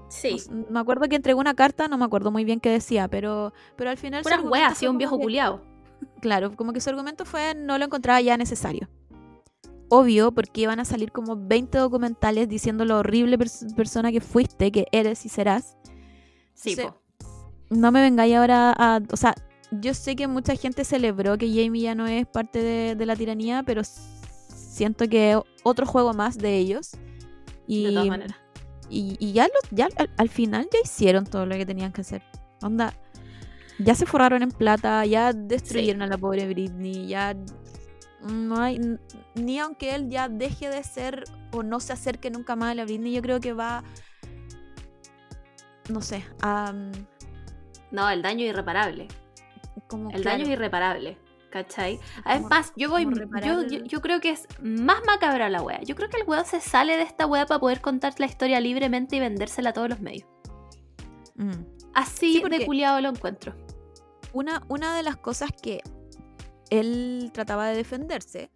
Sí. 0.10 0.38
no 0.50 0.66
me 0.72 0.80
acuerdo 0.80 1.08
que 1.08 1.16
entregó 1.16 1.40
una 1.40 1.54
carta, 1.54 1.88
no 1.88 1.98
me 2.00 2.06
acuerdo 2.06 2.32
muy 2.32 2.44
bien 2.46 2.60
qué 2.60 2.70
decía, 2.72 3.08
pero 3.08 3.54
pero 3.76 3.92
al 3.92 3.98
final 3.98 4.24
weas, 4.26 4.42
fue 4.42 4.64
así 4.64 4.88
un 4.88 4.98
viejo 4.98 5.20
culiao. 5.20 5.62
Claro, 6.22 6.56
como 6.56 6.74
que 6.74 6.82
su 6.82 6.90
argumento 6.90 7.26
fue 7.26 7.54
no 7.56 7.78
lo 7.78 7.86
encontraba 7.86 8.22
ya 8.22 8.38
necesario. 8.38 8.90
Obvio, 9.90 10.32
porque 10.32 10.62
iban 10.62 10.80
a 10.80 10.86
salir 10.86 11.12
como 11.12 11.36
20 11.36 11.78
documentales 11.78 12.50
diciendo 12.50 12.84
lo 12.86 13.00
horrible 13.00 13.38
pers- 13.38 13.76
persona 13.76 14.12
que 14.12 14.22
fuiste, 14.22 14.72
que 14.72 14.88
eres 14.92 15.26
y 15.26 15.30
serás. 15.30 15.78
Sí, 16.56 16.76
po. 16.76 17.00
No 17.70 17.92
me 17.92 18.02
vengáis 18.02 18.36
ahora 18.36 18.74
a... 18.78 19.02
O 19.12 19.18
sea, 19.18 19.36
yo 19.72 19.94
sé 19.94 20.16
que 20.16 20.28
mucha 20.28 20.56
gente 20.56 20.84
celebró 20.84 21.38
que 21.38 21.48
Jamie 21.48 21.82
ya 21.82 21.94
no 21.96 22.08
es 22.08 22.26
parte 22.26 22.62
de, 22.64 22.96
de 22.96 23.06
la 23.06 23.16
tiranía, 23.16 23.64
pero 23.64 23.82
siento 23.84 25.08
que 25.08 25.32
es 25.34 25.38
otro 25.64 25.86
juego 25.86 26.14
más 26.14 26.38
de 26.38 26.58
ellos. 26.58 26.92
Y, 27.68 27.86
De 27.86 27.92
todas 27.92 28.08
maneras. 28.08 28.38
y, 28.90 29.16
y 29.20 29.34
ya, 29.34 29.46
lo- 29.46 29.76
ya 29.78 29.90
al, 29.98 30.10
al 30.18 30.30
final 30.30 30.68
ya 30.72 30.80
hicieron 30.84 31.26
todo 31.26 31.46
lo 31.46 31.56
que 31.56 31.66
tenían 31.66 31.92
que 31.92 32.02
hacer. 32.02 32.24
Onda, 32.62 32.94
ya 33.84 33.96
se 33.96 34.06
forraron 34.06 34.44
en 34.44 34.52
plata, 34.52 35.06
ya 35.06 35.34
destruyeron 35.34 36.02
a 36.02 36.08
la 36.08 36.18
pobre 36.18 36.48
Britney, 36.48 37.08
ya 37.08 37.36
no 38.22 38.60
hay, 38.62 38.80
ni 39.36 39.60
aunque 39.60 39.96
él 39.96 40.10
ya 40.10 40.30
deje 40.30 40.70
de 40.70 40.84
ser 40.84 41.26
o 41.52 41.64
no 41.64 41.80
se 41.80 41.94
acerque 41.94 42.32
nunca 42.32 42.56
más 42.56 42.72
a 42.72 42.76
la 42.76 42.86
Britney, 42.86 43.14
yo 43.14 43.22
creo 43.22 43.40
que 43.40 43.54
va, 43.54 43.84
no 45.90 46.02
sé, 46.02 46.24
a... 46.42 46.72
mm, 46.72 46.92
No, 47.92 48.10
el 48.10 48.22
daño 48.22 48.46
irreparable. 48.46 49.08
Como, 49.88 50.10
El 50.12 50.22
claro, 50.22 50.38
daño 50.38 50.44
es 50.50 50.58
irreparable. 50.58 51.18
¿Cachai? 51.52 52.00
Además, 52.26 52.74
yo 52.76 52.90
voy. 52.90 53.08
Yo, 53.86 54.02
creo 54.02 54.20
que 54.20 54.32
es 54.32 54.48
más 54.60 55.04
macabra 55.06 55.50
la 55.52 55.62
wea. 55.62 55.84
Yo 55.84 55.94
creo 55.96 56.10
que 56.10 56.18
el 56.18 56.28
weón 56.28 56.46
se 56.46 56.60
sale 56.60 56.98
de 56.98 57.04
esta 57.04 57.28
wea 57.28 57.46
para 57.46 57.60
poder 57.60 57.80
contar 57.80 58.16
la 58.18 58.26
historia 58.26 58.60
libremente 58.60 59.18
y 59.18 59.20
vendérsela 59.20 59.70
a 59.70 59.74
todos 59.74 59.88
los 59.88 60.00
medios. 60.00 60.28
mm. 61.36 61.52
Así 61.94 62.42
Sí, 62.42 62.50
de 62.50 62.66
culiado 62.66 63.00
lo 63.02 63.10
encuentro. 63.10 63.54
Una, 64.34 64.64
una 64.68 64.96
de 64.96 65.04
las 65.04 65.16
cosas 65.18 65.52
que 65.52 65.82
él 66.70 67.32
trataba 67.34 67.68
de 67.68 67.78
defenderse 67.78 68.52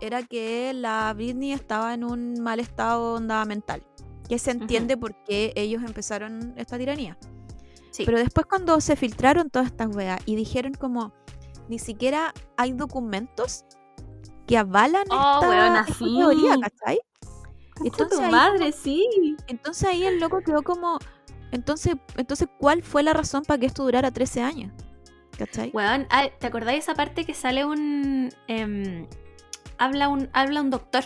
era 0.00 0.22
que 0.22 0.72
la 0.74 1.12
Britney 1.14 1.52
estaba 1.52 1.94
en 1.94 2.04
un 2.04 2.40
mal 2.42 2.60
estado 2.60 3.14
onda 3.14 3.44
mental. 3.44 3.82
Que 4.28 4.38
se 4.38 4.50
entiende 4.50 4.96
por 4.96 5.14
qué 5.24 5.52
ellos 5.56 5.82
empezaron 5.84 6.52
esta 6.56 6.76
tiranía. 6.76 7.16
Sí. 7.90 8.04
Pero 8.04 8.18
después 8.18 8.46
cuando 8.46 8.80
se 8.80 8.96
filtraron 8.96 9.48
todas 9.48 9.68
estas 9.68 9.94
weas 9.94 10.20
y 10.26 10.36
dijeron 10.36 10.74
como 10.74 11.12
ni 11.68 11.78
siquiera 11.78 12.34
hay 12.56 12.72
documentos 12.72 13.64
que 14.46 14.58
avalan 14.58 15.04
Oh, 15.10 15.40
esta, 15.40 15.48
weona, 15.48 15.80
esta 15.80 15.94
sí. 15.94 16.16
teoría, 16.18 16.56
¿cachai? 16.60 16.98
Entonces 17.84 18.18
tu 18.18 18.24
ahí 18.24 18.30
madre, 18.30 18.72
sí. 18.72 19.36
Entonces 19.48 19.88
ahí 19.88 20.04
el 20.04 20.20
loco 20.20 20.40
quedó 20.40 20.62
como, 20.62 20.98
entonces, 21.52 21.94
entonces 22.16 22.48
¿cuál 22.58 22.82
fue 22.82 23.02
la 23.02 23.12
razón 23.12 23.44
para 23.44 23.58
que 23.58 23.66
esto 23.66 23.82
durara 23.84 24.10
13 24.10 24.42
años? 24.42 24.72
¿Cachai? 25.38 25.70
Weón, 25.72 26.06
ah, 26.10 26.28
¿te 26.38 26.46
acordáis 26.46 26.84
esa 26.84 26.94
parte 26.94 27.24
que 27.24 27.34
sale 27.34 27.64
un. 27.64 28.30
em, 28.48 29.06
habla 29.78 30.08
un 30.08 30.28
habla 30.32 30.60
un 30.62 30.70
doctor? 30.70 31.04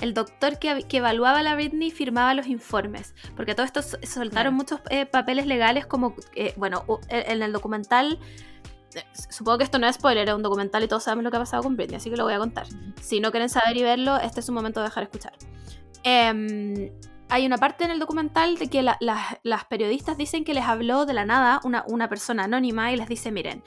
El 0.00 0.12
doctor 0.12 0.58
que, 0.58 0.82
que 0.88 0.96
evaluaba 0.96 1.38
a 1.38 1.42
la 1.44 1.54
Britney 1.54 1.90
firmaba 1.92 2.34
los 2.34 2.48
informes. 2.48 3.14
Porque 3.36 3.54
todo 3.54 3.64
esto 3.64 3.78
s- 3.80 3.96
soltaron 4.04 4.52
muchos 4.54 4.80
eh, 4.90 5.06
papeles 5.06 5.46
legales, 5.46 5.86
como. 5.86 6.16
eh, 6.34 6.52
bueno, 6.56 6.84
u- 6.88 6.98
en 7.08 7.42
el 7.42 7.52
documental. 7.52 8.18
eh, 8.96 9.04
Supongo 9.30 9.58
que 9.58 9.64
esto 9.64 9.78
no 9.78 9.86
es 9.86 9.94
spoiler, 9.94 10.24
era 10.24 10.34
un 10.34 10.42
documental 10.42 10.82
y 10.82 10.88
todos 10.88 11.04
sabemos 11.04 11.22
lo 11.22 11.30
que 11.30 11.36
ha 11.36 11.40
pasado 11.40 11.62
con 11.62 11.76
Britney, 11.76 11.96
así 11.96 12.10
que 12.10 12.16
lo 12.16 12.24
voy 12.24 12.34
a 12.34 12.38
contar. 12.38 12.66
Si 13.00 13.20
no 13.20 13.30
quieren 13.30 13.48
saber 13.48 13.76
y 13.76 13.82
verlo, 13.84 14.16
este 14.18 14.40
es 14.40 14.48
un 14.48 14.56
momento 14.56 14.80
de 14.80 14.86
dejar 14.86 15.04
escuchar. 15.04 15.32
Em, 16.02 16.90
hay 17.30 17.46
una 17.46 17.56
parte 17.58 17.84
en 17.84 17.90
el 17.90 17.98
documental 17.98 18.56
de 18.58 18.68
que 18.68 18.82
la- 18.82 18.98
las- 19.00 19.64
periodistas 19.64 20.16
dicen 20.16 20.44
que 20.44 20.54
les 20.54 20.64
habló 20.64 21.06
de 21.06 21.14
la 21.14 21.24
nada 21.24 21.60
una, 21.64 21.84
una 21.88 22.08
persona 22.08 22.44
anónima 22.44 22.92
y 22.92 22.96
les 22.96 23.08
dice, 23.08 23.32
miren, 23.32 23.64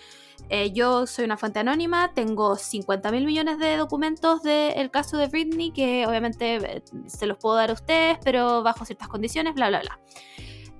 eh, 0.50 0.71
yo 0.71 1.08
soy 1.08 1.25
una 1.25 1.38
fuente 1.38 1.59
anónima, 1.59 2.13
tengo 2.13 2.55
50 2.55 3.12
mil 3.12 3.25
millones 3.25 3.58
de 3.58 3.75
documentos 3.78 4.43
del 4.43 4.92
caso 4.92 5.17
de 5.17 5.28
Britney 5.28 5.71
que 5.71 6.05
obviamente 6.08 6.55
eh, 6.78 6.84
se 7.08 7.25
los 7.25 7.38
puedo 7.38 7.55
dar 7.55 7.71
a 7.71 7.74
ustedes, 7.74 8.20
pero 8.24 8.62
bajo 8.63 8.86
ciertas 8.86 9.08
condiciones, 9.08 9.54
bla, 9.55 9.70
bla, 9.70 9.82
bla. 9.82 10.00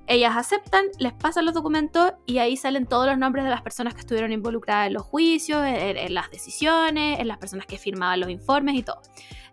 Ellas 0.10 0.38
aceptan, 0.38 0.86
les 0.99 1.12
pasan 1.12 1.44
los 1.44 1.54
documentos 1.54 2.14
y 2.26 2.38
ahí 2.38 2.56
salen 2.56 2.86
todos 2.86 3.08
los 3.08 3.18
nombres 3.18 3.44
de 3.44 3.52
las 3.52 3.62
personas 3.62 3.94
que 3.94 3.99
estuvieron 3.99 4.32
involucradas 4.32 4.88
en 4.88 4.94
los 4.94 5.04
juicios, 5.04 5.62
en, 5.66 6.14
las 6.14 6.30
decisiones, 6.32 7.20
en 7.20 7.28
las 7.28 7.38
personas 7.40 7.66
que 7.66 7.78
firmaban 7.78 8.22
los 8.22 8.30
informes 8.30 8.76
y 8.76 8.84
todo. 8.84 9.02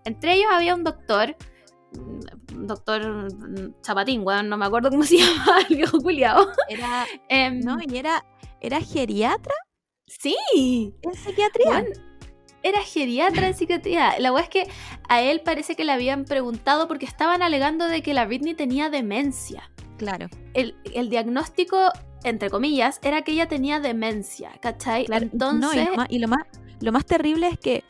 Entre 0.05 0.35
ellos 0.35 0.47
había 0.53 0.77
un 0.77 0.85
doctor, 0.85 1.35
doctor 2.55 3.29
Chapatín, 3.83 4.23
weón, 4.25 4.49
no 4.49 4.57
me 4.57 4.67
acuerdo 4.67 4.91
cómo 4.91 5.05
se 5.05 5.17
llama 5.19 5.59
el 5.69 5.77
viejo 5.77 5.99
culiao. 5.99 6.47
Era, 6.69 7.07
Em, 7.29 7.61
no, 7.61 7.79
y 7.87 7.97
era, 7.99 8.25
era 8.61 8.81
geriatra 8.81 9.55
Sí, 10.07 10.37
en 11.03 11.15
psiquiatría. 11.15 11.85
era 12.63 12.81
geriatra 12.83 13.49
en 13.49 13.55
psiquiatría. 13.55 14.19
La 14.19 14.33
weá 14.33 14.43
es 14.43 14.49
que 14.49 14.69
a 15.09 15.21
él 15.23 15.41
parece 15.45 15.75
que 15.77 15.85
le 15.85 15.93
habían 15.93 16.25
preguntado 16.25 16.89
porque 16.89 17.07
estaban 17.07 17.43
alegando 17.43 17.87
de 17.89 18.03
que 18.03 18.15
la 18.15 18.27
Britney 18.27 18.55
tenía 18.55 18.91
demencia. 18.91 19.71
Claro, 19.97 20.27
El, 20.55 20.77
el 20.93 21.09
diagnóstico, 21.09 21.79
entre 22.25 22.51
comillas, 22.51 22.99
era 23.03 23.23
que 23.23 23.33
ella 23.33 23.49
tenía 23.49 23.81
demencia, 23.81 24.51
¿cachai? 24.61 25.05
claro. 25.07 25.27
Entonces, 25.33 25.61
No, 25.61 25.73
y, 25.73 25.87
lo 25.87 25.97
más, 25.97 26.07
y 26.11 26.19
lo 26.19 26.29
más, 26.29 26.43
lo 26.81 26.93
más 26.93 27.07
terrible 27.07 27.49
es 27.49 27.59
que 27.59 27.85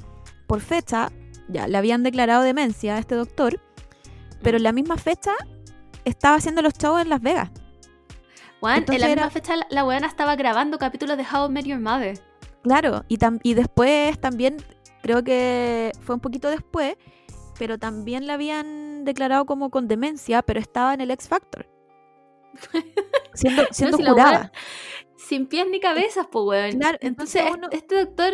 por 0.46 0.60
fecha, 0.60 1.10
ya 1.48 1.66
le 1.66 1.76
habían 1.78 2.02
declarado 2.02 2.42
demencia 2.42 2.96
a 2.96 2.98
este 2.98 3.14
doctor, 3.14 3.60
pero 4.44 4.56
en 4.58 4.62
la 4.62 4.72
misma 4.72 4.96
fecha 4.96 5.32
estaba 6.04 6.36
haciendo 6.36 6.62
los 6.62 6.74
shows 6.74 7.00
en 7.02 7.08
Las 7.08 7.20
Vegas. 7.22 7.50
en 8.62 8.70
entonces 8.78 9.00
la 9.00 9.06
era- 9.10 9.22
misma 9.22 9.30
fecha 9.30 9.56
la, 9.56 9.66
la 9.70 9.84
weona 9.84 10.06
estaba 10.06 10.36
grabando 10.36 10.78
capítulos 10.78 11.16
de 11.16 11.24
How 11.24 11.46
I 11.46 11.52
Met 11.52 11.64
Your 11.64 11.80
Mother. 11.80 12.18
Claro, 12.62 13.04
y, 13.08 13.18
tam- 13.18 13.40
y 13.42 13.54
después 13.54 14.18
también, 14.20 14.56
creo 15.02 15.22
que 15.24 15.92
fue 16.00 16.14
un 16.14 16.20
poquito 16.20 16.48
después, 16.48 16.96
pero 17.58 17.78
también 17.78 18.26
la 18.26 18.34
habían 18.34 19.04
declarado 19.04 19.44
como 19.44 19.70
con 19.70 19.86
demencia, 19.88 20.40
pero 20.42 20.60
estaba 20.60 20.94
en 20.94 21.00
el 21.02 21.10
X 21.10 21.28
Factor. 21.28 21.66
Siendo, 23.34 23.64
siendo 23.72 23.96
si 23.96 24.02
la 24.02 24.10
jurada. 24.12 24.30
weona- 24.30 24.52
Sin 25.16 25.46
pies 25.46 25.66
ni 25.70 25.80
cabezas, 25.80 26.26
pues, 26.30 26.44
weón. 26.46 26.78
Claro, 26.78 26.98
entonces, 27.00 27.42
entonces 27.42 27.58
uno- 27.58 27.68
este 27.72 28.04
doctor 28.04 28.32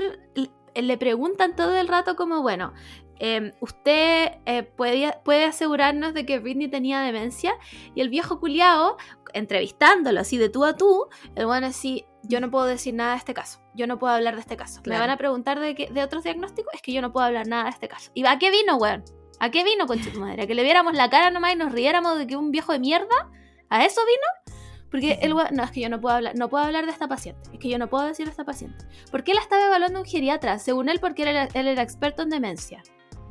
le 0.74 0.98
preguntan 0.98 1.56
todo 1.56 1.74
el 1.76 1.88
rato 1.88 2.16
como, 2.16 2.42
bueno, 2.42 2.72
em, 3.20 3.52
usted 3.60 4.32
eh, 4.46 4.62
puede, 4.64 5.14
puede 5.24 5.44
asegurarnos 5.44 6.12
de 6.14 6.26
que 6.26 6.38
Britney 6.40 6.68
tenía 6.68 7.00
demencia 7.00 7.54
y 7.94 8.00
el 8.00 8.08
viejo 8.08 8.40
culiao, 8.40 8.96
entrevistándolo 9.32 10.20
así 10.20 10.36
de 10.38 10.48
tú 10.48 10.64
a 10.64 10.76
tú, 10.76 11.06
el 11.36 11.46
bueno 11.46 11.68
así, 11.68 12.04
yo 12.24 12.40
no 12.40 12.50
puedo 12.50 12.64
decir 12.66 12.94
nada 12.94 13.12
de 13.12 13.18
este 13.18 13.34
caso. 13.34 13.60
Yo 13.74 13.86
no 13.86 13.98
puedo 13.98 14.12
hablar 14.14 14.34
de 14.34 14.40
este 14.40 14.56
caso. 14.56 14.78
Me 14.80 14.84
Claro. 14.84 15.00
van 15.00 15.10
a 15.10 15.16
preguntar 15.16 15.60
de, 15.60 15.74
qué- 15.74 15.88
de 15.90 16.02
otros 16.02 16.24
diagnósticos, 16.24 16.74
es 16.74 16.82
que 16.82 16.92
yo 16.92 17.00
no 17.00 17.12
puedo 17.12 17.26
hablar 17.26 17.46
nada 17.46 17.64
de 17.64 17.70
este 17.70 17.88
caso. 17.88 18.10
¿Y 18.14 18.24
a 18.26 18.38
qué 18.38 18.50
vino, 18.50 18.76
weón? 18.76 19.04
¿A 19.38 19.50
qué 19.50 19.64
vino, 19.64 19.86
concha 19.86 20.10
tu 20.12 20.20
madre? 20.20 20.42
¿A 20.42 20.46
que 20.46 20.54
le 20.54 20.62
viéramos 20.62 20.94
la 20.94 21.08
cara 21.08 21.30
nomás 21.30 21.52
y 21.54 21.56
nos 21.56 21.72
riéramos 21.72 22.18
de 22.18 22.26
que 22.26 22.36
un 22.36 22.50
viejo 22.50 22.72
de 22.72 22.78
mierda? 22.78 23.30
¿A 23.70 23.84
eso 23.84 24.00
vino? 24.04 24.56
Porque 24.90 25.18
el 25.22 25.32
weón, 25.32 25.48
no, 25.54 25.62
es 25.62 25.70
que 25.70 25.80
yo 25.80 25.88
no 25.88 26.00
puedo 26.00 26.16
hablar, 26.16 26.34
no 26.36 26.48
puedo 26.50 26.64
hablar 26.64 26.84
de 26.84 26.90
esta 26.92 27.06
paciente. 27.08 27.48
Es 27.52 27.58
que 27.60 27.68
yo 27.68 27.78
no 27.78 27.88
puedo 27.88 28.04
decir 28.04 28.26
de 28.26 28.32
esta 28.32 28.44
paciente. 28.44 28.84
¿Por 29.10 29.22
qué 29.24 29.34
la 29.34 29.40
estaba 29.40 29.64
evaluando 29.66 30.00
un 30.00 30.04
geriatra? 30.04 30.58
Según 30.58 30.88
él, 30.88 30.98
porque 31.00 31.22
él 31.22 31.28
era, 31.28 31.48
él 31.54 31.68
era 31.68 31.82
experto 31.82 32.22
en 32.22 32.28
demencia. 32.30 32.82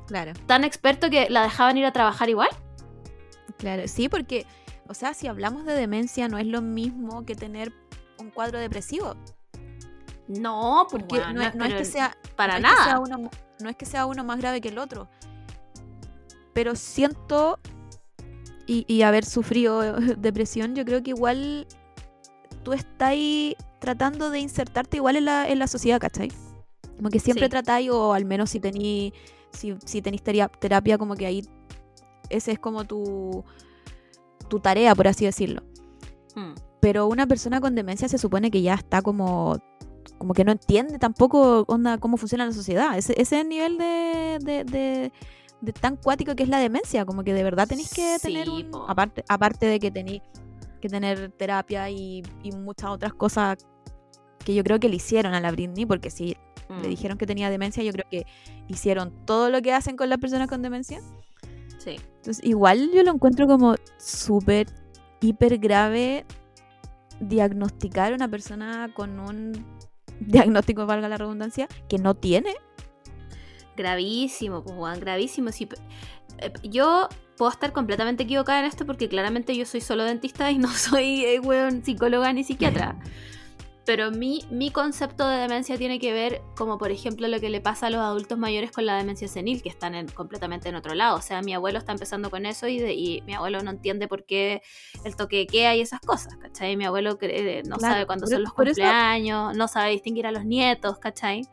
Claro, 0.09 0.33
Tan 0.47 0.63
experto 0.65 1.09
que 1.09 1.29
la 1.29 1.43
dejaban 1.43 1.77
ir 1.77 1.85
a 1.85 1.93
trabajar 1.93 2.29
igual. 2.29 2.49
claro. 3.57 3.87
Sí, 3.87 4.09
porque, 4.09 4.45
o 4.87 4.93
sea, 4.93 5.13
si 5.13 5.27
hablamos 5.27 5.65
de 5.65 5.73
demencia, 5.75 6.27
no 6.27 6.37
es 6.37 6.45
lo 6.47 6.61
mismo 6.61 7.25
que 7.25 7.35
tener 7.35 7.71
un 8.19 8.29
cuadro 8.31 8.59
depresivo. 8.59 9.15
No, 10.27 10.85
Porque 10.91 11.17
weón, 11.19 11.35
no, 11.35 11.41
es, 11.43 11.55
no 11.55 11.63
es 11.63 11.69
pero 11.71 11.79
que 11.79 11.85
sea 11.85 12.17
para 12.35 12.59
no 12.59 12.67
es 12.67 12.73
que 12.75 12.83
sea 12.83 12.93
nada. 12.93 12.99
uno- 12.99 13.29
no 13.61 13.69
es 13.69 13.75
que 13.75 13.85
sea 13.85 14.05
uno 14.05 14.23
más 14.23 14.37
grave 14.39 14.61
que 14.61 14.67
el 14.69 14.77
otro. 14.77 15.07
Pero 16.53 16.75
siento 16.75 17.59
y, 18.67 18.85
y 18.87 19.01
haber 19.03 19.25
sufrido 19.25 19.81
depresión, 20.17 20.75
yo 20.75 20.85
creo 20.85 21.01
que 21.03 21.11
igual 21.11 21.67
tú 22.63 22.73
estás 22.73 23.09
ahí 23.09 23.55
tratando 23.79 24.29
de 24.29 24.39
insertarte 24.39 24.97
igual 24.97 25.15
en 25.15 25.25
la, 25.25 25.47
en 25.47 25.57
la 25.59 25.67
sociedad, 25.67 25.99
¿cachai? 25.99 26.31
Como 26.97 27.09
que 27.09 27.19
siempre 27.19 27.45
Sí. 27.45 27.49
tratáis, 27.49 27.89
o 27.91 28.13
al 28.13 28.25
menos 28.25 28.49
si 28.49 28.59
tení, 28.59 29.13
si, 29.51 29.75
si 29.85 30.01
teria- 30.01 30.49
terapia, 30.49 30.97
como 30.97 31.15
que 31.15 31.25
ahí 31.25 31.41
ese 32.29 32.51
es 32.53 32.59
como 32.59 32.85
tu, 32.85 33.43
tu 34.49 34.59
tarea, 34.59 34.93
por 34.95 35.07
así 35.07 35.25
decirlo. 35.25 35.63
Mm. 36.35 36.53
Pero 36.79 37.07
una 37.07 37.27
persona 37.27 37.59
con 37.59 37.75
demencia 37.75 38.07
se 38.07 38.17
supone 38.17 38.51
que 38.51 38.61
ya 38.61 38.75
está 38.75 39.01
como 39.01 39.57
como 40.17 40.33
que 40.33 40.43
no 40.43 40.51
entiende 40.51 40.99
tampoco 40.99 41.63
onda, 41.67 41.97
cómo 41.97 42.17
funciona 42.17 42.45
la 42.45 42.51
sociedad. 42.51 42.97
Ese, 42.97 43.13
ese 43.13 43.35
es 43.37 43.41
el 43.43 43.49
nivel 43.49 43.77
de, 43.77 44.37
de, 44.41 44.63
de- 44.65 45.11
de 45.61 45.73
tan 45.73 45.95
cuático 45.97 46.35
que 46.35 46.43
es 46.43 46.49
la 46.49 46.59
demencia. 46.59 47.05
Como 47.05 47.23
que 47.23 47.33
de 47.33 47.43
verdad 47.43 47.67
tenéis 47.67 47.93
que 47.93 48.17
Sí, 48.19 48.27
tener 48.27 48.49
un... 48.49 48.69
Aparte, 48.87 49.23
aparte 49.29 49.65
de 49.65 49.79
que 49.79 49.91
tenéis 49.91 50.21
que 50.81 50.89
tener 50.89 51.31
terapia 51.31 51.89
y, 51.89 52.23
y 52.43 52.51
muchas 52.51 52.89
otras 52.91 53.13
cosas 53.13 53.57
que 54.43 54.53
yo 54.53 54.63
creo 54.63 54.79
que 54.79 54.89
le 54.89 54.95
hicieron 54.97 55.33
a 55.33 55.39
la 55.41 55.51
Britney, 55.51 55.85
porque 55.85 56.09
si 56.09 56.35
le 56.69 56.75
Mm. 56.87 56.89
dijeron 56.89 57.17
que 57.17 57.25
tenía 57.25 57.49
demencia, 57.49 57.83
yo 57.83 57.91
creo 57.91 58.05
que 58.09 58.25
hicieron 58.67 59.11
todo 59.25 59.49
lo 59.49 59.61
que 59.61 59.73
hacen 59.73 59.97
con 59.97 60.09
las 60.09 60.19
personas 60.19 60.47
con 60.47 60.61
demencia. 60.61 61.01
Sí. 61.79 61.95
Entonces, 62.17 62.43
igual 62.45 62.91
yo 62.93 63.03
lo 63.03 63.11
encuentro 63.11 63.47
como 63.47 63.75
súper, 63.97 64.67
hiper 65.21 65.57
grave 65.57 66.25
diagnosticar 67.19 68.13
a 68.13 68.15
una 68.15 68.27
persona 68.29 68.91
con 68.93 69.19
un 69.19 69.65
diagnóstico, 70.19 70.85
valga 70.85 71.09
la 71.09 71.17
redundancia, 71.17 71.67
que 71.87 71.97
no 71.97 72.13
tiene. 72.13 72.53
Gravísimo, 73.75 74.63
pues, 74.63 74.75
weón, 74.77 74.99
gravísimo. 74.99 75.51
Sí, 75.51 75.67
eh, 76.39 76.51
yo 76.63 77.07
puedo 77.37 77.51
estar 77.51 77.71
completamente 77.71 78.23
equivocada 78.23 78.59
en 78.59 78.65
esto 78.65 78.85
porque 78.85 79.07
claramente 79.07 79.55
yo 79.55 79.65
soy 79.65 79.79
solo 79.81 80.03
dentista 80.03 80.51
y 80.51 80.57
no 80.57 80.67
soy, 80.73 81.23
eh, 81.25 81.39
weón, 81.39 81.83
psicóloga 81.83 82.31
ni 82.33 82.43
psiquiatra. 82.43 82.97
Pero 83.89 84.11
mi, 84.11 84.45
mi 84.51 84.69
concepto 84.69 85.27
de 85.27 85.37
demencia 85.37 85.75
tiene 85.75 85.97
que 85.97 86.13
ver 86.13 86.43
como, 86.55 86.77
por 86.77 86.91
ejemplo, 86.91 87.27
lo 87.27 87.39
que 87.39 87.49
le 87.49 87.59
pasa 87.59 87.87
a 87.87 87.89
los 87.89 87.99
adultos 88.01 88.37
mayores 88.37 88.71
con 88.71 88.85
la 88.85 88.95
demencia 88.95 89.27
senil, 89.27 89.63
que 89.63 89.69
están 89.69 89.95
en- 89.95 90.07
completamente 90.09 90.69
en 90.69 90.75
otro 90.75 90.93
lado. 90.93 91.17
O 91.17 91.21
sea, 91.23 91.41
mi 91.41 91.55
abuelo 91.55 91.79
está 91.79 91.91
empezando 91.93 92.29
con 92.29 92.45
eso 92.45 92.67
y, 92.67 92.77
de- 92.77 92.93
y 92.93 93.21
mi 93.23 93.33
abuelo 93.33 93.63
no 93.63 93.71
entiende 93.71 94.07
por 94.07 94.25
qué 94.25 94.61
el 95.05 95.15
toque 95.15 95.37
de 95.37 95.47
queda 95.47 95.75
y 95.75 95.81
esas 95.81 96.01
cosas, 96.01 96.35
¿cachai? 96.37 96.77
Mi 96.77 96.85
abuelo 96.85 97.17
cree- 97.17 97.63
no 97.63 97.77
Claro, 97.77 97.93
sabe 97.95 98.05
cuándo 98.05 98.27
son 98.27 98.43
los 98.43 98.53
por 98.53 98.67
eso- 98.67 98.75
cumpleaños, 98.75 99.57
no 99.57 99.67
sabe 99.67 99.89
distinguir 99.89 100.27
a 100.27 100.31
los 100.31 100.45
nietos, 100.45 100.99
¿cachai? 100.99 101.47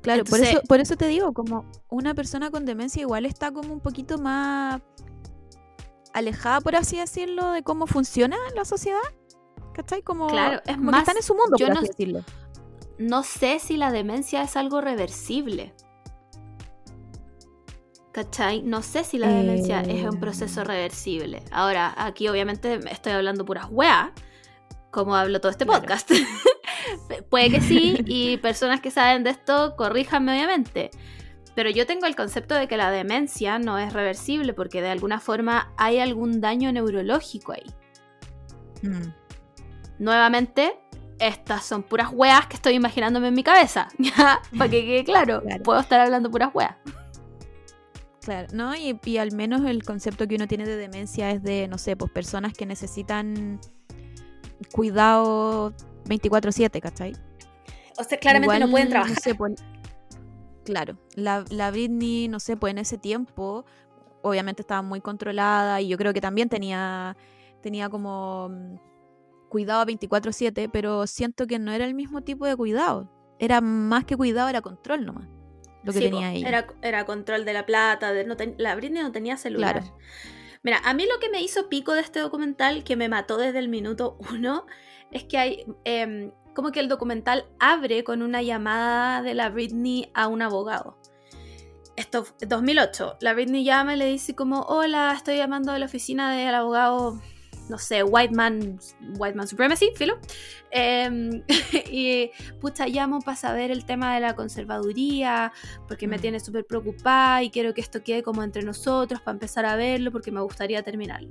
Claro, 0.00 0.24
por, 0.24 0.40
eso, 0.40 0.60
por 0.66 0.80
eso 0.80 0.96
te 0.96 1.06
digo, 1.06 1.32
como 1.32 1.64
una 1.88 2.14
persona 2.14 2.50
con 2.50 2.64
demencia 2.64 3.00
igual 3.00 3.26
está 3.26 3.52
como 3.52 3.72
un 3.72 3.78
poquito 3.80 4.18
más 4.18 4.80
alejada, 6.12 6.60
por 6.60 6.74
así 6.74 6.96
decirlo, 6.98 7.52
de 7.52 7.62
cómo 7.62 7.86
funciona 7.86 8.36
la 8.56 8.64
sociedad. 8.64 8.98
¿Cachai? 9.72 10.02
Como, 10.02 10.26
Claro, 10.28 10.60
es 10.66 10.78
más, 10.78 11.00
están 11.00 11.16
en 11.16 11.22
su 11.22 11.34
mundo, 11.34 11.56
yo 11.58 11.66
por 11.66 11.74
no- 11.74 11.80
así 11.80 11.88
decirlo. 11.88 12.20
no 12.98 13.22
sé 13.22 13.58
si 13.58 13.76
la 13.76 13.90
demencia 13.90 14.42
es 14.42 14.56
algo 14.56 14.80
reversible. 14.80 15.74
¿Cachai? 18.12 18.62
No 18.62 18.82
sé 18.82 19.04
si 19.04 19.16
la 19.16 19.28
demencia 19.28 19.80
es 19.80 20.04
un 20.04 20.20
proceso 20.20 20.60
Eh. 20.60 20.64
reversible. 20.64 21.42
Ahora, 21.50 21.94
aquí 21.96 22.28
obviamente 22.28 22.78
estoy 22.90 23.12
hablando 23.12 23.46
puras 23.46 23.68
weas, 23.70 24.10
como 24.90 25.16
hablo 25.16 25.40
todo 25.40 25.50
este 25.50 25.64
Claro. 25.64 25.80
podcast. 25.80 26.10
Puede 27.30 27.50
que 27.50 27.60
sí, 27.62 27.96
y 28.06 28.36
personas 28.36 28.80
que 28.82 28.90
saben 28.90 29.24
de 29.24 29.30
esto, 29.30 29.74
corríjanme 29.76 30.32
obviamente. 30.32 30.90
Pero 31.54 31.70
yo 31.70 31.86
tengo 31.86 32.04
el 32.06 32.14
concepto 32.16 32.54
de 32.54 32.68
que 32.68 32.76
la 32.76 32.90
demencia 32.90 33.58
no 33.58 33.78
es 33.78 33.92
reversible 33.94 34.52
porque 34.52 34.82
de 34.82 34.90
alguna 34.90 35.18
forma 35.20 35.72
hay 35.78 35.98
algún 35.98 36.40
daño 36.42 36.70
neurológico 36.72 37.52
ahí. 37.52 37.64
Mm. 38.82 39.12
Nuevamente, 39.98 40.78
estas 41.18 41.64
son 41.64 41.82
puras 41.82 42.08
weas 42.12 42.46
que 42.46 42.56
estoy 42.56 42.74
imaginándome 42.74 43.28
en 43.28 43.34
mi 43.34 43.42
cabeza. 43.44 43.88
Para 44.58 44.70
que 44.70 44.84
quede 44.84 45.04
claro, 45.04 45.42
Claro. 45.42 45.62
puedo 45.62 45.80
estar 45.80 46.00
hablando 46.00 46.30
puras 46.30 46.50
weas. 46.54 46.74
Claro, 48.22 48.48
¿no? 48.52 48.74
Y, 48.76 48.98
y 49.04 49.16
al 49.18 49.32
menos 49.32 49.62
el 49.64 49.82
concepto 49.82 50.26
que 50.28 50.36
uno 50.36 50.46
tiene 50.46 50.64
de 50.64 50.76
demencia 50.76 51.30
es 51.32 51.42
de, 51.42 51.66
no 51.68 51.76
sé, 51.78 51.96
pues 51.96 52.10
personas 52.12 52.52
que 52.52 52.66
necesitan 52.66 53.58
cuidado 54.72 55.72
24/7, 56.06 56.80
¿cachai? 56.80 57.14
O 57.98 58.04
sea, 58.04 58.18
claramente 58.18 58.58
no 58.60 58.70
pueden 58.70 58.88
trabajar. 58.90 59.20
sé, 59.20 59.34
pues, 59.34 59.54
claro, 60.64 60.96
la, 61.14 61.44
la 61.50 61.70
Britney, 61.70 62.28
no 62.28 62.40
sé, 62.40 62.56
pues 62.56 62.70
en 62.70 62.78
ese 62.78 62.96
tiempo, 62.96 63.64
obviamente 64.22 64.62
estaba 64.62 64.82
muy 64.82 65.00
controlada 65.00 65.80
y 65.80 65.88
yo 65.88 65.98
creo 65.98 66.12
que 66.12 66.20
también 66.20 66.48
tenía, 66.48 67.16
tenía 67.60 67.88
como 67.88 68.48
mm, 68.50 68.74
cuidado 69.52 69.84
24/7, 69.86 70.68
pero 70.72 71.06
siento 71.06 71.46
que 71.46 71.58
no 71.58 71.70
era 71.72 71.84
el 71.84 71.94
mismo 71.94 72.22
tipo 72.22 72.46
de 72.46 72.56
cuidado. 72.56 73.08
Era 73.38 73.60
más 73.60 74.04
que 74.06 74.16
cuidado, 74.16 74.48
era 74.48 74.62
control 74.62 75.04
nomás. 75.04 75.28
Lo 75.84 75.92
que 75.92 75.98
Sí, 75.98 76.04
tenía 76.06 76.32
ella. 76.32 76.48
Era, 76.48 76.66
era 76.80 77.04
control 77.04 77.44
de 77.44 77.52
la 77.52 77.66
plata, 77.66 78.12
de, 78.12 78.24
no 78.24 78.36
ten- 78.36 78.54
la 78.56 78.74
Britney 78.74 79.02
no 79.02 79.12
tenía 79.12 79.36
celular. 79.36 79.80
Claro. 79.80 79.96
Mira, 80.62 80.80
a 80.84 80.94
mí 80.94 81.04
lo 81.12 81.18
que 81.20 81.28
me 81.28 81.42
hizo 81.42 81.68
pico 81.68 81.92
de 81.92 82.00
este 82.00 82.20
documental, 82.20 82.82
que 82.84 82.96
me 82.96 83.08
mató 83.08 83.36
desde 83.36 83.58
el 83.58 83.68
minuto 83.68 84.16
uno, 84.32 84.64
es 85.10 85.24
que 85.24 85.38
hay 85.38 85.64
em, 85.84 86.30
como 86.54 86.70
que 86.72 86.80
el 86.80 86.88
documental 86.88 87.46
abre 87.58 88.04
con 88.04 88.22
una 88.22 88.42
llamada 88.42 89.22
de 89.22 89.34
la 89.34 89.50
Britney 89.50 90.10
a 90.14 90.28
un 90.28 90.40
abogado. 90.40 90.96
Esto, 91.96 92.24
2008, 92.46 93.16
la 93.20 93.34
Britney 93.34 93.64
llama 93.64 93.94
y 93.94 93.98
le 93.98 94.06
dice 94.06 94.34
como, 94.34 94.60
hola, 94.62 95.12
estoy 95.14 95.36
llamando 95.36 95.72
a 95.72 95.78
la 95.78 95.86
oficina 95.86 96.32
del 96.34 96.54
abogado, 96.54 97.20
no 97.68 97.78
sé, 97.78 98.02
White 98.02 98.34
Man, 98.34 98.78
White 99.18 99.34
Man 99.36 99.46
Supremacy, 99.48 99.90
filo. 99.96 100.18
Em, 100.70 101.42
y 101.90 102.30
pucha, 102.60 102.86
llamo 102.86 103.20
para 103.20 103.36
saber 103.36 103.70
el 103.70 103.84
tema 103.84 104.14
de 104.14 104.20
la 104.20 104.34
conservaduría, 104.34 105.52
porque 105.88 106.06
me 106.08 106.18
Mm. 106.18 106.20
tiene 106.20 106.40
súper 106.40 106.64
preocupada 106.66 107.42
y 107.42 107.50
quiero 107.50 107.72
que 107.74 107.80
esto 107.80 108.02
quede 108.02 108.22
como 108.22 108.42
entre 108.42 108.62
nosotros 108.62 109.20
para 109.20 109.32
empezar 109.34 109.64
a 109.66 109.76
verlo 109.76 110.10
porque 110.12 110.30
me 110.30 110.40
gustaría 110.40 110.82
terminarlo. 110.82 111.30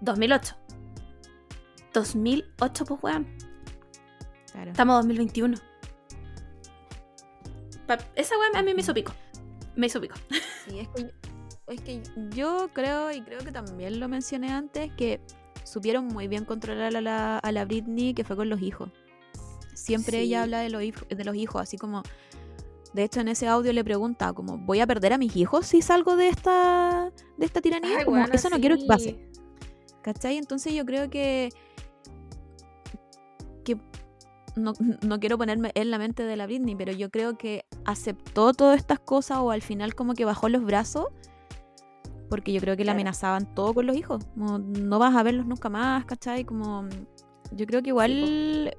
2008. 0.00 0.56
2008, 1.92 2.84
pues 2.84 3.02
weón. 3.02 3.26
Claro. 4.52 4.70
Estamos 4.70 4.96
2021. 4.96 5.56
Pa- 7.86 7.98
esa 8.14 8.38
weón 8.38 8.56
a 8.56 8.62
mí 8.62 8.74
me 8.74 8.80
hizo 8.82 8.92
pico. 8.94 9.12
Me 9.76 9.86
hizo 9.86 10.00
pico. 10.00 10.14
Sí, 10.66 10.80
es 10.80 10.88
que, 10.88 11.10
es 11.68 11.80
que 11.80 12.02
yo 12.30 12.68
creo, 12.72 13.12
y 13.12 13.22
creo 13.22 13.40
que 13.40 13.52
también 13.52 14.00
lo 14.00 14.08
mencioné 14.08 14.50
antes, 14.50 14.90
que 14.96 15.20
supieron 15.64 16.06
muy 16.06 16.28
bien 16.28 16.44
controlar 16.44 16.96
a 16.96 17.00
la, 17.00 17.38
a 17.38 17.52
la 17.52 17.64
Britney, 17.64 18.14
que 18.14 18.24
fue 18.24 18.36
con 18.36 18.48
los 18.48 18.60
hijos. 18.62 18.90
Siempre 19.74 20.18
Sí. 20.18 20.24
ella 20.24 20.42
habla 20.42 20.60
de 20.60 20.70
los, 20.70 20.82
hijos, 20.82 21.06
de 21.08 21.24
los 21.24 21.36
hijos, 21.36 21.62
así 21.62 21.76
como... 21.76 22.02
De 22.94 23.04
hecho, 23.04 23.20
en 23.20 23.28
ese 23.28 23.46
audio 23.46 23.72
le 23.72 23.84
pregunta, 23.84 24.32
como, 24.32 24.56
¿voy 24.56 24.80
a 24.80 24.86
perder 24.86 25.12
a 25.12 25.18
mis 25.18 25.36
hijos 25.36 25.66
si 25.66 25.82
salgo 25.82 26.16
de 26.16 26.28
esta, 26.28 27.12
de 27.36 27.46
esta 27.46 27.60
tiranía? 27.60 28.04
como, 28.04 28.24
eso 28.24 28.48
no 28.48 28.58
quiero 28.58 28.76
que 28.76 28.86
pase. 28.86 29.28
¿Cachai? 30.02 30.38
Entonces 30.38 30.72
yo 30.72 30.86
creo 30.86 31.10
que. 31.10 31.50
que 33.62 33.76
no, 34.56 34.72
no 35.02 35.20
quiero 35.20 35.36
ponerme 35.36 35.70
en 35.74 35.90
la 35.90 35.98
mente 35.98 36.22
de 36.24 36.34
la 36.36 36.46
Britney, 36.46 36.76
pero 36.76 36.92
yo 36.92 37.10
creo 37.10 37.36
que 37.36 37.66
aceptó 37.84 38.54
todas 38.54 38.78
estas 38.78 38.98
cosas 39.00 39.38
o 39.38 39.50
al 39.50 39.60
final 39.60 39.94
como 39.94 40.14
que 40.14 40.24
bajó 40.24 40.48
los 40.48 40.64
brazos. 40.64 41.08
Porque 42.28 42.52
yo 42.52 42.60
creo 42.60 42.76
que 42.76 42.82
Claro. 42.82 42.96
amenazaban 42.96 43.54
todo 43.54 43.72
con 43.74 43.86
los 43.86 43.96
hijos. 43.96 44.24
Como, 44.34 44.58
no 44.58 44.98
vas 44.98 45.14
a 45.16 45.22
verlos 45.22 45.46
nunca 45.46 45.68
más, 45.68 46.04
¿cachai? 46.04 46.44
Como. 46.44 46.86
Yo 47.52 47.66
creo 47.66 47.82
que 47.82 47.88
igual. 47.88 48.74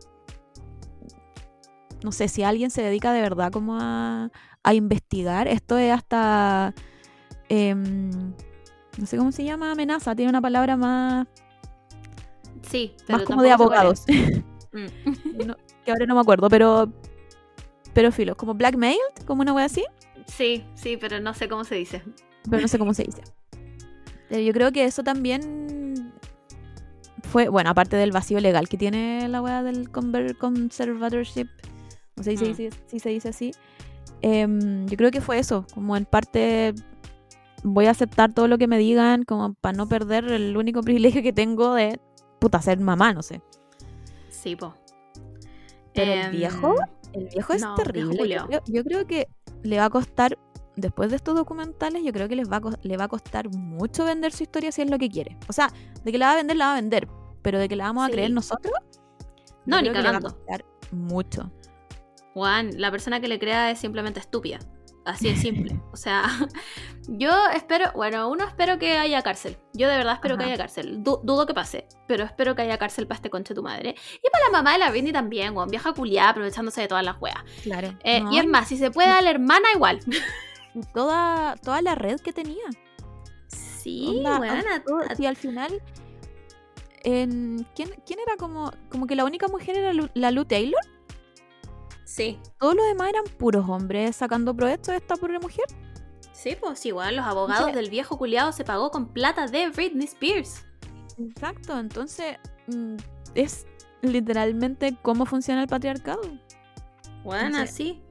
no 2.04 2.12
sé, 2.12 2.28
si 2.28 2.44
alguien 2.44 2.70
se 2.72 2.82
dedica 2.82 3.12
de 3.12 3.22
verdad 3.22 3.52
como 3.52 3.78
a, 3.80 4.32
a 4.64 4.74
investigar, 4.74 5.48
esto 5.48 5.78
es 5.78 5.92
hasta. 5.92 6.74
em, 7.50 8.10
no 8.98 9.06
sé 9.06 9.18
cómo 9.18 9.32
se 9.32 9.44
llama 9.44 9.72
amenaza, 9.72 10.16
tiene 10.16 10.30
una 10.30 10.42
palabra 10.42 10.76
más 10.78 11.28
Sí, 12.70 12.94
pero 13.08 13.20
más 13.20 13.28
como 13.28 13.42
de 13.42 13.52
abogados. 13.52 14.06
Mm. 14.72 15.48
no- 15.48 15.56
que 15.84 15.90
ahora 15.92 16.06
no 16.06 16.14
me 16.14 16.22
acuerdo, 16.22 16.48
pero 16.48 16.94
pero 17.92 18.12
filo, 18.12 18.38
como 18.38 18.54
blackmailed, 18.54 19.00
como 19.26 19.42
una 19.42 19.52
wea 19.52 19.66
así, 19.66 19.84
Sí, 20.28 20.64
sí, 20.76 20.96
pero 20.96 21.20
no 21.20 21.34
sé 21.34 21.50
cómo 21.50 21.64
se 21.64 21.74
dice. 21.74 22.04
pero 22.48 22.62
no 22.62 22.68
sé 22.68 22.78
cómo 22.78 22.94
se 22.94 23.02
dice. 23.04 23.24
Pero 24.30 24.42
yo 24.42 24.54
creo 24.54 24.72
que 24.72 24.86
eso 24.86 25.04
también 25.04 26.14
fue, 27.24 27.50
bueno, 27.50 27.70
aparte 27.72 27.96
del 27.98 28.12
vacío 28.12 28.40
legal 28.40 28.70
que 28.70 28.78
tiene 28.78 29.28
la 29.28 29.42
wea 29.42 29.64
del 29.64 29.90
conservatorship, 29.92 31.48
no 32.16 32.24
sé 32.24 32.32
si, 32.32 32.38
se 32.38 32.46
Mm. 32.46 32.48
dice- 32.56 32.70
si 32.88 33.00
se 33.00 33.10
dice 33.10 33.30
así, 33.30 33.52
em, 34.22 34.86
yo 34.88 34.98
creo 34.98 35.12
que 35.12 35.22
fue 35.22 35.40
eso, 35.40 35.66
como 35.74 35.96
en 35.98 36.06
parte 36.06 36.74
voy 37.64 37.88
a 37.88 37.92
aceptar 37.92 38.34
todo 38.34 38.48
lo 38.48 38.58
que 38.58 38.68
me 38.68 38.78
digan, 38.78 39.24
como 39.24 39.54
para 39.56 39.76
no 39.78 39.88
perder 39.88 40.26
el 40.32 40.56
único 40.58 40.82
privilegio 41.18 41.22
que 41.24 41.34
tengo 41.34 41.74
de, 41.74 42.00
puta, 42.40 42.62
ser 42.62 42.80
mamá, 42.80 43.14
no 43.14 43.22
sé. 43.22 43.42
Sí, 44.30 44.56
po. 44.56 44.74
Pero 45.94 46.12
el 46.14 46.20
Em, 46.28 46.32
viejo, 46.32 46.76
el 47.14 47.28
viejo 47.34 47.54
es 47.54 47.62
no, 47.62 47.76
terrible. 47.76 48.42
Yo 48.68 48.84
creo 48.84 49.06
que 49.06 49.28
le 49.64 49.78
va 49.78 49.86
a 49.86 49.90
costar, 49.90 50.38
después 50.80 51.10
de 51.10 51.16
estos 51.18 51.36
documentales, 51.36 52.04
yo 52.04 52.12
creo 52.14 52.28
que 52.28 52.36
les 52.36 52.50
va 52.52 52.58
a, 52.58 52.62
le 52.82 52.98
va 52.98 53.06
a 53.06 53.08
costar 53.08 53.50
mucho 53.50 54.06
vender 54.06 54.32
su 54.32 54.44
historia 54.44 54.72
si 54.72 54.82
es 54.82 54.90
lo 54.90 54.98
que 54.98 55.10
quiere. 55.10 55.38
O 55.48 55.54
sea, 55.54 55.72
de 56.04 56.12
que 56.12 56.18
la 56.18 56.28
va 56.28 56.32
a 56.34 56.36
vender, 56.38 56.58
la 56.58 56.66
va 56.68 56.72
a 56.74 56.76
vender. 56.76 57.08
Pero 57.42 57.58
de 57.60 57.70
que 57.70 57.76
la 57.76 57.86
vamos 57.86 58.08
a 58.08 58.12
creer 58.12 58.32
nosotros, 58.32 58.74
yo 58.92 59.02
No, 59.66 59.78
ni 59.82 59.90
creo 59.90 59.94
que 59.94 60.02
le 60.02 60.12
va 60.12 60.18
a 60.18 60.22
costar 60.22 60.66
mucho. 60.92 61.52
Juan, 62.34 62.72
la 62.78 62.92
persona 62.92 63.20
que 63.20 63.28
le 63.28 63.40
crea 63.40 63.72
es 63.72 63.80
simplemente 63.80 64.20
estúpida. 64.20 64.60
Así 65.06 65.30
de 65.30 65.36
simple. 65.38 65.80
O 65.92 65.96
sea, 65.96 66.24
yo 67.08 67.32
espero, 67.56 67.92
bueno, 67.96 68.30
uno 68.30 68.46
espero 68.46 68.78
que 68.78 68.98
haya 68.98 69.22
cárcel. 69.22 69.58
Yo 69.74 69.88
de 69.90 69.98
verdad 69.98 70.14
espero 70.16 70.38
que 70.38 70.44
haya 70.44 70.58
cárcel. 70.58 71.02
Du- 71.02 71.20
dudo 71.24 71.46
que 71.46 71.54
pase, 71.54 71.88
pero 72.08 72.24
espero 72.26 72.56
que 72.56 72.62
haya 72.62 72.78
cárcel 72.78 73.08
para 73.08 73.16
este 73.16 73.30
conche 73.30 73.56
tu 73.56 73.64
madre. 73.64 73.96
Y 74.22 74.30
para 74.30 74.46
la 74.46 74.52
mamá 74.52 74.74
de 74.74 74.80
la 74.80 74.90
Britney 74.92 75.12
también, 75.14 75.56
weón. 75.56 75.70
Vieja 75.70 75.94
culiada 75.94 76.30
aprovechándose 76.30 76.82
de 76.82 76.88
todas 76.88 77.04
las 77.04 77.16
weas. 77.20 77.40
Claro. 77.64 77.98
Eh, 78.04 78.22
y 78.32 78.38
es 78.40 78.46
más, 78.46 78.68
si 78.68 78.78
se 78.78 78.92
puede 78.92 79.10
a 79.10 79.22
la 79.22 79.32
hermana, 79.32 79.66
igual. 79.74 80.00
toda, 80.94 81.56
toda 81.58 81.82
la 81.82 81.96
red 81.96 82.20
que 82.20 82.34
tenía. 82.34 82.64
Sí, 83.48 84.16
Onda, 84.18 84.40
weón. 84.40 84.58
a- 84.68 84.84
todo- 84.84 85.02
si 85.16 85.26
al 85.26 85.36
final. 85.36 85.82
En, 87.04 87.66
¿quién, 87.76 87.90
¿Quién 88.06 88.20
era 88.20 88.36
como, 88.38 88.72
como 88.90 89.08
que 89.08 89.16
la 89.16 89.24
única 89.24 89.48
mujer 89.48 89.78
era 89.78 89.94
Lu- 89.94 90.10
la 90.14 90.32
Lou 90.32 90.44
Taylor? 90.46 90.82
Sí, 92.04 92.40
Todos 92.60 92.76
los 92.76 92.86
demás 92.88 93.10
eran 93.10 93.24
puros 93.38 93.70
hombres 93.70 94.16
sacando 94.18 94.54
provecho 94.54 94.92
de 94.92 94.98
esta 94.98 95.16
pobre 95.16 95.40
mujer. 95.40 95.64
sí, 96.34 96.58
pues 96.60 96.86
igual 96.86 97.16
los 97.16 97.26
abogados 97.26 97.72
del 97.74 97.90
viejo 97.90 98.18
culiado 98.18 98.52
se 98.52 98.64
pagó 98.66 98.92
con 98.92 99.08
plata 99.14 99.46
de 99.48 99.70
Britney 99.70 100.06
Spears. 100.08 100.66
Exacto, 101.18 101.78
entonces 101.80 102.38
mm, 102.68 102.96
es 103.36 103.66
literalmente 104.02 104.98
cómo 105.02 105.26
funciona 105.26 105.62
el 105.62 105.68
patriarcado. 105.68 106.22
Bueno, 107.24 107.48
Entonces- 107.48 107.76
sí. 107.76 108.02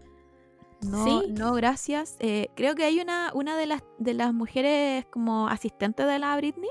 No, 0.80 1.04
Sí. 1.04 1.26
no, 1.32 1.52
gracias. 1.54 2.16
Eh, 2.20 2.48
creo 2.54 2.74
que 2.74 2.84
hay 2.84 3.00
una, 3.00 3.30
una 3.34 3.56
de 3.56 3.66
las 3.66 3.82
de 3.98 4.14
las 4.14 4.32
mujeres 4.32 5.06
como 5.10 5.48
asistentes 5.48 6.06
de 6.06 6.18
la 6.18 6.36
Britney, 6.36 6.70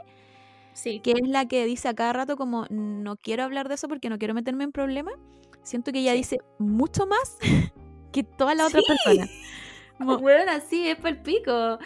Sí. 0.73 0.99
que 1.01 1.11
es 1.11 1.27
la 1.27 1.45
que 1.47 1.65
dice 1.65 1.89
a 1.89 1.93
cada 1.93 2.13
rato 2.13 2.38
como 2.38 2.65
no 2.69 3.17
quiero 3.17 3.43
hablar 3.43 3.67
de 3.67 3.75
eso 3.75 3.88
porque 3.88 4.09
no 4.09 4.17
quiero 4.17 4.34
meterme 4.34 4.63
en 4.63 4.71
problemas. 4.71 5.15
Siento 5.63 5.91
que 5.91 5.99
ella 5.99 6.11
Sí. 6.13 6.17
dice 6.19 6.38
mucho 6.59 7.05
más 7.05 7.38
que 8.13 8.23
todas 8.23 8.55
las 8.55 8.67
otras 8.67 8.84
personas. 8.88 9.29
Como, 9.97 10.19
Bueno, 10.19 10.51
así 10.51 10.88
es 10.88 10.95
por 10.97 11.07
el 11.07 11.21
pico. 11.21 11.79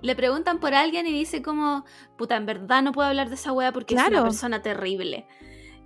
Le 0.00 0.16
preguntan 0.16 0.58
por 0.58 0.74
alguien 0.74 1.06
y 1.06 1.12
dice 1.12 1.42
como, 1.42 1.84
puta, 2.18 2.34
en 2.36 2.44
verdad 2.44 2.82
no 2.82 2.90
puedo 2.90 3.06
hablar 3.06 3.28
de 3.28 3.36
esa 3.36 3.52
wea 3.52 3.70
porque 3.72 3.94
es 3.94 4.04
una 4.04 4.20
persona 4.24 4.60
terrible. 4.62 5.28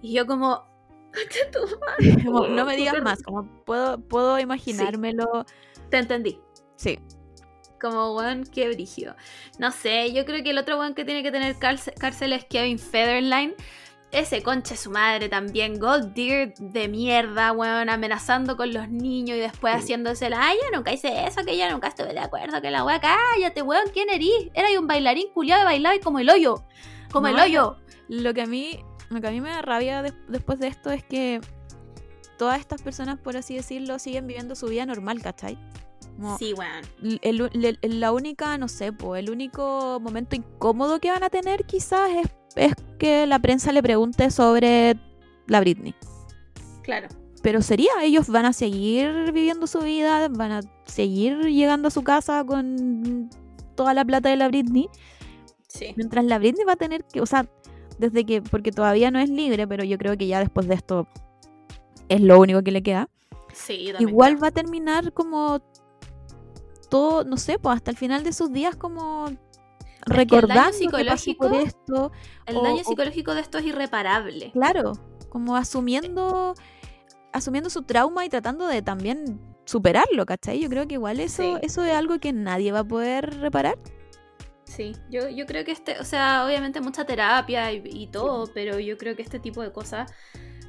Y 0.01 0.15
yo 0.15 0.27
como, 0.27 0.65
como, 2.25 2.49
no 2.49 2.65
me 2.65 2.77
digas 2.77 3.03
más, 3.03 3.23
como 3.23 3.45
puedo, 3.67 4.01
puedo 4.01 4.39
imaginármelo. 4.39 5.45
Te 5.91 5.99
entendí. 5.99 6.41
Sí. 6.77 6.99
Como 7.81 8.15
weón, 8.17 8.45
qué 8.45 8.69
brígido. 8.69 9.15
No 9.59 9.71
sé, 9.71 10.13
yo 10.13 10.25
creo 10.25 10.43
que 10.43 10.51
el 10.51 10.59
otro 10.59 10.79
weón 10.79 10.95
que 10.95 11.05
tiene 11.05 11.23
que 11.23 11.31
tener 11.31 11.57
cárcel, 11.59 12.33
es 12.33 12.45
Kevin 12.47 12.79
Federline. 12.79 13.55
Ese 14.13 14.43
conche 14.43 14.77
su 14.77 14.91
madre 14.91 15.29
también, 15.29 15.79
Gold 15.79 16.15
Deer 16.15 16.55
de 16.59 16.89
mierda, 16.89 17.53
weón, 17.53 17.91
amenazando 17.91 18.57
con 18.57 18.73
los 18.73 18.89
niños 18.89 19.37
y 19.37 19.41
después 19.41 19.75
haciéndose 19.75 20.31
la, 20.31 20.47
ay, 20.47 20.57
yo 20.63 20.77
nunca 20.77 20.93
hice 20.93 21.27
eso, 21.27 21.43
que 21.45 21.59
yo 21.59 21.69
nunca 21.71 21.89
estuve 21.89 22.13
de 22.15 22.21
acuerdo, 22.21 22.63
que 22.63 22.71
la 22.71 22.85
weá, 22.85 23.01
cállate, 23.01 23.63
weón, 23.63 23.91
¿quién 23.93 24.09
erís? 24.09 24.49
Era 24.55 24.69
un 24.81 24.87
bailarín 24.87 25.27
culiado 25.35 25.65
bailaba 25.65 25.97
y 25.97 26.01
como 26.01 26.21
el 26.21 26.31
hoyo, 26.31 26.65
como 27.13 27.27
el 27.29 27.39
hoyo. 27.39 27.77
Lo 28.09 28.33
que 28.33 28.43
a 28.43 28.47
mí, 28.47 28.79
lo 29.11 29.21
que 29.21 29.27
a 29.27 29.31
mí 29.33 29.41
me 29.41 29.51
da 29.51 29.61
rabia 29.61 30.03
des- 30.03 30.15
después 30.29 30.61
de 30.61 30.69
esto 30.69 30.91
es 30.93 31.03
que 31.05 31.41
todas 32.37 32.61
estas 32.61 32.83
personas, 32.83 33.19
por 33.19 33.37
así 33.37 33.55
decirlo, 33.57 33.99
siguen 33.99 34.27
viviendo 34.27 34.55
su 34.55 34.67
vida 34.67 34.87
normal, 34.87 35.23
¿cachai? 35.23 35.59
Como 36.17 36.39
Sí, 36.39 36.55
weón. 36.55 36.83
le- 37.53 37.79
la 37.83 38.13
única, 38.13 38.57
no 38.59 38.69
sé, 38.69 38.93
po, 38.93 39.17
el 39.17 39.31
único 39.31 39.99
momento 40.01 40.35
incómodo 40.37 40.99
que 41.01 41.11
van 41.11 41.23
a 41.23 41.31
tener 41.31 41.65
quizás 41.65 42.11
es, 42.11 42.27
es 42.57 42.73
que 42.99 43.27
la 43.27 43.39
prensa 43.39 43.73
le 43.73 43.83
pregunte 43.83 44.31
sobre 44.31 44.97
la 45.47 45.61
Britney. 45.61 45.95
Claro. 46.83 47.09
Pero 47.43 47.63
sería, 47.63 47.91
ellos 48.03 48.29
van 48.29 48.47
a 48.47 48.53
seguir 48.53 49.31
viviendo 49.33 49.67
su 49.67 49.81
vida, 49.81 50.29
van 50.29 50.53
a 50.53 50.61
seguir 50.87 51.39
llegando 51.47 51.89
a 51.89 51.91
su 51.91 52.03
casa 52.03 52.45
con 52.45 53.29
toda 53.75 53.93
la 53.95 54.05
plata 54.05 54.29
de 54.31 54.37
la 54.37 54.49
Britney. 54.49 54.89
Sí. 55.69 55.93
Mientras 55.97 56.25
la 56.25 56.39
Britney 56.39 56.65
va 56.65 56.73
a 56.73 56.77
tener 56.77 57.05
que, 57.05 57.21
o 57.21 57.27
sea, 57.27 57.47
desde 57.99 58.25
que, 58.25 58.41
porque 58.43 58.73
todavía 58.73 59.11
no 59.11 59.19
es 59.19 59.29
libre, 59.29 59.67
pero 59.69 59.85
yo 59.85 59.99
creo 59.99 60.17
que 60.17 60.27
ya 60.27 60.41
después 60.41 60.67
de 60.67 60.75
esto 60.75 61.07
es 62.09 62.21
lo 62.21 62.39
único 62.41 62.63
que 62.63 62.71
le 62.73 62.83
queda. 62.83 63.09
Sí, 63.53 63.93
Igual 63.99 64.33
creo. 64.33 64.43
va 64.43 64.49
a 64.49 64.51
terminar 64.51 65.13
como 65.13 65.61
todo, 66.91 67.25
no 67.25 67.37
sé, 67.37 67.59
pues 67.59 67.77
hasta 67.77 67.91
el 67.91 67.97
final 67.97 68.23
de 68.23 68.33
sus 68.33 68.53
días 68.53 68.77
como 68.77 69.25
daño 69.27 69.39
recordando 70.07 70.73
que 70.79 71.05
pasó 71.05 71.25
psicológico- 71.25 71.49
por 71.49 71.55
esto. 71.55 72.13
El 72.47 72.57
o- 72.59 72.63
daño 72.63 72.83
o- 72.83 72.89
psicológico 72.89 73.35
de 73.35 73.41
esto 73.41 73.59
es 73.59 73.65
irreparable. 73.65 74.51
Claro, 74.53 74.93
como 75.29 75.57
asumiendo, 75.57 76.55
asumiendo 77.33 77.71
su 77.71 77.83
trauma 77.83 78.25
y 78.25 78.29
tratando 78.29 78.67
de 78.67 78.83
también 78.83 79.41
superarlo, 79.65 80.27
¿cachai? 80.27 80.61
Yo 80.61 80.69
creo 80.69 80.87
que 80.87 80.95
igual 80.95 81.19
eso, 81.19 81.43
Sí. 81.43 81.55
eso 81.63 81.85
es 81.85 81.93
algo 81.93 82.19
que 82.21 82.33
nadie 82.33 82.71
va 82.73 82.81
a 82.81 82.85
poder 82.85 83.41
reparar. 83.41 83.79
Sí, 84.67 84.95
yo, 85.09 85.29
yo 85.29 85.47
creo 85.47 85.65
que 85.65 85.73
este, 85.73 85.99
o 85.99 86.05
sea, 86.05 86.45
obviamente 86.45 86.81
mucha 86.81 87.07
terapia 87.07 87.73
y, 87.73 87.83
y 87.85 88.09
todo, 88.09 88.53
pero 88.53 88.79
yo 88.79 88.99
creo 88.99 89.17
que 89.17 89.23
este 89.23 89.39
tipo 89.39 89.63
de 89.63 89.73
cosas 89.73 90.13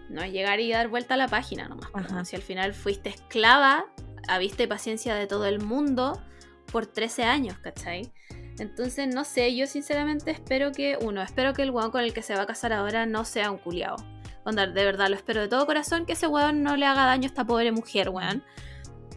no 0.10 0.22
es 0.22 0.32
llegar 0.32 0.60
y 0.60 0.72
dar 0.72 0.88
vuelta 0.88 1.15
a 1.15 1.18
la 1.18 1.28
página 1.28 1.68
nomás. 1.68 1.90
Si 2.28 2.36
al 2.36 2.41
final 2.41 2.74
fuiste 2.74 3.10
esclava, 3.10 3.86
habiste 4.28 4.68
paciencia 4.68 5.15
de 5.15 5.28
todo 5.28 5.45
el 5.45 5.60
mundo 5.60 6.22
por 6.72 6.86
13 6.86 7.24
años, 7.24 7.57
¿cachai? 7.60 8.11
Entonces, 8.60 9.14
no 9.14 9.24
sé, 9.24 9.56
yo 9.56 9.68
sinceramente 9.68 10.32
espero 10.32 10.72
que, 10.72 10.98
uno, 11.02 11.22
espero 11.22 11.53
que 11.53 11.61
el 11.61 11.72
weón 11.72 11.91
con 11.91 12.02
el 12.02 12.14
que 12.14 12.22
se 12.22 12.36
va 12.36 12.44
a 12.44 12.45
casar 12.45 12.74
ahora 12.74 13.06
no 13.06 13.24
sea 13.26 13.52
un 13.52 13.57
culiao. 13.57 13.95
Onda, 14.45 14.65
de 14.65 14.86
verdad, 14.86 15.10
lo 15.10 15.15
espero 15.15 15.41
de 15.41 15.48
todo 15.48 15.65
corazón 15.65 16.06
que 16.06 16.14
ese 16.14 16.28
weón 16.28 16.64
no 16.64 16.76
le 16.76 16.86
haga 16.86 17.06
daño 17.06 17.24
a 17.24 17.28
esta 17.28 17.45
pobre 17.45 17.72
mujer, 17.72 18.10
weón. 18.10 18.44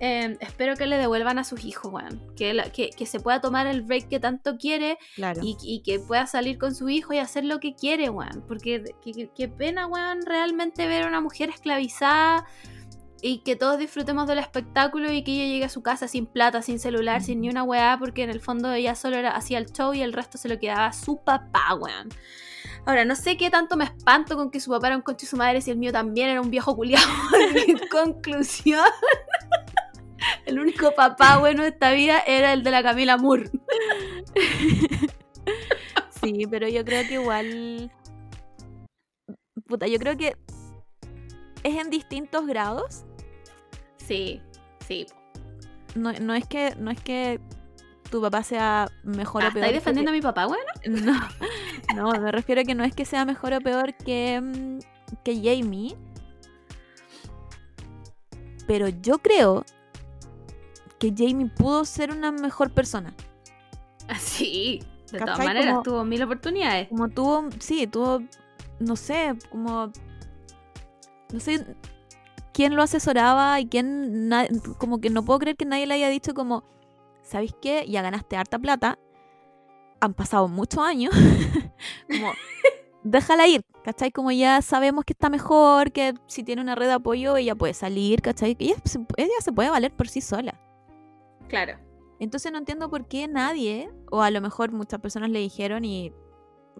Eh, 0.00 0.36
espero 0.40 0.76
que 0.76 0.86
le 0.86 0.96
devuelvan 0.96 1.38
a 1.38 1.44
sus 1.44 1.64
hijos, 1.64 1.92
weón. 1.92 2.20
Que, 2.34 2.54
la- 2.54 2.70
que, 2.72 2.88
que 2.90 3.04
se 3.06 3.20
pueda 3.20 3.40
tomar 3.40 3.66
el 3.66 3.82
break 3.82 4.08
que 4.08 4.18
tanto 4.18 4.56
quiere 4.56 4.96
Claro. 5.14 5.40
y, 5.44 5.56
y 5.62 5.82
que 5.82 5.98
pueda 6.00 6.26
salir 6.26 6.56
con 6.58 6.74
su 6.74 6.88
hijo 6.88 7.12
y 7.12 7.18
hacer 7.18 7.44
lo 7.44 7.60
que 7.60 7.74
quiere, 7.74 8.08
weón. 8.08 8.42
Porque 8.48 8.82
que- 9.04 9.12
que- 9.12 9.30
qué 9.34 9.48
pena, 9.48 9.86
weón, 9.86 10.22
realmente 10.24 10.86
ver 10.86 11.04
a 11.04 11.08
una 11.08 11.20
mujer 11.20 11.50
esclavizada 11.50 12.46
y 13.22 13.40
que 13.40 13.54
todos 13.54 13.76
disfrutemos 13.78 14.26
del 14.26 14.38
espectáculo 14.38 15.12
y 15.12 15.22
que 15.22 15.32
ella 15.32 15.44
llegue 15.52 15.64
a 15.66 15.68
su 15.68 15.82
casa 15.82 16.08
sin 16.08 16.24
plata, 16.24 16.62
sin 16.62 16.78
celular, 16.78 17.22
sin 17.22 17.42
ni 17.42 17.50
una 17.50 17.62
weá, 17.62 17.96
porque 17.98 18.22
en 18.22 18.30
el 18.30 18.40
fondo 18.40 18.72
ella 18.72 18.94
solo 18.94 19.16
era, 19.18 19.32
hacía 19.36 19.58
el 19.58 19.66
show 19.70 19.92
y 19.92 20.00
el 20.00 20.14
resto 20.14 20.38
se 20.38 20.48
lo 20.48 20.58
quedaba 20.58 20.86
a 20.86 20.92
su 20.94 21.18
papá, 21.22 21.74
weón. 21.78 22.08
Ahora, 22.86 23.04
no 23.04 23.14
sé 23.14 23.36
qué 23.36 23.50
tanto 23.50 23.76
me 23.76 23.84
espanto 23.84 24.36
con 24.36 24.50
que 24.50 24.58
su 24.58 24.70
papá 24.70 24.86
era 24.86 24.96
un 24.96 25.02
conche 25.02 25.26
de 25.26 25.30
su 25.30 25.36
madre 25.36 25.60
si 25.60 25.70
el 25.70 25.76
mío 25.76 25.92
también 25.92 26.30
era 26.30 26.40
un 26.40 26.48
viejo 26.48 26.74
culiado. 26.74 27.06
conclusión, 27.92 28.86
el 30.46 30.58
único 30.58 30.94
papá 30.94 31.38
bueno 31.38 31.62
de 31.62 31.70
esta 31.70 31.92
vida 31.92 32.22
era 32.26 32.52
el 32.52 32.62
de 32.62 32.70
la 32.70 32.82
Camila 32.82 33.16
Moore. 33.16 33.50
Sí, 36.20 36.44
pero 36.50 36.68
yo 36.68 36.84
creo 36.84 37.06
que 37.06 37.14
igual. 37.14 37.90
Puta, 39.66 39.86
yo 39.86 39.98
creo 39.98 40.16
que 40.16 40.36
es 41.62 41.76
en 41.76 41.90
distintos 41.90 42.46
grados. 42.46 43.04
Sí, 43.96 44.42
sí. 44.86 45.06
No, 45.94 46.12
no 46.12 46.34
es 46.34 46.46
que 46.46 46.74
no 46.76 46.90
es 46.90 47.00
que 47.00 47.40
tu 48.10 48.20
papá 48.20 48.42
sea 48.42 48.88
mejor 49.02 49.44
Ah, 49.44 49.48
o 49.48 49.52
peor. 49.52 49.64
¿Estáis 49.64 49.82
defendiendo 49.82 50.10
a 50.10 50.14
mi 50.14 50.20
papá, 50.20 50.46
bueno? 50.46 50.64
No, 51.94 52.12
no, 52.12 52.20
me 52.20 52.32
refiero 52.32 52.60
a 52.60 52.64
que 52.64 52.74
no 52.74 52.84
es 52.84 52.94
que 52.94 53.04
sea 53.04 53.24
mejor 53.24 53.54
o 53.54 53.60
peor 53.60 53.94
que, 53.94 54.40
mm, 54.40 54.78
que 55.24 55.34
Jamie. 55.36 55.96
Pero 58.66 58.88
yo 58.88 59.18
creo 59.18 59.64
que 61.00 61.12
Jamie 61.16 61.46
pudo 61.48 61.84
ser 61.84 62.12
una 62.12 62.30
mejor 62.30 62.70
persona. 62.70 63.12
Sí, 64.18 64.82
de 65.10 65.18
todas 65.18 65.38
maneras, 65.38 65.66
Como- 65.72 65.82
tuvo 65.82 66.04
mil 66.04 66.22
oportunidades. 66.22 66.88
Como 66.88 67.08
tuvo, 67.08 67.48
sí, 67.58 67.86
tuvo, 67.88 68.20
no 68.78 68.94
sé, 68.96 69.34
como 69.50 69.90
no 71.32 71.40
sé 71.40 71.64
quién 72.52 72.74
lo 72.76 72.82
asesoraba 72.82 73.60
y 73.60 73.66
quién, 73.66 74.28
na- 74.28 74.46
como 74.78 75.00
que 75.00 75.10
no 75.10 75.24
puedo 75.24 75.38
creer 75.38 75.56
que 75.56 75.64
nadie 75.64 75.86
le 75.86 75.94
haya 75.94 76.08
dicho 76.08 76.34
como, 76.34 76.64
¿sabéis 77.22 77.54
qué? 77.62 77.86
Ya 77.88 78.02
ganaste 78.02 78.36
harta 78.36 78.58
plata, 78.58 78.98
han 80.00 80.12
pasado 80.14 80.48
muchos 80.48 80.80
años, 80.84 81.12
como, 82.10 82.32
déjala 83.04 83.46
ir, 83.46 83.62
¿cachai? 83.84 84.10
Como 84.10 84.32
ya 84.32 84.60
sabemos 84.60 85.04
que 85.04 85.12
está 85.12 85.30
mejor, 85.30 85.92
que 85.92 86.14
si 86.26 86.42
tiene 86.42 86.60
una 86.62 86.74
red 86.74 86.88
de 86.88 86.94
apoyo 86.94 87.36
ella 87.36 87.54
puede 87.54 87.74
salir, 87.74 88.20
¿cachai? 88.22 88.56
Ella, 88.58 88.74
ella 89.16 89.34
se 89.40 89.52
puede 89.52 89.70
valer 89.70 89.92
por 89.92 90.08
sí 90.08 90.20
sola. 90.20 90.58
Claro. 91.50 91.74
Entonces 92.20 92.50
no 92.52 92.58
entiendo 92.58 92.88
por 92.88 93.06
qué 93.08 93.26
nadie, 93.28 93.90
o 94.10 94.22
a 94.22 94.30
lo 94.30 94.40
mejor 94.40 94.72
muchas 94.72 95.00
personas 95.00 95.30
le 95.30 95.40
dijeron 95.40 95.84
y 95.84 96.12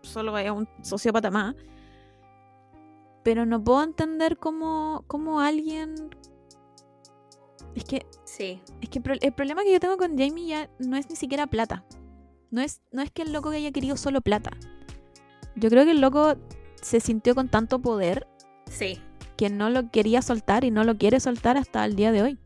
solo 0.03 0.37
es 0.39 0.51
un 0.51 0.69
sociópata 0.83 1.31
más, 1.31 1.55
pero 3.25 3.45
no 3.47 3.63
puedo 3.63 3.83
entender 3.83 4.39
cómo, 4.39 5.05
cómo 5.07 5.41
alguien... 5.41 5.95
Es 7.75 7.85
que, 7.85 8.07
Sí. 8.25 8.63
es 8.81 8.89
que 8.89 9.01
el 9.21 9.33
problema 9.33 9.63
que 9.63 9.73
yo 9.73 9.81
tengo 9.81 9.97
con 9.97 10.17
Jamie 10.17 10.47
ya 10.47 10.71
no 10.79 10.97
es 10.97 11.09
ni 11.11 11.17
siquiera 11.17 11.47
plata. 11.47 11.85
No 12.51 12.61
es, 12.61 12.81
no 12.91 13.03
es 13.03 13.11
que 13.11 13.23
el 13.23 13.33
loco 13.33 13.51
haya 13.51 13.71
querido 13.71 13.97
solo 13.97 14.21
plata. 14.21 14.51
Yo 15.57 15.69
creo 15.69 15.85
que 15.85 15.93
el 15.93 16.01
loco 16.01 16.35
se 16.81 17.01
sintió 17.01 17.35
con 17.35 17.49
tanto 17.49 17.81
poder 17.81 18.27
Sí. 18.67 19.01
que 19.37 19.51
no 19.51 19.71
lo 19.71 19.91
quería 19.91 20.23
soltar 20.23 20.65
y 20.65 20.71
no 20.71 20.85
lo 20.85 20.97
quiere 20.97 21.21
soltar 21.21 21.57
hasta 21.57 21.85
el 21.85 21.95
día 21.97 22.13
de 22.13 22.23
hoy. 22.23 22.39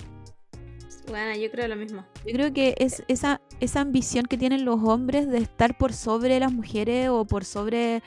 Bueno, 1.08 1.36
yo 1.36 1.50
creo 1.50 1.68
lo 1.68 1.76
mismo. 1.76 2.04
Yo 2.26 2.32
creo 2.32 2.52
que 2.52 2.74
es 2.78 3.02
esa, 3.08 3.40
esa 3.60 3.80
ambición 3.80 4.24
que 4.26 4.38
tienen 4.38 4.64
los 4.64 4.80
hombres 4.82 5.28
de 5.28 5.38
estar 5.38 5.76
por 5.76 5.92
sobre 5.92 6.40
las 6.40 6.52
mujeres 6.52 7.08
o 7.10 7.24
por 7.24 7.44
sobre 7.44 8.02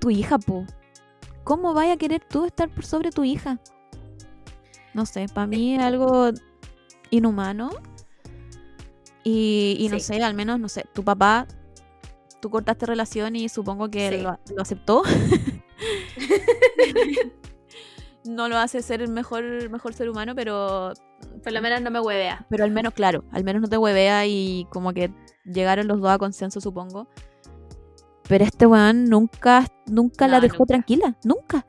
tu 0.00 0.10
hija, 0.10 0.38
po. 0.38 0.64
¿Cómo 1.44 1.72
vaya 1.74 1.92
a 1.94 1.96
querer 1.96 2.22
tú 2.28 2.44
estar 2.44 2.68
por 2.68 2.84
sobre 2.84 3.10
tu 3.10 3.22
hija? 3.24 3.60
No 4.94 5.06
sé, 5.06 5.26
para 5.32 5.46
mí 5.46 5.76
es 5.76 5.82
algo 5.82 6.30
inhumano. 7.10 7.70
Y, 9.22 9.76
y 9.78 9.88
no 9.88 9.98
Sí. 9.98 10.04
sé, 10.14 10.22
al 10.22 10.34
menos, 10.34 10.58
no 10.58 10.68
sé, 10.68 10.84
tu 10.92 11.04
papá, 11.04 11.46
tú 12.40 12.50
cortaste 12.50 12.86
relación 12.86 13.36
y 13.36 13.48
supongo 13.48 13.88
que 13.90 14.10
Sí. 14.10 14.16
lo, 14.22 14.38
lo 14.54 14.62
aceptó. 14.62 15.02
no 18.26 18.48
lo 18.48 18.58
hace 18.58 18.82
ser 18.82 19.02
el 19.02 19.10
mejor, 19.10 19.70
mejor 19.70 19.94
ser 19.94 20.08
humano, 20.08 20.34
pero 20.34 20.92
Por 21.42 21.52
lo 21.52 21.62
menos 21.62 21.80
no 21.80 21.90
me 21.90 22.00
huevea. 22.00 22.46
pero 22.48 22.64
al 22.64 22.70
menos, 22.70 22.92
claro, 22.94 23.24
al 23.32 23.44
menos 23.44 23.62
no 23.62 23.68
te 23.68 23.78
huevea 23.78 24.26
y 24.26 24.66
como 24.70 24.92
que 24.92 25.10
llegaron 25.44 25.86
los 25.86 26.00
dos 26.00 26.10
a 26.10 26.18
consenso, 26.18 26.60
supongo. 26.60 27.08
Pero 28.28 28.44
este 28.44 28.66
weón 28.66 29.04
nunca, 29.04 29.66
nunca 29.86 30.26
la 30.26 30.40
dejó 30.40 30.58
nunca. 30.58 30.66
tranquila, 30.66 31.16
nunca. 31.24 31.66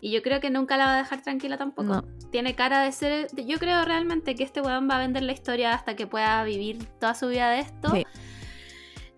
Y 0.00 0.12
yo 0.12 0.22
creo 0.22 0.40
que 0.40 0.48
nunca 0.48 0.78
la 0.78 0.86
va 0.86 0.94
a 0.94 0.98
dejar 0.98 1.20
tranquila 1.20 1.58
tampoco. 1.58 1.88
No. 1.88 2.04
Tiene 2.30 2.54
cara 2.54 2.82
de 2.82 2.90
ser. 2.92 3.28
Yo 3.46 3.58
creo 3.58 3.84
realmente 3.84 4.34
que 4.34 4.44
este 4.44 4.62
weón 4.62 4.88
va 4.88 4.96
a 4.96 4.98
vender 5.00 5.22
la 5.22 5.32
historia 5.32 5.74
hasta 5.74 5.96
que 5.96 6.06
pueda 6.06 6.42
vivir 6.44 6.86
toda 6.98 7.14
su 7.14 7.28
vida 7.28 7.50
de 7.50 7.60
esto. 7.60 7.90
Sí. 7.90 8.06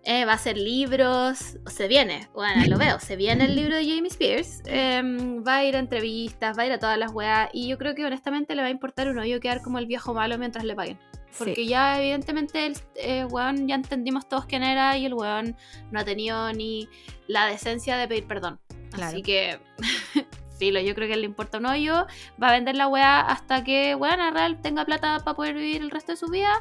Eh, 0.04 0.24
va 0.24 0.32
a 0.32 0.34
hacer 0.34 0.56
libros. 0.58 1.58
Se 1.66 1.86
viene, 1.86 2.28
bueno, 2.34 2.64
lo 2.66 2.76
veo. 2.76 2.98
Se 2.98 3.14
viene 3.16 3.44
el 3.44 3.54
libro 3.54 3.76
de 3.76 3.84
Jamie 3.84 4.08
Spears. 4.08 4.62
em, 4.66 5.44
va 5.46 5.56
a 5.58 5.64
ir 5.64 5.76
a 5.76 5.78
entrevistas, 5.78 6.58
va 6.58 6.62
a 6.64 6.66
ir 6.66 6.72
a 6.72 6.78
todas 6.78 6.98
las 6.98 7.12
weas. 7.12 7.48
Y 7.52 7.68
yo 7.68 7.78
creo 7.78 7.94
que 7.94 8.04
honestamente 8.04 8.54
le 8.56 8.62
va 8.62 8.68
a 8.68 8.72
importar 8.72 9.08
un 9.08 9.18
hoyo 9.18 9.38
quedar 9.40 9.62
como 9.62 9.78
el 9.78 9.86
viejo 9.86 10.12
malo 10.12 10.36
mientras 10.38 10.64
le 10.64 10.74
paguen. 10.74 10.98
Porque 11.38 11.54
Sí. 11.54 11.66
ya 11.68 11.98
evidentemente 12.00 12.66
el 12.66 12.76
eh, 12.96 13.24
weón 13.24 13.66
ya 13.68 13.74
entendimos 13.76 14.28
todos 14.28 14.44
quién 14.44 14.62
era 14.62 14.98
y 14.98 15.06
el 15.06 15.14
weón 15.14 15.56
no 15.90 16.00
ha 16.00 16.04
tenido 16.04 16.52
ni 16.52 16.88
la 17.26 17.46
decencia 17.46 17.96
de 17.96 18.06
pedir 18.08 18.26
perdón. 18.26 18.58
Claro. 18.90 19.12
Así 19.12 19.22
que, 19.22 19.58
filo, 20.58 20.80
yo 20.80 20.94
creo 20.94 21.08
que 21.08 21.16
le 21.16 21.24
importa 21.26 21.58
un 21.58 21.66
hoyo. 21.66 22.06
Va 22.42 22.48
a 22.48 22.52
vender 22.52 22.74
la 22.76 22.88
weá 22.88 23.20
hasta 23.20 23.62
que, 23.64 23.94
weón, 23.94 24.18
real 24.34 24.60
tenga 24.60 24.84
plata 24.84 25.20
para 25.24 25.36
poder 25.36 25.54
vivir 25.54 25.80
el 25.80 25.90
resto 25.90 26.12
de 26.12 26.16
su 26.18 26.26
vida. 26.26 26.60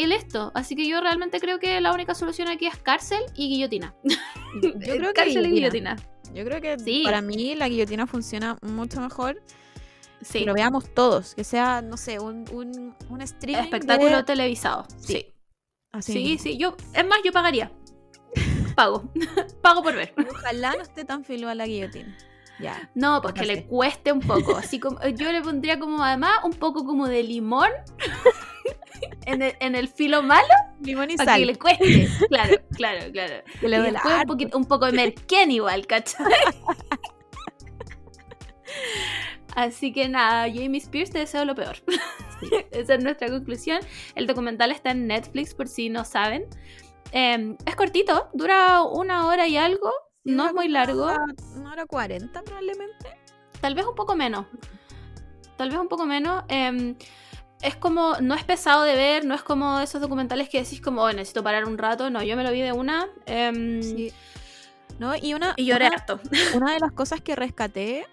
Y 0.00 0.06
listo. 0.06 0.50
Así 0.54 0.74
que 0.76 0.88
yo 0.88 0.98
realmente 1.02 1.40
creo 1.40 1.58
que 1.58 1.78
la 1.80 1.92
única 1.92 2.14
solución 2.14 2.48
aquí 2.48 2.66
es 2.66 2.76
cárcel 2.78 3.20
y 3.34 3.50
guillotina. 3.50 3.94
Yo 4.62 4.72
creo 4.78 5.08
que 5.08 5.12
cárcel 5.12 5.44
y 5.46 5.50
guillotina. 5.50 5.96
Yo 6.32 6.42
creo 6.46 6.58
que 6.62 6.78
Sí. 6.78 7.02
para 7.04 7.20
mí 7.20 7.54
la 7.54 7.68
guillotina 7.68 8.06
funciona 8.06 8.56
mucho 8.62 8.98
mejor. 9.00 9.42
Sí. 10.22 10.38
Que 10.40 10.44
lo 10.46 10.54
veamos 10.54 10.94
todos. 10.94 11.34
Que 11.34 11.44
sea, 11.44 11.82
no 11.82 11.98
sé, 11.98 12.18
un, 12.18 12.46
un, 12.50 12.96
un 13.10 13.20
streaming. 13.20 13.62
Espectáculo 13.62 14.16
de- 14.16 14.22
televisado. 14.22 14.86
Sí. 14.96 15.12
Sí. 15.12 15.34
Así 15.92 16.38
Sí. 16.38 16.56
Yo, 16.56 16.76
es 16.94 17.06
más, 17.06 17.18
yo 17.22 17.30
pagaría. 17.32 17.70
Pago. 18.74 19.12
Pago 19.62 19.82
por 19.82 19.94
ver. 19.94 20.14
Ojalá 20.30 20.72
no 20.76 20.82
esté 20.82 21.04
tan 21.04 21.24
filo 21.24 21.50
a 21.50 21.54
la 21.54 21.66
guillotina. 21.66 22.16
Ya. 22.58 22.90
No, 22.94 23.20
pues 23.20 23.34
que 23.34 23.44
le 23.44 23.66
cueste 23.66 24.12
un 24.12 24.20
poco. 24.20 24.56
Así 24.56 24.80
como 24.80 24.98
yo 25.08 25.30
le 25.32 25.42
pondría 25.42 25.78
como 25.78 26.02
además 26.02 26.38
un 26.44 26.52
poco 26.52 26.84
como 26.86 27.06
de 27.06 27.22
limón 27.22 27.68
en, 29.26 29.42
el, 29.42 29.54
en 29.60 29.74
el 29.74 29.88
filo 29.88 30.22
malo 30.22 30.48
Limón 30.82 31.10
y 31.10 31.16
para 31.16 31.36
que 31.36 31.46
le 31.46 31.56
cueste. 31.56 32.08
Claro, 32.28 32.56
claro, 32.76 33.12
claro. 33.12 33.34
Que 33.60 33.68
le 33.68 33.76
y 33.76 33.80
duela 33.80 33.92
después 33.92 34.14
un, 34.14 34.20
harto. 34.20 34.32
poquito, 34.32 34.58
un 34.58 34.64
poco 34.64 34.86
de 34.86 34.92
merquén 34.92 35.50
igual, 35.50 35.86
¿cachai? 35.86 36.26
Así 39.54 39.92
que 39.92 40.08
nada, 40.08 40.46
Jamie 40.48 40.78
Spears 40.78 41.10
te 41.10 41.18
deseo 41.18 41.44
lo 41.44 41.54
peor. 41.54 41.76
Esa 42.70 42.94
es 42.94 43.04
nuestra 43.04 43.28
conclusión. 43.28 43.80
El 44.14 44.26
documental 44.26 44.70
está 44.70 44.92
en 44.92 45.06
Netflix 45.06 45.54
por 45.54 45.68
si 45.68 45.90
no 45.90 46.04
saben. 46.04 46.46
Eh, 47.12 47.56
es 47.66 47.76
cortito, 47.76 48.28
dura 48.32 48.82
una 48.82 49.26
hora 49.26 49.48
y 49.48 49.56
algo. 49.56 49.90
Sí, 50.24 50.32
no 50.32 50.46
es 50.46 50.54
muy 50.54 50.68
largo. 50.68 51.10
Una 51.56 51.72
hora 51.72 51.86
cuarenta 51.86 52.42
probablemente. 52.42 53.18
Tal 53.60 53.74
vez 53.74 53.84
un 53.84 53.96
poco 53.96 54.14
menos. 54.14 54.46
Tal 55.56 55.70
vez 55.70 55.78
un 55.78 55.88
poco 55.88 56.06
menos. 56.06 56.44
eh, 56.48 56.94
es 57.62 57.76
como, 57.76 58.16
no 58.20 58.34
es 58.34 58.44
pesado 58.44 58.82
de 58.84 58.94
ver, 58.96 59.24
no 59.24 59.34
es 59.34 59.42
como 59.42 59.80
esos 59.80 60.00
documentales 60.00 60.48
que 60.48 60.62
decís 60.62 60.80
como, 60.80 61.02
"Oh, 61.02 61.12
necesito 61.12 61.42
parar 61.42 61.64
un 61.66 61.76
rato. 61.78 62.08
No, 62.10 62.22
yo 62.22 62.36
me 62.36 62.42
lo 62.44 62.50
vi 62.52 62.60
de 62.62 62.72
una. 62.72 63.06
eh, 63.26 63.80
Sí. 63.82 64.12
¿No? 64.98 65.14
Y 65.16 65.32
una, 65.34 65.54
Y 65.56 65.64
lloré 65.66 65.86
una, 65.86 65.96
harto. 65.96 66.20
una 66.62 66.72
de 66.74 66.80
las 66.80 66.92
cosas 66.92 67.20
que 67.20 67.34
rescaté 67.36 68.06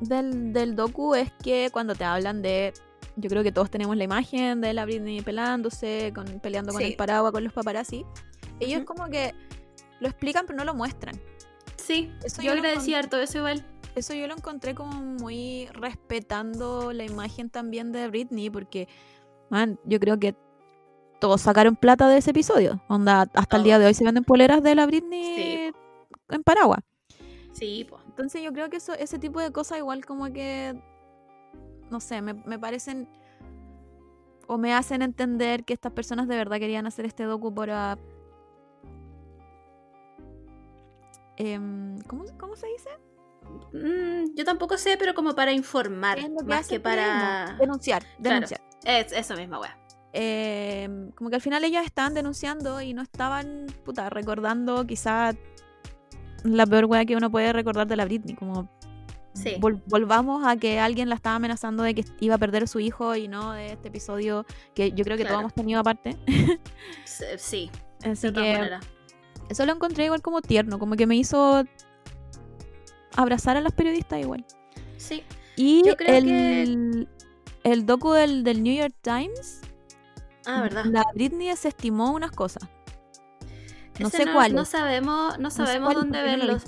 del, 0.00 0.52
del 0.52 0.74
docu 0.74 1.14
es 1.14 1.30
que 1.42 1.70
cuando 1.72 1.94
te 1.94 2.04
hablan 2.04 2.42
de. 2.42 2.72
Yo 3.16 3.28
creo 3.28 3.42
que 3.42 3.52
todos 3.52 3.70
tenemos 3.70 3.96
la 3.96 4.04
imagen 4.04 4.60
de 4.60 4.72
la 4.72 4.84
Britney 4.84 5.20
pelándose, 5.20 6.12
con, 6.14 6.24
peleando 6.40 6.72
con 6.72 6.80
Sí. 6.80 6.88
el 6.88 6.96
paraguas, 6.96 7.32
con 7.32 7.44
los 7.44 7.52
paparazzi. 7.52 8.04
Ellos 8.60 8.84
como 8.84 9.08
que 9.08 9.34
lo 10.00 10.08
explican 10.08 10.46
pero 10.46 10.56
no 10.58 10.64
lo 10.64 10.74
muestran. 10.74 11.20
Sí, 11.76 12.12
Eso 12.24 12.40
yo 12.42 12.52
agradecí 12.52 12.94
harto 12.94 13.18
eso 13.20 13.38
igual. 13.38 13.64
Eso 13.94 14.14
yo 14.14 14.26
lo 14.26 14.34
encontré 14.34 14.74
como 14.74 14.92
muy 15.02 15.66
respetando 15.72 16.92
la 16.92 17.04
imagen 17.04 17.50
también 17.50 17.92
de 17.92 18.08
Britney, 18.08 18.48
porque, 18.50 18.88
man, 19.50 19.78
yo 19.84 19.98
creo 19.98 20.18
que 20.18 20.34
todos 21.18 21.40
sacaron 21.42 21.76
plata 21.76 22.08
de 22.08 22.18
ese 22.18 22.30
episodio. 22.30 22.80
Onda, 22.88 23.28
hasta 23.34 23.56
el 23.56 23.64
día 23.64 23.78
de 23.78 23.86
hoy 23.86 23.94
se 23.94 24.04
venden 24.04 24.24
poleras 24.24 24.62
de 24.62 24.74
la 24.74 24.86
Britney 24.86 25.34
Sí. 25.34 25.72
en 26.30 26.42
Paraguas. 26.42 26.80
Sí, 27.52 27.86
pues. 27.88 28.02
Entonces 28.06 28.42
yo 28.42 28.52
creo 28.52 28.70
que 28.70 28.76
eso, 28.76 28.94
ese 28.94 29.18
tipo 29.18 29.40
de 29.40 29.52
cosas 29.52 29.78
igual 29.78 30.04
como 30.06 30.32
que, 30.32 30.80
no 31.90 32.00
sé, 32.00 32.22
me, 32.22 32.34
me 32.34 32.58
parecen 32.58 33.08
o 34.46 34.56
me 34.56 34.72
hacen 34.72 35.02
entender 35.02 35.64
que 35.64 35.72
estas 35.74 35.92
personas 35.92 36.26
de 36.26 36.36
verdad 36.36 36.58
querían 36.58 36.86
hacer 36.86 37.04
este 37.04 37.24
docu 37.24 37.52
para... 37.54 37.98
em, 41.36 41.98
¿cómo, 42.02 42.24
¿Cómo 42.38 42.56
se 42.56 42.66
dice? 42.68 42.88
Mm, 43.72 44.34
yo 44.36 44.44
tampoco 44.44 44.76
sé, 44.78 44.96
pero 44.98 45.14
como 45.14 45.34
para 45.34 45.52
informar, 45.52 46.18
más 46.46 46.66
que 46.68 46.80
para... 46.80 47.56
Denunciar, 47.58 48.02
Claro. 48.22 48.34
denunciar. 48.46 48.60
Es, 48.84 49.12
eso 49.12 49.36
mismo, 49.36 49.60
wea. 49.60 49.76
eh, 50.12 50.88
como 51.14 51.30
que 51.30 51.36
al 51.36 51.42
final 51.42 51.62
ellos 51.64 51.84
estaban 51.84 52.14
denunciando 52.14 52.80
y 52.80 52.94
no 52.94 53.02
estaban, 53.02 53.66
puta, 53.84 54.10
recordando 54.10 54.86
quizá 54.86 55.32
la 56.42 56.66
peor 56.66 56.86
wea 56.86 57.04
que 57.04 57.14
uno 57.16 57.30
puede 57.30 57.52
recordar 57.52 57.86
de 57.86 57.96
la 57.96 58.04
Britney, 58.06 58.34
como 58.34 58.68
Sí. 59.32 59.54
vol- 59.60 59.80
volvamos 59.86 60.44
a 60.44 60.56
que 60.56 60.80
alguien 60.80 61.08
la 61.08 61.14
estaba 61.14 61.36
amenazando 61.36 61.84
de 61.84 61.94
que 61.94 62.04
iba 62.18 62.34
a 62.34 62.38
perder 62.38 62.64
a 62.64 62.66
su 62.66 62.80
hijo 62.80 63.14
y 63.14 63.28
no 63.28 63.52
de 63.52 63.72
este 63.74 63.86
episodio 63.88 64.44
que 64.74 64.90
yo 64.90 65.04
creo 65.04 65.16
que 65.16 65.22
Claro. 65.22 65.34
todos 65.34 65.40
hemos 65.42 65.54
tenido 65.54 65.78
aparte. 65.80 66.16
Sí, 67.04 67.24
Sí, 67.38 67.70
Así 68.04 68.26
de 68.28 68.32
que 68.32 68.70
eso 69.48 69.64
lo 69.66 69.72
encontré 69.72 70.06
igual 70.06 70.20
como 70.22 70.40
tierno, 70.42 70.78
como 70.80 70.96
que 70.96 71.06
me 71.06 71.14
hizo 71.16 71.62
abrazar 73.16 73.56
a 73.56 73.60
las 73.60 73.72
periodistas 73.72 74.20
igual. 74.20 74.44
Sí. 74.96 75.22
Y 75.56 75.82
Yo 75.86 75.96
creo 75.96 76.14
el, 76.16 77.08
el 77.64 77.86
docu 77.86 78.12
del, 78.12 78.44
del 78.44 78.62
New 78.62 78.74
York 78.74 78.94
Times, 79.02 79.60
Ah, 80.46 80.62
verdad. 80.62 80.84
la 80.86 81.04
Britney 81.14 81.48
desestimó 81.48 82.12
unas 82.12 82.30
cosas. 82.30 82.62
No 83.98 84.08
Ese 84.08 84.24
sé 84.24 84.32
cuáles. 84.32 84.54
No 84.54 84.64
sabemos, 84.64 85.36
no 85.36 85.42
No 85.44 85.50
sé 85.50 85.66
sabemos 85.66 85.94
dónde 85.94 86.22
verlos. 86.22 86.62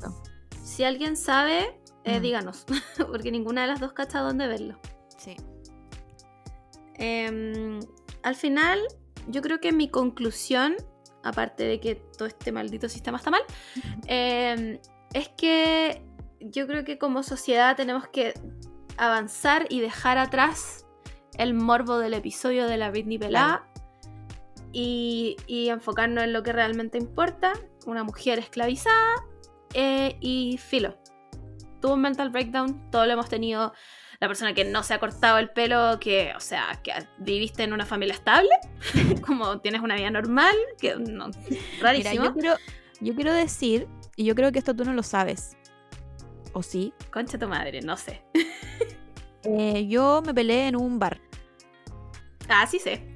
Si 0.62 0.85
alguien 0.85 1.16
sabe, 1.16 1.81
eh, 2.05 2.19
Mm. 2.19 2.23
díganos. 2.23 2.66
Porque 3.10 3.31
ninguna 3.31 3.62
de 3.62 3.69
las 3.69 3.81
dos 3.81 3.93
cacha 3.94 4.20
dónde 4.20 4.47
verlo. 4.48 4.78
Sí. 5.16 5.36
Em, 6.94 7.81
al 8.23 8.35
final, 8.36 8.81
yo 9.28 9.40
creo 9.43 9.60
que 9.60 9.73
mi 9.73 9.89
conclusión, 9.89 10.74
aparte 11.23 11.64
de 11.64 11.81
que 11.81 11.94
todo 11.94 12.27
este 12.28 12.52
maldito 12.52 12.89
sistema 12.89 13.19
está 13.19 13.31
mal, 13.31 13.43
em, 14.06 14.78
es 15.14 15.28
que 15.31 16.02
yo 16.51 16.66
creo 16.66 16.85
que 16.85 16.98
como 16.98 17.23
sociedad 17.23 17.77
tenemos 17.77 18.09
que 18.09 18.35
avanzar 18.97 19.66
y 19.69 19.81
dejar 19.81 20.19
atrás 20.19 20.86
el 21.39 21.55
morbo 21.55 21.98
del 21.98 22.14
episodio 22.14 22.66
de 22.66 22.77
la 22.77 22.90
Britney 22.90 23.19
pelada 23.19 23.66
y, 24.73 25.36
y 25.47 25.69
enfocarnos 25.69 26.24
en 26.24 26.32
lo 26.32 26.43
que 26.43 26.52
realmente 26.52 26.98
importa, 26.98 27.52
una 27.86 28.05
mujer 28.05 28.39
esclavizada 28.39 29.24
eh, 29.74 30.16
y 30.20 30.59
filo. 30.59 30.97
Tuvo 31.81 31.94
un 31.94 32.01
mental 32.01 32.31
breakdown, 32.31 32.90
todo 32.90 33.06
lo 33.06 33.12
hemos 33.12 33.28
tenido. 33.28 33.73
La 34.20 34.28
persona 34.28 34.55
que 34.55 34.64
no 34.64 34.85
se 34.85 34.94
ha 34.94 35.01
cortado 35.01 35.39
el 35.39 35.51
pelo, 35.51 35.98
que, 35.98 36.32
o 36.36 36.40
sea, 36.40 36.81
que 36.85 36.93
viviste 37.19 37.64
en 37.64 37.73
una 37.73 37.85
familia 37.85 38.14
estable, 38.14 38.51
como 39.27 39.60
tienes 39.60 39.81
una 39.81 39.97
vida 39.97 40.10
normal, 40.10 40.55
que 40.81 40.94
no, 40.94 41.28
Mira, 41.28 41.62
rarísimo. 41.81 42.24
yo 42.27 42.32
quiero, 42.35 42.56
yo 43.01 43.14
quiero 43.16 43.32
decir, 43.32 43.89
y 44.14 44.24
yo 44.24 44.36
creo 44.36 44.52
que 44.52 44.60
esto 44.60 44.77
tú 44.77 44.85
no 44.85 44.93
lo 44.93 45.02
sabes, 45.02 45.56
¿o 46.53 46.62
sí? 46.62 46.93
Concha 47.11 47.39
tu 47.39 47.49
madre, 47.49 47.81
no 47.83 47.97
sé. 47.97 48.23
Eh, 49.45 49.89
yo 49.89 50.23
me 50.24 50.33
peleé 50.33 50.69
en 50.69 50.77
un 50.77 50.99
bar. 50.99 51.20
Ah, 52.49 52.66
sí 52.66 52.79
sé. 52.79 53.12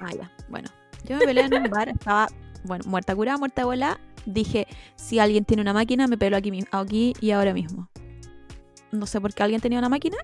Ah, 0.00 0.12
ya, 0.12 0.32
bueno. 0.48 0.68
Yo 1.04 1.16
me 1.16 1.24
peleé 1.24 1.44
en 1.44 1.54
un 1.54 1.70
bar, 1.70 1.88
estaba, 1.88 2.28
bueno, 2.64 2.84
muerta 2.86 3.14
curada, 3.14 3.38
muerta 3.38 3.64
bola. 3.64 4.00
Dije, 4.26 4.66
si 4.96 5.18
alguien 5.18 5.44
tiene 5.44 5.62
una 5.62 5.72
máquina, 5.72 6.06
me 6.06 6.18
pelo 6.18 6.36
aquí, 6.36 6.52
aquí 6.72 7.14
y 7.20 7.30
ahora 7.30 7.54
mismo. 7.54 7.88
No 8.90 9.06
sé 9.06 9.20
por 9.20 9.32
qué 9.34 9.42
alguien 9.42 9.60
tenía 9.60 9.78
una 9.78 9.88
máquina, 9.88 10.16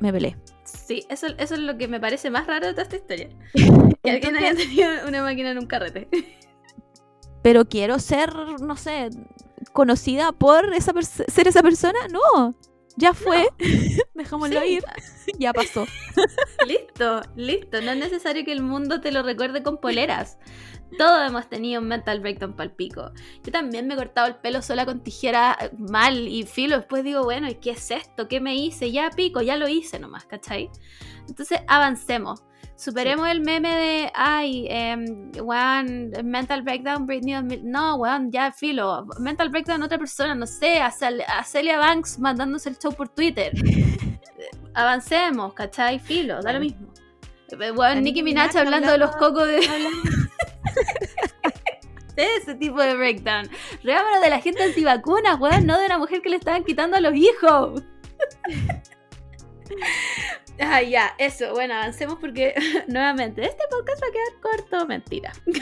me 0.00 0.12
peleé. 0.12 0.36
Sí, 0.64 1.04
eso, 1.08 1.26
eso 1.38 1.54
es 1.54 1.60
lo 1.60 1.76
que 1.76 1.88
me 1.88 1.98
parece 1.98 2.30
más 2.30 2.46
raro 2.46 2.66
de 2.66 2.72
toda 2.72 2.84
esta 2.84 2.96
historia. 2.96 3.28
Que 4.02 4.12
alguien 4.12 4.36
haya 4.36 4.54
tenido 4.54 4.88
una 5.08 5.22
máquina 5.22 5.50
en 5.50 5.58
un 5.58 5.66
carrete. 5.66 6.08
Pero 7.42 7.66
quiero 7.68 7.98
ser, 7.98 8.32
no 8.60 8.76
sé, 8.76 9.10
conocida 9.72 10.32
por 10.32 10.72
esa 10.74 10.92
ser 11.02 11.48
esa 11.48 11.62
persona. 11.62 11.98
No, 12.10 12.54
ya 12.96 13.14
fue. 13.14 13.48
Dejémoslo 14.14 14.60
Sí. 14.60 14.66
ir. 14.74 14.84
ya 15.38 15.52
pasó. 15.52 15.86
Listo, 16.66 17.22
listo. 17.36 17.80
No 17.82 17.92
es 17.92 17.98
necesario 17.98 18.44
que 18.44 18.52
el 18.52 18.62
mundo 18.62 19.00
te 19.00 19.12
lo 19.12 19.22
recuerde 19.22 19.62
con 19.62 19.78
poleras. 19.78 20.38
Todos 20.96 21.28
hemos 21.28 21.48
tenido 21.50 21.82
un 21.82 21.88
mental 21.88 22.20
breakdown 22.20 22.56
pal 22.56 22.72
pico. 22.74 23.12
Yo 23.44 23.52
también 23.52 23.86
me 23.86 23.92
he 23.94 23.96
cortado 23.98 24.26
el 24.26 24.36
pelo 24.36 24.62
sola 24.62 24.86
con 24.86 25.02
tijera 25.02 25.56
eh, 25.60 25.70
mal 25.78 26.26
y 26.26 26.44
filo. 26.44 26.78
Después 26.78 27.04
digo, 27.04 27.24
bueno, 27.24 27.46
¿y 27.48 27.56
qué 27.56 27.72
es 27.72 27.90
esto? 27.90 28.26
¿Qué 28.26 28.40
me 28.40 28.56
hice? 28.56 28.90
Ya 28.90 29.10
pico, 29.10 29.42
ya 29.42 29.56
lo 29.56 29.68
hice 29.68 29.98
nomás, 29.98 30.24
¿cachai? 30.24 30.70
Entonces 31.28 31.60
avancemos. 31.68 32.42
Superemos 32.78 33.28
el 33.28 33.40
meme 33.40 33.74
de, 33.76 34.12
ay, 34.14 34.66
em, 34.70 35.32
weón, 35.42 36.12
mental 36.22 36.62
breakdown, 36.62 37.06
Britney. 37.06 37.34
2000". 37.34 37.62
No, 37.64 37.96
weón, 37.96 38.30
ya 38.30 38.52
filo. 38.52 39.04
Mental 39.18 39.48
breakdown 39.48 39.82
otra 39.82 39.98
persona, 39.98 40.36
no 40.36 40.46
sé, 40.46 40.80
a, 40.80 40.92
Cel- 40.92 41.24
a 41.26 41.42
Celia 41.42 41.76
Banks 41.78 42.20
mandándose 42.20 42.68
el 42.68 42.78
show 42.78 42.94
por 42.94 43.08
Twitter. 43.08 43.50
Avancemos, 44.74 45.54
¿cachai? 45.54 45.98
Filo, 45.98 46.40
da 46.40 46.52
lo 46.52 46.60
mismo. 46.60 46.92
Eh, 47.50 47.72
Weón, 47.72 48.04
Nicki 48.04 48.22
Minaj 48.22 48.56
hablando 48.56 48.92
de 48.92 48.98
los 48.98 49.10
cocos 49.16 49.48
de 49.48 49.58
de 52.14 52.36
ese 52.36 52.54
tipo 52.54 52.80
de 52.80 52.94
breakdown. 52.96 53.50
Reámelo 53.82 54.20
de 54.20 54.30
la 54.30 54.40
gente 54.40 54.62
antivacunas, 54.62 55.40
weón, 55.40 55.66
no 55.66 55.80
de 55.80 55.86
una 55.86 55.98
mujer 55.98 56.22
que 56.22 56.28
le 56.28 56.36
estaban 56.36 56.62
quitando 56.62 56.96
a 56.96 57.00
los 57.00 57.14
hijos. 57.16 57.82
Ah, 60.60 60.82
ya, 60.82 61.14
eso. 61.18 61.52
Bueno, 61.52 61.74
avancemos 61.74 62.18
porque 62.20 62.54
nuevamente 62.88 63.44
este 63.44 63.64
podcast 63.70 64.02
va 64.02 64.06
a 64.06 64.12
quedar 64.12 64.40
corto. 64.40 64.86
Mentira. 64.86 65.32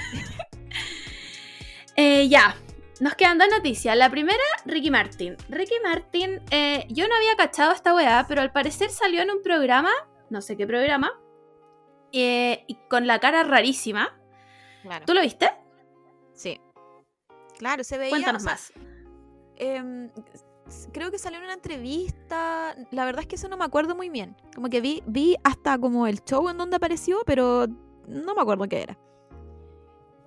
Eh, 1.98 2.28
ya, 2.28 2.54
nos 3.00 3.14
quedan 3.14 3.38
dos 3.38 3.48
noticias. 3.50 3.96
La 3.96 4.10
primera, 4.10 4.42
Ricky 4.66 4.90
Martin. 4.90 5.34
Ricky 5.48 5.76
Martin, 5.82 6.42
eh, 6.50 6.86
yo 6.90 7.08
no 7.08 7.14
había 7.14 7.34
cachado 7.36 7.72
esta 7.72 7.94
weá, 7.94 8.26
pero 8.28 8.42
al 8.42 8.52
parecer 8.52 8.90
salió 8.90 9.22
en 9.22 9.30
un 9.30 9.42
programa, 9.42 9.90
no 10.28 10.42
sé 10.42 10.58
qué 10.58 10.66
programa, 10.66 11.18
eh, 12.12 12.64
y 12.66 12.74
con 12.90 13.06
la 13.06 13.18
cara 13.18 13.44
rarísima. 13.44 14.14
Claro. 14.82 15.06
¿Tú 15.06 15.14
lo 15.14 15.22
viste? 15.22 15.50
Sí. 16.34 16.60
Claro, 17.58 17.82
se 17.82 17.96
veía. 17.96 18.10
Cuéntanos 18.10 18.42
o 18.42 18.44
sea, 18.44 18.52
más. 18.52 18.72
em, 19.56 20.10
creo 20.92 21.10
que 21.10 21.18
salió 21.18 21.38
en 21.38 21.44
una 21.44 21.54
entrevista. 21.54 22.74
La 22.90 23.04
verdad 23.04 23.22
es 23.22 23.26
que 23.26 23.36
eso 23.36 23.48
no 23.48 23.56
me 23.56 23.64
acuerdo 23.64 23.94
muy 23.94 24.08
bien. 24.10 24.36
Como 24.54 24.68
que 24.68 24.80
vi, 24.80 25.02
vi 25.06 25.36
hasta 25.44 25.78
como 25.78 26.06
el 26.06 26.22
show 26.24 26.48
en 26.48 26.58
donde 26.58 26.76
apareció, 26.76 27.18
pero 27.26 27.66
no 28.06 28.34
me 28.34 28.40
acuerdo 28.40 28.68
qué 28.68 28.82
era. 28.82 28.98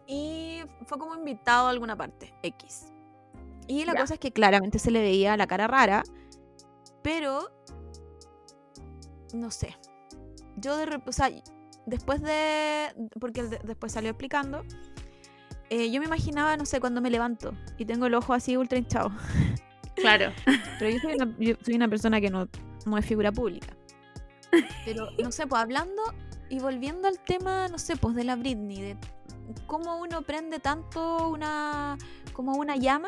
Y 0.08 0.62
fue 0.86 0.98
como 0.98 1.16
invitado 1.16 1.68
a 1.68 1.70
alguna 1.70 1.96
parte, 1.96 2.34
X. 2.42 2.92
Y 3.68 3.86
la 3.86 3.94
cosa 3.96 4.16
es 4.16 4.20
que 4.20 4.32
claramente 4.32 4.80
se 4.80 4.90
le 4.90 5.00
veía 5.02 5.38
la 5.38 5.46
cara 5.46 5.68
rara, 5.68 6.04
pero 7.04 7.52
no 9.34 9.52
sé. 9.52 9.78
Yo 10.58 10.76
de 10.78 11.00
o 11.06 11.12
sea, 11.12 11.30
después 11.86 12.22
de 12.22 12.88
porque 13.20 13.42
él 13.42 13.50
de- 13.52 13.60
después 13.64 13.92
salió 13.92 14.10
explicando 14.10 14.64
eh, 15.70 15.92
yo 15.92 16.00
me 16.00 16.08
imaginaba, 16.08 16.58
no 16.58 16.66
sé, 16.66 16.80
cuando 16.80 17.00
me 17.00 17.12
levanto 17.12 17.54
y 17.78 17.86
tengo 17.86 18.08
el 18.08 18.16
ojo 18.16 18.34
así 18.34 18.58
ultra 18.58 18.80
hinchado. 18.80 19.12
Claro. 20.02 20.32
Pero 20.80 20.92
yo 20.92 21.00
soy 21.00 21.14
una, 21.16 21.36
yo 21.40 21.56
soy 21.64 21.76
una 21.76 21.88
persona 21.88 22.22
que 22.22 22.30
no, 22.30 22.48
no 22.86 22.98
es 22.98 23.06
figura 23.06 23.32
pública. 23.32 23.68
Pero, 24.86 25.10
no 25.22 25.32
sé, 25.32 25.46
pues 25.48 25.62
hablando 25.62 26.02
y 26.50 26.60
volviendo 26.60 27.08
al 27.08 27.20
tema, 27.20 27.68
no 27.68 27.78
sé, 27.78 27.96
pues 27.96 28.16
de 28.16 28.24
la 28.24 28.36
Britney, 28.36 28.82
de 28.82 28.98
cómo 29.68 30.00
uno 30.00 30.22
prende 30.24 30.60
tanto 30.60 31.30
una, 31.30 31.98
como 32.34 32.54
una 32.54 32.76
llama 32.76 33.08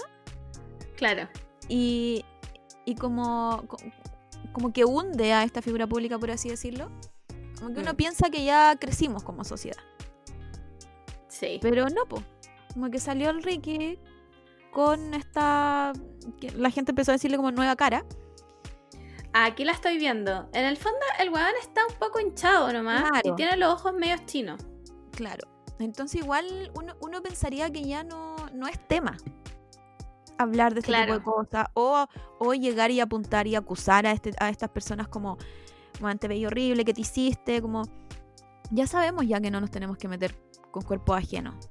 Claro. 0.96 1.28
y, 1.68 2.24
y 2.86 2.94
como, 2.96 3.64
co- 3.68 3.78
como 4.54 4.72
que 4.72 4.86
hunde 4.86 5.34
a 5.34 5.44
esta 5.44 5.62
figura 5.64 5.88
pública, 5.88 6.20
por 6.20 6.30
así 6.30 6.50
decirlo. 6.50 6.92
Como 7.60 7.74
que 7.74 7.80
uno 7.82 7.94
Mm. 7.94 7.96
piensa 7.96 8.30
que 8.30 8.44
ya 8.44 8.76
crecimos 8.80 9.24
como 9.24 9.44
sociedad. 9.44 9.82
Sí. 11.28 11.58
Pero 11.62 11.88
no, 11.90 12.06
pues. 12.08 12.24
Como 12.74 12.90
que 12.90 13.00
salió 13.00 13.30
el 13.32 13.42
Ricky 13.44 13.98
con 14.72 15.14
esta. 15.14 15.93
la 16.56 16.69
gente 16.69 16.91
empezó 16.91 17.11
a 17.11 17.14
decirle 17.14 17.38
como 17.38 17.52
nueva 17.52 17.76
cara. 17.76 18.06
Aquí 19.34 19.64
la 19.64 19.72
estoy 19.72 19.98
viendo. 19.98 20.49
En 20.53 20.65
el 20.65 20.76
fondo, 20.77 20.99
el 21.19 21.30
weón 21.30 21.53
está 21.61 21.81
un 21.88 21.95
poco 21.95 22.19
hinchado 22.19 22.72
nomás. 22.73 23.03
Y 23.23 23.34
tiene 23.35 23.56
los 23.56 23.73
ojos 23.73 23.93
medio 23.93 24.18
chinos. 24.26 24.61
Claro. 25.11 25.48
Entonces, 25.80 26.22
igual 26.22 26.72
uno, 26.76 26.95
uno 27.02 27.22
pensaría 27.22 27.72
que 27.72 27.84
ya 27.84 28.03
no, 28.03 28.35
no 28.53 28.68
es 28.68 28.77
tema 28.88 29.18
hablar 30.41 30.73
de 30.73 30.80
este 30.80 30.91
Claro. 30.91 31.18
tipo 31.18 31.31
de 31.31 31.38
cosas. 31.45 31.68
O, 31.73 32.06
o 32.39 32.53
llegar 32.53 32.91
y 32.91 32.99
apuntar 32.99 33.48
y 33.48 33.56
acusar 33.56 34.06
a, 34.06 34.11
este, 34.11 34.31
a 34.39 34.49
estas 34.49 34.69
personas 34.69 35.07
como, 35.07 35.38
bueno, 35.99 36.19
te 36.19 36.48
horrible, 36.48 36.84
que 36.85 36.93
te 36.93 37.02
hiciste? 37.02 37.61
Como. 37.61 37.84
Ya 38.72 38.88
sabemos 38.88 39.27
ya 39.27 39.39
que 39.39 39.52
no 39.52 39.60
nos 39.60 39.72
tenemos 39.72 39.98
que 39.98 40.07
meter 40.07 40.35
con 40.72 40.84
cuerpos 40.84 41.18
ajenos. 41.18 41.70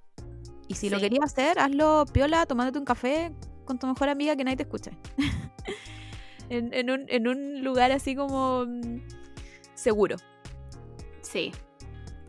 Y 0.71 0.75
si 0.77 0.89
lo 0.89 1.01
querías 1.01 1.25
hacer, 1.25 1.59
hazlo 1.59 2.05
piola, 2.13 2.47
tomándote 2.47 2.79
un 2.79 2.85
café 2.85 3.33
con 3.65 3.77
tu 3.81 3.89
mejor 3.89 4.09
amiga 4.09 4.37
que 4.37 4.45
nadie 4.45 4.57
te 4.57 4.63
escuche. 4.63 4.93
en, 6.49 6.73
en 6.73 6.91
un, 6.91 7.07
en 7.09 7.27
un 7.27 7.65
lugar 7.65 7.91
así 7.91 8.15
como 8.15 8.67
mm, 8.67 9.01
seguro. 9.75 10.15
Sí. 11.23 11.51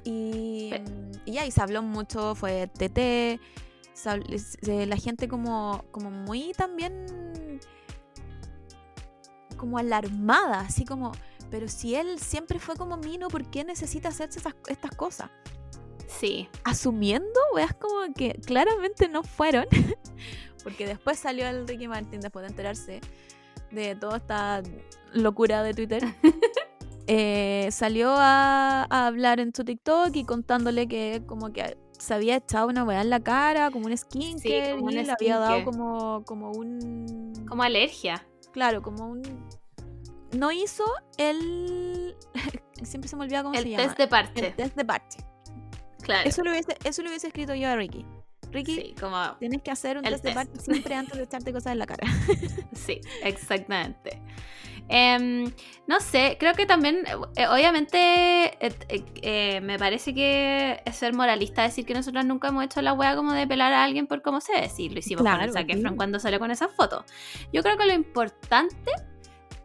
Y, 0.03 0.73
mm, 0.73 1.11
y 1.25 1.33
ya, 1.33 1.45
y 1.45 1.51
se 1.51 1.61
habló 1.61 1.83
mucho, 1.83 2.33
fue 2.33 2.65
TT, 2.65 3.39
se- 3.93 4.87
la 4.87 4.97
gente 4.97 5.27
como, 5.27 5.85
como 5.91 6.09
muy 6.09 6.53
también 6.53 7.59
como 9.55 9.77
alarmada, 9.77 10.61
así 10.61 10.83
como, 10.83 11.11
pero 11.51 11.67
si 11.67 11.93
él 11.93 12.17
siempre 12.17 12.57
fue 12.57 12.75
como 12.75 12.97
Mino, 12.97 13.27
¿por 13.27 13.51
qué 13.51 13.63
necesita 13.63 14.09
hacerse 14.09 14.39
esas, 14.39 14.55
estas 14.67 14.95
cosas? 14.95 15.29
Sí. 16.19 16.49
Asumiendo, 16.63 17.39
weas 17.53 17.73
como 17.73 18.13
que 18.13 18.33
claramente 18.45 19.07
no 19.07 19.23
fueron, 19.23 19.65
porque 20.63 20.85
después 20.85 21.17
salió 21.17 21.47
el 21.47 21.67
Ricky 21.67 21.87
Martin, 21.87 22.19
después 22.19 22.43
de 22.43 22.49
enterarse 22.49 23.01
de 23.71 23.95
toda 23.95 24.17
esta 24.17 24.61
locura 25.13 25.63
de 25.63 25.73
Twitter. 25.73 26.03
eh, 27.07 27.69
salió 27.71 28.11
a, 28.11 28.85
a 28.89 29.07
hablar 29.07 29.39
en 29.39 29.53
su 29.53 29.63
TikTok 29.63 30.15
y 30.15 30.23
contándole 30.25 30.87
que 30.87 31.23
como 31.25 31.51
que 31.51 31.77
se 32.01 32.15
había 32.15 32.35
echado 32.37 32.67
una 32.67 32.83
weá 32.83 33.01
en 33.01 33.11
la 33.11 33.19
cara, 33.19 33.69
como 33.69 33.85
un 33.85 33.95
skincare, 33.95 34.71
como 34.71 34.85
un 34.85 34.91
y 34.91 35.03
le 35.03 35.11
había 35.11 35.37
dado 35.37 35.63
como, 35.63 36.23
como 36.25 36.51
un... 36.51 37.33
Como 37.47 37.61
alergia. 37.61 38.25
Claro, 38.51 38.81
como 38.81 39.07
un... 39.07 39.21
No 40.35 40.51
hizo 40.51 40.83
el... 41.17 42.15
Siempre 42.83 43.07
se 43.07 43.15
me 43.15 43.23
olvida 43.23 43.43
cómo 43.43 43.53
El 43.53 43.63
se 43.63 43.69
llama. 43.69 43.83
test 43.83 43.97
de 43.99 44.07
parche. 44.07 44.47
El 44.47 44.55
test 44.55 44.75
de 44.75 44.85
parche. 44.85 45.19
Claro. 46.01 46.27
Eso 46.29 46.43
lo, 46.43 46.51
hubiese, 46.51 46.75
eso 46.83 47.01
lo 47.01 47.09
hubiese 47.09 47.27
escrito 47.27 47.53
yo 47.55 47.69
a 47.69 47.75
Ricky. 47.75 48.05
Ricky, 48.51 48.75
Sí, 48.75 48.95
como. 48.99 49.35
tienes 49.39 49.61
que 49.61 49.71
hacer 49.71 49.97
un 49.97 50.03
test 50.03 50.23
de 50.25 50.33
parche 50.33 50.59
siempre 50.59 50.93
antes 50.95 51.17
de 51.17 51.23
echarte 51.23 51.53
cosas 51.53 51.71
en 51.73 51.79
la 51.79 51.85
cara. 51.85 52.05
Sí, 52.73 52.99
exactamente. 53.23 54.21
Em, 54.89 55.49
no 55.87 55.99
sé, 56.01 56.35
creo 56.39 56.53
que 56.53 56.65
también, 56.65 57.03
eh, 57.37 57.47
obviamente, 57.47 57.97
eh, 58.65 58.73
eh, 59.21 59.61
me 59.61 59.79
parece 59.79 60.13
que 60.13 60.81
es 60.83 60.95
ser 60.97 61.13
moralista 61.13 61.61
decir 61.63 61.85
que 61.85 61.93
nosotros 61.93 62.25
nunca 62.25 62.49
hemos 62.49 62.65
hecho 62.65 62.81
la 62.81 62.91
wea 62.93 63.15
como 63.15 63.31
de 63.31 63.47
pelar 63.47 63.71
a 63.71 63.83
alguien 63.85 64.05
por 64.07 64.21
cómo 64.21 64.41
se 64.41 64.51
ve. 64.53 64.67
Sí, 64.69 64.89
lo 64.89 64.99
hicimos 64.99 65.23
con 65.23 65.39
el 65.41 65.53
Zac. 65.53 65.69
Efron 65.69 65.95
cuando 65.95 66.19
salió 66.19 66.39
con 66.39 66.51
esa 66.51 66.67
foto. 66.67 67.05
Yo 67.53 67.63
creo 67.63 67.77
que 67.77 67.85
lo 67.85 67.93
importante 67.93 68.91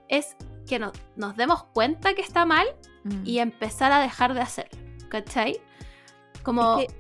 es 0.09 0.37
que 0.69 0.79
no- 0.79 0.93
nos 1.17 1.35
demos 1.37 1.65
cuenta 1.75 2.15
que 2.15 2.23
está 2.23 2.45
mal 2.45 2.67
Mm. 3.05 3.23
y 3.25 3.39
empezar 3.41 3.91
a 3.93 4.01
dejar 4.01 4.35
de 4.35 4.41
hacerlo. 4.43 4.79
¿Cachai? 5.09 5.61
Como. 6.47 6.79
Es 6.79 6.87
que, 6.87 6.95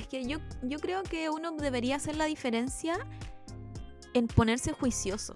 es 0.00 0.06
que 0.06 0.24
yo, 0.26 0.38
yo 0.62 0.78
creo 0.78 1.02
que 1.02 1.30
uno 1.30 1.52
debería 1.52 1.96
hacer 1.96 2.16
la 2.16 2.26
diferencia 2.26 2.94
en 4.14 4.26
ponerse 4.28 4.72
juicioso. 4.72 5.34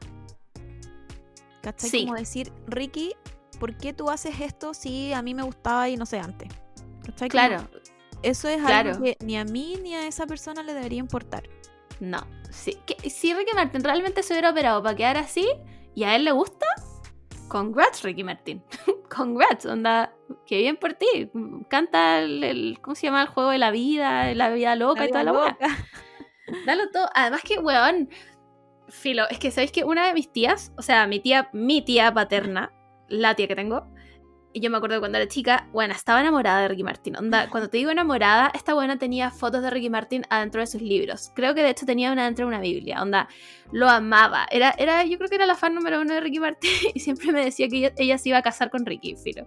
¿Cachai? 1.62 1.90
Sí. 1.90 2.04
Como 2.04 2.18
decir, 2.18 2.52
Ricky, 2.66 3.14
¿por 3.58 3.76
qué 3.76 3.94
tú 3.94 4.10
haces 4.10 4.38
esto 4.40 4.74
si 4.74 5.12
a 5.14 5.22
mí 5.22 5.32
me 5.34 5.42
gustaba 5.42 5.88
y 5.88 5.96
no 5.96 6.04
sé 6.04 6.18
antes? 6.20 6.48
¿Cachai? 7.06 7.30
Como 7.30 7.40
claro, 7.40 7.68
Eso 8.22 8.48
es 8.48 8.58
claro. 8.62 8.90
algo 8.90 9.02
que 9.02 9.16
ni 9.24 9.36
a 9.38 9.44
mí 9.44 9.78
ni 9.82 9.94
a 9.94 10.06
esa 10.06 10.26
persona 10.26 10.62
le 10.62 10.74
debería 10.74 10.98
importar. 11.00 11.48
no. 12.00 12.20
Sí, 12.50 12.78
que, 12.86 13.10
si 13.10 13.34
Ricky 13.34 13.50
Martin 13.52 13.82
realmente 13.82 14.22
se 14.22 14.32
hubiera 14.32 14.50
operado 14.50 14.80
para 14.80 14.94
quedar 14.94 15.16
así 15.16 15.44
y 15.92 16.04
a 16.04 16.14
él 16.14 16.24
le 16.24 16.30
gusta, 16.30 16.66
congrats, 17.54 18.02
Ricky 18.02 18.24
Martin. 18.24 18.60
congrats, 19.16 19.64
onda, 19.64 20.12
qué 20.44 20.58
bien 20.58 20.76
por 20.76 20.94
ti. 20.94 21.30
Canta 21.68 22.18
el, 22.18 22.42
el- 22.42 22.78
¿cómo 22.80 22.96
se 22.96 23.06
llama? 23.06 23.22
El 23.22 23.28
juego 23.28 23.50
de 23.50 23.58
la 23.58 23.70
vida, 23.70 24.34
la 24.34 24.50
vida 24.50 24.74
loca 24.74 25.02
La 25.02 25.06
y 25.06 25.08
toda 25.10 25.22
la 25.22 25.32
loca. 25.32 25.56
Dalo 26.66 26.90
todo. 26.90 27.08
Además 27.14 27.42
que, 27.42 27.58
weón, 27.60 28.08
filo, 28.88 29.28
es 29.30 29.38
que 29.38 29.52
sabéis 29.52 29.70
que 29.70 29.84
una 29.84 30.04
de 30.08 30.14
mis 30.14 30.32
tías, 30.32 30.72
o 30.76 30.82
sea, 30.82 31.06
mi 31.06 31.20
tía, 31.20 31.48
mi 31.52 31.80
tía 31.80 32.12
paterna, 32.12 32.72
la 33.08 33.36
tía 33.36 33.46
que 33.46 33.54
tengo, 33.54 33.86
y 34.54 34.60
yo 34.60 34.70
me 34.70 34.76
acuerdo 34.76 34.96
que 34.96 35.00
cuando 35.00 35.18
era 35.18 35.26
chica, 35.26 35.66
bueno, 35.72 35.94
estaba 35.94 36.20
enamorada 36.20 36.62
de 36.62 36.68
Ricky 36.68 36.84
Martin. 36.84 37.16
Onda, 37.16 37.48
cuando 37.50 37.68
te 37.68 37.76
digo 37.76 37.90
enamorada, 37.90 38.52
esta 38.54 38.72
buena 38.72 38.96
tenía 38.96 39.32
fotos 39.32 39.62
de 39.62 39.68
Ricky 39.68 39.90
Martin 39.90 40.24
adentro 40.30 40.60
de 40.60 40.68
sus 40.68 40.80
libros. 40.80 41.32
Creo 41.34 41.56
que 41.56 41.62
de 41.62 41.70
hecho 41.70 41.84
tenía 41.84 42.12
una 42.12 42.24
dentro 42.24 42.44
de 42.44 42.50
una 42.50 42.60
Biblia. 42.60 43.02
Onda, 43.02 43.28
lo 43.72 43.88
amaba. 43.90 44.46
Era, 44.52 44.72
era, 44.78 45.04
yo 45.04 45.18
creo 45.18 45.28
que 45.28 45.34
era 45.34 45.46
la 45.46 45.56
fan 45.56 45.74
número 45.74 46.00
uno 46.00 46.14
de 46.14 46.20
Ricky 46.20 46.38
Martin 46.38 46.70
y 46.94 47.00
siempre 47.00 47.32
me 47.32 47.44
decía 47.44 47.68
que 47.68 47.78
ella, 47.78 47.92
ella 47.96 48.16
se 48.16 48.28
iba 48.28 48.38
a 48.38 48.42
casar 48.42 48.70
con 48.70 48.86
Ricky, 48.86 49.16
filo. 49.16 49.46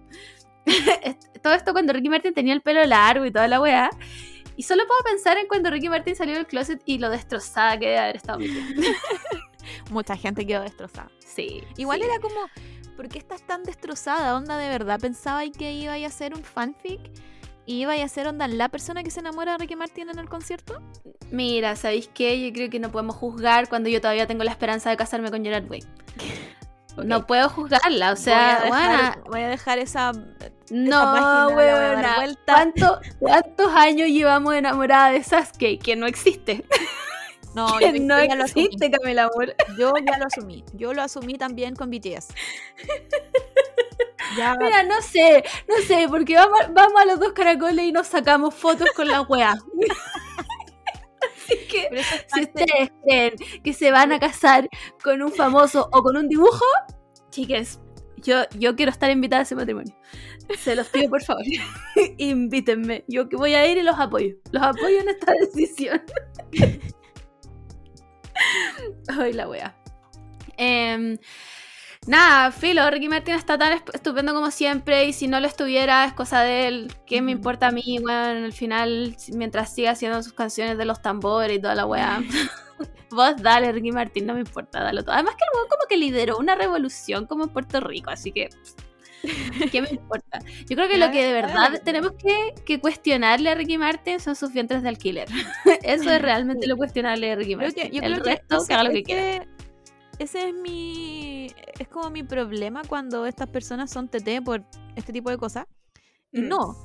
Todo 1.42 1.54
esto 1.54 1.72
cuando 1.72 1.94
Ricky 1.94 2.10
Martin 2.10 2.34
tenía 2.34 2.52
el 2.52 2.60
pelo 2.60 2.84
largo 2.84 3.24
y 3.24 3.30
toda 3.32 3.48
la 3.48 3.62
weá. 3.62 3.88
Y 4.56 4.64
solo 4.64 4.86
puedo 4.86 5.02
pensar 5.04 5.38
en 5.38 5.46
cuando 5.46 5.70
Ricky 5.70 5.88
Martin 5.88 6.16
salió 6.16 6.34
del 6.34 6.46
closet 6.46 6.82
y 6.84 6.98
lo 6.98 7.08
destrozada 7.08 7.78
que 7.78 7.86
debe 7.86 7.98
haber 7.98 8.16
estado. 8.16 8.40
Mucha 9.90 10.16
gente 10.16 10.46
quedó 10.46 10.62
destrozada. 10.62 11.10
Sí. 11.20 11.62
Igual 11.76 12.00
sí. 12.00 12.06
era 12.06 12.18
como, 12.18 12.40
¿por 12.98 13.08
qué 13.08 13.18
estás 13.18 13.42
tan 13.42 13.62
destrozada? 13.62 14.34
Onda, 14.36 14.58
de 14.58 14.68
verdad 14.68 14.98
pensaba 14.98 15.42
que 15.56 15.72
iba 15.72 15.94
a 15.94 16.10
ser 16.10 16.34
un 16.34 16.42
fanfic 16.42 17.00
y 17.64 17.82
iba 17.82 17.92
a 17.92 18.08
ser 18.08 18.26
onda 18.26 18.48
la 18.48 18.68
persona 18.70 19.04
que 19.04 19.12
se 19.12 19.20
enamora 19.20 19.52
de 19.52 19.58
Ricky 19.58 19.76
Martin 19.76 20.10
en 20.10 20.18
el 20.18 20.28
concierto. 20.28 20.82
Mira, 21.30 21.76
¿sabéis 21.76 22.10
qué? 22.12 22.44
Yo 22.44 22.52
creo 22.52 22.68
que 22.68 22.80
no 22.80 22.90
podemos 22.90 23.14
juzgar 23.14 23.68
cuando 23.68 23.88
yo 23.88 24.00
todavía 24.00 24.26
tengo 24.26 24.42
la 24.42 24.50
esperanza 24.50 24.90
de 24.90 24.96
casarme 24.96 25.30
con 25.30 25.44
Gerard 25.44 25.70
Way. 25.70 25.84
No 27.04 27.28
puedo 27.28 27.48
juzgarla, 27.48 28.10
o 28.10 28.16
sea, 28.16 28.64
voy, 28.66 28.72
a 28.72 28.80
dejar, 28.80 28.96
buena, 28.96 29.18
voy 29.30 29.40
a 29.42 29.48
dejar 29.48 29.78
esa. 29.78 30.10
no, 30.72 31.48
weona. 31.50 32.16
vuelta. 32.16 32.52
¿Cuánto- 32.54 33.00
¿Cuántos 33.20 33.72
años 33.72 34.08
llevamos 34.08 34.52
enamorada 34.56 35.12
de 35.12 35.22
Sasuke? 35.22 35.78
Que 35.78 35.94
no 35.94 36.08
existe. 36.08 36.64
No, 37.58 37.76
Que 37.78 37.92
yo, 37.98 38.02
no 38.04 38.24
ya 38.24 38.36
lo 38.36 38.44
asumí. 38.44 38.66
existe, 38.66 38.90
Camila 38.90 39.24
Amor. 39.24 39.54
Yo 39.78 39.92
ya 40.06 40.16
lo 40.18 40.26
asumí. 40.26 40.64
Yo 40.74 40.94
lo 40.94 41.02
asumí 41.02 41.36
también 41.36 41.74
con 41.74 41.90
BTS. 41.90 42.28
Ya, 44.36 44.54
Mira, 44.60 44.82
no 44.82 45.00
sé, 45.00 45.42
no 45.66 45.76
sé, 45.86 46.06
porque 46.08 46.34
vamos, 46.34 46.60
vamos 46.74 47.00
a 47.00 47.06
los 47.06 47.18
dos 47.18 47.32
caracoles 47.32 47.86
y 47.86 47.92
nos 47.92 48.08
sacamos 48.08 48.54
fotos 48.54 48.90
con 48.94 49.08
la 49.08 49.22
wea. 49.22 49.56
Así 51.36 51.56
que, 51.66 51.88
si 52.32 52.42
ustedes 52.42 52.90
creen 53.02 53.34
que 53.64 53.72
se 53.72 53.90
van 53.90 54.12
a 54.12 54.20
casar 54.20 54.68
con 55.02 55.22
un 55.22 55.32
famoso 55.32 55.88
o 55.92 56.02
con 56.02 56.16
un 56.16 56.28
dibujo, 56.28 56.64
chiques, 57.30 57.80
yo, 58.18 58.42
yo 58.58 58.76
quiero 58.76 58.92
estar 58.92 59.10
invitada 59.10 59.40
a 59.40 59.42
ese 59.44 59.54
matrimonio. 59.54 59.94
Se 60.58 60.74
los 60.76 60.88
pido, 60.88 61.08
por 61.10 61.22
favor. 61.22 61.42
Invítenme. 62.18 63.04
Yo 63.08 63.28
que 63.28 63.36
voy 63.36 63.54
a 63.54 63.66
ir 63.66 63.78
y 63.78 63.82
los 63.82 63.98
apoyo. 63.98 64.34
Los 64.52 64.62
apoyo 64.62 65.00
en 65.00 65.08
esta 65.08 65.32
decisión. 65.32 66.02
Ay, 69.18 69.32
la 69.32 69.48
wea. 69.48 69.74
Em, 70.56 71.18
nada, 72.06 72.50
Filo, 72.52 72.88
Ricky 72.90 73.08
Martin 73.08 73.34
está 73.34 73.56
tan 73.58 73.72
est- 73.72 73.94
estupendo 73.94 74.34
como 74.34 74.50
siempre. 74.50 75.04
Y 75.06 75.12
si 75.12 75.28
no 75.28 75.40
lo 75.40 75.46
estuviera, 75.46 76.04
es 76.04 76.12
cosa 76.12 76.42
de 76.42 76.68
él. 76.68 76.92
¿Qué 77.06 77.22
me 77.22 77.32
importa 77.32 77.68
a 77.68 77.70
mí, 77.70 77.98
weón? 78.00 78.44
Al 78.44 78.52
final, 78.52 79.16
mientras 79.34 79.74
siga 79.74 79.92
haciendo 79.92 80.22
sus 80.22 80.32
canciones 80.32 80.78
de 80.78 80.84
los 80.84 81.00
tambores 81.02 81.56
y 81.56 81.60
toda 81.60 81.74
la 81.74 81.86
wea. 81.86 82.22
Vos 83.10 83.34
dale, 83.42 83.72
Ricky 83.72 83.90
Martin, 83.90 84.26
no 84.26 84.34
me 84.34 84.40
importa, 84.40 84.82
dalo 84.82 85.02
todo. 85.02 85.14
Además 85.14 85.34
que 85.36 85.44
el 85.44 85.50
weón 85.56 85.68
como 85.68 85.88
que 85.88 85.96
lideró 85.96 86.36
una 86.38 86.54
revolución 86.54 87.26
como 87.26 87.44
en 87.44 87.50
Puerto 87.50 87.80
Rico, 87.80 88.10
así 88.10 88.32
que. 88.32 88.50
¿Qué 89.72 89.82
me 89.82 89.90
importa? 89.90 90.38
Yo 90.68 90.76
creo 90.76 90.88
que 90.88 90.96
lo 90.96 91.10
que 91.10 91.24
de 91.24 91.32
verdad 91.32 91.80
tenemos 91.84 92.12
que, 92.12 92.54
que 92.64 92.80
cuestionarle 92.80 93.50
a 93.50 93.54
Ricky 93.54 93.76
Martin 93.78 94.20
son 94.20 94.36
sus 94.36 94.52
vientres 94.52 94.82
de 94.82 94.88
alquiler. 94.88 95.28
Eso 95.82 96.10
es 96.10 96.22
realmente 96.22 96.66
lo 96.66 96.76
cuestionable 96.76 97.26
de 97.28 97.36
Ricky 97.36 97.54
Creo 97.56 97.66
Martin. 97.68 97.90
que, 97.90 97.96
yo 97.96 98.02
el 98.02 98.12
creo 98.14 98.24
que 98.24 98.30
resto, 98.30 98.56
que, 98.58 98.62
ese- 98.64 98.74
haga 98.74 98.82
lo 98.84 98.90
que 98.90 99.02
quiera. 99.02 99.46
Ese 100.18 100.48
es 100.48 100.54
mi. 100.54 101.52
Es 101.78 101.86
como 101.88 102.10
mi 102.10 102.22
problema 102.24 102.82
cuando 102.88 103.24
estas 103.26 103.48
personas 103.48 103.90
son 103.90 104.08
TT 104.08 104.42
por 104.44 104.64
este 104.96 105.12
tipo 105.12 105.30
de 105.30 105.38
cosas. 105.38 105.66
Y 106.32 106.42
Mm. 106.42 106.48
no 106.48 106.76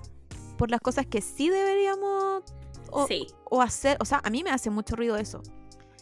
por 0.57 0.69
las 0.72 0.80
cosas 0.80 1.05
que 1.07 1.19
sí 1.22 1.49
deberíamos 1.49 2.43
o, 2.91 3.07
Sí, 3.07 3.26
o 3.49 3.61
hacer. 3.61 3.97
O 3.99 4.05
sea, 4.05 4.22
a 4.23 4.30
mí 4.30 4.43
me 4.43 4.51
hace 4.51 4.69
mucho 4.69 4.95
ruido 4.95 5.18
eso. 5.18 5.41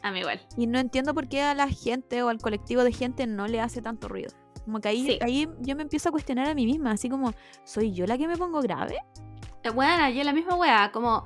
a 0.04 0.12
mí 0.12 0.20
igual. 0.20 0.42
Y 0.58 0.68
no 0.68 0.78
entiendo 0.80 1.14
por 1.14 1.28
qué 1.30 1.42
a 1.42 1.54
la 1.56 1.68
gente 1.70 2.22
o 2.24 2.30
al 2.30 2.38
colectivo 2.40 2.84
de 2.84 2.92
gente 2.92 3.28
no 3.28 3.48
le 3.48 3.62
hace 3.62 3.82
tanto 3.82 4.08
ruido. 4.10 4.32
Como 4.66 4.80
que 4.80 4.90
ahí, 4.90 5.06
Sí. 5.06 5.20
ahí 5.22 5.50
yo 5.60 5.76
me 5.76 5.82
empiezo 5.84 6.10
a 6.10 6.12
cuestionar 6.12 6.48
a 6.48 6.54
mí 6.56 6.66
misma, 6.66 6.92
así 6.92 7.10
como, 7.10 7.34
¿soy 7.64 7.92
yo 7.94 8.06
la 8.06 8.18
que 8.18 8.28
me 8.28 8.38
pongo 8.38 8.62
grave? 8.62 8.98
Bueno, 9.74 10.10
yo 10.10 10.24
la 10.24 10.34
misma 10.34 10.56
weá, 10.56 10.92
como, 10.92 11.24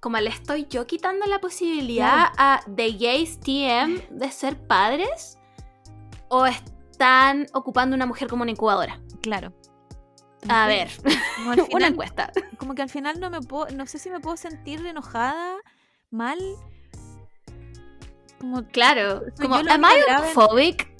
como 0.00 0.18
le 0.18 0.30
estoy 0.30 0.66
yo 0.68 0.86
quitando 0.86 1.26
la 1.26 1.38
posibilidad 1.40 2.26
a 2.36 2.60
The 2.74 2.92
Gays 2.92 3.40
TM 3.40 4.00
de 4.10 4.30
ser 4.30 4.56
padres 4.66 5.38
o 6.28 6.46
están 6.46 7.46
ocupando 7.52 7.94
una 7.96 8.06
mujer 8.06 8.28
como 8.28 8.42
una 8.42 8.50
incubadora. 8.52 9.00
Claro. 9.22 9.52
A 10.48 10.68
ver, 10.68 10.88
una 11.72 11.88
encuesta. 11.88 12.30
como 12.58 12.74
que 12.74 12.82
al 12.82 12.88
final 12.90 13.18
no 13.18 13.30
me 13.30 13.40
puedo, 13.40 13.68
no 13.74 13.86
sé 13.86 13.98
si 13.98 14.10
me 14.10 14.20
puedo 14.20 14.36
sentir 14.36 14.84
enojada, 14.86 15.56
mal. 16.10 16.38
Como 18.40 18.62
Claro, 18.68 19.22
como, 19.40 19.56
¿am 19.56 19.66
I 19.84 20.12
homophobic? 20.12 20.94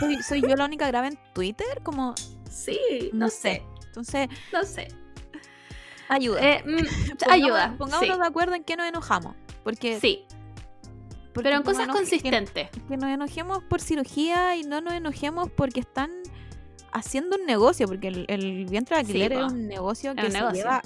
Soy, 0.00 0.22
soy 0.22 0.40
yo 0.42 0.54
la 0.56 0.64
única 0.64 0.86
grave 0.86 1.08
en 1.08 1.18
Twitter, 1.34 1.80
como 1.82 2.14
Sí, 2.50 2.78
No 3.12 3.26
no 3.26 3.28
sé. 3.30 3.36
sé, 3.40 3.62
entonces 3.86 4.28
no 4.52 4.62
sé. 4.64 4.88
ayuda. 6.08 6.40
Eh, 6.42 6.62
mm, 6.64 6.76
Pongamos- 7.18 7.28
ayuda, 7.30 7.74
Pongámonos 7.78 8.18
de 8.18 8.26
acuerdo 8.26 8.54
en 8.54 8.64
que 8.64 8.76
nos 8.76 8.86
enojamos, 8.86 9.34
porque, 9.64 10.00
sí, 10.00 10.24
porque 11.34 11.48
pero 11.50 11.56
en 11.56 11.62
cosas 11.62 11.86
que- 11.86 11.92
consistentes. 11.92 12.70
que 12.88 12.96
nos 12.96 13.10
enojemos 13.10 13.62
por 13.64 13.80
cirugía 13.80 14.56
y 14.56 14.62
no 14.62 14.80
nos 14.80 14.94
enojemos 14.94 15.50
porque 15.50 15.80
están 15.80 16.10
haciendo 16.92 17.36
un 17.36 17.44
negocio, 17.44 17.86
porque 17.86 18.08
el, 18.08 18.24
el 18.28 18.64
vientre 18.66 18.96
de 18.96 19.00
alquiler 19.00 19.32
es 19.32 19.52
un 19.52 19.66
negocio 19.68 20.14
que 20.14 20.26
un 20.26 20.32
se 20.32 20.38
negocio. 20.38 20.56
lleva 20.62 20.82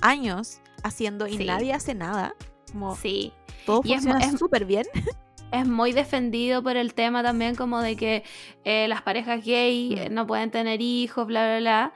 años 0.00 0.60
haciendo 0.82 1.26
y 1.26 1.36
Sí. 1.38 1.44
nadie 1.44 1.72
hace 1.72 1.94
nada. 1.94 2.34
Como 2.72 2.96
Sí, 2.96 3.32
todo 3.66 3.80
Y 3.84 3.92
funciona 3.94 4.36
súper 4.36 4.64
bien. 4.64 4.86
es 5.60 5.66
muy 5.68 5.92
defendido 5.92 6.62
por 6.62 6.76
el 6.76 6.94
tema 6.94 7.22
también 7.22 7.54
como 7.54 7.80
de 7.80 7.96
que 7.96 8.24
eh, 8.64 8.86
las 8.88 9.02
parejas 9.02 9.44
gay 9.44 9.94
eh, 9.98 10.10
Mm. 10.10 10.14
no 10.14 10.26
pueden 10.26 10.50
tener 10.50 10.80
hijos, 10.80 11.26
bla, 11.26 11.46
bla, 11.46 11.58
bla. 11.58 11.92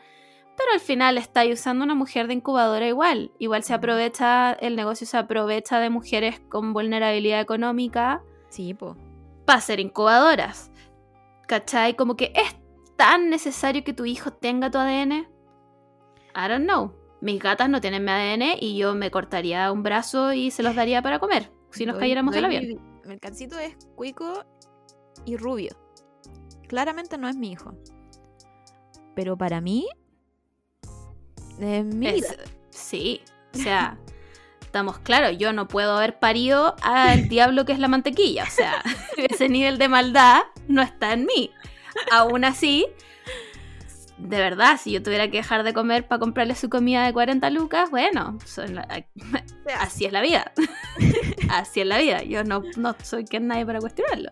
Pero 0.56 0.72
al 0.74 0.80
final 0.80 1.18
está 1.18 1.44
usando 1.46 1.84
una 1.84 1.94
mujer 1.94 2.26
de 2.26 2.34
incubadora 2.34 2.86
igual. 2.88 3.30
Igual 3.38 3.62
se 3.62 3.72
Mm. 3.72 3.76
aprovecha, 3.76 4.52
el 4.54 4.74
negocio 4.76 5.06
se 5.06 5.16
aprovecha 5.16 5.78
de 5.80 5.90
mujeres 5.90 6.40
con 6.48 6.72
vulnerabilidad 6.72 7.40
económica 7.40 8.22
Sí, 8.48 8.74
po. 8.74 8.96
para 9.44 9.60
ser 9.60 9.78
incubadoras. 9.80 10.70
¿Cachai? 11.46 11.94
Como 11.94 12.16
que 12.16 12.32
es 12.34 12.56
tan 12.96 13.30
necesario 13.30 13.84
que 13.84 13.92
tu 13.92 14.04
hijo 14.04 14.32
tenga 14.32 14.70
tu 14.70 14.78
ADN. 14.78 15.28
I 16.34 16.48
don't 16.48 16.64
know. 16.64 16.92
Mis 17.20 17.40
gatas 17.40 17.68
no 17.68 17.80
tienen 17.80 18.04
mi 18.04 18.10
ADN 18.10 18.56
y 18.60 18.76
yo 18.76 18.94
me 18.94 19.10
cortaría 19.10 19.70
un 19.72 19.82
brazo 19.82 20.32
y 20.32 20.50
se 20.50 20.62
los 20.62 20.74
daría 20.76 21.02
para 21.02 21.18
comer. 21.18 21.50
Si 21.70 21.84
nos 21.86 21.94
Doy- 21.96 22.00
cayéramos 22.02 22.34
del 22.34 22.44
avión. 22.44 22.80
Mi- 23.08 23.14
El 23.14 23.20
cancito 23.20 23.58
es 23.58 23.74
cuico 23.96 24.44
y 25.24 25.36
rubio. 25.36 25.76
Claramente 26.68 27.18
no 27.18 27.28
es 27.28 27.36
mi 27.36 27.50
hijo. 27.52 27.74
Pero 29.14 29.36
para 29.36 29.60
mí. 29.60 29.88
Es 31.60 31.84
mi 31.84 32.06
Es- 32.06 32.36
sí, 32.70 33.20
o 33.54 33.58
sea, 33.58 33.98
estamos 34.60 34.98
claros, 34.98 35.36
yo 35.38 35.52
no 35.52 35.66
puedo 35.66 35.96
haber 35.96 36.18
parido 36.20 36.76
al 36.82 37.28
diablo 37.28 37.64
que 37.64 37.72
es 37.72 37.78
la 37.80 37.88
mantequilla, 37.88 38.44
o 38.44 38.50
sea, 38.50 38.82
ese 39.16 39.48
nivel 39.48 39.78
de 39.78 39.88
maldad 39.88 40.42
no 40.68 40.82
está 40.82 41.12
en 41.14 41.26
mí. 41.26 41.50
aún 42.12 42.44
así, 42.44 42.86
de 44.18 44.38
verdad, 44.38 44.78
si 44.82 44.90
yo 44.92 45.02
tuviera 45.02 45.30
que 45.30 45.36
dejar 45.38 45.62
de 45.62 45.72
comer 45.72 46.06
para 46.08 46.18
comprarle 46.18 46.54
su 46.54 46.68
comida 46.68 47.06
de 47.06 47.12
40 47.12 47.50
lucas, 47.50 47.90
bueno, 47.90 48.38
son 48.44 48.74
la- 48.74 49.04
así 49.78 50.04
es 50.06 50.12
la 50.12 50.20
vida. 50.20 50.52
así 51.50 51.80
es 51.80 51.86
la 51.86 51.98
vida. 51.98 52.22
Yo 52.24 52.42
no, 52.44 52.62
no 52.76 52.96
soy 53.02 53.24
quien 53.24 53.46
nadie 53.46 53.64
para 53.64 53.78
cuestionarlo. 53.80 54.30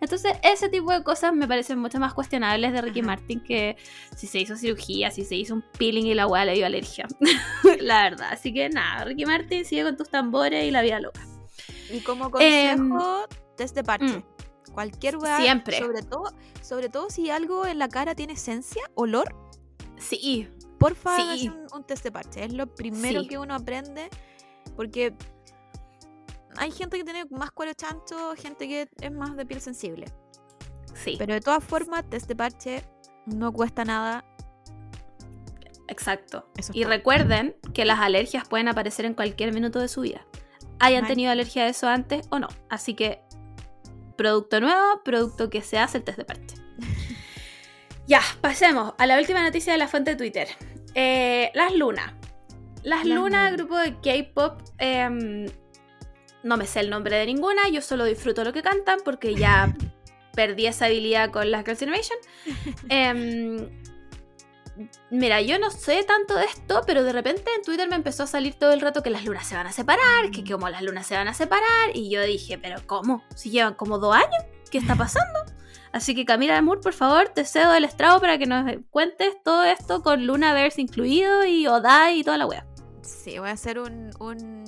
Entonces, 0.00 0.32
ese 0.42 0.68
tipo 0.68 0.92
de 0.92 1.02
cosas 1.02 1.32
me 1.34 1.46
parecen 1.48 1.78
mucho 1.78 1.98
más 1.98 2.14
cuestionables 2.14 2.72
de 2.72 2.80
Ricky 2.82 3.00
Ajá. 3.00 3.06
Martin 3.08 3.40
que 3.40 3.76
si 4.16 4.26
se 4.26 4.38
hizo 4.40 4.56
cirugía, 4.56 5.10
si 5.10 5.24
se 5.24 5.36
hizo 5.36 5.54
un 5.54 5.64
peeling 5.78 6.06
y 6.06 6.14
la 6.14 6.26
weá 6.26 6.44
le 6.44 6.54
dio 6.54 6.66
alergia. 6.66 7.06
la 7.80 8.02
verdad. 8.04 8.28
Así 8.32 8.52
que 8.52 8.68
nada, 8.68 9.04
Ricky 9.04 9.26
Martin 9.26 9.64
sigue 9.64 9.84
con 9.84 9.96
tus 9.96 10.08
tambores 10.10 10.64
y 10.64 10.70
la 10.70 10.82
vida 10.82 10.98
loca. 11.00 11.20
Y 11.90 12.00
como 12.00 12.26
Em, 12.38 12.88
consejo, 12.90 13.26
test 13.56 13.74
de 13.74 13.84
parche. 13.84 14.06
mm. 14.18 14.24
Cualquier 14.76 15.16
weá. 15.16 15.38
Siempre. 15.38 15.78
Sobre 15.78 16.02
todo, 16.02 16.32
sobre 16.62 16.88
todo 16.90 17.08
si 17.10 17.30
algo 17.30 17.64
en 17.66 17.78
la 17.78 17.88
cara 17.88 18.14
tiene 18.14 18.34
esencia, 18.34 18.82
olor, 18.94 19.34
Sí, 19.98 20.46
porfa, 20.78 21.16
Sí. 21.34 21.48
un, 21.48 21.66
un 21.74 21.82
test 21.84 22.04
de 22.04 22.12
parche. 22.12 22.44
Es 22.44 22.52
lo 22.52 22.66
primero 22.74 23.22
Sí. 23.22 23.28
que 23.28 23.38
uno 23.38 23.54
aprende. 23.54 24.10
Porque 24.76 25.14
hay 26.58 26.70
gente 26.70 26.98
que 26.98 27.04
tiene 27.04 27.24
más 27.30 27.50
cuero 27.50 27.72
chancho, 27.72 28.34
gente 28.36 28.68
que 28.68 28.86
es 29.00 29.10
más 29.12 29.34
de 29.36 29.46
piel 29.46 29.62
sensible. 29.62 30.04
sí, 30.94 31.14
Pero 31.18 31.32
de 31.32 31.40
todas 31.40 31.64
formas, 31.64 32.04
test 32.10 32.28
de 32.28 32.36
parche 32.36 32.84
no 33.24 33.52
cuesta 33.52 33.84
nada. 33.86 34.24
exacto. 35.88 36.46
Eso 36.56 36.72
Y 36.74 36.82
todo. 36.82 36.90
recuerden 36.90 37.56
que 37.72 37.84
las 37.84 38.00
alergias 38.00 38.46
pueden 38.48 38.68
aparecer 38.68 39.04
en 39.06 39.14
cualquier 39.14 39.52
minuto 39.54 39.78
de 39.80 39.88
su 39.88 40.02
vida. 40.02 40.26
Hayan 40.78 41.06
tenido 41.06 41.30
alergia 41.32 41.62
a 41.64 41.68
eso 41.68 41.88
antes 41.88 42.26
o 42.30 42.38
no. 42.38 42.48
Así 42.68 42.94
que, 42.94 43.22
producto 44.16 44.60
nuevo, 44.60 45.02
producto 45.04 45.50
que 45.50 45.62
se 45.62 45.78
hace 45.78 45.98
el 45.98 46.04
test 46.04 46.18
de 46.18 46.24
parche. 46.24 46.56
ya, 48.06 48.20
pasemos 48.40 48.94
a 48.98 49.06
la 49.06 49.18
última 49.18 49.42
noticia 49.42 49.72
de 49.72 49.78
la 49.78 49.88
fuente 49.88 50.10
de 50.12 50.16
Twitter. 50.16 50.48
Eh, 50.94 51.50
las 51.54 51.74
lunas. 51.74 52.12
Las 52.82 53.04
Las 53.04 53.06
lunas, 53.06 53.50
lunas. 53.50 53.56
grupo 53.56 53.78
de 53.78 53.94
K-pop. 54.00 54.60
em, 54.78 55.46
no 56.42 56.56
me 56.56 56.66
sé 56.66 56.80
el 56.80 56.90
nombre 56.90 57.16
de 57.16 57.26
ninguna, 57.26 57.68
yo 57.68 57.80
solo 57.82 58.04
disfruto 58.04 58.44
lo 58.44 58.52
que 58.52 58.62
cantan 58.62 59.00
porque 59.04 59.34
ya 59.34 59.74
perdí 60.34 60.66
esa 60.66 60.86
habilidad 60.86 61.30
con 61.30 61.50
las 61.50 61.64
Girls' 61.64 61.80
Generation. 61.80 62.18
Em, 62.88 63.68
Mira, 65.10 65.40
yo 65.40 65.58
no 65.58 65.70
sé 65.70 66.02
tanto 66.04 66.34
de 66.36 66.44
esto, 66.44 66.82
pero 66.86 67.02
de 67.02 67.12
repente 67.12 67.44
en 67.56 67.62
Twitter 67.62 67.88
me 67.88 67.96
empezó 67.96 68.24
a 68.24 68.26
salir 68.26 68.54
todo 68.54 68.72
el 68.72 68.80
rato 68.80 69.02
que 69.02 69.10
las 69.10 69.24
lunas 69.24 69.46
se 69.46 69.54
van 69.54 69.66
a 69.66 69.72
separar, 69.72 70.30
que 70.32 70.44
como 70.44 70.68
las 70.68 70.82
lunas 70.82 71.06
se 71.06 71.14
van 71.14 71.28
a 71.28 71.34
separar, 71.34 71.90
y 71.94 72.10
yo 72.10 72.22
dije, 72.22 72.58
pero 72.58 72.80
¿cómo? 72.86 73.22
Si 73.34 73.50
llevan 73.50 73.74
como 73.74 73.98
dos 73.98 74.14
años, 74.14 74.44
¿qué 74.70 74.78
está 74.78 74.94
pasando? 74.96 75.38
Así 75.92 76.14
que 76.14 76.26
Camila 76.26 76.60
Moore, 76.60 76.80
por 76.82 76.92
favor, 76.92 77.28
te 77.28 77.44
cedo 77.46 77.72
el 77.74 77.84
estrado 77.84 78.20
para 78.20 78.36
que 78.36 78.44
nos 78.46 78.70
cuentes 78.90 79.34
todo 79.42 79.64
esto 79.64 80.02
con 80.02 80.26
Lunaverse 80.26 80.82
incluido 80.82 81.44
y 81.46 81.66
Odai 81.66 82.18
y 82.18 82.24
toda 82.24 82.36
la 82.36 82.46
wea. 82.46 82.66
Sí, 83.00 83.38
voy 83.38 83.48
a 83.48 83.52
hacer 83.52 83.78
un, 83.78 84.10
un, 84.20 84.64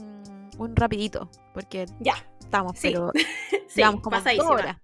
un 0.56 0.76
rapidito. 0.76 1.28
Porque 1.52 1.84
Ya, 2.00 2.14
estamos, 2.40 2.78
Sí. 2.78 2.88
pero 2.92 3.12
sí, 3.68 3.82
como 3.82 4.00
dos 4.00 4.10
pasadísima. 4.10 4.80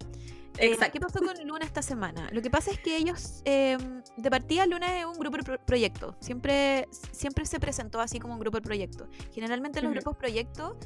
Eh, 0.59 0.69
Exacto. 0.73 0.93
¿Qué 0.93 1.01
pasó 1.01 1.19
con 1.21 1.35
Luna 1.47 1.65
esta 1.65 1.83
semana? 1.83 2.29
Lo 2.33 2.41
que 2.41 2.49
pasa 2.51 2.71
es 2.71 2.79
que 2.79 2.97
ellos, 2.97 3.43
eh, 3.45 3.77
de 4.17 4.31
partida, 4.31 4.67
Luna 4.67 5.01
es 5.01 5.05
un 5.05 5.15
grupo 5.19 5.39
pro- 5.39 5.59
proyecto. 5.65 6.17
Siempre, 6.21 6.89
siempre 7.13 7.45
se 7.45 7.59
presentó 7.59 8.01
así 8.01 8.21
como 8.21 8.35
un 8.35 8.41
grupo 8.41 8.61
proyecto. 8.61 9.09
Generalmente 9.33 9.83
los 9.83 9.93
grupos 9.93 10.17
proyecto, 10.17 10.77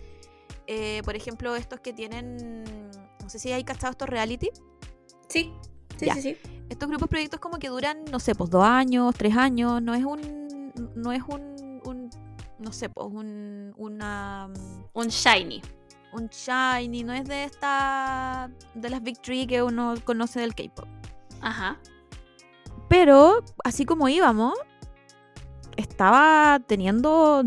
eh, 0.66 1.03
por 1.05 1.16
ejemplo, 1.16 1.55
estos 1.55 1.81
que 1.81 1.93
tienen, 1.93 2.65
no 3.23 3.28
sé 3.28 3.39
si 3.39 3.53
hay 3.53 3.62
cachado 3.65 3.90
estos 3.90 4.09
reality. 4.09 4.49
Sí, 5.28 5.53
sí, 5.99 6.07
Ya. 6.07 6.15
sí, 6.15 6.23
sí. 6.23 6.36
Estos 6.70 6.89
grupos 6.89 7.09
proyectos 7.09 7.39
como 7.40 7.59
que 7.59 7.69
duran, 7.69 8.05
no 8.11 8.20
sé, 8.20 8.35
pues 8.35 8.49
dos 8.51 8.65
años, 8.65 9.15
tres 9.16 9.36
años. 9.36 9.82
No 9.82 9.95
es 9.95 10.05
un, 10.05 10.73
no 10.95 11.12
es 11.12 11.23
un, 11.28 11.81
un 11.85 12.11
no 12.59 12.73
sé, 12.73 12.89
pues 12.89 13.07
un, 13.11 13.74
una, 13.77 14.51
Un 14.95 15.09
shiny. 15.09 15.61
Un 16.12 16.28
shiny, 16.28 17.05
no 17.05 17.12
es 17.12 17.24
de 17.24 17.44
esta, 17.44 18.51
de 18.74 18.90
las 18.90 19.02
Big 19.02 19.20
que 19.20 19.62
uno 19.62 19.94
conoce 20.05 20.40
del 20.40 20.55
K-pop. 20.55 20.89
Ajá. 21.40 21.78
Pero, 22.89 23.44
así 23.64 23.85
como 23.85 24.09
íbamos, 24.09 24.55
estaba 25.76 26.60
teniendo 26.66 27.44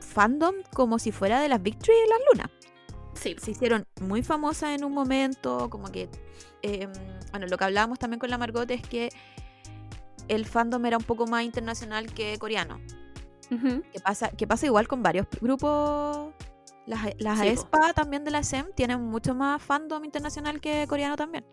fandom 0.00 0.54
como 0.72 0.98
si 0.98 1.12
fuera 1.12 1.40
de 1.40 1.48
las 1.48 1.62
Big 1.62 1.78
Three 1.78 1.94
de 1.94 2.08
las 2.08 2.18
lunas. 2.32 2.50
Sí. 3.14 3.34
Se 3.38 3.50
hicieron 3.50 3.86
muy 4.00 4.22
famosas 4.22 4.70
en 4.70 4.84
un 4.84 4.92
momento, 4.92 5.68
como 5.70 5.90
que... 5.90 6.08
eh, 6.62 6.88
bueno, 7.30 7.46
lo 7.48 7.58
que 7.58 7.64
hablábamos 7.64 7.98
también 7.98 8.18
con 8.18 8.30
la 8.30 8.38
Margot 8.38 8.70
es 8.70 8.82
que 8.82 9.10
el 10.28 10.46
fandom 10.46 10.84
era 10.86 10.96
un 10.96 11.04
poco 11.04 11.26
más 11.26 11.42
internacional 11.44 12.12
que 12.12 12.38
coreano. 12.38 12.80
Ujú. 13.50 13.82
Que 13.92 14.00
pasa, 14.00 14.30
que 14.30 14.46
pasa 14.46 14.66
igual 14.66 14.88
con 14.88 15.02
varios 15.02 15.26
grupos. 15.40 16.32
Las, 16.86 17.00
las 17.18 17.38
Sí, 17.38 17.44
po. 17.44 17.50
aespa 17.50 17.92
también 17.94 18.24
de 18.24 18.30
la 18.30 18.42
SEM 18.42 18.66
tienen 18.74 19.02
mucho 19.02 19.34
más 19.34 19.60
fandom 19.62 20.04
internacional 20.04 20.60
que 20.60 20.86
coreano 20.88 21.16
también. 21.16 21.44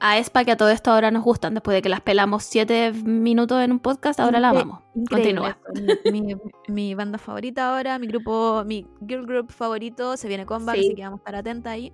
A 0.00 0.18
Espa, 0.18 0.44
que 0.44 0.50
a 0.52 0.56
todo 0.56 0.68
esto 0.70 0.90
ahora 0.90 1.10
nos 1.10 1.22
gustan, 1.22 1.54
después 1.54 1.74
de 1.74 1.80
que 1.80 1.88
las 1.88 2.00
pelamos 2.00 2.42
siete 2.44 2.92
minutos 2.92 3.62
en 3.62 3.72
un 3.72 3.78
podcast, 3.78 4.18
ahora 4.20 4.38
la 4.40 4.48
Incre- 4.52 4.60
amamos. 4.60 4.82
Increíble. 4.94 5.40
Continúa. 5.40 5.58
Mi, 6.12 6.20
mi- 6.20 6.36
mi 6.68 6.94
banda 6.94 7.16
favorita 7.18 7.70
ahora, 7.74 7.98
mi 7.98 8.06
grupo, 8.08 8.64
mi 8.66 8.86
girl 9.06 9.24
group 9.24 9.50
favorito, 9.52 10.16
se 10.16 10.28
viene 10.28 10.44
con 10.46 10.62
Sí. 10.64 10.70
así 10.70 10.94
que 10.94 11.02
vamos 11.04 11.18
a 11.18 11.22
estar 11.22 11.36
atentas 11.36 11.72
ahí. 11.72 11.92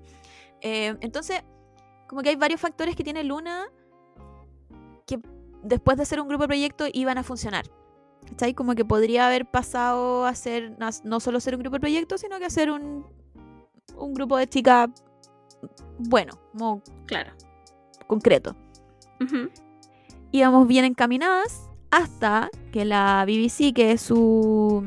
Eh, 0.62 0.96
entonces, 1.00 1.42
como 2.08 2.22
que 2.22 2.30
hay 2.30 2.36
varios 2.36 2.60
factores 2.60 2.96
que 2.96 3.04
tiene 3.04 3.22
Luna 3.22 3.66
que 5.06 5.20
después 5.62 5.96
de 5.98 6.04
ser 6.04 6.20
un 6.20 6.28
grupo 6.28 6.46
proyecto 6.46 6.86
iban 6.92 7.18
a 7.18 7.22
funcionar. 7.22 7.64
¿Cachai? 8.28 8.54
Como 8.54 8.74
que 8.74 8.84
podría 8.84 9.26
haber 9.26 9.46
pasado 9.46 10.24
a 10.26 10.34
ser 10.34 10.76
no- 11.04 11.20
solo 11.20 11.40
ser 11.40 11.54
un 11.56 11.62
grupo 11.62 11.78
proyecto, 11.80 12.16
sino 12.18 12.38
que 12.38 12.44
a 12.44 12.50
ser 12.50 12.70
un, 12.70 13.04
un 13.96 14.14
grupo 14.14 14.36
de 14.36 14.46
chicas 14.48 14.88
bueno, 15.98 16.32
como 16.52 16.82
Claro. 17.06 17.32
concreto. 18.06 18.56
Ujú. 19.20 19.50
íbamos 20.32 20.66
bien 20.68 20.84
encaminadas 20.86 21.68
hasta 21.90 22.48
que 22.72 22.84
la 22.84 23.24
BBC, 23.26 23.72
que 23.74 23.92
es 23.92 24.00
su 24.00 24.82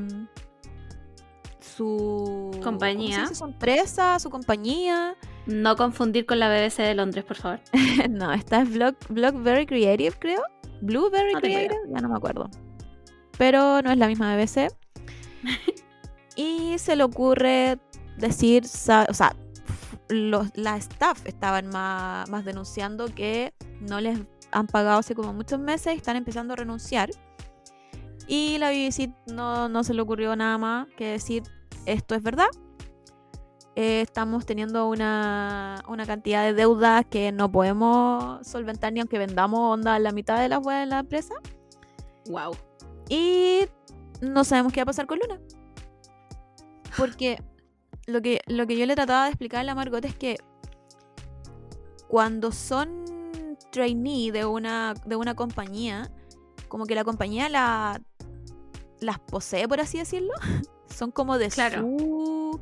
su 1.60 2.51
Compañía. 2.64 3.27
su 3.34 3.43
empresa, 3.45 4.19
su 4.19 4.30
compañía. 4.30 5.15
No 5.45 5.76
confundir 5.76 6.26
con 6.26 6.39
la 6.39 6.47
BBC 6.49 6.81
de 6.84 6.95
Londres, 6.95 7.26
por 7.26 7.35
favor. 7.38 7.60
no, 8.10 8.31
esta 8.31 8.61
es 8.61 8.73
Block, 8.73 8.95
Blockberry 9.10 9.65
Creative, 9.65 10.15
creo. 10.18 10.41
Blueberry 10.81 11.34
No. 11.34 11.39
Creative, 11.41 11.76
ya 11.93 11.99
no 12.01 12.10
me 12.10 12.15
acuerdo. 12.15 12.49
Pero 13.38 13.81
no 13.81 13.91
es 13.91 13.97
la 13.97 14.07
misma 14.07 14.35
BBC. 14.35 14.73
y 16.35 16.77
se 16.77 16.95
le 16.95 17.03
ocurre 17.03 17.80
decir, 18.18 18.64
o 18.65 19.14
sea, 19.14 19.35
los, 20.10 20.47
la 20.55 20.77
staff 20.77 21.26
estaban 21.26 21.68
más, 21.68 22.30
más 22.30 22.45
denunciando 22.45 23.05
que 23.14 23.53
no 23.80 23.99
les 23.99 24.19
han 24.51 24.68
pagado 24.68 24.99
hace 24.99 25.15
como 25.15 25.34
muchos 25.34 25.60
meses 25.60 25.93
y 25.93 25.97
están 25.97 26.15
empezando 26.15 26.53
a 26.53 26.57
renunciar. 26.57 27.10
Y 28.27 28.57
la 28.57 28.69
BBC 28.69 29.10
no, 29.27 29.68
no 29.68 29.84
se 29.84 29.93
le 29.93 30.01
ocurrió 30.01 30.35
nada 30.35 30.57
más 30.57 30.88
que 30.95 31.07
decir, 31.07 31.43
esto 31.85 32.15
es 32.15 32.23
verdad. 32.23 32.47
Eh, 33.76 34.01
estamos 34.01 34.45
teniendo 34.45 34.88
una, 34.88 35.84
una 35.88 36.05
cantidad 36.05 36.43
de 36.43 36.53
deudas 36.53 37.05
que 37.10 37.31
no 37.31 37.51
podemos 37.51 38.45
solventar 38.45 38.93
ni 38.93 38.99
aunque 38.99 39.18
vendamos 39.18 39.60
onda 39.60 39.97
la 39.97 40.11
mitad 40.11 40.39
de 40.39 40.47
las 40.47 40.64
weas 40.64 40.81
de 40.81 40.85
la 40.85 40.99
empresa. 40.99 41.34
Wow. 42.30 42.55
Y 43.14 43.69
no 44.22 44.44
sabemos 44.44 44.73
qué 44.73 44.80
va 44.80 44.84
a 44.84 44.85
pasar 44.88 45.06
con 45.06 45.19
Luna. 45.19 45.40
Porque 46.98 47.40
lo 48.07 48.22
que, 48.22 48.40
lo 48.48 48.65
que 48.65 48.76
yo 48.76 48.85
le 48.88 48.95
trataba 48.95 49.26
de 49.26 49.30
explicar 49.30 49.60
a 49.61 49.64
la 49.64 49.76
Margot 49.76 50.03
es 50.03 50.15
que 50.15 50.38
cuando 52.07 52.52
son 52.52 53.06
trainee 53.72 54.31
de 54.31 54.45
una, 54.45 54.95
de 55.06 55.15
una 55.15 55.35
compañía, 55.35 56.11
como 56.68 56.85
que 56.85 56.95
la 56.95 57.03
compañía 57.03 57.49
la, 57.49 58.02
las 58.99 59.19
posee, 59.19 59.68
por 59.68 59.80
así 59.80 59.99
decirlo. 59.99 60.34
Son 60.88 61.10
como 61.11 61.40
de 61.40 61.49
Claro. 61.49 61.81
su... 61.81 62.60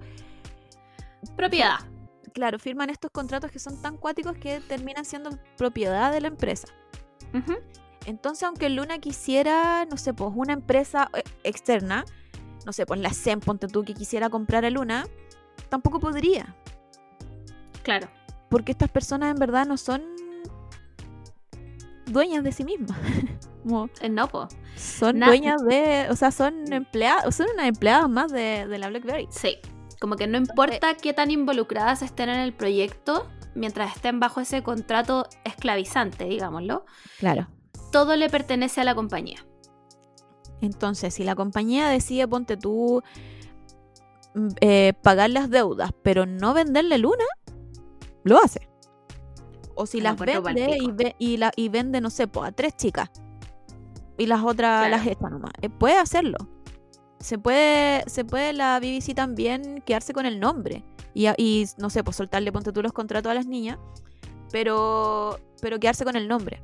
Propiedad. 1.36 1.80
Claro, 2.34 2.60
firman 2.60 2.90
estos 2.90 3.11
contratos 3.11 3.52
que 3.52 3.60
son 3.60 3.82
tan 3.82 3.98
cuáticos 3.98 4.38
que 4.38 4.61
terminan 4.61 5.03
siendo 5.03 5.32
propiedad 5.57 6.14
de 6.14 6.22
la 6.22 6.30
empresa. 6.30 6.69
Entonces, 8.06 8.44
aunque 8.44 8.69
Luna 8.69 8.99
quisiera, 8.99 9.86
no 9.86 9.98
sé, 9.98 10.14
pues 10.14 10.32
una 10.36 10.53
empresa 10.53 11.10
eh, 11.14 11.23
externa, 11.44 12.03
no 12.65 12.73
sé, 12.73 12.86
pues 12.86 12.99
la 12.99 13.11
SEM, 13.14 13.40
ponte 13.40 13.68
tú, 13.68 13.84
que 13.84 13.94
quisiera 13.94 14.30
comprar 14.30 14.65
a 14.65 14.69
Luna, 14.69 15.06
tampoco 15.69 15.99
podría. 15.99 16.56
Claro. 17.84 18.07
Porque 18.49 18.72
estas 18.72 18.90
personas 18.90 19.32
en 19.32 19.38
verdad 19.38 19.65
no 19.65 19.78
son 19.78 20.03
dueñas 22.07 22.44
de 22.44 22.52
sí 22.52 22.64
mismas. 22.64 22.98
Como 23.64 23.90
Eh, 24.02 24.10
No, 24.10 24.28
po. 24.28 24.48
son 24.76 25.19
Na- 25.19 25.28
dueñas 25.28 25.64
de, 25.64 26.07
o 26.10 26.15
sea, 26.15 26.32
son 26.32 26.72
empleadas, 26.73 27.36
son 27.36 27.48
unas 27.53 27.68
empleadas 27.68 28.10
más 28.10 28.32
de, 28.32 28.68
de 28.68 28.78
la 28.80 28.90
BlackBerry. 28.90 29.28
Sí. 29.32 29.57
Como 29.99 30.15
que 30.15 30.26
no 30.26 30.38
importa 30.40 30.95
qué 30.95 31.14
tan 31.14 31.30
involucradas 31.30 32.02
estén 32.02 32.30
en 32.30 32.40
el 32.40 32.53
proyecto, 32.53 33.28
mientras 33.53 33.95
estén 33.95 34.19
bajo 34.19 34.41
ese 34.41 34.64
contrato 34.64 35.28
esclavizante, 35.44 36.26
digámoslo, 36.26 36.86
Claro. 37.19 37.48
Todo 37.91 38.15
le 38.15 38.30
pertenece 38.30 38.81
a 38.81 38.84
la 38.84 38.95
compañía. 38.95 39.45
Entonces, 40.61 41.13
si 41.13 41.23
la 41.23 41.35
compañía 41.35 41.88
decide, 41.89 42.27
ponte 42.27 42.55
tú, 42.57 43.01
mm, 44.35 44.47
eh, 44.61 44.93
pagar 45.01 45.30
las 45.31 45.49
deudas, 45.49 45.91
pero 46.03 46.26
no 46.26 46.53
venderle 46.53 46.97
luna, 46.97 47.26
lo 48.23 48.38
hace. 48.38 48.69
O 49.76 49.85
si 49.85 50.01
las 50.01 50.18
vende 50.18 50.39
y, 50.39 50.41
palpico. 50.85 50.93
ve- 50.95 51.15
y, 51.18 51.38
la, 51.38 51.51
y 51.55 51.69
vende, 51.69 52.01
no 52.01 52.09
sé, 52.09 52.27
po, 52.27 52.43
a 52.43 52.51
tres 52.51 52.76
chicas. 52.77 53.09
Y 54.18 54.27
las 54.27 54.41
otras 54.43 54.85
Claro. 54.85 54.89
las 54.97 55.07
echa 55.07 55.30
nomás. 55.30 55.51
Eh, 55.61 55.69
puede 55.69 55.97
hacerlo. 55.97 56.38
Se 57.19 57.39
puede, 57.39 58.03
se 58.07 58.26
puede 58.26 58.53
la 58.53 58.80
BBC 58.80 59.13
también 59.15 59.81
quedarse 59.85 60.13
con 60.13 60.26
el 60.26 60.39
nombre. 60.39 60.84
Y, 61.13 61.27
y, 61.38 61.65
no 61.77 61.89
sé, 61.89 62.03
pues 62.03 62.18
soltarle, 62.18 62.51
ponte 62.51 62.72
tú 62.72 62.81
los 62.84 62.93
contratos 62.93 63.31
a 63.31 63.34
las 63.34 63.47
niñas. 63.47 63.80
Pero, 64.51 65.39
pero 65.61 65.80
quedarse 65.80 66.03
con 66.05 66.15
el 66.15 66.27
nombre. 66.27 66.61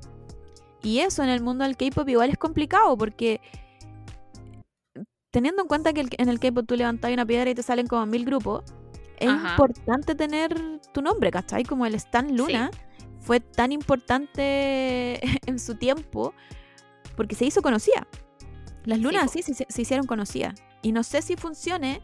Y 0.83 0.99
eso 0.99 1.23
en 1.23 1.29
el 1.29 1.41
mundo 1.41 1.63
del 1.63 1.75
K-pop 1.75 2.07
igual 2.09 2.29
es 2.29 2.37
complicado 2.37 2.97
porque 2.97 3.41
teniendo 5.31 5.61
en 5.61 5.67
cuenta 5.67 5.93
que 5.93 6.01
el- 6.01 6.09
en 6.17 6.29
el 6.29 6.39
K-pop 6.39 6.65
tú 6.67 6.75
levantas 6.75 7.11
una 7.11 7.25
piedra 7.25 7.49
y 7.49 7.55
te 7.55 7.63
salen 7.63 7.87
como 7.87 8.05
mil 8.05 8.25
grupos, 8.25 8.63
es 9.19 9.29
Ajá. 9.29 9.51
importante 9.51 10.15
tener 10.15 10.55
tu 10.93 11.01
nombre, 11.01 11.31
¿cachai? 11.31 11.63
Como 11.63 11.85
el 11.85 11.95
Stan 11.95 12.35
Luna 12.35 12.71
fue 13.19 13.39
tan 13.39 13.71
importante 13.71 15.19
en 15.45 15.59
su 15.59 15.75
tiempo 15.75 16.33
porque 17.15 17.35
se 17.35 17.45
hizo 17.45 17.61
conocida. 17.61 18.07
Las 18.85 18.99
Sí, 18.99 19.03
lunas 19.03 19.23
po. 19.25 19.29
así 19.31 19.41
se, 19.41 19.65
se 19.67 19.81
hicieron 19.81 20.05
conocidas. 20.07 20.53
Y 20.81 20.91
no 20.91 21.03
sé 21.03 21.21
si 21.21 21.35
funcione 21.35 22.01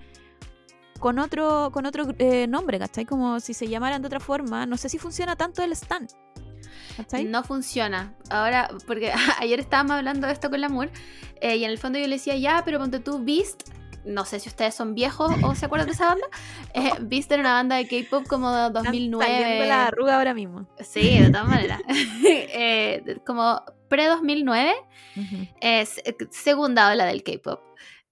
con 1.00 1.20
otro, 1.20 1.70
con 1.72 1.86
otro 1.86 2.06
eh, 2.18 2.48
nombre, 2.48 2.80
¿cachai? 2.80 3.06
Como 3.06 3.40
si 3.40 3.54
se 3.54 3.68
llamaran 3.68 4.02
de 4.02 4.08
otra 4.08 4.20
forma. 4.20 4.66
No 4.66 4.76
sé 4.78 4.90
si 4.90 4.98
funciona 4.98 5.36
tanto 5.36 5.62
el 5.64 5.72
Stan. 5.74 6.08
¿Cachai? 6.98 7.26
No 7.26 7.44
funciona. 7.44 8.14
Ahora, 8.30 8.70
porque 8.88 9.12
ayer 9.40 9.60
estábamos 9.60 9.94
hablando 9.94 10.28
de 10.28 10.34
esto 10.34 10.50
con 10.50 10.62
la 10.62 10.70
Moore, 10.70 10.92
eh, 11.42 11.58
y 11.58 11.64
en 11.66 11.72
el 11.72 11.78
fondo 11.78 12.00
yo 12.00 12.08
le 12.08 12.16
decía, 12.16 12.36
ya, 12.38 12.62
pero 12.66 12.80
ponte 12.80 13.00
tú 13.00 13.24
Beast. 13.24 13.70
No 14.06 14.26
sé 14.26 14.42
si 14.42 14.50
ustedes 14.50 14.76
son 14.76 14.96
viejos 14.96 15.32
o 15.44 15.56
se 15.56 15.66
acuerdan 15.66 15.88
de 15.88 15.94
esa 15.94 16.08
banda. 16.08 16.28
Eh, 16.76 16.92
era 17.30 17.40
una 17.40 17.54
banda 17.54 17.76
de 17.78 17.88
K-pop 17.88 18.28
como 18.28 18.52
de 18.52 18.68
Están 18.68 18.84
2009. 18.84 19.32
saliendo 19.32 19.66
la 19.66 19.86
arruga 19.88 20.18
ahora 20.18 20.34
mismo. 20.34 20.68
Sí, 20.82 21.20
de 21.20 21.30
todas 21.30 21.48
maneras. 21.48 21.82
Eh, 22.26 23.18
como 23.26 23.62
pre-2009, 23.90 24.74
Ujú. 25.16 25.48
es 25.62 26.00
eh, 26.00 26.16
segunda 26.32 26.92
ola 26.92 27.06
del 27.06 27.24
K-pop. 27.24 27.62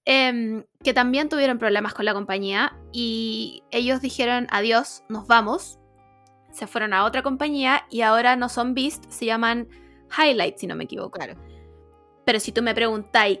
Em, 0.04 0.64
que 0.82 0.94
también 0.94 1.28
tuvieron 1.28 1.58
problemas 1.58 1.94
con 1.94 2.04
la 2.04 2.14
compañía 2.14 2.76
y 2.92 3.62
ellos 3.70 4.00
dijeron 4.00 4.46
adiós, 4.50 5.04
nos 5.08 5.26
vamos. 5.26 5.78
Se 6.52 6.66
fueron 6.66 6.92
a 6.92 7.04
otra 7.04 7.22
compañía 7.22 7.84
y 7.90 8.02
ahora 8.02 8.36
no 8.36 8.48
son 8.48 8.74
Beast, 8.74 9.04
se 9.08 9.26
llaman 9.26 9.68
Highlight, 10.16 10.58
si 10.58 10.66
no 10.66 10.76
me 10.76 10.84
equivoco. 10.84 11.18
Claro. 11.18 11.34
Pero 12.24 12.40
si 12.40 12.52
tú 12.52 12.62
me 12.62 12.74
preguntáis 12.74 13.40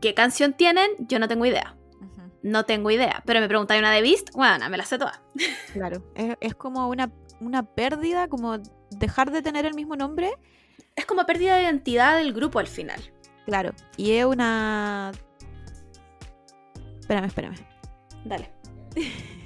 qué 0.00 0.14
canción 0.14 0.52
tienen, 0.52 0.90
yo 1.00 1.18
no 1.18 1.28
tengo 1.28 1.46
idea. 1.46 1.76
No 2.42 2.64
tengo 2.64 2.90
idea. 2.90 3.22
Pero 3.26 3.40
me 3.40 3.48
preguntáis 3.48 3.80
una 3.80 3.92
de 3.92 4.00
Beast, 4.00 4.30
bueno, 4.34 4.68
me 4.70 4.76
la 4.76 4.84
sé 4.84 4.98
toda. 4.98 5.22
Claro. 5.72 6.02
Es, 6.14 6.36
es 6.40 6.54
como 6.54 6.88
una, 6.88 7.12
una 7.40 7.62
pérdida, 7.62 8.28
como 8.28 8.58
dejar 8.90 9.30
de 9.30 9.42
tener 9.42 9.66
el 9.66 9.74
mismo 9.74 9.96
nombre. 9.96 10.32
Es 10.96 11.06
como 11.06 11.24
pérdida 11.24 11.56
de 11.56 11.62
identidad 11.62 12.16
del 12.16 12.32
grupo 12.32 12.58
al 12.58 12.66
final. 12.66 13.00
Claro. 13.46 13.72
Y 13.96 14.12
es 14.12 14.24
una. 14.24 15.12
Espérame, 17.00 17.26
espérame. 17.26 17.56
Dale. 18.24 18.52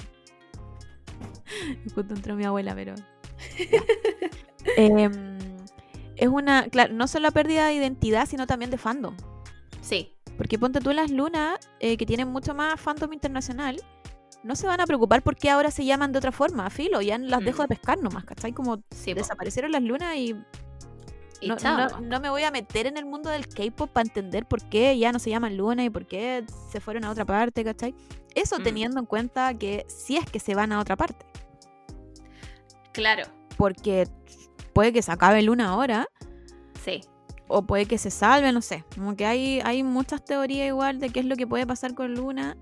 Justo 1.94 2.14
entró 2.14 2.34
mi 2.36 2.44
abuela, 2.44 2.74
pero. 2.74 2.94
Em, 4.76 5.12
es 6.16 6.28
una. 6.28 6.68
Claro, 6.68 6.94
no 6.94 7.06
solo 7.08 7.24
la 7.24 7.30
pérdida 7.30 7.66
de 7.66 7.74
identidad, 7.74 8.26
sino 8.26 8.46
también 8.46 8.70
de 8.70 8.78
fandom. 8.78 9.16
Sí, 9.82 10.10
Porque 10.38 10.58
ponte 10.58 10.80
tú 10.80 10.92
las 10.92 11.10
lunas, 11.10 11.58
eh, 11.80 11.96
que 11.96 12.06
tienen 12.06 12.28
mucho 12.28 12.54
más 12.54 12.80
fandom 12.80 13.12
internacional, 13.12 13.76
no 14.42 14.56
se 14.56 14.66
van 14.66 14.80
a 14.80 14.86
preocupar 14.86 15.22
porque 15.22 15.48
ahora 15.50 15.70
se 15.70 15.84
llaman 15.84 16.10
de 16.12 16.18
otra 16.18 16.32
forma, 16.32 16.68
filo, 16.70 17.00
ya 17.02 17.18
las 17.18 17.42
Mm. 17.42 17.44
dejo 17.44 17.62
de 17.62 17.68
pescar 17.68 17.98
nomás, 18.02 18.24
¿cachai? 18.24 18.52
Como 18.52 18.82
sí. 18.90 19.12
po. 19.14 19.20
desaparecieron 19.20 19.70
las 19.72 19.82
lunas 19.82 20.16
y 20.16 20.34
Y 21.40 21.48
no, 21.48 21.56
chao, 21.56 21.76
no- 21.76 21.86
nomás. 21.88 22.02
no 22.02 22.20
me 22.20 22.30
voy 22.30 22.42
a 22.44 22.50
meter 22.50 22.86
en 22.86 22.96
el 22.96 23.04
mundo 23.04 23.28
del 23.30 23.46
K-pop 23.46 23.90
para 23.90 24.06
entender 24.08 24.46
por 24.46 24.62
qué 24.68 24.98
ya 24.98 25.12
no 25.12 25.18
se 25.18 25.28
llaman 25.30 25.56
Luna 25.56 25.84
y 25.84 25.90
por 25.90 26.06
qué 26.06 26.44
se 26.72 26.80
fueron 26.80 27.04
a 27.04 27.10
otra 27.10 27.24
parte, 27.26 27.62
¿cachai? 27.62 27.94
Eso 28.34 28.58
Mm. 28.58 28.62
teniendo 28.62 28.98
en 29.00 29.06
cuenta 29.06 29.52
que 29.54 29.84
si 29.88 30.16
es 30.16 30.24
que 30.30 30.40
se 30.40 30.54
van 30.54 30.72
a 30.72 30.80
otra 30.80 30.96
parte, 30.96 31.24
Claro, 32.94 33.24
porque 33.58 34.08
puede 34.72 34.92
que 34.92 35.02
se 35.02 35.12
acabe 35.12 35.42
Luna 35.42 35.68
ahora 35.68 36.08
sí. 36.82 37.02
o 37.48 37.62
puede 37.62 37.86
que 37.86 37.98
se 37.98 38.10
salve, 38.10 38.52
no 38.52 38.62
sé. 38.62 38.84
Como 38.94 39.16
que 39.16 39.26
hay, 39.26 39.60
hay 39.64 39.82
muchas 39.82 40.24
teorías 40.24 40.68
igual 40.68 40.98
de 41.00 41.10
qué 41.10 41.20
es 41.20 41.26
lo 41.26 41.36
que 41.36 41.46
puede 41.46 41.66
pasar 41.66 41.94
con 41.94 42.14
Luna. 42.14 42.56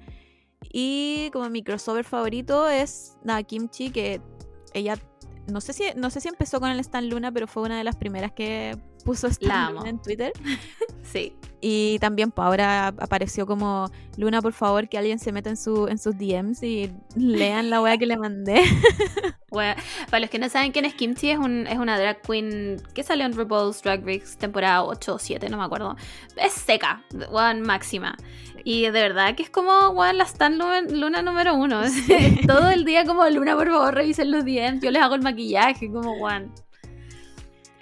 Y 0.72 1.30
como 1.32 1.48
mi 1.50 1.62
crossover 1.62 2.04
favorito 2.04 2.68
es 2.68 3.16
la 3.22 3.42
Kimchi, 3.42 3.90
que 3.90 4.20
ella 4.74 4.96
no 5.48 5.60
sé 5.60 5.72
si 5.72 5.84
no 5.96 6.08
sé 6.10 6.20
si 6.20 6.28
empezó 6.28 6.60
con 6.60 6.70
el 6.70 6.80
Stan 6.80 7.08
Luna, 7.08 7.32
pero 7.32 7.46
fue 7.46 7.62
una 7.64 7.76
de 7.76 7.84
las 7.84 7.96
primeras 7.96 8.32
que 8.32 8.78
puso. 9.04 9.28
Luna 9.40 9.82
en 9.86 10.00
Twitter. 10.00 10.32
Sí. 11.02 11.34
Y 11.60 11.98
también 11.98 12.30
pues, 12.30 12.46
ahora 12.46 12.86
apareció 12.86 13.44
como 13.44 13.90
Luna, 14.16 14.40
por 14.40 14.52
favor, 14.52 14.88
que 14.88 14.96
alguien 14.96 15.18
se 15.18 15.30
meta 15.30 15.50
en 15.50 15.56
su 15.56 15.86
en 15.88 15.98
sus 15.98 16.16
DMs 16.16 16.62
y 16.62 16.90
lean 17.16 17.70
la 17.70 17.82
wea 17.82 17.98
que 17.98 18.06
le 18.06 18.16
mandé. 18.16 18.62
Bueno, 19.50 19.74
para 20.06 20.20
los 20.20 20.30
que 20.30 20.38
no 20.38 20.48
saben 20.48 20.72
quién 20.72 20.86
es 20.86 20.94
Kimchi, 20.94 21.28
es, 21.28 21.38
un, 21.38 21.66
es 21.66 21.76
una 21.76 21.98
drag 21.98 22.22
queen 22.22 22.80
que 22.94 23.02
salió 23.02 23.26
en 23.26 23.34
RuPaul's 23.34 23.82
Drag 23.82 24.00
Race 24.02 24.34
temporada 24.38 24.82
8 24.82 25.14
o 25.14 25.18
7, 25.18 25.50
no 25.50 25.58
me 25.58 25.64
acuerdo. 25.64 25.94
Es 26.36 26.54
seca, 26.54 27.04
one 27.30 27.60
máxima. 27.60 28.16
Y 28.64 28.84
de 28.84 28.92
verdad 28.92 29.34
que 29.34 29.42
es 29.42 29.50
como 29.50 29.72
one, 29.88 30.14
la 30.14 30.24
Stan 30.24 30.56
Luna, 30.56 30.80
Luna 30.80 31.20
número 31.20 31.54
uno. 31.54 31.82
Todo 32.46 32.70
el 32.70 32.86
día 32.86 33.04
como 33.04 33.28
Luna, 33.28 33.54
por 33.54 33.68
favor, 33.68 33.94
revisen 33.94 34.30
los 34.30 34.42
DMs. 34.42 34.80
Yo 34.80 34.90
les 34.90 35.02
hago 35.02 35.16
el 35.16 35.22
maquillaje, 35.22 35.92
como 35.92 36.12
one. 36.12 36.48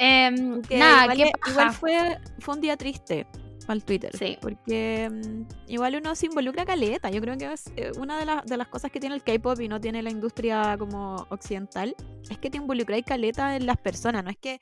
Em, 0.02 0.62
nada, 0.78 1.02
igual, 1.14 1.16
qué 1.16 1.31
paja. 1.39 1.51
igual 1.51 1.72
fue, 1.72 2.18
fue 2.39 2.55
un 2.55 2.60
día 2.62 2.77
triste 2.77 3.27
para 3.66 3.74
el 3.74 3.85
Twitter. 3.85 4.16
Sí. 4.16 4.39
Porque 4.40 5.10
mm, 5.10 5.70
igual 5.70 5.97
uno 5.97 6.14
se 6.14 6.27
involucra 6.27 6.64
caleta. 6.64 7.10
Yo 7.10 7.20
creo 7.20 7.36
que 7.36 7.52
es 7.52 7.70
eh, 7.77 7.93
una 7.98 8.18
de, 8.18 8.24
las- 8.24 8.44
de 8.47 8.56
las 8.56 8.68
cosas 8.68 8.90
que 8.90 8.98
tiene 8.98 9.14
el 9.14 9.22
K-pop 9.22 9.60
y 9.60 9.68
no 9.68 9.78
tiene 9.81 10.02
la 10.02 10.10
industria 10.10 10.77
como 10.78 11.16
occidental. 11.28 11.94
Es 12.31 12.39
que 12.39 12.48
te 12.51 12.56
involucráis 12.56 13.05
caleta 13.05 13.56
en 13.56 13.66
las 13.66 13.77
personas. 13.77 14.24
No 14.24 14.31
es 14.31 14.39
que. 14.39 14.59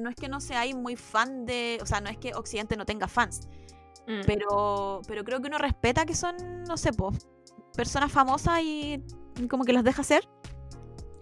No 0.00 0.10
es 0.10 0.16
que 0.16 0.28
no 0.28 0.40
seáis 0.40 0.74
muy 0.74 0.96
fan 0.96 1.46
de. 1.46 1.78
O 1.80 1.86
sea, 1.86 2.00
no 2.00 2.10
es 2.10 2.18
que 2.18 2.34
Occidente 2.34 2.76
no 2.76 2.84
tenga 2.84 3.06
fans. 3.08 3.48
Mm, 4.08 4.20
Pero, 4.26 5.00
pero 5.06 5.24
creo 5.24 5.40
que 5.40 5.48
uno 5.48 5.58
respeta 5.58 6.04
que 6.04 6.14
son, 6.14 6.36
no 6.64 6.76
sé, 6.76 6.92
pues, 6.92 7.26
personas 7.74 8.12
famosas 8.12 8.60
y 8.62 9.02
como 9.48 9.64
que 9.64 9.72
los 9.72 9.82
deja 9.84 10.02
ser. 10.02 10.28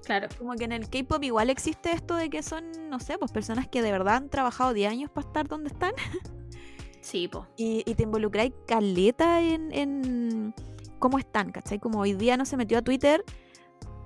Claro. 0.04 0.28
Como 0.38 0.54
que 0.54 0.64
en 0.64 0.72
el 0.72 0.88
K-pop 0.88 1.22
igual 1.24 1.50
existe 1.50 1.92
esto 1.92 2.14
de 2.16 2.30
que 2.30 2.42
son, 2.42 2.64
no 2.90 3.00
sé, 3.00 3.18
pues 3.18 3.32
personas 3.32 3.66
que 3.68 3.82
de 3.82 3.90
verdad 3.92 4.16
han 4.16 4.28
trabajado 4.30 4.72
10 4.72 4.90
años 4.90 5.10
para 5.10 5.26
estar 5.26 5.48
donde 5.48 5.68
están 5.68 5.92
Sí, 7.00 7.28
po. 7.28 7.46
y, 7.56 7.82
y 7.86 7.94
te 7.94 8.04
involucráis 8.04 8.52
caleta 8.66 9.40
en, 9.42 9.72
en 9.72 10.54
cómo 10.98 11.18
están, 11.18 11.50
¿cachai? 11.52 11.78
Como 11.78 12.00
hoy 12.00 12.14
día 12.14 12.36
no 12.36 12.46
se 12.46 12.56
metió 12.56 12.78
a 12.78 12.82
Twitter, 12.82 13.22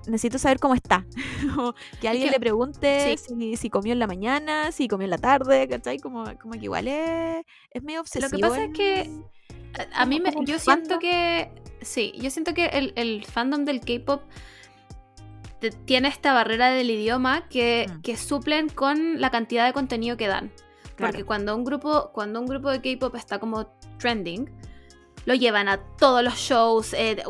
necesito 0.05 0.37
saber 0.37 0.59
cómo 0.59 0.73
está. 0.75 1.05
Como 1.55 1.73
que 2.01 2.09
alguien 2.09 2.27
que- 2.27 2.33
le 2.33 2.39
pregunte 2.41 3.17
sí. 3.17 3.35
si, 3.39 3.55
si 3.55 3.69
comió 3.69 3.93
en 3.93 3.99
la 3.99 4.07
mañana, 4.07 4.71
si 4.73 4.87
comió 4.89 5.05
en 5.05 5.11
la 5.11 5.17
tarde, 5.17 5.67
¿cachai? 5.69 5.97
Como, 5.99 6.25
como 6.41 6.53
que 6.55 6.65
igual 6.65 6.87
es, 6.89 7.45
es 7.71 7.83
medio 7.83 8.01
obsesivo. 8.01 8.41
pasa 8.41 8.65
es 8.65 8.71
que 8.73 9.09
A- 9.93 10.01
A 10.01 10.05
mí 10.05 10.19
me, 10.19 10.33
yo 10.45 10.59
siento 10.59 10.99
que 10.99 11.49
sí, 11.81 12.11
yo 12.17 12.29
siento 12.31 12.53
que 12.53 12.65
el, 12.65 12.91
el 12.97 13.23
fandom 13.23 13.63
del 13.63 13.79
K-pop 13.79 14.21
te- 15.59 15.71
tiene 15.71 16.07
esta 16.07 16.33
barrera 16.33 16.69
del 16.69 16.89
idioma 16.89 17.47
que, 17.49 17.87
Mm. 17.89 18.01
que 18.01 18.17
suplen 18.17 18.69
con 18.69 19.19
la 19.21 19.29
cantidad 19.31 19.65
de 19.65 19.73
contenido 19.73 20.17
que 20.17 20.27
dan. 20.27 20.51
Claro. 20.95 21.11
Porque 21.13 21.23
cuando 21.25 21.55
un 21.55 21.63
grupo, 21.63 22.11
cuando 22.13 22.39
un 22.39 22.45
grupo 22.45 22.69
de 22.69 22.81
K-pop 22.81 23.15
está 23.15 23.39
como 23.39 23.67
trending, 23.99 24.49
lo 25.25 25.33
llevan 25.35 25.67
a 25.67 25.77
todos 25.97 26.23
los 26.23 26.35
shows, 26.35 26.93
eh, 26.93 27.21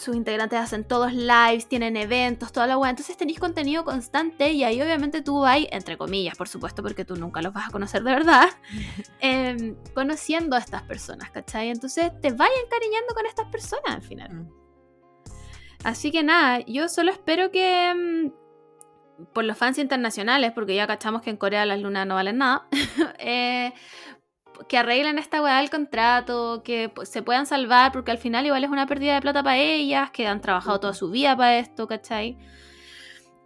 sus 0.00 0.16
integrantes 0.16 0.58
hacen 0.58 0.82
todos 0.82 1.12
lives, 1.12 1.66
tienen 1.68 1.96
eventos, 1.96 2.50
toda 2.52 2.66
la 2.66 2.76
weá. 2.78 2.90
Entonces 2.90 3.16
tenéis 3.16 3.38
contenido 3.38 3.84
constante 3.84 4.50
y 4.52 4.64
ahí 4.64 4.80
obviamente 4.82 5.22
tú 5.22 5.40
vas, 5.40 5.58
entre 5.70 5.96
comillas, 5.96 6.36
por 6.36 6.48
supuesto, 6.48 6.82
porque 6.82 7.04
tú 7.04 7.16
nunca 7.16 7.42
los 7.42 7.52
vas 7.52 7.68
a 7.68 7.70
conocer 7.70 8.02
de 8.02 8.12
verdad, 8.12 8.48
em, 9.20 9.76
conociendo 9.94 10.56
a 10.56 10.58
estas 10.58 10.82
personas, 10.82 11.30
¿cachai? 11.30 11.68
Entonces 11.68 12.10
te 12.20 12.32
vas 12.32 12.48
encariñando 12.64 13.14
con 13.14 13.26
estas 13.26 13.46
personas 13.48 13.94
al 13.94 14.02
final. 14.02 14.32
Mm. 14.32 14.48
Así 15.84 16.10
que 16.10 16.22
nada, 16.22 16.60
yo 16.66 16.88
solo 16.88 17.10
espero 17.10 17.50
que 17.50 17.92
mm, 17.94 19.24
por 19.32 19.44
los 19.44 19.56
fans 19.56 19.78
internacionales, 19.78 20.52
porque 20.52 20.74
ya 20.74 20.86
cachamos 20.86 21.22
que 21.22 21.30
en 21.30 21.36
Corea 21.36 21.66
las 21.66 21.80
lunas 21.80 22.06
no 22.06 22.14
valen 22.14 22.38
nada, 22.38 22.66
eh, 23.18 23.72
que 24.68 24.78
arreglen 24.78 25.18
esta 25.18 25.42
weá 25.42 25.58
del 25.58 25.70
contrato, 25.70 26.62
que 26.64 26.92
se 27.02 27.22
puedan 27.22 27.46
salvar, 27.46 27.92
porque 27.92 28.10
al 28.10 28.18
final 28.18 28.46
igual 28.46 28.64
es 28.64 28.70
una 28.70 28.86
pérdida 28.86 29.14
de 29.14 29.20
plata 29.20 29.42
para 29.42 29.58
ellas, 29.58 30.10
que 30.10 30.26
han 30.26 30.40
trabajado 30.40 30.80
toda 30.80 30.94
su 30.94 31.10
vida 31.10 31.36
para 31.36 31.58
esto, 31.58 31.86
¿cachai? 31.86 32.38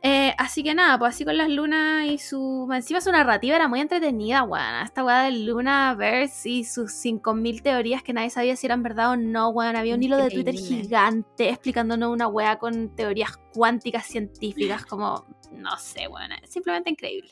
Eh, 0.01 0.33
así 0.39 0.63
que 0.63 0.75
nada, 0.75 0.97
pues 0.97 1.15
así 1.17 1.25
con 1.25 1.37
las 1.37 1.49
lunas 1.51 2.07
y 2.07 2.19
su. 2.19 2.69
Encima 2.73 3.01
su 3.01 3.11
narrativa 3.11 3.57
era 3.57 3.67
muy 3.67 3.81
entretenida, 3.81 4.45
weón. 4.45 4.77
Esta 4.85 5.05
weá 5.05 5.23
del 5.25 5.45
Lunaverse 5.45 6.49
y 6.49 6.65
sus 6.65 6.93
5000 6.93 7.63
teorías 7.63 8.03
que 8.05 8.13
nadie 8.13 8.31
sabía 8.31 8.55
si 8.55 8.67
eran 8.67 8.85
verdad 8.85 9.11
o 9.11 9.17
no, 9.17 9.49
weón. 9.49 9.75
Había 9.75 9.97
un 9.97 10.03
hilo 10.03 10.17
de 10.17 10.31
Twitter 10.31 10.55
gigante 10.55 11.49
explicándonos 11.49 12.13
una 12.13 12.29
weá 12.29 12.59
con 12.59 12.95
teorías 12.95 13.37
cuánticas 13.53 14.07
científicas, 14.07 14.87
como. 14.87 15.27
No 15.51 15.77
sé, 15.79 16.07
weón. 16.07 16.31
Simplemente 16.49 16.91
increíble. 16.91 17.31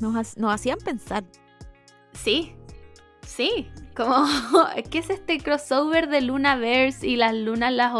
Nos, 0.00 0.16
ha- 0.16 0.40
nos 0.40 0.52
hacían 0.54 0.78
pensar. 0.78 1.22
Sí, 2.12 2.54
sí. 3.24 3.68
Como, 3.94 4.24
¿qué 4.90 4.98
es 4.98 5.10
este 5.10 5.38
crossover 5.38 6.08
de 6.08 6.22
Lunaverse 6.22 7.06
y 7.06 7.14
las 7.16 7.34
lunas, 7.34 7.72
las 7.72 7.92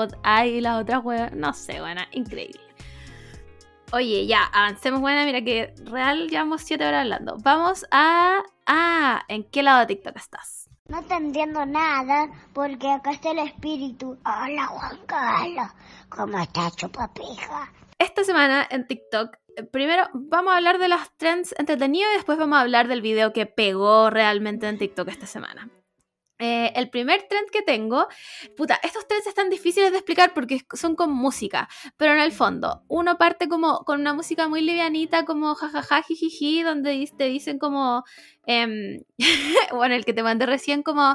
y 0.47 0.61
las 0.61 0.81
otras 0.83 1.05
weas? 1.05 1.33
No 1.33 1.53
sé, 1.53 1.81
buena, 1.81 2.09
increíble. 2.11 2.61
Oye, 3.93 4.25
ya, 4.27 4.45
avancemos, 4.45 5.01
buena, 5.01 5.25
mira 5.25 5.43
que 5.43 5.75
real 5.85 6.29
llevamos 6.29 6.63
7 6.63 6.87
horas 6.87 7.01
hablando. 7.03 7.37
Vamos 7.43 7.85
a... 7.91 8.41
Ah, 8.65 9.25
¿en 9.27 9.43
qué 9.43 9.65
lado 9.65 9.81
de 9.81 9.87
TikTok 9.87 10.17
estás? 10.17 10.71
No 10.87 11.03
te 11.03 11.15
entiendo 11.15 11.67
nada 11.67 12.29
porque 12.53 12.89
acá 12.89 13.11
está 13.11 13.33
el 13.33 13.41
espíritu. 13.41 14.17
Hola 14.25 14.67
Juan 14.67 14.99
Carlos, 15.07 15.69
¿cómo 16.09 16.39
estás 16.39 16.77
chupapija? 16.77 17.73
Esta 17.99 18.23
semana 18.23 18.65
en 18.71 18.87
TikTok, 18.87 19.37
eh, 19.57 19.65
primero 19.65 20.09
vamos 20.15 20.53
a 20.53 20.59
hablar 20.59 20.79
de 20.79 20.89
las 20.89 21.11
trends 21.17 21.53
entretenidos 21.59 22.13
y 22.13 22.17
después 22.17 22.39
vamos 22.39 22.59
a 22.59 22.61
hablar 22.61 22.87
del 22.87 23.03
video 23.03 23.33
que 23.33 23.47
pegó 23.47 24.11
realmente 24.11 24.69
en 24.69 24.79
TikTok 24.79 25.09
esta 25.09 25.27
semana. 25.27 25.69
Eh, 26.41 26.73
el 26.75 26.89
primer 26.89 27.23
trend 27.29 27.51
que 27.51 27.61
tengo, 27.63 28.09
puta, 28.57 28.81
estos 28.83 29.07
trends 29.07 29.27
están 29.27 29.51
difíciles 29.51 29.91
de 29.93 29.99
explicar 29.99 30.33
porque 30.35 30.61
son 30.73 30.97
con 30.97 31.13
música, 31.13 31.69
pero 31.99 32.13
en 32.13 32.19
el 32.21 32.33
fondo, 32.33 32.83
uno 32.89 33.19
parte 33.19 33.47
como 33.49 33.85
con 33.85 34.01
una 34.01 34.15
música 34.15 34.49
muy 34.49 34.63
livianita, 34.63 35.27
como 35.27 35.55
jajaja, 35.55 36.03
jijiji, 36.03 36.63
donde 36.63 37.11
te 37.17 37.25
dicen 37.25 37.59
como, 37.59 38.05
em, 38.47 39.03
bueno, 39.75 39.95
el 39.95 40.05
que 40.07 40.15
te 40.15 40.23
mandé 40.23 40.47
recién, 40.47 40.83
como 40.83 41.15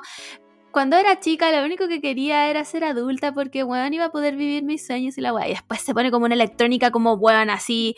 cuando 0.71 0.97
era 0.97 1.19
chica 1.21 1.51
lo 1.51 1.65
único 1.65 1.87
que 1.87 2.01
quería 2.01 2.49
era 2.49 2.65
ser 2.65 2.83
adulta 2.83 3.33
porque, 3.33 3.63
weón, 3.63 3.93
iba 3.93 4.05
a 4.05 4.11
poder 4.11 4.35
vivir 4.35 4.63
mis 4.63 4.85
sueños 4.85 5.17
y 5.17 5.21
la 5.21 5.33
weá. 5.33 5.47
Y 5.47 5.51
después 5.51 5.81
se 5.81 5.93
pone 5.93 6.11
como 6.11 6.25
una 6.25 6.35
electrónica 6.35 6.91
como, 6.91 7.13
weón, 7.13 7.49
así, 7.49 7.95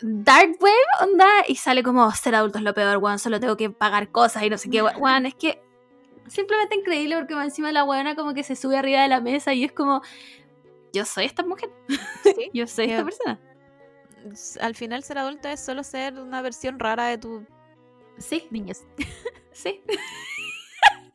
dark 0.00 0.56
wave, 0.60 0.74
onda, 1.02 1.28
y 1.46 1.56
sale 1.56 1.82
como 1.82 2.10
ser 2.12 2.34
adulto 2.34 2.58
es 2.58 2.64
lo 2.64 2.72
peor, 2.74 2.96
weón, 2.96 3.18
solo 3.18 3.38
tengo 3.38 3.56
que 3.56 3.70
pagar 3.70 4.10
cosas 4.10 4.42
y 4.42 4.50
no 4.50 4.56
sé 4.58 4.70
qué, 4.70 4.82
we- 4.82 4.92
weón, 4.98 5.26
es 5.26 5.34
que 5.34 5.60
simplemente 6.30 6.76
increíble 6.76 7.16
porque 7.16 7.34
encima 7.34 7.72
la 7.72 7.84
weona 7.84 8.14
como 8.14 8.32
que 8.34 8.42
se 8.42 8.56
sube 8.56 8.76
arriba 8.76 9.02
de 9.02 9.08
la 9.08 9.20
mesa 9.20 9.52
y 9.52 9.64
es 9.64 9.72
como, 9.72 10.00
yo 10.92 11.04
soy 11.04 11.26
esta 11.26 11.42
mujer, 11.42 11.70
Sí. 12.22 12.50
yo 12.54 12.66
soy 12.66 12.90
esta 12.90 13.04
persona. 13.04 13.40
Al 14.60 14.74
final 14.74 15.02
ser 15.02 15.18
adulto 15.18 15.48
es 15.48 15.60
solo 15.60 15.82
ser 15.82 16.14
una 16.14 16.42
versión 16.42 16.78
rara 16.78 17.06
de 17.06 17.18
tu 17.18 17.44
Sí, 18.18 18.46
niñez. 18.50 18.84
Sí. 19.52 19.82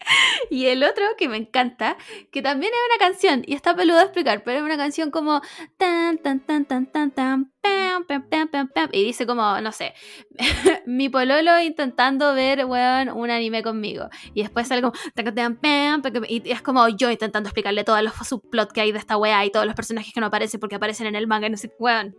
y 0.49 0.67
el 0.67 0.83
otro 0.83 1.03
que 1.17 1.29
me 1.29 1.37
encanta, 1.37 1.97
que 2.31 2.41
también 2.41 2.71
es 2.73 2.79
una 2.95 3.07
canción, 3.07 3.43
y 3.45 3.53
está 3.53 3.75
peludo 3.75 3.97
de 3.97 4.03
explicar, 4.03 4.43
pero 4.43 4.59
es 4.59 4.63
una 4.63 4.77
canción 4.77 5.11
como 5.11 5.41
tan 5.77 6.17
tan 6.17 6.39
tan 6.39 6.65
tan 6.65 6.85
tan 6.85 7.11
tan 7.11 7.51
pam, 7.61 8.05
pam, 8.05 8.29
pam, 8.29 8.47
pam, 8.47 8.67
pam, 8.67 8.89
y 8.91 9.03
dice 9.03 9.25
como, 9.25 9.59
no 9.61 9.71
sé, 9.71 9.93
mi 10.85 11.09
pololo 11.09 11.59
intentando 11.59 12.33
ver, 12.33 12.65
weón, 12.65 13.09
un 13.09 13.29
anime 13.31 13.63
conmigo. 13.63 14.09
Y 14.33 14.41
después 14.41 14.67
sale 14.67 14.81
como 14.81 14.93
tan, 15.13 15.55
pam, 15.57 16.01
y 16.27 16.51
es 16.51 16.61
como 16.61 16.87
yo 16.89 17.09
intentando 17.09 17.49
explicarle 17.49 17.83
todos 17.83 18.01
los 18.03 18.13
subplots 18.13 18.73
que 18.73 18.81
hay 18.81 18.91
de 18.91 18.99
esta 18.99 19.17
weá 19.17 19.43
y 19.45 19.51
todos 19.51 19.65
los 19.65 19.75
personajes 19.75 20.13
que 20.13 20.19
no 20.19 20.27
aparecen 20.27 20.59
porque 20.59 20.75
aparecen 20.75 21.07
en 21.07 21.15
el 21.15 21.27
manga 21.27 21.47
y 21.47 21.49
no 21.49 21.57
sé, 21.57 21.71
weón. 21.79 22.15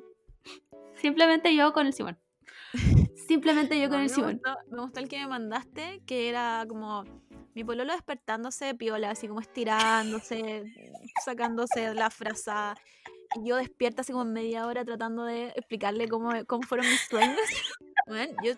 Simplemente 0.96 1.54
yo 1.54 1.72
con 1.72 1.86
el 1.86 1.92
Simón. 1.92 2.18
Simplemente 3.28 3.80
yo 3.80 3.88
con 3.88 4.00
el 4.00 4.10
Simón. 4.10 4.40
me 4.70 4.80
gustó 4.80 5.00
el 5.00 5.08
que 5.08 5.18
me 5.18 5.26
mandaste, 5.26 6.02
que 6.06 6.28
era 6.28 6.64
como 6.68 7.04
mi 7.56 7.64
pololo 7.64 7.94
despertándose 7.94 8.74
piola, 8.74 9.12
así 9.12 9.28
como 9.28 9.40
estirándose, 9.40 10.64
sacándose 11.24 11.94
la 11.94 12.10
frazada. 12.10 12.76
Y 13.34 13.48
yo 13.48 13.56
despierta 13.56 14.02
así 14.02 14.12
como 14.12 14.26
media 14.26 14.66
hora 14.66 14.84
tratando 14.84 15.24
de 15.24 15.54
explicarle 15.56 16.06
cómo, 16.06 16.32
cómo 16.46 16.62
fueron 16.64 16.86
mis 16.86 17.00
sueños. 17.08 17.40
Bueno, 18.08 18.36
yo, 18.44 18.52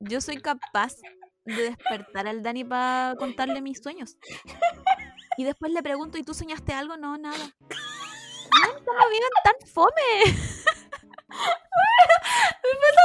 yo 0.00 0.20
soy 0.20 0.36
capaz 0.36 0.96
de 1.46 1.62
despertar 1.62 2.28
al 2.28 2.42
Dani 2.42 2.62
para 2.62 3.14
contarle 3.16 3.62
mis 3.62 3.78
sueños. 3.78 4.18
Y 5.38 5.44
después 5.44 5.72
le 5.72 5.82
pregunto, 5.82 6.18
¿y 6.18 6.22
tú 6.22 6.34
soñaste 6.34 6.74
algo? 6.74 6.98
No, 6.98 7.16
nada. 7.16 7.38
Weón, 7.38 8.84
¿Cómo 8.84 9.08
viven 9.08 9.30
tan 9.44 9.66
fome? 9.66 9.92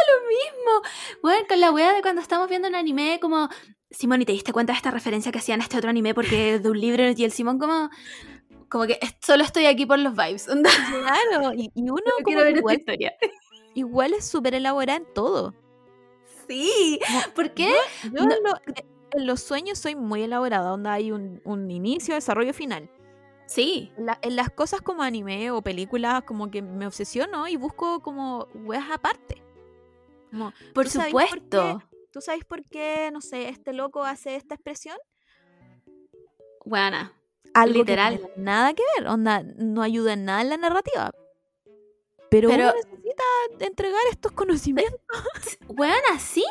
lo 0.08 0.28
mismo. 0.28 0.72
Bueno, 1.22 1.46
con 1.48 1.60
la 1.60 1.72
wea 1.72 1.94
de 1.94 2.02
cuando 2.02 2.22
estamos 2.22 2.50
viendo 2.50 2.68
un 2.68 2.76
anime, 2.76 3.20
como. 3.22 3.50
Simón, 3.90 4.22
¿y 4.22 4.26
te 4.26 4.34
diste 4.34 4.52
cuenta 4.54 4.74
de 4.74 4.78
esta 4.78 4.92
referencia 4.92 5.32
que 5.32 5.40
hacían 5.40 5.62
a 5.62 5.64
este 5.64 5.78
otro 5.78 5.90
anime 5.90 6.14
porque 6.14 6.60
de 6.60 6.70
un 6.70 6.80
libro? 6.80 7.04
Y 7.16 7.24
el 7.24 7.32
Simón, 7.32 7.58
como. 7.60 7.90
Como 8.70 8.86
que 8.86 9.00
solo 9.22 9.44
estoy 9.44 9.66
aquí 9.66 9.86
por 9.86 9.98
los 10.00 10.14
vibes. 10.14 10.48
Claro, 11.32 11.54
y, 11.54 11.72
y 11.74 11.82
uno 11.84 11.96
no 12.06 12.24
como 12.24 12.38
ver 12.38 12.48
esta 12.48 12.60
igual, 12.60 12.76
historia. 12.78 13.14
igual 13.76 14.14
es 14.14 14.26
súper 14.28 14.56
elaborada 14.56 14.98
en 14.98 15.06
todo. 15.14 15.54
Sí. 16.50 17.00
¿Por 17.36 17.52
qué? 17.54 17.74
Yo 18.04 18.10
No- 18.12 18.24
en, 18.24 18.44
lo- 18.44 18.60
en 19.14 19.26
los 19.26 19.42
sueños 19.42 19.80
soy 19.80 19.96
muy 19.96 20.24
elaborada, 20.24 20.70
donde 20.70 20.90
hay 20.90 21.12
un, 21.14 21.42
un 21.46 21.72
inicio, 21.72 22.16
desarrollo, 22.16 22.54
final. 22.54 22.90
Sí. 23.46 23.94
En, 23.98 24.06
la- 24.08 24.20
en 24.22 24.36
las 24.36 24.50
cosas 24.50 24.82
como 24.82 25.02
anime 25.02 25.50
o 25.52 25.62
películas, 25.62 26.24
como 26.24 26.52
que 26.52 26.62
me 26.62 26.86
obsesiono 26.88 27.48
y 27.48 27.56
busco 27.56 28.02
como 28.02 28.48
weas 28.54 28.92
aparte. 28.92 29.42
Como, 30.32 30.52
Por 30.74 30.86
¿Tú 30.86 30.92
sabes 30.92 31.14
por 31.14 31.24
supuesto. 31.24 31.82
¿Tú 32.18 32.22
sabes 32.22 32.46
por 32.46 32.64
qué, 32.66 33.12
no 33.14 33.22
sé, 33.22 33.48
este 33.48 33.74
loco 33.74 34.04
hace 34.04 34.38
esta 34.38 34.56
expresión? 34.56 34.98
Buena. 36.66 37.14
Algo 37.54 37.76
Literal. 37.76 38.16
que 38.16 38.22
no 38.24 38.28
tiene 38.30 38.44
nada 38.44 38.74
que 38.74 38.82
ver, 38.98 39.08
onda, 39.08 39.44
no 39.44 39.84
ayuda 39.84 40.14
en 40.14 40.26
nada 40.26 40.42
en 40.42 40.50
la 40.50 40.58
narrativa. 40.58 41.12
Pero, 42.32 42.50
Pero- 42.50 42.64
uno 42.64 42.74
necesita 42.74 43.24
entregar 43.60 44.02
estos 44.10 44.32
conocimientos. 44.32 45.00
Buena, 45.68 46.18
sí. 46.18 46.44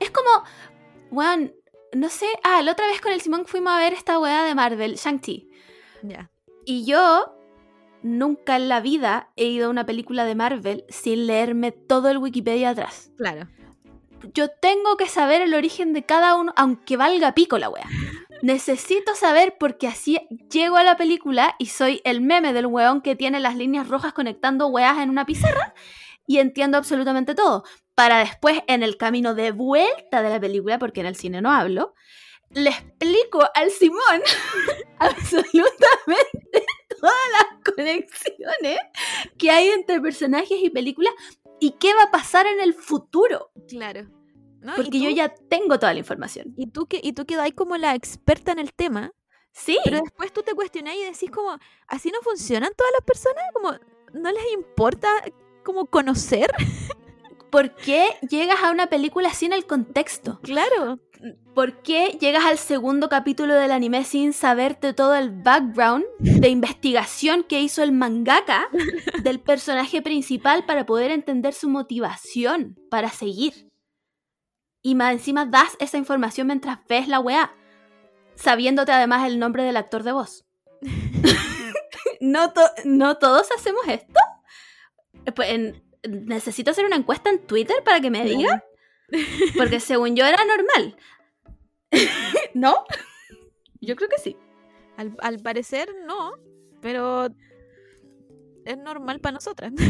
Es 0.00 0.10
como. 0.10 0.30
Weón, 1.10 1.54
no 1.92 2.08
sé. 2.08 2.26
Ah, 2.42 2.62
la 2.62 2.72
otra 2.72 2.86
vez 2.86 3.02
con 3.02 3.12
el 3.12 3.20
Simón 3.20 3.44
fuimos 3.44 3.74
a 3.74 3.80
ver 3.80 3.92
esta 3.92 4.18
wea 4.18 4.44
de 4.44 4.54
Marvel, 4.54 4.94
Shang-Chi. 4.94 5.50
Ya. 6.00 6.30
Y 6.64 6.86
yo 6.86 7.36
nunca 8.02 8.56
en 8.56 8.70
la 8.70 8.80
vida 8.80 9.34
he 9.36 9.44
ido 9.48 9.66
a 9.66 9.70
una 9.70 9.84
película 9.84 10.24
de 10.24 10.34
Marvel 10.34 10.86
sin 10.88 11.26
leerme 11.26 11.72
todo 11.72 12.08
el 12.08 12.16
Wikipedia 12.16 12.70
atrás. 12.70 13.12
Claro. 13.18 13.48
Yo 14.34 14.48
tengo 14.48 14.96
que 14.96 15.08
saber 15.08 15.42
el 15.42 15.54
origen 15.54 15.92
de 15.92 16.04
cada 16.04 16.34
uno, 16.36 16.52
aunque 16.56 16.96
valga 16.96 17.34
pico 17.34 17.58
la 17.58 17.68
wea. 17.68 17.86
Necesito 18.42 19.14
saber 19.14 19.56
porque 19.58 19.88
así 19.88 20.20
llego 20.50 20.76
a 20.76 20.84
la 20.84 20.96
película 20.96 21.56
y 21.58 21.66
soy 21.66 22.00
el 22.04 22.20
meme 22.20 22.52
del 22.52 22.66
weón 22.66 23.00
que 23.00 23.16
tiene 23.16 23.40
las 23.40 23.56
líneas 23.56 23.88
rojas 23.88 24.12
conectando 24.12 24.68
weas 24.68 24.98
en 24.98 25.10
una 25.10 25.26
pizarra 25.26 25.74
y 26.26 26.38
entiendo 26.38 26.78
absolutamente 26.78 27.34
todo. 27.34 27.64
Para 27.94 28.18
después, 28.18 28.60
en 28.68 28.82
el 28.82 28.96
camino 28.96 29.34
de 29.34 29.50
vuelta 29.50 30.22
de 30.22 30.30
la 30.30 30.38
película, 30.38 30.78
porque 30.78 31.00
en 31.00 31.06
el 31.06 31.16
cine 31.16 31.40
no 31.40 31.50
hablo, 31.50 31.94
le 32.50 32.70
explico 32.70 33.44
al 33.54 33.70
Simón 33.70 34.22
absolutamente 34.98 36.64
todas 37.00 37.14
las 37.32 37.74
conexiones 37.74 38.78
que 39.36 39.50
hay 39.50 39.68
entre 39.68 40.00
personajes 40.00 40.58
y 40.62 40.70
películas 40.70 41.12
y 41.60 41.72
qué 41.72 41.94
va 41.94 42.04
a 42.04 42.10
pasar 42.10 42.46
en 42.46 42.60
el 42.60 42.74
futuro. 42.74 43.50
Claro. 43.68 44.08
¿No? 44.60 44.72
¿Y 44.72 44.76
Porque 44.76 45.00
yo 45.00 45.10
ya 45.10 45.28
tengo 45.28 45.78
toda 45.78 45.92
la 45.92 46.00
información. 46.00 46.52
Y 46.56 46.68
tú, 46.68 46.86
que, 46.86 47.00
y 47.02 47.12
tú 47.12 47.26
quedáis 47.26 47.54
como 47.54 47.76
la 47.76 47.94
experta 47.94 48.52
en 48.52 48.58
el 48.58 48.72
tema, 48.72 49.12
Sí, 49.58 49.78
pero 49.82 50.00
después 50.00 50.32
tú 50.32 50.42
te 50.42 50.54
cuestionás 50.54 50.94
y 50.94 51.04
decís 51.04 51.30
como, 51.30 51.58
¿así 51.88 52.10
no 52.10 52.20
funcionan 52.22 52.70
todas 52.76 52.92
las 52.92 53.02
personas? 53.04 53.42
Como, 53.52 53.72
¿no 54.12 54.30
les 54.30 54.52
importa 54.52 55.08
como 55.64 55.86
conocer? 55.86 56.50
¿por 57.50 57.74
qué 57.74 58.08
llegas 58.28 58.62
a 58.62 58.70
una 58.70 58.88
película 58.88 59.30
sin 59.32 59.52
el 59.52 59.66
contexto? 59.66 60.40
Claro. 60.42 61.00
¿Por 61.54 61.82
qué 61.82 62.16
llegas 62.20 62.44
al 62.44 62.58
segundo 62.58 63.08
capítulo 63.08 63.54
del 63.54 63.72
anime 63.72 64.04
sin 64.04 64.32
saberte 64.32 64.92
todo 64.92 65.14
el 65.16 65.30
background 65.30 66.04
de 66.20 66.48
investigación 66.48 67.42
que 67.42 67.60
hizo 67.60 67.82
el 67.82 67.90
mangaka 67.92 68.68
del 69.22 69.40
personaje 69.40 70.00
principal 70.00 70.64
para 70.64 70.86
poder 70.86 71.10
entender 71.10 71.54
su 71.54 71.68
motivación 71.68 72.76
para 72.90 73.08
seguir? 73.10 73.68
Y 74.82 74.94
más 74.94 75.12
encima 75.12 75.44
das 75.46 75.76
esa 75.80 75.98
información 75.98 76.46
mientras 76.46 76.78
ves 76.88 77.08
la 77.08 77.18
weá, 77.18 77.52
sabiéndote 78.36 78.92
además 78.92 79.26
el 79.26 79.40
nombre 79.40 79.64
del 79.64 79.76
actor 79.76 80.04
de 80.04 80.12
voz. 80.12 80.44
¿No, 82.20 82.52
to- 82.52 82.60
¿No 82.84 83.18
todos 83.18 83.48
hacemos 83.56 83.82
esto? 83.88 84.20
Pues, 85.34 85.50
en- 85.50 85.82
necesito 86.08 86.70
hacer 86.70 86.84
una 86.84 86.96
encuesta 86.96 87.30
en 87.30 87.38
Twitter 87.46 87.76
para 87.84 88.00
que 88.00 88.10
me 88.10 88.24
digan. 88.24 88.62
Porque 89.56 89.80
según 89.80 90.16
yo 90.16 90.24
era 90.26 90.44
normal. 90.44 90.96
¿No? 92.54 92.84
Yo 93.80 93.96
creo 93.96 94.08
que 94.08 94.18
sí. 94.18 94.36
Al, 94.96 95.14
al 95.20 95.38
parecer 95.38 95.88
no, 96.06 96.32
pero 96.80 97.28
es 98.64 98.76
normal 98.78 99.20
para 99.20 99.34
nosotras. 99.34 99.72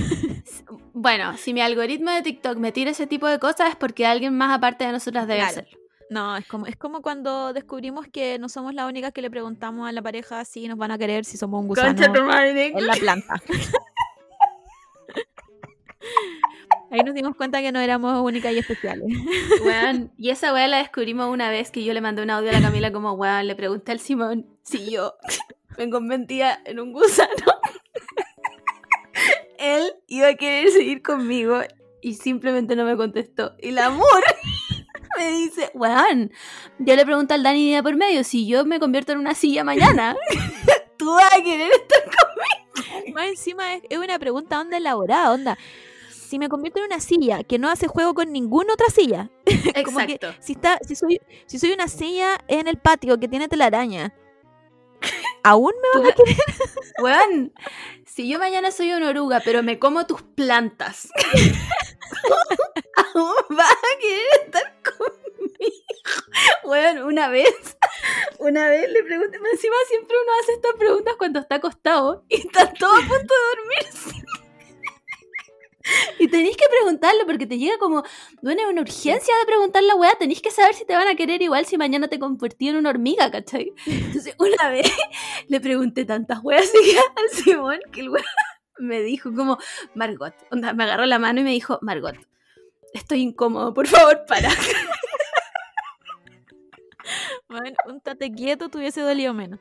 Bueno, 0.93 1.37
si 1.37 1.55
mi 1.55 1.61
algoritmo 1.61 2.11
de 2.11 2.23
TikTok 2.23 2.57
me 2.59 2.73
tira 2.73 2.91
ese 2.91 3.07
tipo 3.07 3.29
de 3.29 3.39
cosas 3.39 3.71
es 3.71 3.77
porque 3.77 4.05
alguien 4.05 4.37
más 4.37 4.57
aparte 4.57 4.85
de 4.85 4.91
nosotras 4.93 5.29
debe 5.29 5.41
Claro. 5.41 5.51
hacerlo. 5.61 5.79
No, 6.11 6.37
es 6.37 6.47
como, 6.47 6.67
es 6.67 6.77
como 6.77 7.03
cuando 7.03 7.53
descubrimos 7.53 8.07
que 8.09 8.39
no 8.39 8.49
somos 8.49 8.75
las 8.75 8.89
únicas 8.89 9.13
que 9.13 9.23
le 9.23 9.31
preguntamos 9.31 9.89
a 9.89 9.93
la 9.93 10.03
pareja 10.03 10.45
si 10.45 10.67
nos 10.67 10.77
van 10.77 10.91
a 10.91 10.99
querer, 10.99 11.25
si 11.25 11.37
somos 11.37 11.61
un 11.61 11.69
gusano 11.69 11.91
en 11.91 12.87
la 12.87 12.95
planta. 12.95 13.35
Ahí 16.91 17.01
nos 17.01 17.15
dimos 17.15 17.37
cuenta 17.37 17.61
que 17.61 17.71
no 17.71 17.81
éramos 17.81 18.21
únicas 18.23 18.53
y 18.53 18.59
especiales. 18.59 19.07
Weón, 19.65 20.11
y 20.17 20.31
esa 20.31 20.53
weá 20.53 20.69
la 20.69 20.79
descubrimos 20.79 21.31
una 21.31 21.51
vez 21.51 21.71
que 21.71 21.85
yo 21.85 21.93
le 21.93 22.01
mandé 22.01 22.23
un 22.23 22.31
audio 22.31 22.51
a 22.51 22.55
la 22.55 22.63
Camila 22.63 22.93
como, 22.93 23.13
weón, 23.13 23.47
le 23.47 23.55
pregunté 23.55 23.93
al 23.93 24.01
Simón 24.01 24.47
si 24.63 24.91
yo 24.91 25.15
me 25.77 25.91
convertía 25.91 26.61
en 26.65 26.81
un 26.81 26.93
gusano. 26.93 27.29
Él 29.59 29.93
iba 30.07 30.29
a 30.29 30.35
querer 30.35 30.71
seguir 30.71 31.03
conmigo 31.03 31.61
y 32.01 32.15
simplemente 32.15 32.75
no 32.75 32.85
me 32.85 32.97
contestó. 32.97 33.55
Y 33.61 33.69
el 33.69 33.79
amor 33.79 34.25
me 35.19 35.31
dice, 35.33 35.71
weón, 35.75 36.33
yo 36.79 36.97
le 36.97 37.05
pregunté 37.05 37.35
al 37.35 37.43
Dani 37.43 37.67
día 37.67 37.83
por 37.83 37.97
medio, 37.97 38.25
si 38.25 38.47
yo 38.47 38.65
me 38.65 38.81
convierto 38.81 39.13
en 39.13 39.19
una 39.19 39.35
silla 39.35 39.63
mañana, 39.63 40.17
tú 40.97 41.13
vas 41.13 41.35
a 41.35 41.43
querer 41.43 41.71
estar 41.71 43.13
Más 43.13 43.27
encima 43.27 43.75
es, 43.75 43.83
es 43.91 43.99
una 43.99 44.19
pregunta 44.19 44.59
onda 44.59 44.79
elaborada, 44.79 45.33
onda. 45.33 45.59
Si 46.29 46.39
me 46.39 46.51
convierto 46.51 46.79
en 46.81 46.85
una 46.85 47.01
silla 47.01 47.43
que 47.43 47.59
no 47.59 47.71
hace 47.71 47.89
juego 47.89 48.13
con 48.13 48.31
ninguna 48.33 48.75
otra 48.75 48.89
silla, 48.91 49.31
Como 49.85 49.99
que 50.07 50.13
Exacto. 50.13 50.35
si 50.41 50.53
está, 50.53 50.79
si 50.87 50.95
soy, 50.95 51.21
si 51.47 51.59
soy 51.59 51.73
una 51.73 51.89
silla 51.89 52.39
en 52.49 52.69
el 52.69 52.77
patio 52.77 53.19
que 53.19 53.29
tiene 53.29 53.49
telaraña, 53.49 54.15
¿aún 55.43 55.73
me 55.95 56.13
Tú- 56.13 56.23
Weón, 57.03 57.55
si 58.05 58.29
yo 58.29 58.39
mañana 58.39 58.71
soy 58.73 58.93
una 58.93 59.09
oruga, 59.09 59.41
pero 59.43 59.63
me 59.63 59.79
como 59.79 60.07
tus 60.07 60.21
plantas, 60.21 61.09
aún 63.15 63.33
vas 63.49 63.71
a 63.73 63.99
querer 63.99 64.27
estar 64.45 64.83
conmigo. 64.83 65.75
Weón, 66.65 66.99
una 67.05 67.29
vez, 67.29 67.55
una 68.39 68.69
vez 68.69 68.91
le 68.91 69.03
pregunté, 69.03 69.39
encima 69.53 69.77
siempre 69.89 70.15
uno 70.23 70.33
hace 70.43 70.53
estas 70.53 70.73
preguntas 70.79 71.15
cuando 71.17 71.39
está 71.41 71.55
acostado 71.55 72.25
y 72.29 72.41
está 72.47 72.71
todo 72.75 72.91
a 72.93 73.01
punto 73.01 73.35
de 73.35 73.57
dormirse. 73.57 74.25
Y 76.19 76.29
tenéis 76.29 76.57
que 76.57 76.67
preguntarlo 76.69 77.27
porque 77.27 77.47
te 77.47 77.59
llega 77.59 77.79
como, 77.79 78.03
bueno, 78.43 78.63
es 78.63 78.69
una 78.69 78.83
urgencia 78.83 79.35
de 79.39 79.47
preguntar 79.47 79.83
la 79.83 79.95
weá, 79.95 80.15
tenéis 80.19 80.43
que 80.43 80.51
saber 80.51 80.75
si 80.75 80.85
te 80.85 80.95
van 80.95 81.09
a 81.09 81.15
querer 81.15 81.41
igual 81.43 81.67
si 81.67 81.77
mañana 81.77 82.09
te 82.09 82.19
convertí 82.19 82.69
en 82.69 82.77
una 82.77 82.91
hormiga, 82.91 83.31
¿cachai? 83.31 83.73
Entonces, 83.87 84.35
una 84.39 84.71
vez 84.71 84.91
le 85.49 85.61
pregunté 85.61 86.05
tantas 86.05 86.41
weas 86.43 86.71
al 87.17 87.29
Simón 87.31 87.81
que 87.93 88.01
el 88.01 88.11
weón 88.11 88.25
me 88.79 89.03
dijo 89.03 89.33
como, 89.35 89.59
Margot, 89.95 90.35
onda, 90.51 90.73
me 90.73 90.85
agarró 90.85 91.07
la 91.07 91.19
mano 91.19 91.41
y 91.41 91.45
me 91.45 91.51
dijo, 91.51 91.79
Margot, 91.83 92.15
estoy 92.95 93.23
incómodo, 93.23 93.75
por 93.75 93.87
favor, 93.87 94.25
para. 94.27 94.51
Bueno, 97.49 97.77
un 97.87 98.01
tate 98.03 98.31
quieto 98.31 98.69
te 98.69 98.77
hubiese 98.77 99.01
dolido 99.01 99.33
menos. 99.33 99.59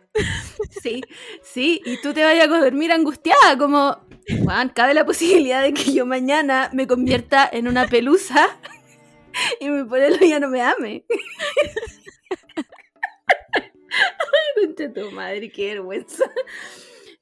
Sí, 0.82 1.02
sí, 1.42 1.82
y 1.86 2.02
tú 2.02 2.14
te 2.14 2.24
vayas 2.24 2.50
a 2.50 2.60
dormir 2.60 2.92
angustiada, 2.92 3.58
como, 3.58 3.98
Juan, 4.44 4.70
cabe 4.70 4.94
la 4.94 5.06
posibilidad 5.06 5.62
de 5.62 5.74
que 5.74 5.94
yo 5.94 6.06
mañana 6.06 6.70
me 6.74 6.88
convierta 6.88 7.50
en 7.52 7.68
una 7.68 7.88
pelusa 7.88 8.58
y 9.60 9.70
mi 9.70 9.84
pololo 9.84 10.18
ya 10.18 10.40
no 10.40 10.50
me 10.50 10.62
ame. 10.62 11.06
Concha 14.56 14.94
tu 14.94 15.12
madre, 15.12 15.52
qué 15.52 15.74
vergüenza. 15.76 16.26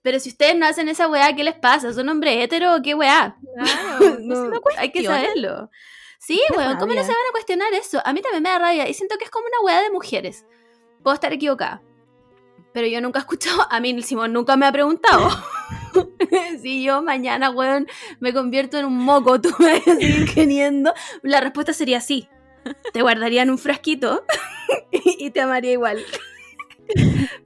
Pero 0.01 0.19
si 0.19 0.29
ustedes 0.29 0.55
no 0.55 0.65
hacen 0.65 0.87
esa 0.87 1.07
weá, 1.07 1.35
¿qué 1.35 1.43
les 1.43 1.55
pasa? 1.55 1.91
¿Son 1.93 2.07
hombres 2.09 2.43
heteros 2.43 2.79
o 2.79 2.81
qué 2.81 2.93
weá? 2.93 3.37
Claro, 3.55 4.17
No, 4.21 4.49
no 4.49 4.61
hay 4.77 4.91
que 4.91 5.03
saberlo. 5.03 5.69
Sí, 6.19 6.41
Qué 6.47 6.57
weón, 6.57 6.77
¿cómo 6.77 6.93
no 6.93 7.01
se 7.01 7.09
van 7.09 7.27
a 7.29 7.31
cuestionar 7.31 7.73
eso? 7.73 8.01
A 8.03 8.13
mí 8.13 8.21
también 8.21 8.43
me 8.43 8.49
da 8.49 8.59
rabia 8.59 8.87
y 8.87 8.93
siento 8.93 9.17
que 9.17 9.25
es 9.25 9.29
como 9.29 9.45
una 9.47 9.61
weá 9.61 9.81
de 9.81 9.91
mujeres. 9.91 10.45
Puedo 11.03 11.13
estar 11.13 11.31
equivocada. 11.33 11.81
Pero 12.73 12.87
yo 12.87 12.99
nunca 12.99 13.19
he 13.19 13.21
escuchado, 13.21 13.67
a 13.69 13.79
mí 13.79 13.91
el 13.91 14.03
Simón 14.03 14.33
nunca 14.33 14.55
me 14.57 14.65
ha 14.65 14.71
preguntado. 14.71 15.29
si 16.61 16.83
yo 16.83 17.01
mañana, 17.01 17.49
weón, 17.49 17.87
me 18.19 18.33
convierto 18.33 18.77
en 18.77 18.85
un 18.85 18.97
moco, 18.97 19.39
tú 19.41 19.49
me 19.59 19.79
vas 19.79 19.87
a 19.87 19.95
seguir 19.95 20.33
queriendo. 20.33 20.93
La 21.21 21.41
respuesta 21.41 21.73
sería 21.73 22.01
sí. 22.01 22.29
Te 22.93 23.01
guardaría 23.01 23.43
en 23.43 23.51
un 23.51 23.57
frasquito 23.59 24.25
y 24.91 25.29
te 25.29 25.41
amaría 25.41 25.71
igual. 25.71 26.03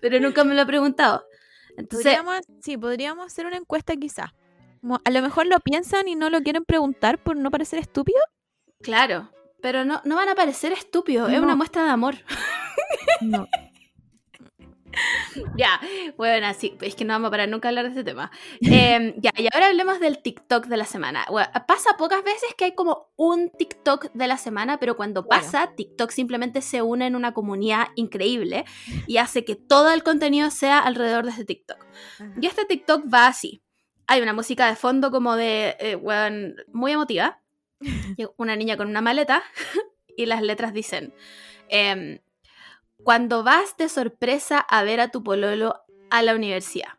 Pero 0.01 0.19
nunca 0.19 0.43
me 0.43 0.55
lo 0.55 0.61
he 0.61 0.65
preguntado. 0.65 1.25
Entonces, 1.77 2.17
Podríamos, 2.17 2.45
sí, 2.61 2.77
podríamos 2.77 3.25
hacer 3.25 3.45
una 3.45 3.57
encuesta 3.57 3.95
quizás. 3.95 4.31
A 5.03 5.09
lo 5.09 5.21
mejor 5.21 5.45
lo 5.47 5.59
piensan 5.59 6.07
y 6.07 6.15
no 6.15 6.29
lo 6.29 6.41
quieren 6.41 6.63
preguntar 6.63 7.21
por 7.21 7.35
no 7.35 7.51
parecer 7.51 7.79
estúpido. 7.79 8.19
claro. 8.81 9.29
Pero 9.61 9.83
no, 9.83 10.01
no 10.05 10.15
van 10.15 10.29
a 10.29 10.35
parecer 10.35 10.71
estúpidos, 10.71 11.29
es 11.29 11.37
una 11.37 11.53
muestra 11.53 11.83
de 11.83 11.89
amor. 11.89 12.15
No. 13.19 13.45
Ya, 15.55 15.79
bueno, 16.17 16.47
así, 16.47 16.77
es 16.81 16.95
que 16.95 17.05
no 17.05 17.13
vamos 17.13 17.27
a 17.27 17.31
parar 17.31 17.49
nunca 17.49 17.67
a 17.67 17.69
hablar 17.69 17.85
de 17.85 17.89
este 17.91 18.03
tema. 18.03 18.31
Eh, 18.61 19.13
ya, 19.17 19.31
y 19.37 19.47
ahora 19.53 19.67
hablemos 19.67 19.99
del 19.99 20.21
TikTok 20.21 20.65
de 20.67 20.77
la 20.77 20.85
semana. 20.85 21.25
Bueno, 21.29 21.49
pasa 21.67 21.97
pocas 21.97 22.23
veces 22.23 22.53
que 22.57 22.65
hay 22.65 22.75
como 22.75 23.11
un 23.15 23.49
TikTok 23.51 24.11
de 24.13 24.27
la 24.27 24.37
semana, 24.37 24.79
pero 24.79 24.95
cuando 24.95 25.27
pasa, 25.27 25.75
TikTok 25.75 26.11
simplemente 26.11 26.61
se 26.61 26.81
une 26.81 27.07
en 27.07 27.15
una 27.15 27.33
comunidad 27.33 27.87
increíble 27.95 28.65
y 29.07 29.17
hace 29.17 29.45
que 29.45 29.55
todo 29.55 29.91
el 29.91 30.03
contenido 30.03 30.49
sea 30.51 30.79
alrededor 30.79 31.25
de 31.25 31.31
este 31.31 31.45
TikTok. 31.45 31.85
Y 32.41 32.47
este 32.47 32.65
TikTok 32.65 33.05
va 33.13 33.27
así. 33.27 33.61
Hay 34.07 34.21
una 34.21 34.33
música 34.33 34.67
de 34.67 34.75
fondo 34.75 35.11
como 35.11 35.35
de, 35.35 35.75
eh, 35.79 35.97
muy 36.71 36.91
emotiva. 36.91 37.41
Una 38.37 38.57
niña 38.57 38.75
con 38.75 38.89
una 38.89 38.99
maleta 38.99 39.41
y 40.17 40.25
las 40.25 40.41
letras 40.41 40.73
dicen, 40.73 41.13
em, 41.69 42.19
cuando 43.03 43.43
vas 43.43 43.75
de 43.77 43.89
sorpresa 43.89 44.59
a 44.59 44.83
ver 44.83 44.99
a 44.99 45.09
tu 45.09 45.23
pololo 45.23 45.75
a 46.09 46.21
la 46.21 46.35
universidad. 46.35 46.89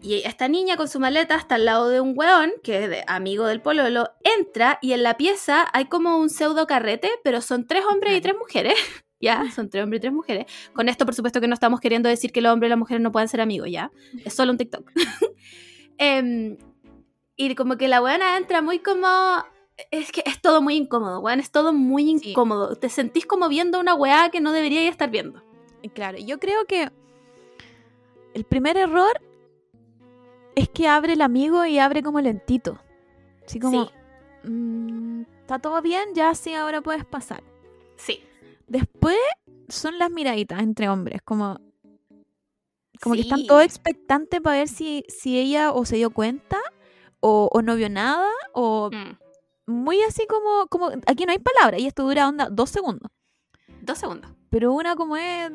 Y 0.00 0.22
esta 0.26 0.46
niña 0.48 0.76
con 0.76 0.88
su 0.88 1.00
maleta 1.00 1.36
está 1.36 1.54
al 1.56 1.64
lado 1.64 1.88
de 1.88 2.00
un 2.00 2.12
weón, 2.16 2.52
que 2.62 2.84
es 2.84 2.90
de- 2.90 3.04
amigo 3.06 3.46
del 3.46 3.62
pololo, 3.62 4.10
entra 4.22 4.78
y 4.82 4.92
en 4.92 5.02
la 5.02 5.16
pieza 5.16 5.66
hay 5.72 5.86
como 5.86 6.18
un 6.18 6.28
pseudo 6.28 6.66
carrete, 6.66 7.10
pero 7.24 7.40
son 7.40 7.66
tres 7.66 7.84
hombres 7.90 8.16
y 8.16 8.20
tres 8.20 8.34
mujeres. 8.38 8.74
Ya, 9.18 9.50
son 9.50 9.70
tres 9.70 9.82
hombres 9.82 10.00
y 10.00 10.02
tres 10.02 10.12
mujeres. 10.12 10.44
Con 10.74 10.90
esto, 10.90 11.06
por 11.06 11.14
supuesto, 11.14 11.40
que 11.40 11.48
no 11.48 11.54
estamos 11.54 11.80
queriendo 11.80 12.06
decir 12.06 12.32
que 12.32 12.42
los 12.42 12.52
hombres 12.52 12.68
y 12.68 12.70
las 12.70 12.78
mujeres 12.78 13.00
no 13.02 13.12
pueden 13.12 13.28
ser 13.30 13.40
amigos, 13.40 13.68
¿ya? 13.70 13.90
Es 14.26 14.34
solo 14.34 14.52
un 14.52 14.58
TikTok. 14.58 14.92
Em, 15.98 16.58
y 17.34 17.54
como 17.54 17.78
que 17.78 17.88
la 17.88 18.00
buena 18.00 18.36
entra 18.36 18.60
muy 18.60 18.78
como... 18.80 19.08
Es 19.90 20.10
que 20.12 20.22
es 20.24 20.40
todo 20.40 20.62
muy 20.62 20.74
incómodo, 20.76 21.20
weón. 21.20 21.40
Es 21.40 21.50
todo 21.50 21.72
muy 21.72 22.18
Sí. 22.18 22.30
incómodo. 22.30 22.76
Te 22.76 22.88
sentís 22.88 23.26
como 23.26 23.48
viendo 23.48 23.78
una 23.78 23.94
weá 23.94 24.30
que 24.30 24.40
no 24.40 24.52
deberíais 24.52 24.90
estar 24.90 25.10
viendo. 25.10 25.42
Claro, 25.94 26.18
yo 26.18 26.38
creo 26.40 26.64
que 26.64 26.90
el 28.34 28.44
primer 28.44 28.76
error 28.76 29.20
es 30.54 30.68
que 30.68 30.88
abre 30.88 31.12
el 31.12 31.20
amigo 31.22 31.64
y 31.66 31.78
abre 31.78 32.02
como 32.02 32.20
lentito. 32.20 32.78
Así 33.46 33.60
como, 33.60 33.84
Sí, 33.86 34.48
mm, 34.48 35.20
está 35.42 35.58
todo 35.58 35.80
bien, 35.82 36.08
ya 36.14 36.34
sí, 36.34 36.54
ahora 36.54 36.80
puedes 36.80 37.04
pasar. 37.04 37.42
sí. 37.96 38.20
Después 38.66 39.16
son 39.68 39.96
las 39.98 40.10
miraditas 40.10 40.60
entre 40.60 40.88
hombres, 40.88 41.22
como, 41.22 41.60
como 43.00 43.14
que 43.14 43.20
están 43.20 43.46
todos 43.46 43.62
expectantes 43.62 44.40
para 44.40 44.58
ver 44.58 44.66
si, 44.68 45.04
si 45.08 45.38
ella 45.38 45.70
o 45.72 45.84
se 45.84 45.94
dio 45.96 46.10
cuenta 46.10 46.58
o, 47.20 47.48
o 47.52 47.62
no 47.62 47.76
vio 47.76 47.88
nada 47.88 48.28
o 48.54 48.90
Mm. 48.92 49.18
Muy 49.66 50.00
así 50.02 50.26
como, 50.26 50.66
como 50.68 50.90
aquí 51.06 51.24
no 51.26 51.32
hay 51.32 51.38
palabra 51.38 51.78
y 51.78 51.86
esto 51.86 52.02
dura 52.04 52.28
onda 52.28 52.48
dos 52.50 52.70
segundos. 52.70 53.10
Dos 53.80 53.98
segundos. 53.98 54.30
Pero 54.50 54.72
una 54.72 54.96
como 54.96 55.16
es, 55.16 55.50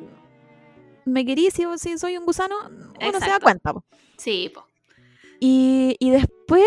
me 1.06 1.26
querí 1.26 1.50
si, 1.52 1.66
si 1.78 1.98
soy 1.98 2.18
un 2.18 2.26
gusano, 2.26 2.56
uno 2.70 3.20
se 3.20 3.30
da 3.30 3.40
cuenta. 3.40 3.74
po. 3.74 3.84
Sí, 4.18 4.52
po. 4.54 4.66
Y, 5.40 5.96
y 6.00 6.12
después 6.12 6.64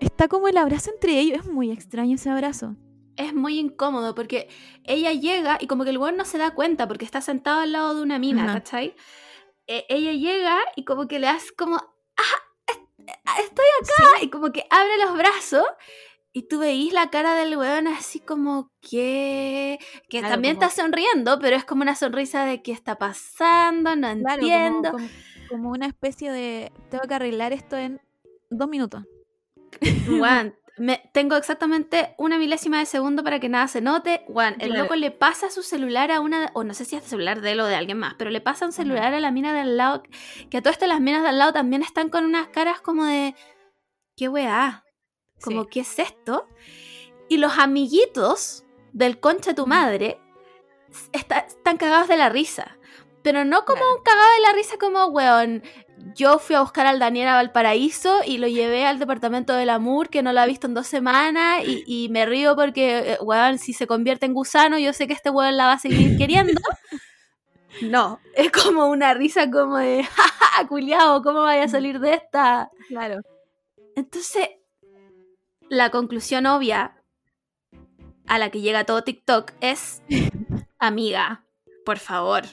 está 0.00 0.28
como 0.28 0.48
el 0.48 0.56
abrazo 0.56 0.90
entre 0.92 1.18
ellos, 1.20 1.40
es 1.40 1.46
muy 1.46 1.70
extraño 1.70 2.16
ese 2.16 2.30
abrazo. 2.30 2.74
Es 3.16 3.34
muy 3.34 3.58
incómodo 3.58 4.14
porque 4.14 4.48
ella 4.84 5.12
llega 5.12 5.58
y 5.60 5.66
como 5.66 5.84
que 5.84 5.90
el 5.90 5.98
weón 5.98 6.16
no 6.16 6.24
se 6.24 6.38
da 6.38 6.54
cuenta 6.54 6.86
porque 6.88 7.04
está 7.04 7.20
sentado 7.20 7.60
al 7.60 7.72
lado 7.72 7.94
de 7.94 8.02
una 8.02 8.18
mina, 8.18 8.44
Ajá. 8.44 8.54
¿cachai? 8.54 8.94
E- 9.66 9.84
ella 9.88 10.12
llega 10.12 10.56
y 10.76 10.84
como 10.84 11.08
que 11.08 11.18
le 11.18 11.26
hace 11.28 11.52
como, 11.56 11.76
¡ah! 11.76 12.42
est- 12.68 12.80
Estoy 13.44 13.64
acá. 13.82 14.24
Y 14.24 14.30
como 14.30 14.52
que 14.52 14.66
abre 14.70 14.96
los 15.04 15.16
brazos 15.16 15.64
y 16.32 16.46
tú 16.48 16.58
veís 16.60 16.92
la 16.92 17.10
cara 17.10 17.34
del 17.34 17.56
weón 17.56 17.86
así 17.88 18.20
como 18.20 18.70
que... 18.80 19.78
Que 20.08 20.20
Claro, 20.20 20.34
también 20.34 20.56
como- 20.56 20.66
está 20.68 20.82
sonriendo, 20.82 21.38
pero 21.40 21.56
es 21.56 21.64
como 21.64 21.82
una 21.82 21.94
sonrisa 21.96 22.44
de 22.44 22.62
qué 22.62 22.72
está 22.72 22.96
pasando, 22.98 23.96
no 23.96 24.14
Claro, 24.20 24.40
entiendo. 24.42 24.90
Como, 24.92 25.08
como 25.48 25.70
una 25.70 25.86
especie 25.86 26.30
de, 26.30 26.70
tengo 26.90 27.04
que 27.08 27.14
arreglar 27.14 27.52
esto 27.52 27.76
en 27.76 28.00
dos 28.50 28.68
minutos. 28.68 29.02
Weón, 30.08 30.54
me, 30.76 31.10
tengo 31.12 31.34
exactamente 31.36 32.14
una 32.18 32.38
milésima 32.38 32.78
de 32.78 32.86
segundo 32.86 33.24
para 33.24 33.40
que 33.40 33.48
nada 33.48 33.66
se 33.66 33.80
note. 33.80 34.22
Juan, 34.28 34.54
el 34.60 34.68
Claro. 34.68 34.84
loco 34.84 34.94
le 34.96 35.10
pasa 35.10 35.50
su 35.50 35.62
celular 35.62 36.12
a 36.12 36.20
una, 36.20 36.50
o 36.54 36.62
no 36.62 36.72
sé 36.72 36.84
si 36.84 36.94
es 36.94 37.02
el 37.02 37.08
celular 37.08 37.40
de 37.40 37.52
él 37.52 37.60
o 37.60 37.66
de 37.66 37.74
alguien 37.74 37.98
más, 37.98 38.14
pero 38.16 38.30
le 38.30 38.40
pasa 38.40 38.64
un 38.66 38.72
celular 38.72 39.12
a 39.12 39.18
la 39.20 39.32
mina 39.32 39.52
de 39.52 39.60
al 39.60 39.76
lado, 39.76 40.02
que 40.50 40.58
a 40.58 40.62
todas 40.62 40.74
estas 40.76 40.88
las 40.88 41.00
minas 41.00 41.22
de 41.22 41.30
al 41.30 41.38
lado 41.38 41.52
también 41.52 41.82
están 41.82 42.10
con 42.10 42.24
unas 42.24 42.46
caras 42.48 42.80
como 42.80 43.04
de, 43.06 43.34
¿qué 44.16 44.28
weá? 44.28 44.84
Como, 45.42 45.62
Sí. 45.64 45.68
¿qué 45.72 45.80
es 45.80 45.98
esto? 45.98 46.46
Y 47.28 47.36
los 47.38 47.58
amiguitos 47.58 48.64
del 48.92 49.20
concha 49.20 49.50
de 49.50 49.54
tu 49.56 49.66
madre 49.66 50.20
está- 51.12 51.38
están 51.40 51.76
cagados 51.76 52.08
de 52.08 52.16
la 52.16 52.28
risa. 52.28 52.76
Pero 53.22 53.44
no 53.44 53.64
como 53.64 53.80
Claro. 53.80 53.96
un 53.96 54.02
cagado 54.02 54.32
de 54.34 54.40
la 54.40 54.52
risa 54.52 54.76
como, 54.78 55.06
weón, 55.08 55.62
yo 56.14 56.38
fui 56.38 56.54
a 56.56 56.60
buscar 56.62 56.86
al 56.86 56.98
Daniel 57.00 57.28
a 57.28 57.34
Valparaíso 57.34 58.20
y 58.24 58.38
lo 58.38 58.46
llevé 58.46 58.86
al 58.86 58.98
departamento 59.00 59.52
del 59.54 59.68
Amur, 59.70 60.08
que 60.08 60.22
no 60.22 60.32
lo 60.32 60.40
ha 60.40 60.46
visto 60.46 60.66
en 60.68 60.74
dos 60.74 60.86
semanas, 60.86 61.62
y, 61.66 61.82
y 61.86 62.08
me 62.10 62.24
río 62.24 62.54
porque, 62.56 63.12
eh, 63.14 63.18
weón, 63.20 63.58
si 63.58 63.72
se 63.72 63.86
convierte 63.88 64.24
en 64.26 64.32
gusano, 64.34 64.78
yo 64.78 64.92
sé 64.92 65.06
que 65.08 65.12
este 65.12 65.30
weón 65.30 65.56
la 65.56 65.66
va 65.66 65.72
a 65.72 65.78
seguir 65.78 66.16
queriendo. 66.18 66.60
No, 67.82 68.20
es 68.34 68.50
como 68.50 68.86
una 68.88 69.12
risa 69.14 69.50
como 69.50 69.76
de, 69.78 70.04
jaja, 70.16 70.66
culiao, 70.68 71.22
¿cómo 71.22 71.42
vaya 71.42 71.64
a 71.64 71.68
salir 71.68 71.98
de 72.00 72.14
esta? 72.14 72.70
Claro. 72.88 73.20
Entonces, 73.96 74.48
la 75.68 75.90
conclusión 75.90 76.46
obvia 76.46 77.02
a 78.26 78.38
la 78.38 78.50
que 78.50 78.60
llega 78.60 78.84
todo 78.84 79.04
TikTok 79.04 79.52
es, 79.60 80.02
amiga, 80.78 81.44
por 81.84 81.98
favor, 81.98 82.44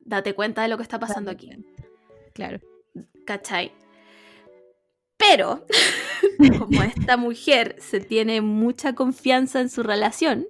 date 0.00 0.34
cuenta 0.34 0.62
de 0.62 0.68
lo 0.68 0.76
que 0.76 0.82
está 0.82 0.98
pasando 0.98 1.30
aquí. 1.30 1.50
Claro. 2.34 2.60
¿Cachai? 3.26 3.72
Pero, 5.16 5.66
como 6.58 6.82
esta 6.82 7.16
mujer 7.16 7.76
se 7.78 8.00
tiene 8.00 8.40
mucha 8.40 8.94
confianza 8.94 9.60
en 9.60 9.70
su 9.70 9.82
relación, 9.82 10.46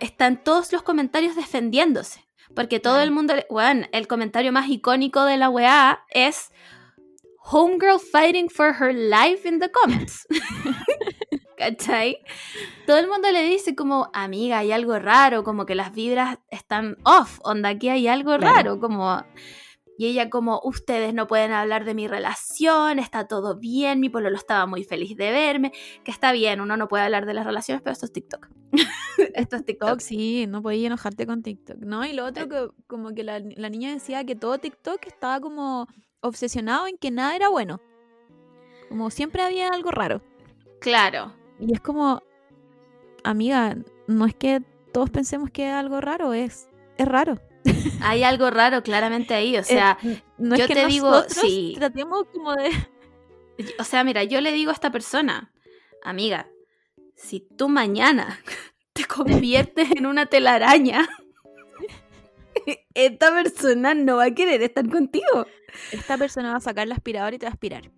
están 0.00 0.42
todos 0.42 0.72
los 0.72 0.82
comentarios 0.82 1.36
defendiéndose. 1.36 2.24
Porque 2.54 2.80
todo 2.80 3.02
el 3.02 3.10
mundo, 3.10 3.34
bueno, 3.50 3.86
el 3.92 4.08
comentario 4.08 4.52
más 4.52 4.68
icónico 4.70 5.24
de 5.24 5.36
la 5.36 5.50
weá 5.50 6.04
es 6.10 6.50
Homegirl 7.50 7.98
fighting 7.98 8.48
for 8.50 8.74
her 8.74 8.92
life 8.92 9.46
in 9.48 9.58
the 9.58 9.70
comments. 9.70 10.26
¿Cachai? 11.56 12.18
Todo 12.86 12.98
el 12.98 13.08
mundo 13.08 13.30
le 13.32 13.42
dice 13.42 13.74
como, 13.74 14.10
amiga, 14.12 14.58
hay 14.58 14.70
algo 14.70 14.98
raro, 14.98 15.42
como 15.42 15.66
que 15.66 15.74
las 15.74 15.92
vibras 15.92 16.38
están 16.50 16.96
off, 17.04 17.38
onda, 17.42 17.70
aquí 17.70 17.88
hay 17.88 18.06
algo 18.08 18.36
Claro. 18.38 18.54
raro, 18.54 18.80
como... 18.80 19.24
Y 20.00 20.06
ella 20.06 20.30
como, 20.30 20.60
ustedes 20.62 21.12
no 21.12 21.26
pueden 21.26 21.50
hablar 21.50 21.84
de 21.84 21.92
mi 21.92 22.06
relación, 22.06 23.00
está 23.00 23.26
todo 23.26 23.58
bien, 23.58 23.98
mi 23.98 24.08
pololo 24.08 24.36
estaba 24.36 24.64
muy 24.64 24.84
feliz 24.84 25.16
de 25.16 25.32
verme, 25.32 25.72
que 26.04 26.12
está 26.12 26.30
bien, 26.30 26.60
uno 26.60 26.76
no 26.76 26.86
puede 26.86 27.02
hablar 27.02 27.26
de 27.26 27.34
las 27.34 27.44
relaciones, 27.44 27.82
pero 27.82 27.94
esto 27.94 28.06
es 28.06 28.12
TikTok. 28.12 28.46
esto 29.34 29.56
es 29.56 29.64
TikTok. 29.64 30.00
Sí, 30.00 30.46
no 30.48 30.62
podías 30.62 30.86
enojarte 30.86 31.26
con 31.26 31.42
TikTok, 31.42 31.78
¿no? 31.78 32.04
Y 32.04 32.12
lo 32.12 32.24
otro 32.24 32.48
que 32.48 32.68
como 32.86 33.14
que 33.14 33.22
la, 33.24 33.40
la 33.40 33.68
niña 33.68 33.92
decía 33.92 34.24
que 34.24 34.34
todo 34.36 34.58
TikTok 34.58 35.06
estaba 35.06 35.40
como 35.40 35.86
obsesionado 36.20 36.86
en 36.86 36.98
que 36.98 37.10
nada 37.10 37.34
era 37.36 37.48
bueno. 37.48 37.80
Como 38.88 39.10
siempre 39.10 39.42
había 39.42 39.68
algo 39.68 39.90
raro. 39.90 40.22
Claro. 40.80 41.34
Y 41.60 41.72
es 41.74 41.80
como, 41.80 42.22
amiga, 43.24 43.76
no 44.06 44.26
es 44.26 44.34
que 44.34 44.62
todos 44.92 45.10
pensemos 45.10 45.50
que 45.50 45.68
es 45.68 45.72
algo 45.74 46.00
raro, 46.00 46.32
es, 46.32 46.68
es 46.96 47.06
raro. 47.06 47.38
Hay 48.02 48.22
algo 48.22 48.50
raro 48.50 48.82
claramente 48.82 49.34
ahí, 49.34 49.56
o 49.58 49.64
sea, 49.64 49.98
Es- 50.02 50.22
no 50.38 50.56
yo 50.56 50.62
es 50.64 50.68
que 50.68 50.74
te 50.74 50.86
digo, 50.86 51.22
sí. 51.28 51.74
tratemos 51.76 52.24
como 52.32 52.54
de... 52.54 52.70
o 53.78 53.84
sea, 53.84 54.04
mira, 54.04 54.24
yo 54.24 54.40
le 54.40 54.52
digo 54.52 54.70
a 54.70 54.74
esta 54.74 54.90
persona, 54.90 55.52
amiga, 56.02 56.48
si 57.16 57.40
tú 57.40 57.68
mañana 57.68 58.38
te 59.08 59.14
conviertes 59.14 59.90
en 59.96 60.06
una 60.06 60.26
telaraña, 60.26 61.08
esta 62.94 63.30
persona 63.32 63.94
no 63.94 64.16
va 64.16 64.24
a 64.24 64.30
querer 64.34 64.62
estar 64.62 64.88
contigo. 64.88 65.46
Esta 65.92 66.18
persona 66.18 66.50
va 66.52 66.56
a 66.56 66.60
sacar 66.60 66.86
la 66.88 66.94
aspiradora 66.94 67.34
y 67.36 67.38
te 67.38 67.46
va 67.46 67.50
a 67.50 67.52
aspirar. 67.52 67.90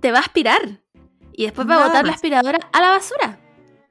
Te 0.00 0.12
va 0.12 0.18
a 0.18 0.22
aspirar. 0.22 0.80
Y 1.32 1.44
después 1.44 1.68
va 1.68 1.82
a 1.82 1.86
botar 1.86 2.04
la 2.06 2.12
aspiradora 2.12 2.58
a 2.72 2.80
la 2.80 2.90
basura. 2.90 3.40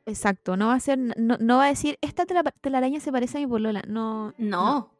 Exacto, 0.05 0.55
no 0.57 0.67
va 0.67 0.73
a 0.75 0.79
ser, 0.79 0.97
no, 0.97 1.37
no 1.39 1.57
va 1.57 1.65
a 1.65 1.69
decir, 1.69 1.97
esta 2.01 2.25
tela- 2.25 2.43
telaraña 2.61 2.99
se 2.99 3.11
parece 3.11 3.37
a 3.37 3.41
mi 3.41 3.47
polola. 3.47 3.81
No, 3.87 4.33
No, 4.37 4.93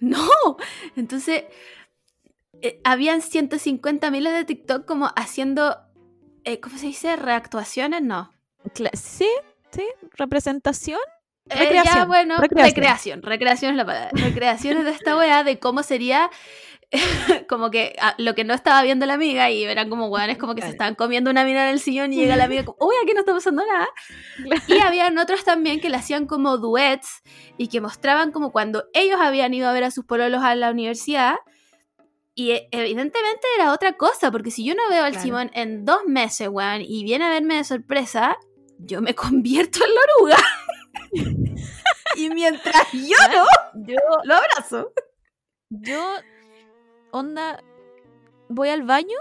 no. 0.00 0.56
Entonces, 0.96 1.44
eh, 2.60 2.80
habían 2.84 3.22
150 3.22 4.10
miles 4.10 4.32
de 4.34 4.44
TikTok 4.44 4.84
como 4.84 5.10
haciendo, 5.16 5.76
eh, 6.44 6.60
¿cómo 6.60 6.76
se 6.78 6.86
dice? 6.86 7.16
¿Reactuaciones? 7.16 8.02
No. 8.02 8.30
Cla- 8.74 8.94
sí, 8.94 9.28
sí, 9.72 9.84
representación. 10.16 11.00
Eh, 11.48 11.56
Recreación, 11.58 11.94
ya, 11.96 12.04
bueno, 12.04 12.38
recreación. 12.38 12.74
recreación. 12.74 13.22
recreación. 13.22 13.70
es 13.72 13.76
la 13.76 13.84
palabra. 13.84 14.10
Recreaciones 14.12 14.84
de 14.84 14.90
esta 14.92 15.16
weá 15.16 15.42
de 15.42 15.58
cómo 15.58 15.82
sería 15.82 16.30
como 17.48 17.70
que 17.70 17.96
ah, 18.00 18.14
lo 18.18 18.34
que 18.34 18.44
no 18.44 18.54
estaba 18.54 18.82
viendo 18.82 19.06
la 19.06 19.14
amiga 19.14 19.50
y 19.50 19.64
eran 19.64 19.88
como 19.88 20.08
weones 20.08 20.36
como 20.36 20.54
que 20.54 20.62
se 20.62 20.68
estaban 20.68 20.94
comiendo 20.94 21.30
una 21.30 21.44
mina 21.44 21.64
en 21.64 21.74
el 21.74 21.80
sillón 21.80 22.12
y 22.12 22.16
llega 22.16 22.36
la 22.36 22.44
amiga 22.44 22.64
como, 22.64 22.76
uy, 22.80 22.94
aquí 23.02 23.14
no 23.14 23.20
está 23.20 23.32
pasando 23.32 23.64
nada. 23.66 23.88
Y 24.68 24.78
habían 24.78 25.18
otros 25.18 25.44
también 25.44 25.80
que 25.80 25.88
le 25.88 25.96
hacían 25.96 26.26
como 26.26 26.58
duets 26.58 27.22
y 27.56 27.68
que 27.68 27.80
mostraban 27.80 28.30
como 28.30 28.52
cuando 28.52 28.84
ellos 28.92 29.18
habían 29.20 29.54
ido 29.54 29.68
a 29.68 29.72
ver 29.72 29.84
a 29.84 29.90
sus 29.90 30.04
pololos 30.04 30.42
a 30.42 30.54
la 30.54 30.70
universidad. 30.70 31.36
Y 32.34 32.52
eh, 32.52 32.68
evidentemente 32.70 33.46
era 33.56 33.72
otra 33.72 33.94
cosa, 33.94 34.30
porque 34.30 34.50
si 34.50 34.64
yo 34.64 34.74
no 34.74 34.88
veo 34.88 35.04
al 35.04 35.12
Claro. 35.12 35.24
Simón 35.24 35.50
en 35.54 35.84
dos 35.84 36.04
meses, 36.06 36.48
weón, 36.48 36.80
y 36.80 37.04
viene 37.04 37.24
a 37.24 37.30
verme 37.30 37.56
de 37.56 37.64
sorpresa, 37.64 38.38
yo 38.84 39.00
me 39.02 39.14
convierto 39.14 39.80
en 39.84 39.94
la 39.94 40.00
oruga. 40.16 40.36
y 42.16 42.30
mientras 42.30 42.90
yo 42.92 43.16
no, 43.32 43.82
Yo, 43.86 43.96
lo 44.24 44.34
abrazo. 44.34 44.92
yo, 45.70 46.02
onda, 47.10 47.62
voy 48.48 48.68
al 48.68 48.82
baño, 48.82 49.16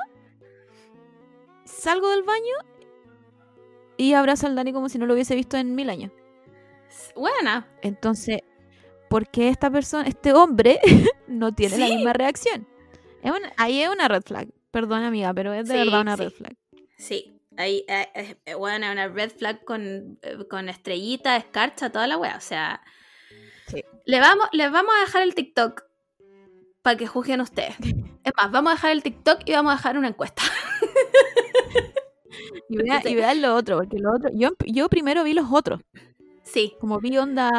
salgo 1.65 2.09
del 2.09 2.23
baño 2.23 2.55
y 3.97 4.13
abrazo 4.13 4.47
al 4.47 4.55
Dani 4.55 4.73
como 4.73 4.89
si 4.89 4.97
no 4.97 5.05
lo 5.05 5.13
hubiese 5.13 5.35
visto 5.35 5.57
en 5.57 5.75
mil 5.75 5.89
años. 5.89 6.11
Buena. 7.15 7.67
Entonces, 7.81 8.39
¿por 9.09 9.27
qué 9.29 9.49
esta 9.49 9.69
persona, 9.69 10.07
este 10.07 10.33
hombre, 10.33 10.79
no 11.27 11.53
tiene 11.53 11.77
la 11.77 11.85
misma 11.87 12.13
reacción? 12.13 12.67
Es 13.23 13.31
una- 13.31 13.53
ahí 13.57 13.81
es 13.81 13.89
una 13.89 14.07
red 14.07 14.23
flag. 14.23 14.47
Perdón, 14.71 15.03
amiga, 15.03 15.33
pero 15.33 15.53
es 15.53 15.67
de 15.67 15.73
Sí, 15.73 15.79
verdad 15.79 16.01
una 16.01 16.17
sí. 16.17 16.23
red 16.23 16.31
flag. 16.31 16.55
Sí, 16.97 17.40
ahí, 17.57 17.83
eh, 17.87 18.07
eh, 18.15 18.35
eh, 18.45 18.53
bueno, 18.55 18.91
una 18.91 19.07
red 19.07 19.31
flag 19.31 19.63
con, 19.65 20.19
eh, 20.21 20.37
con 20.49 20.69
estrellita, 20.69 21.35
escarcha, 21.37 21.89
toda 21.91 22.07
la 22.07 22.17
wea. 22.17 22.35
O 22.37 22.41
sea, 22.41 22.81
Sí. 23.67 23.83
le 24.05 24.19
vamos, 24.19 24.47
les 24.51 24.71
vamos 24.71 24.93
a 24.97 25.05
dejar 25.05 25.23
el 25.23 25.35
TikTok 25.35 25.83
para 26.81 26.97
que 26.97 27.07
juzguen 27.07 27.41
ustedes. 27.41 27.75
Es 28.23 28.33
más, 28.37 28.51
vamos 28.51 28.71
a 28.71 28.75
dejar 28.75 28.91
el 28.91 29.01
TikTok 29.01 29.39
y 29.47 29.53
vamos 29.53 29.73
a 29.73 29.75
dejar 29.77 29.97
una 29.97 30.07
encuesta. 30.09 30.43
Y, 32.69 32.77
vea- 32.77 33.01
y 33.05 33.15
vean 33.15 33.41
lo 33.41 33.55
otro, 33.55 33.77
porque 33.77 33.97
lo 33.99 34.13
otro, 34.15 34.29
yo, 34.33 34.51
yo 34.65 34.87
primero 34.87 35.23
vi 35.23 35.33
los 35.33 35.47
otros, 35.51 35.81
Sí, 36.43 36.73
como 36.79 36.99
vi 36.99 37.17
onda, 37.17 37.49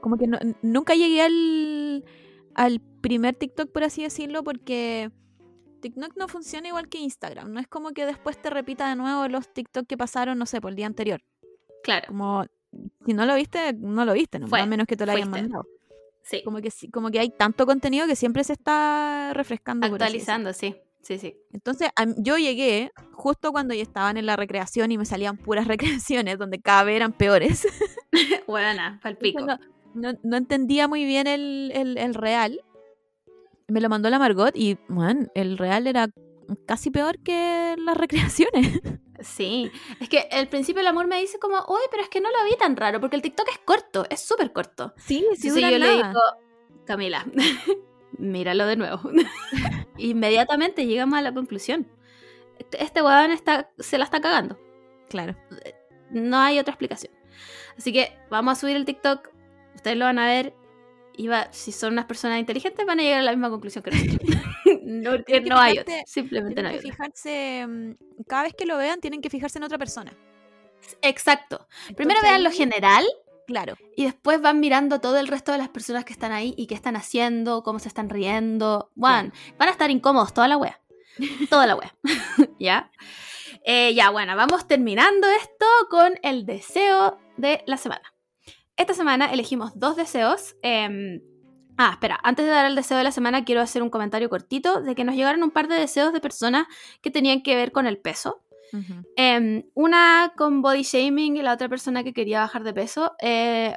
como 0.00 0.16
que 0.16 0.26
no- 0.28 0.38
nunca 0.62 0.94
llegué 0.94 1.22
al, 1.22 2.04
al 2.54 2.80
primer 3.00 3.34
TikTok, 3.34 3.70
por 3.72 3.82
así 3.84 4.02
decirlo, 4.02 4.42
porque 4.44 5.10
TikTok 5.84 6.16
no 6.16 6.28
funciona 6.28 6.68
igual 6.68 6.88
que 6.88 6.98
Instagram, 6.98 7.52
no 7.52 7.60
es 7.60 7.68
como 7.68 7.90
que 7.92 8.06
después 8.06 8.40
te 8.40 8.48
repita 8.50 8.88
de 8.88 8.96
nuevo 8.96 9.28
los 9.28 9.52
TikTok 9.52 9.86
que 9.86 9.96
pasaron, 9.96 10.38
no 10.38 10.46
sé, 10.46 10.60
por 10.60 10.70
el 10.70 10.76
día 10.76 10.86
anterior. 10.86 11.22
claro. 11.82 12.06
Como, 12.08 12.44
si 13.06 13.12
no 13.12 13.24
lo 13.26 13.34
viste, 13.34 13.72
no 13.74 14.04
lo 14.04 14.12
viste, 14.14 14.38
¿no? 14.38 14.48
Fue, 14.48 14.60
a 14.60 14.66
menos 14.66 14.86
que 14.86 14.96
te 14.96 15.04
lo 15.06 15.12
hayan 15.12 15.28
fuiste. 15.28 15.42
mandado. 15.42 15.66
Sí, 16.22 16.42
Como 16.42 16.60
que, 16.62 16.70
como 16.90 17.10
que 17.10 17.20
hay 17.20 17.28
tanto 17.30 17.66
contenido 17.66 18.06
que 18.06 18.16
siempre 18.16 18.42
se 18.44 18.54
está 18.54 19.32
refrescando. 19.34 19.86
actualizando, 19.86 20.52
sí. 20.54 20.74
Sí, 21.02 21.18
sí. 21.18 21.36
Entonces 21.52 21.90
yo 22.16 22.38
llegué 22.38 22.90
justo 23.12 23.52
cuando 23.52 23.74
ya 23.74 23.82
estaban 23.82 24.16
en 24.16 24.24
la 24.24 24.36
recreación 24.36 24.90
y 24.90 24.96
me 24.96 25.04
salían 25.04 25.36
puras 25.36 25.66
recreaciones 25.68 26.38
donde 26.38 26.60
cada 26.62 26.82
vez 26.84 26.96
eran 26.96 27.12
peores. 27.12 27.66
Buena, 28.46 28.98
palpico. 29.02 29.44
No, 29.44 29.58
no- 29.94 30.18
no 30.22 30.36
entendía 30.38 30.88
muy 30.88 31.04
bien 31.04 31.26
el, 31.26 31.70
el- 31.74 31.98
el 31.98 32.14
real. 32.14 32.60
Me 33.68 33.80
lo 33.80 33.88
mandó 33.88 34.10
la 34.10 34.18
Margot 34.18 34.54
y, 34.56 34.78
man, 34.88 35.30
el 35.34 35.56
real 35.58 35.86
era 35.86 36.08
casi 36.66 36.90
peor 36.90 37.18
que 37.20 37.74
las 37.78 37.96
recreaciones. 37.96 38.80
Sí, 39.20 39.70
es 40.00 40.08
que 40.08 40.28
el 40.32 40.48
principio 40.48 40.80
del 40.80 40.88
amor 40.88 41.06
me 41.06 41.18
dice 41.20 41.38
como, 41.38 41.56
uy, 41.68 41.80
pero 41.90 42.02
es 42.02 42.08
que 42.08 42.20
no 42.20 42.30
lo 42.30 42.44
vi 42.44 42.56
tan 42.58 42.76
raro, 42.76 43.00
porque 43.00 43.16
el 43.16 43.22
TikTok 43.22 43.48
es 43.50 43.58
corto, 43.64 44.04
es 44.10 44.20
súper 44.20 44.52
corto. 44.52 44.92
Sí, 44.96 45.24
sí, 45.36 45.48
Entonces 45.48 45.70
yo 45.70 45.78
le 45.78 45.90
digo, 45.92 46.20
Camila, 46.84 47.24
míralo 48.18 48.66
de 48.66 48.76
nuevo. 48.76 49.00
Inmediatamente 49.98 50.86
llegamos 50.86 51.18
a 51.18 51.22
la 51.22 51.32
conclusión. 51.32 51.86
Este- 52.58 52.82
Este 52.82 53.02
weón 53.02 53.30
está, 53.30 53.70
se 53.78 53.98
la 53.98 54.04
está 54.04 54.20
cagando. 54.20 54.58
Claro. 55.08 55.36
No 56.10 56.38
hay 56.38 56.58
otra 56.58 56.72
explicación. 56.72 57.12
Así 57.78 57.92
que 57.92 58.16
vamos 58.30 58.52
a 58.58 58.60
subir 58.60 58.76
el 58.76 58.84
TikTok. 58.84 59.30
Ustedes 59.74 59.96
lo 59.96 60.04
van 60.04 60.18
a 60.18 60.26
ver. 60.26 60.54
Iba, 61.16 61.52
si 61.52 61.72
son 61.72 61.92
unas 61.94 62.06
personas 62.06 62.38
inteligentes, 62.38 62.84
van 62.86 63.00
a 63.00 63.02
llegar 63.02 63.20
a 63.20 63.22
la 63.22 63.32
misma 63.32 63.50
conclusión 63.50 63.82
que 63.82 63.90
nosotros. 63.90 64.18
no, 64.84 65.22
Tienen 65.24 65.44
que 65.44 65.50
no 65.50 65.58
hay 65.58 65.78
otra. 65.78 66.02
Simplemente 66.06 66.62
no 66.62 66.68
hay 66.68 66.76
que 66.76 66.82
fijarse, 66.82 67.66
mm, 67.66 68.24
cada 68.26 68.44
vez 68.44 68.54
que 68.54 68.66
lo 68.66 68.76
vean, 68.76 69.00
tienen 69.00 69.20
que 69.20 69.30
fijarse 69.30 69.58
en 69.58 69.64
otra 69.64 69.78
persona. 69.78 70.12
Exacto. 71.02 71.66
Primero 71.96 72.20
vean 72.22 72.44
lo 72.44 72.50
general 72.50 73.06
Claro. 73.46 73.74
y 73.96 74.04
después 74.04 74.40
van 74.40 74.60
mirando 74.60 75.00
todo 75.00 75.18
el 75.18 75.28
resto 75.28 75.52
de 75.52 75.58
las 75.58 75.68
personas 75.68 76.04
que 76.04 76.12
están 76.12 76.32
ahí 76.32 76.54
y 76.56 76.66
qué 76.66 76.74
están 76.74 76.96
haciendo, 76.96 77.62
cómo 77.62 77.78
se 77.78 77.88
están 77.88 78.08
riendo. 78.08 78.90
Juan, 78.96 79.32
van 79.58 79.68
a 79.68 79.72
estar 79.72 79.90
incómodos 79.90 80.32
toda 80.32 80.48
la 80.48 80.56
wea. 80.56 80.80
Toda 81.50 81.66
la 81.66 81.76
wea. 81.76 81.94
¿Ya? 82.58 82.90
Eh, 83.64 83.94
ya, 83.94 84.10
bueno, 84.10 84.36
vamos 84.36 84.66
terminando 84.66 85.26
esto 85.28 85.66
con 85.90 86.18
el 86.22 86.44
deseo 86.44 87.18
de 87.36 87.62
la 87.66 87.76
semana. 87.76 88.13
Esta 88.76 88.94
semana 88.94 89.26
elegimos 89.26 89.72
dos 89.78 89.96
deseos. 89.96 90.56
em, 90.62 91.20
ah, 91.76 91.90
espera, 91.92 92.18
antes 92.22 92.44
de 92.44 92.50
dar 92.50 92.66
el 92.66 92.74
deseo 92.74 92.98
de 92.98 93.04
la 93.04 93.12
semana, 93.12 93.44
quiero 93.44 93.60
hacer 93.60 93.82
un 93.82 93.90
comentario 93.90 94.28
cortito 94.28 94.82
de 94.82 94.94
que 94.94 95.04
nos 95.04 95.14
llegaron 95.14 95.42
un 95.42 95.50
par 95.50 95.68
de 95.68 95.76
deseos 95.76 96.12
de 96.12 96.20
personas 96.20 96.66
que 97.00 97.10
tenían 97.10 97.42
que 97.42 97.54
ver 97.54 97.72
con 97.72 97.86
el 97.86 97.98
peso. 97.98 98.40
Em, 99.14 99.62
una 99.74 100.32
con 100.36 100.60
body 100.60 100.82
shaming 100.82 101.36
y 101.36 101.42
la 101.42 101.52
otra 101.52 101.68
persona 101.68 102.02
que 102.02 102.12
quería 102.12 102.40
bajar 102.40 102.64
de 102.64 102.72
peso. 102.72 103.12
Eh, 103.20 103.76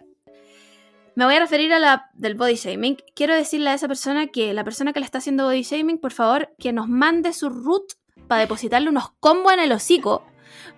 me 1.13 1.25
voy 1.25 1.35
a 1.35 1.39
referir 1.39 1.71
a 1.71 1.77
la 1.77 2.09
del 2.15 2.33
body 2.33 2.55
shaming. 2.55 2.97
Quiero 3.13 3.35
decirle 3.35 3.69
a 3.69 3.75
esa 3.75 3.87
persona 3.87 4.25
que 4.27 4.55
la 4.55 4.63
persona 4.63 4.93
que 4.93 4.99
le 4.99 5.05
está 5.05 5.19
haciendo 5.19 5.45
body 5.45 5.61
shaming, 5.61 5.99
por 5.99 6.13
favor, 6.13 6.49
que 6.57 6.73
nos 6.73 6.89
mande 6.89 7.31
su 7.33 7.49
root 7.49 7.93
para 8.27 8.41
depositarle 8.41 8.89
unos 8.89 9.11
combos 9.19 9.53
en 9.53 9.59
el 9.59 9.71
hocico. 9.71 10.25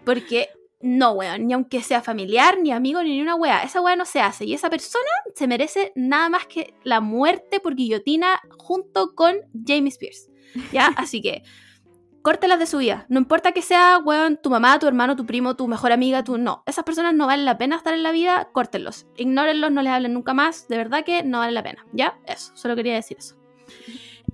Porque 0.03 0.49
no, 0.81 1.11
weón, 1.11 1.47
ni 1.47 1.53
aunque 1.53 1.81
sea 1.81 2.01
familiar, 2.01 2.57
ni 2.61 2.71
amigo, 2.71 3.03
ni 3.03 3.21
una 3.21 3.35
wea. 3.35 3.63
Esa 3.63 3.81
wea 3.81 3.95
no 3.95 4.05
se 4.05 4.21
hace. 4.21 4.45
Y 4.45 4.53
esa 4.53 4.69
persona 4.69 5.09
se 5.35 5.47
merece 5.47 5.91
nada 5.95 6.29
más 6.29 6.47
que 6.47 6.73
la 6.83 7.01
muerte 7.01 7.59
por 7.59 7.75
guillotina 7.75 8.41
junto 8.57 9.13
con 9.13 9.35
Jamie 9.65 9.89
Spears. 9.89 10.29
¿Ya? 10.71 10.87
Así 10.95 11.21
que 11.21 11.43
córtelas 12.21 12.59
de 12.59 12.65
su 12.65 12.77
vida. 12.77 13.05
No 13.09 13.19
importa 13.19 13.51
que 13.51 13.61
sea, 13.61 13.99
weón, 14.03 14.37
tu 14.41 14.49
mamá, 14.49 14.79
tu 14.79 14.87
hermano, 14.87 15.15
tu 15.15 15.25
primo, 15.25 15.55
tu 15.55 15.67
mejor 15.67 15.91
amiga, 15.91 16.23
tu 16.23 16.37
no. 16.37 16.63
Esas 16.65 16.85
personas 16.85 17.13
no 17.13 17.27
valen 17.27 17.45
la 17.45 17.57
pena 17.57 17.75
estar 17.75 17.93
en 17.93 18.03
la 18.03 18.11
vida, 18.11 18.49
córtenlos. 18.53 19.05
Ignórenlos, 19.17 19.71
no 19.71 19.81
les 19.81 19.91
hablen 19.91 20.13
nunca 20.13 20.33
más. 20.33 20.67
De 20.69 20.77
verdad 20.77 21.03
que 21.03 21.23
no 21.23 21.39
vale 21.39 21.51
la 21.51 21.63
pena. 21.63 21.85
¿Ya? 21.91 22.17
Eso, 22.25 22.55
solo 22.55 22.75
quería 22.75 22.93
decir 22.93 23.17
eso. 23.19 23.35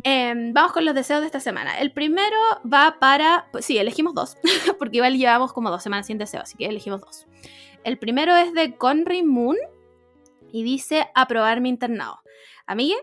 Em, 0.07 0.53
vamos 0.53 0.71
con 0.71 0.85
los 0.85 0.93
deseos 0.93 1.21
de 1.21 1.25
esta 1.25 1.39
semana. 1.39 1.79
El 1.79 1.91
primero 1.91 2.37
va 2.63 2.97
para. 2.99 3.47
Pues 3.51 3.65
sí, 3.65 3.79
elegimos 3.79 4.13
dos. 4.13 4.37
porque 4.77 4.97
igual 4.97 5.17
llevamos 5.17 5.51
como 5.51 5.71
dos 5.71 5.81
semanas 5.81 6.05
sin 6.05 6.19
deseo, 6.19 6.41
así 6.41 6.55
que 6.55 6.67
elegimos 6.67 7.01
dos. 7.01 7.25
El 7.83 7.97
primero 7.97 8.35
es 8.35 8.53
de 8.53 8.77
Conry 8.77 9.23
Moon 9.23 9.57
y 10.51 10.63
dice 10.63 11.09
aprobar 11.15 11.59
mi 11.59 11.69
internado. 11.69 12.19
Amigue, 12.67 12.95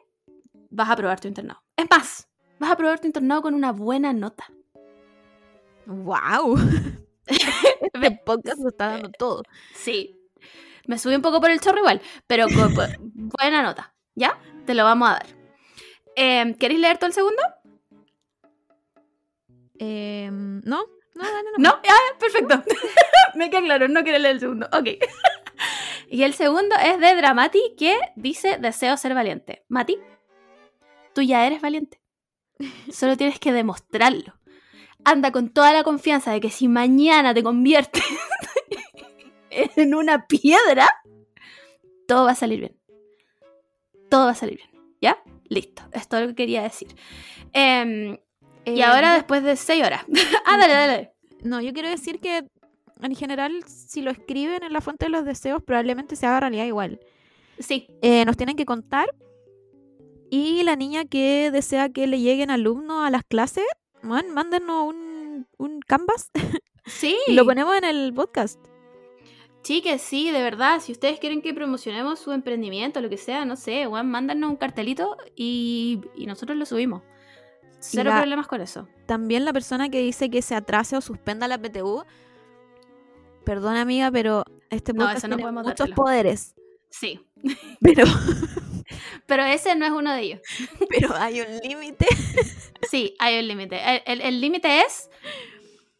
vas 0.70 0.90
a 0.90 0.92
aprobar 0.92 1.18
tu 1.18 1.26
internado. 1.26 1.60
Es 1.76 1.86
más, 1.90 2.28
vas 2.60 2.70
a 2.70 2.74
aprobar 2.74 3.00
tu 3.00 3.08
internado 3.08 3.42
con 3.42 3.54
una 3.54 3.72
buena 3.72 4.12
nota. 4.12 4.44
¡Wow! 5.86 6.56
este 7.26 8.20
podcast 8.24 8.60
lo 8.60 8.68
está 8.68 8.86
dando 8.86 9.10
todo. 9.10 9.42
Sí. 9.74 10.20
Me 10.86 10.98
subí 10.98 11.16
un 11.16 11.22
poco 11.22 11.40
por 11.40 11.50
el 11.50 11.60
chorro 11.60 11.78
igual, 11.78 12.00
pero 12.28 12.46
buena 12.46 13.60
nota. 13.64 13.92
¿Ya? 14.14 14.38
Te 14.66 14.74
lo 14.74 14.84
vamos 14.84 15.08
a 15.08 15.12
dar. 15.14 15.41
Em, 16.16 16.54
¿Queréis 16.54 16.80
leer 16.80 16.98
todo 16.98 17.08
el 17.08 17.14
segundo? 17.14 17.42
Em, 19.78 20.60
¿No? 20.64 20.84
No, 21.14 21.24
dale, 21.24 21.48
no. 21.56 21.70
No, 21.70 21.82
ya, 21.84 21.94
perfecto. 22.18 22.62
Me 23.34 23.50
queda 23.50 23.62
claro, 23.62 23.88
no 23.88 24.02
quiero 24.02 24.18
leer 24.18 24.34
el 24.34 24.40
segundo. 24.40 24.68
Ok. 24.72 24.88
y 26.08 26.22
el 26.22 26.34
segundo 26.34 26.76
es 26.76 26.98
de 26.98 27.14
Dramati 27.14 27.74
que 27.76 27.98
dice: 28.16 28.58
Deseo 28.58 28.96
ser 28.96 29.14
valiente. 29.14 29.64
Mati, 29.68 29.98
tú 31.14 31.22
ya 31.22 31.46
eres 31.46 31.60
valiente. 31.60 32.00
Solo 32.92 33.16
tienes 33.16 33.38
que 33.38 33.52
demostrarlo. 33.52 34.34
Anda 35.04 35.32
con 35.32 35.50
toda 35.50 35.72
la 35.72 35.82
confianza 35.82 36.32
de 36.32 36.40
que 36.40 36.50
si 36.50 36.68
mañana 36.68 37.34
te 37.34 37.42
conviertes 37.42 38.04
en 39.50 39.94
una 39.94 40.26
piedra, 40.26 40.88
todo 42.06 42.24
va 42.26 42.32
a 42.32 42.36
salir 42.36 42.60
bien. 42.60 42.80
Todo 44.08 44.26
va 44.26 44.30
a 44.32 44.36
salir 44.36 44.58
bien. 44.58 44.70
¿Ya? 45.00 45.22
Listo. 45.52 45.82
Es 45.92 46.08
todo 46.08 46.20
lo 46.22 46.28
que 46.28 46.34
quería 46.34 46.62
decir. 46.62 46.88
Em, 47.52 48.16
y 48.64 48.80
Eh, 48.80 48.84
ahora, 48.84 49.14
después 49.14 49.42
de 49.42 49.56
seis 49.56 49.84
horas. 49.84 50.04
ah, 50.46 50.56
dale, 50.58 50.72
dale. 50.72 51.12
No, 51.42 51.60
yo 51.60 51.72
quiero 51.72 51.88
decir 51.88 52.20
que 52.20 52.44
en 53.02 53.14
general, 53.16 53.62
si 53.66 54.00
lo 54.00 54.10
escriben 54.12 54.62
en 54.62 54.72
la 54.72 54.80
fuente 54.80 55.06
de 55.06 55.10
los 55.10 55.24
deseos, 55.24 55.62
probablemente 55.62 56.14
se 56.16 56.26
haga 56.26 56.40
realidad 56.40 56.64
igual. 56.66 57.00
Sí, 57.58 57.86
Eh, 58.00 58.24
nos 58.24 58.36
tienen 58.36 58.56
que 58.56 58.64
contar. 58.64 59.08
Y 60.30 60.62
la 60.62 60.76
niña 60.76 61.04
que 61.04 61.50
desea 61.52 61.90
que 61.90 62.06
le 62.06 62.18
lleguen 62.20 62.50
alumnos 62.50 63.04
a 63.06 63.10
las 63.10 63.22
clases, 63.24 63.64
man, 64.02 64.30
mándenos 64.32 64.88
un, 64.88 65.46
un 65.58 65.80
canvas 65.80 66.30
sí. 66.86 67.16
y 67.26 67.32
lo 67.34 67.44
ponemos 67.44 67.76
en 67.76 67.84
el 67.84 68.14
podcast. 68.14 68.58
Chiques, 69.62 70.02
sí, 70.02 70.30
de 70.30 70.42
verdad. 70.42 70.80
Si 70.80 70.90
ustedes 70.92 71.18
quieren 71.20 71.40
que 71.40 71.54
promocionemos 71.54 72.18
su 72.18 72.32
emprendimiento, 72.32 73.00
lo 73.00 73.08
que 73.08 73.16
sea, 73.16 73.44
no 73.44 73.56
sé, 73.56 73.86
weón, 73.86 74.10
mándanos 74.10 74.50
un 74.50 74.56
cartelito 74.56 75.16
y, 75.36 76.00
y 76.16 76.26
nosotros 76.26 76.58
lo 76.58 76.66
subimos. 76.66 77.02
Cero 77.78 78.10
la- 78.10 78.18
problemas 78.18 78.46
con 78.48 78.60
eso. 78.60 78.88
También 79.06 79.44
la 79.44 79.52
persona 79.52 79.88
que 79.88 80.00
dice 80.00 80.30
que 80.30 80.42
se 80.42 80.54
atrase 80.54 80.96
o 80.96 81.00
suspenda 81.00 81.46
la 81.48 81.58
PTU. 81.58 82.04
Perdón, 83.44 83.76
amiga, 83.76 84.10
pero 84.10 84.44
este 84.70 84.92
No, 84.92 85.04
podcast 85.04 85.26
no 85.26 85.36
tiene 85.36 85.52
muchos 85.52 85.66
dártelo. 85.76 85.94
poderes. 85.96 86.54
Sí. 86.90 87.20
Pero, 87.80 88.04
Pero 89.26 89.44
ese 89.44 89.74
no 89.76 89.86
es 89.86 89.92
uno 89.92 90.12
de 90.12 90.20
ellos. 90.20 90.40
pero 90.90 91.14
hay 91.16 91.40
un 91.40 91.46
límite. 91.68 92.06
Sí, 92.90 93.14
hay 93.18 93.38
un 93.38 93.48
límite. 93.48 93.80
El 94.06 94.40
límite 94.40 94.80
es 94.80 95.08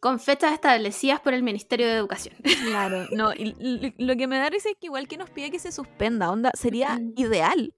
con 0.03 0.19
fechas 0.19 0.51
establecidas 0.51 1.21
por 1.21 1.33
el 1.33 1.43
Ministerio 1.43 1.87
de 1.87 1.93
Educación. 1.93 2.35
Claro, 2.67 3.07
no, 3.11 3.33
y 3.33 3.93
lo 3.97 4.15
que 4.17 4.27
me 4.27 4.37
da 4.37 4.49
risa 4.49 4.69
es 4.69 4.75
que 4.79 4.87
igual 4.87 5.07
que 5.07 5.15
nos 5.17 5.29
pide 5.29 5.49
que 5.49 5.59
se 5.59 5.71
suspenda, 5.71 6.29
onda, 6.29 6.51
sería 6.53 6.99
Mm. 6.99 7.13
ideal. 7.15 7.73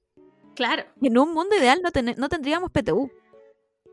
Claro, 0.56 0.84
En 1.02 1.18
un 1.20 1.34
mundo 1.34 1.56
ideal 1.56 1.80
no, 1.84 1.92
ten- 1.92 2.16
no 2.18 2.28
tendríamos 2.30 2.72
PTU, 2.72 3.12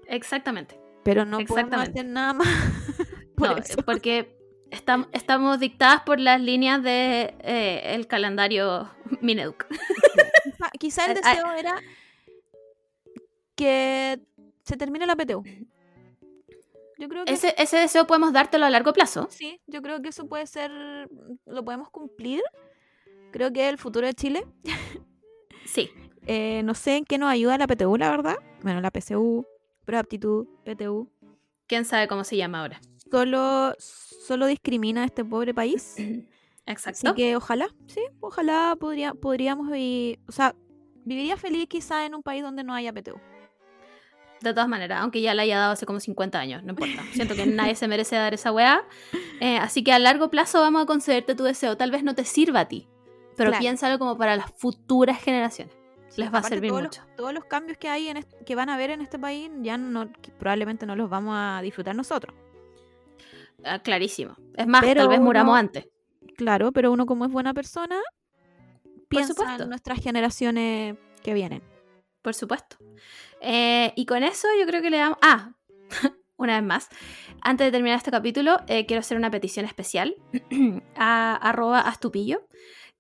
exactamente. 0.06 0.80
pero 1.04 1.24
no 1.26 1.38
podemos 1.38 1.50
Exactamente. 1.58 1.90
hacer 2.00 2.10
nada 2.10 2.32
más. 2.32 2.48
por 3.36 3.50
No, 3.50 3.56
eso. 3.58 3.82
porque 3.84 4.34
estam- 4.70 5.08
estamos 5.12 5.58
dictadas 5.60 6.00
por 6.02 6.18
las 6.18 6.40
líneas 6.40 6.82
de 6.82 7.34
eh, 7.40 7.94
el 7.94 8.06
calendario 8.06 8.88
Mineduc. 9.20 9.66
Quizá, 9.68 10.70
quizá 10.78 11.06
el 11.06 11.14
deseo 11.22 11.52
era 11.52 11.74
que 13.56 14.20
se 14.64 14.76
termine 14.76 15.06
la 15.06 15.16
PTU. 15.16 15.42
Yo 17.02 17.08
creo 17.08 17.24
que 17.24 17.32
Ese, 17.32 17.52
ese 17.58 17.78
deseo 17.78 18.06
podemos 18.06 18.32
dártelo 18.32 18.64
a 18.64 18.70
largo 18.70 18.92
plazo. 18.92 19.26
sí, 19.28 19.60
yo 19.66 19.82
creo 19.82 20.00
que 20.00 20.10
eso 20.10 20.28
puede 20.28 20.46
ser, 20.46 20.70
lo 21.46 21.64
podemos 21.64 21.90
cumplir. 21.90 22.42
Creo 23.32 23.52
que 23.52 23.68
el 23.68 23.76
futuro 23.76 24.06
de 24.06 24.14
Chile. 24.14 24.46
Sí. 25.66 25.90
Eh, 26.24 26.62
no 26.62 26.74
sé 26.74 26.98
en 26.98 27.04
qué 27.04 27.18
nos 27.18 27.28
ayuda 27.28 27.58
la 27.58 27.66
PTU, 27.66 27.96
la 27.96 28.08
verdad. 28.08 28.36
Bueno, 28.62 28.80
la 28.80 28.92
PCU, 28.92 29.44
prueba 29.84 30.02
de 30.02 30.04
aptitud, 30.04 30.46
PTU. 30.64 31.10
¿Quién 31.66 31.84
sabe 31.84 32.06
cómo 32.06 32.22
se 32.22 32.36
llama 32.36 32.60
ahora? 32.60 32.80
Solo, 33.10 33.74
solo 33.80 34.46
discrimina 34.46 35.02
a 35.02 35.06
este 35.06 35.24
pobre 35.24 35.52
país. 35.52 35.96
Exacto. 36.66 37.08
Así 37.08 37.16
que 37.16 37.34
ojalá, 37.34 37.74
sí, 37.88 38.02
ojalá 38.20 38.76
podría, 38.78 39.14
podríamos 39.14 39.68
vivir, 39.68 40.20
o 40.28 40.30
sea, 40.30 40.54
viviría 41.04 41.36
feliz 41.36 41.66
quizá 41.68 42.06
en 42.06 42.14
un 42.14 42.22
país 42.22 42.44
donde 42.44 42.62
no 42.62 42.72
haya 42.72 42.92
PTU. 42.92 43.18
De 44.42 44.52
todas 44.52 44.68
maneras, 44.68 45.00
aunque 45.02 45.20
ya 45.20 45.34
le 45.34 45.42
haya 45.42 45.58
dado 45.58 45.72
hace 45.72 45.86
como 45.86 46.00
50 46.00 46.38
años, 46.38 46.62
no 46.64 46.70
importa. 46.70 47.02
Siento 47.12 47.34
que 47.34 47.46
nadie 47.46 47.74
se 47.76 47.86
merece 47.88 48.16
dar 48.16 48.34
esa 48.34 48.50
weá. 48.52 48.82
Eh, 49.40 49.56
así 49.58 49.84
que 49.84 49.92
a 49.92 49.98
largo 49.98 50.30
plazo 50.30 50.60
vamos 50.60 50.82
a 50.82 50.86
concederte 50.86 51.34
tu 51.34 51.44
deseo. 51.44 51.76
Tal 51.76 51.90
vez 51.90 52.02
no 52.02 52.14
te 52.14 52.24
sirva 52.24 52.60
a 52.60 52.68
ti, 52.68 52.88
pero 53.36 53.50
Claro. 53.50 53.60
piénsalo 53.60 53.98
como 53.98 54.16
para 54.18 54.36
las 54.36 54.50
futuras 54.56 55.20
generaciones. 55.22 55.74
Les 56.16 56.32
va 56.32 56.38
a 56.38 56.42
servir 56.42 56.70
todos 56.70 56.82
mucho. 56.82 57.00
Los, 57.06 57.16
todos 57.16 57.32
los 57.32 57.44
cambios 57.46 57.78
que 57.78 57.88
hay 57.88 58.08
en 58.08 58.22
que 58.44 58.54
van 58.54 58.68
a 58.68 58.74
haber 58.74 58.90
en 58.90 59.00
este 59.00 59.18
país 59.18 59.50
ya 59.62 59.78
no, 59.78 60.10
probablemente 60.38 60.84
no 60.86 60.94
los 60.96 61.08
vamos 61.08 61.34
a 61.38 61.60
disfrutar 61.62 61.94
nosotros. 61.96 62.34
Ah, 63.64 63.78
clarísimo. 63.78 64.36
Es 64.56 64.66
más, 64.66 64.82
Pero 64.82 65.00
tal 65.02 65.08
vez 65.08 65.20
muramos 65.20 65.52
uno- 65.52 65.58
antes. 65.58 65.86
Claro, 66.36 66.72
pero 66.72 66.90
uno 66.92 67.06
como 67.06 67.24
es 67.24 67.30
buena 67.30 67.54
persona, 67.54 67.98
piensa 69.08 69.56
en 69.56 69.68
nuestras 69.68 70.00
generaciones 70.02 70.96
que 71.22 71.34
vienen. 71.34 71.62
Por 72.22 72.34
supuesto. 72.34 72.76
Eh, 73.42 73.92
y 73.96 74.06
con 74.06 74.22
eso 74.22 74.48
yo 74.58 74.66
creo 74.66 74.80
que 74.80 74.90
le 74.90 74.98
damos... 74.98 75.18
Ah, 75.20 75.52
una 76.36 76.60
vez 76.60 76.66
más. 76.66 76.88
Antes 77.40 77.66
de 77.66 77.72
terminar 77.72 77.96
este 77.96 78.10
capítulo, 78.10 78.58
eh, 78.68 78.86
quiero 78.86 79.00
hacer 79.00 79.16
una 79.16 79.30
petición 79.30 79.64
especial 79.66 80.14
a 80.96 81.34
arroba 81.36 81.80
astupillo, 81.80 82.46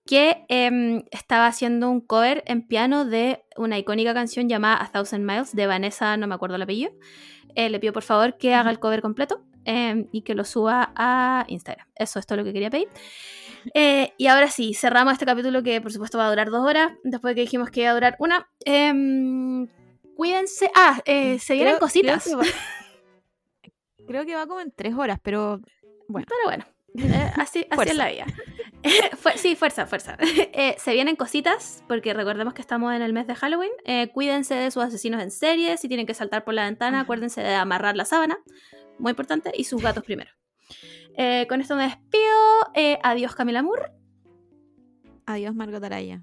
que 0.04 0.44
em, 0.48 1.04
estaba 1.10 1.46
haciendo 1.46 1.88
un 1.90 2.00
cover 2.00 2.42
en 2.46 2.66
piano 2.66 3.04
de 3.04 3.44
una 3.56 3.78
icónica 3.78 4.14
canción 4.14 4.48
llamada 4.48 4.82
A 4.82 4.90
Thousand 4.90 5.24
Miles 5.24 5.54
de 5.54 5.66
Vanessa, 5.66 6.16
no 6.16 6.26
me 6.26 6.34
acuerdo 6.34 6.56
el 6.56 6.62
apellido. 6.62 6.92
Eh, 7.54 7.68
le 7.68 7.78
pido 7.78 7.92
por 7.92 8.02
favor 8.02 8.36
que 8.38 8.54
haga 8.54 8.70
el 8.70 8.78
cover 8.80 9.02
completo. 9.02 9.42
eh, 9.64 10.08
y 10.10 10.22
que 10.22 10.34
lo 10.34 10.44
suba 10.44 10.92
a 10.96 11.44
Instagram. 11.46 11.86
Eso 11.94 12.18
es 12.18 12.26
todo 12.26 12.38
lo 12.38 12.44
que 12.44 12.52
quería 12.52 12.70
pedir. 12.70 12.88
Y 14.18 14.26
ahora 14.26 14.48
sí, 14.48 14.74
cerramos 14.74 15.12
este 15.12 15.24
capítulo 15.24 15.62
que 15.62 15.80
por 15.80 15.92
supuesto 15.92 16.18
va 16.18 16.26
a 16.26 16.30
durar 16.30 16.50
dos 16.50 16.66
horas, 16.66 16.94
después 17.04 17.30
de 17.30 17.34
que 17.36 17.40
dijimos 17.42 17.70
que 17.70 17.82
iba 17.82 17.90
a 17.90 17.94
durar 17.94 18.16
una. 18.18 18.48
Cuídense. 20.22 20.70
Ah, 20.76 21.00
eh, 21.04 21.40
se 21.40 21.54
vienen 21.54 21.72
Creo- 21.72 21.80
cositas. 21.80 22.22
Creo 22.22 22.38
que, 22.38 22.46
va, 22.46 22.54
creo 24.06 24.24
que 24.24 24.34
va 24.36 24.46
como 24.46 24.60
en 24.60 24.70
tres 24.70 24.94
horas, 24.94 25.18
pero 25.20 25.60
bueno. 26.06 26.28
Pero 26.28 26.44
bueno, 26.44 26.64
eh, 26.96 27.32
así, 27.36 27.66
así 27.68 27.88
es 27.90 27.96
la 27.96 28.08
vida. 28.08 28.26
Sí, 29.36 29.56
fuerza, 29.56 29.86
fuerza. 29.86 30.16
Eh, 30.52 30.76
se 30.78 30.92
vienen 30.92 31.16
cositas, 31.16 31.82
porque 31.88 32.14
recordemos 32.14 32.54
que 32.54 32.60
estamos 32.62 32.94
en 32.94 33.02
el 33.02 33.12
mes 33.12 33.26
de 33.26 33.34
Halloween. 33.34 33.72
Cuídense 34.14 34.54
de 34.54 34.70
sus 34.70 34.84
asesinos 34.84 35.20
en 35.20 35.32
serie. 35.32 35.76
Si 35.76 35.88
tienen 35.88 36.06
que 36.06 36.14
saltar 36.14 36.44
por 36.44 36.54
la 36.54 36.66
ventana, 36.66 37.00
acuérdense 37.00 37.40
de 37.40 37.54
amarrar 37.56 37.96
la 37.96 38.04
sábana. 38.04 38.38
Muy 39.00 39.10
importante. 39.10 39.50
Y 39.56 39.64
sus 39.64 39.82
gatos 39.82 40.04
primero. 40.04 40.30
Con 41.48 41.60
esto 41.60 41.74
me 41.74 41.82
despido. 41.82 43.00
Adiós, 43.02 43.34
Camila 43.34 43.60
Moore. 43.62 43.90
Adiós, 45.26 45.52
Margot 45.52 45.82
Araya. 45.82 46.22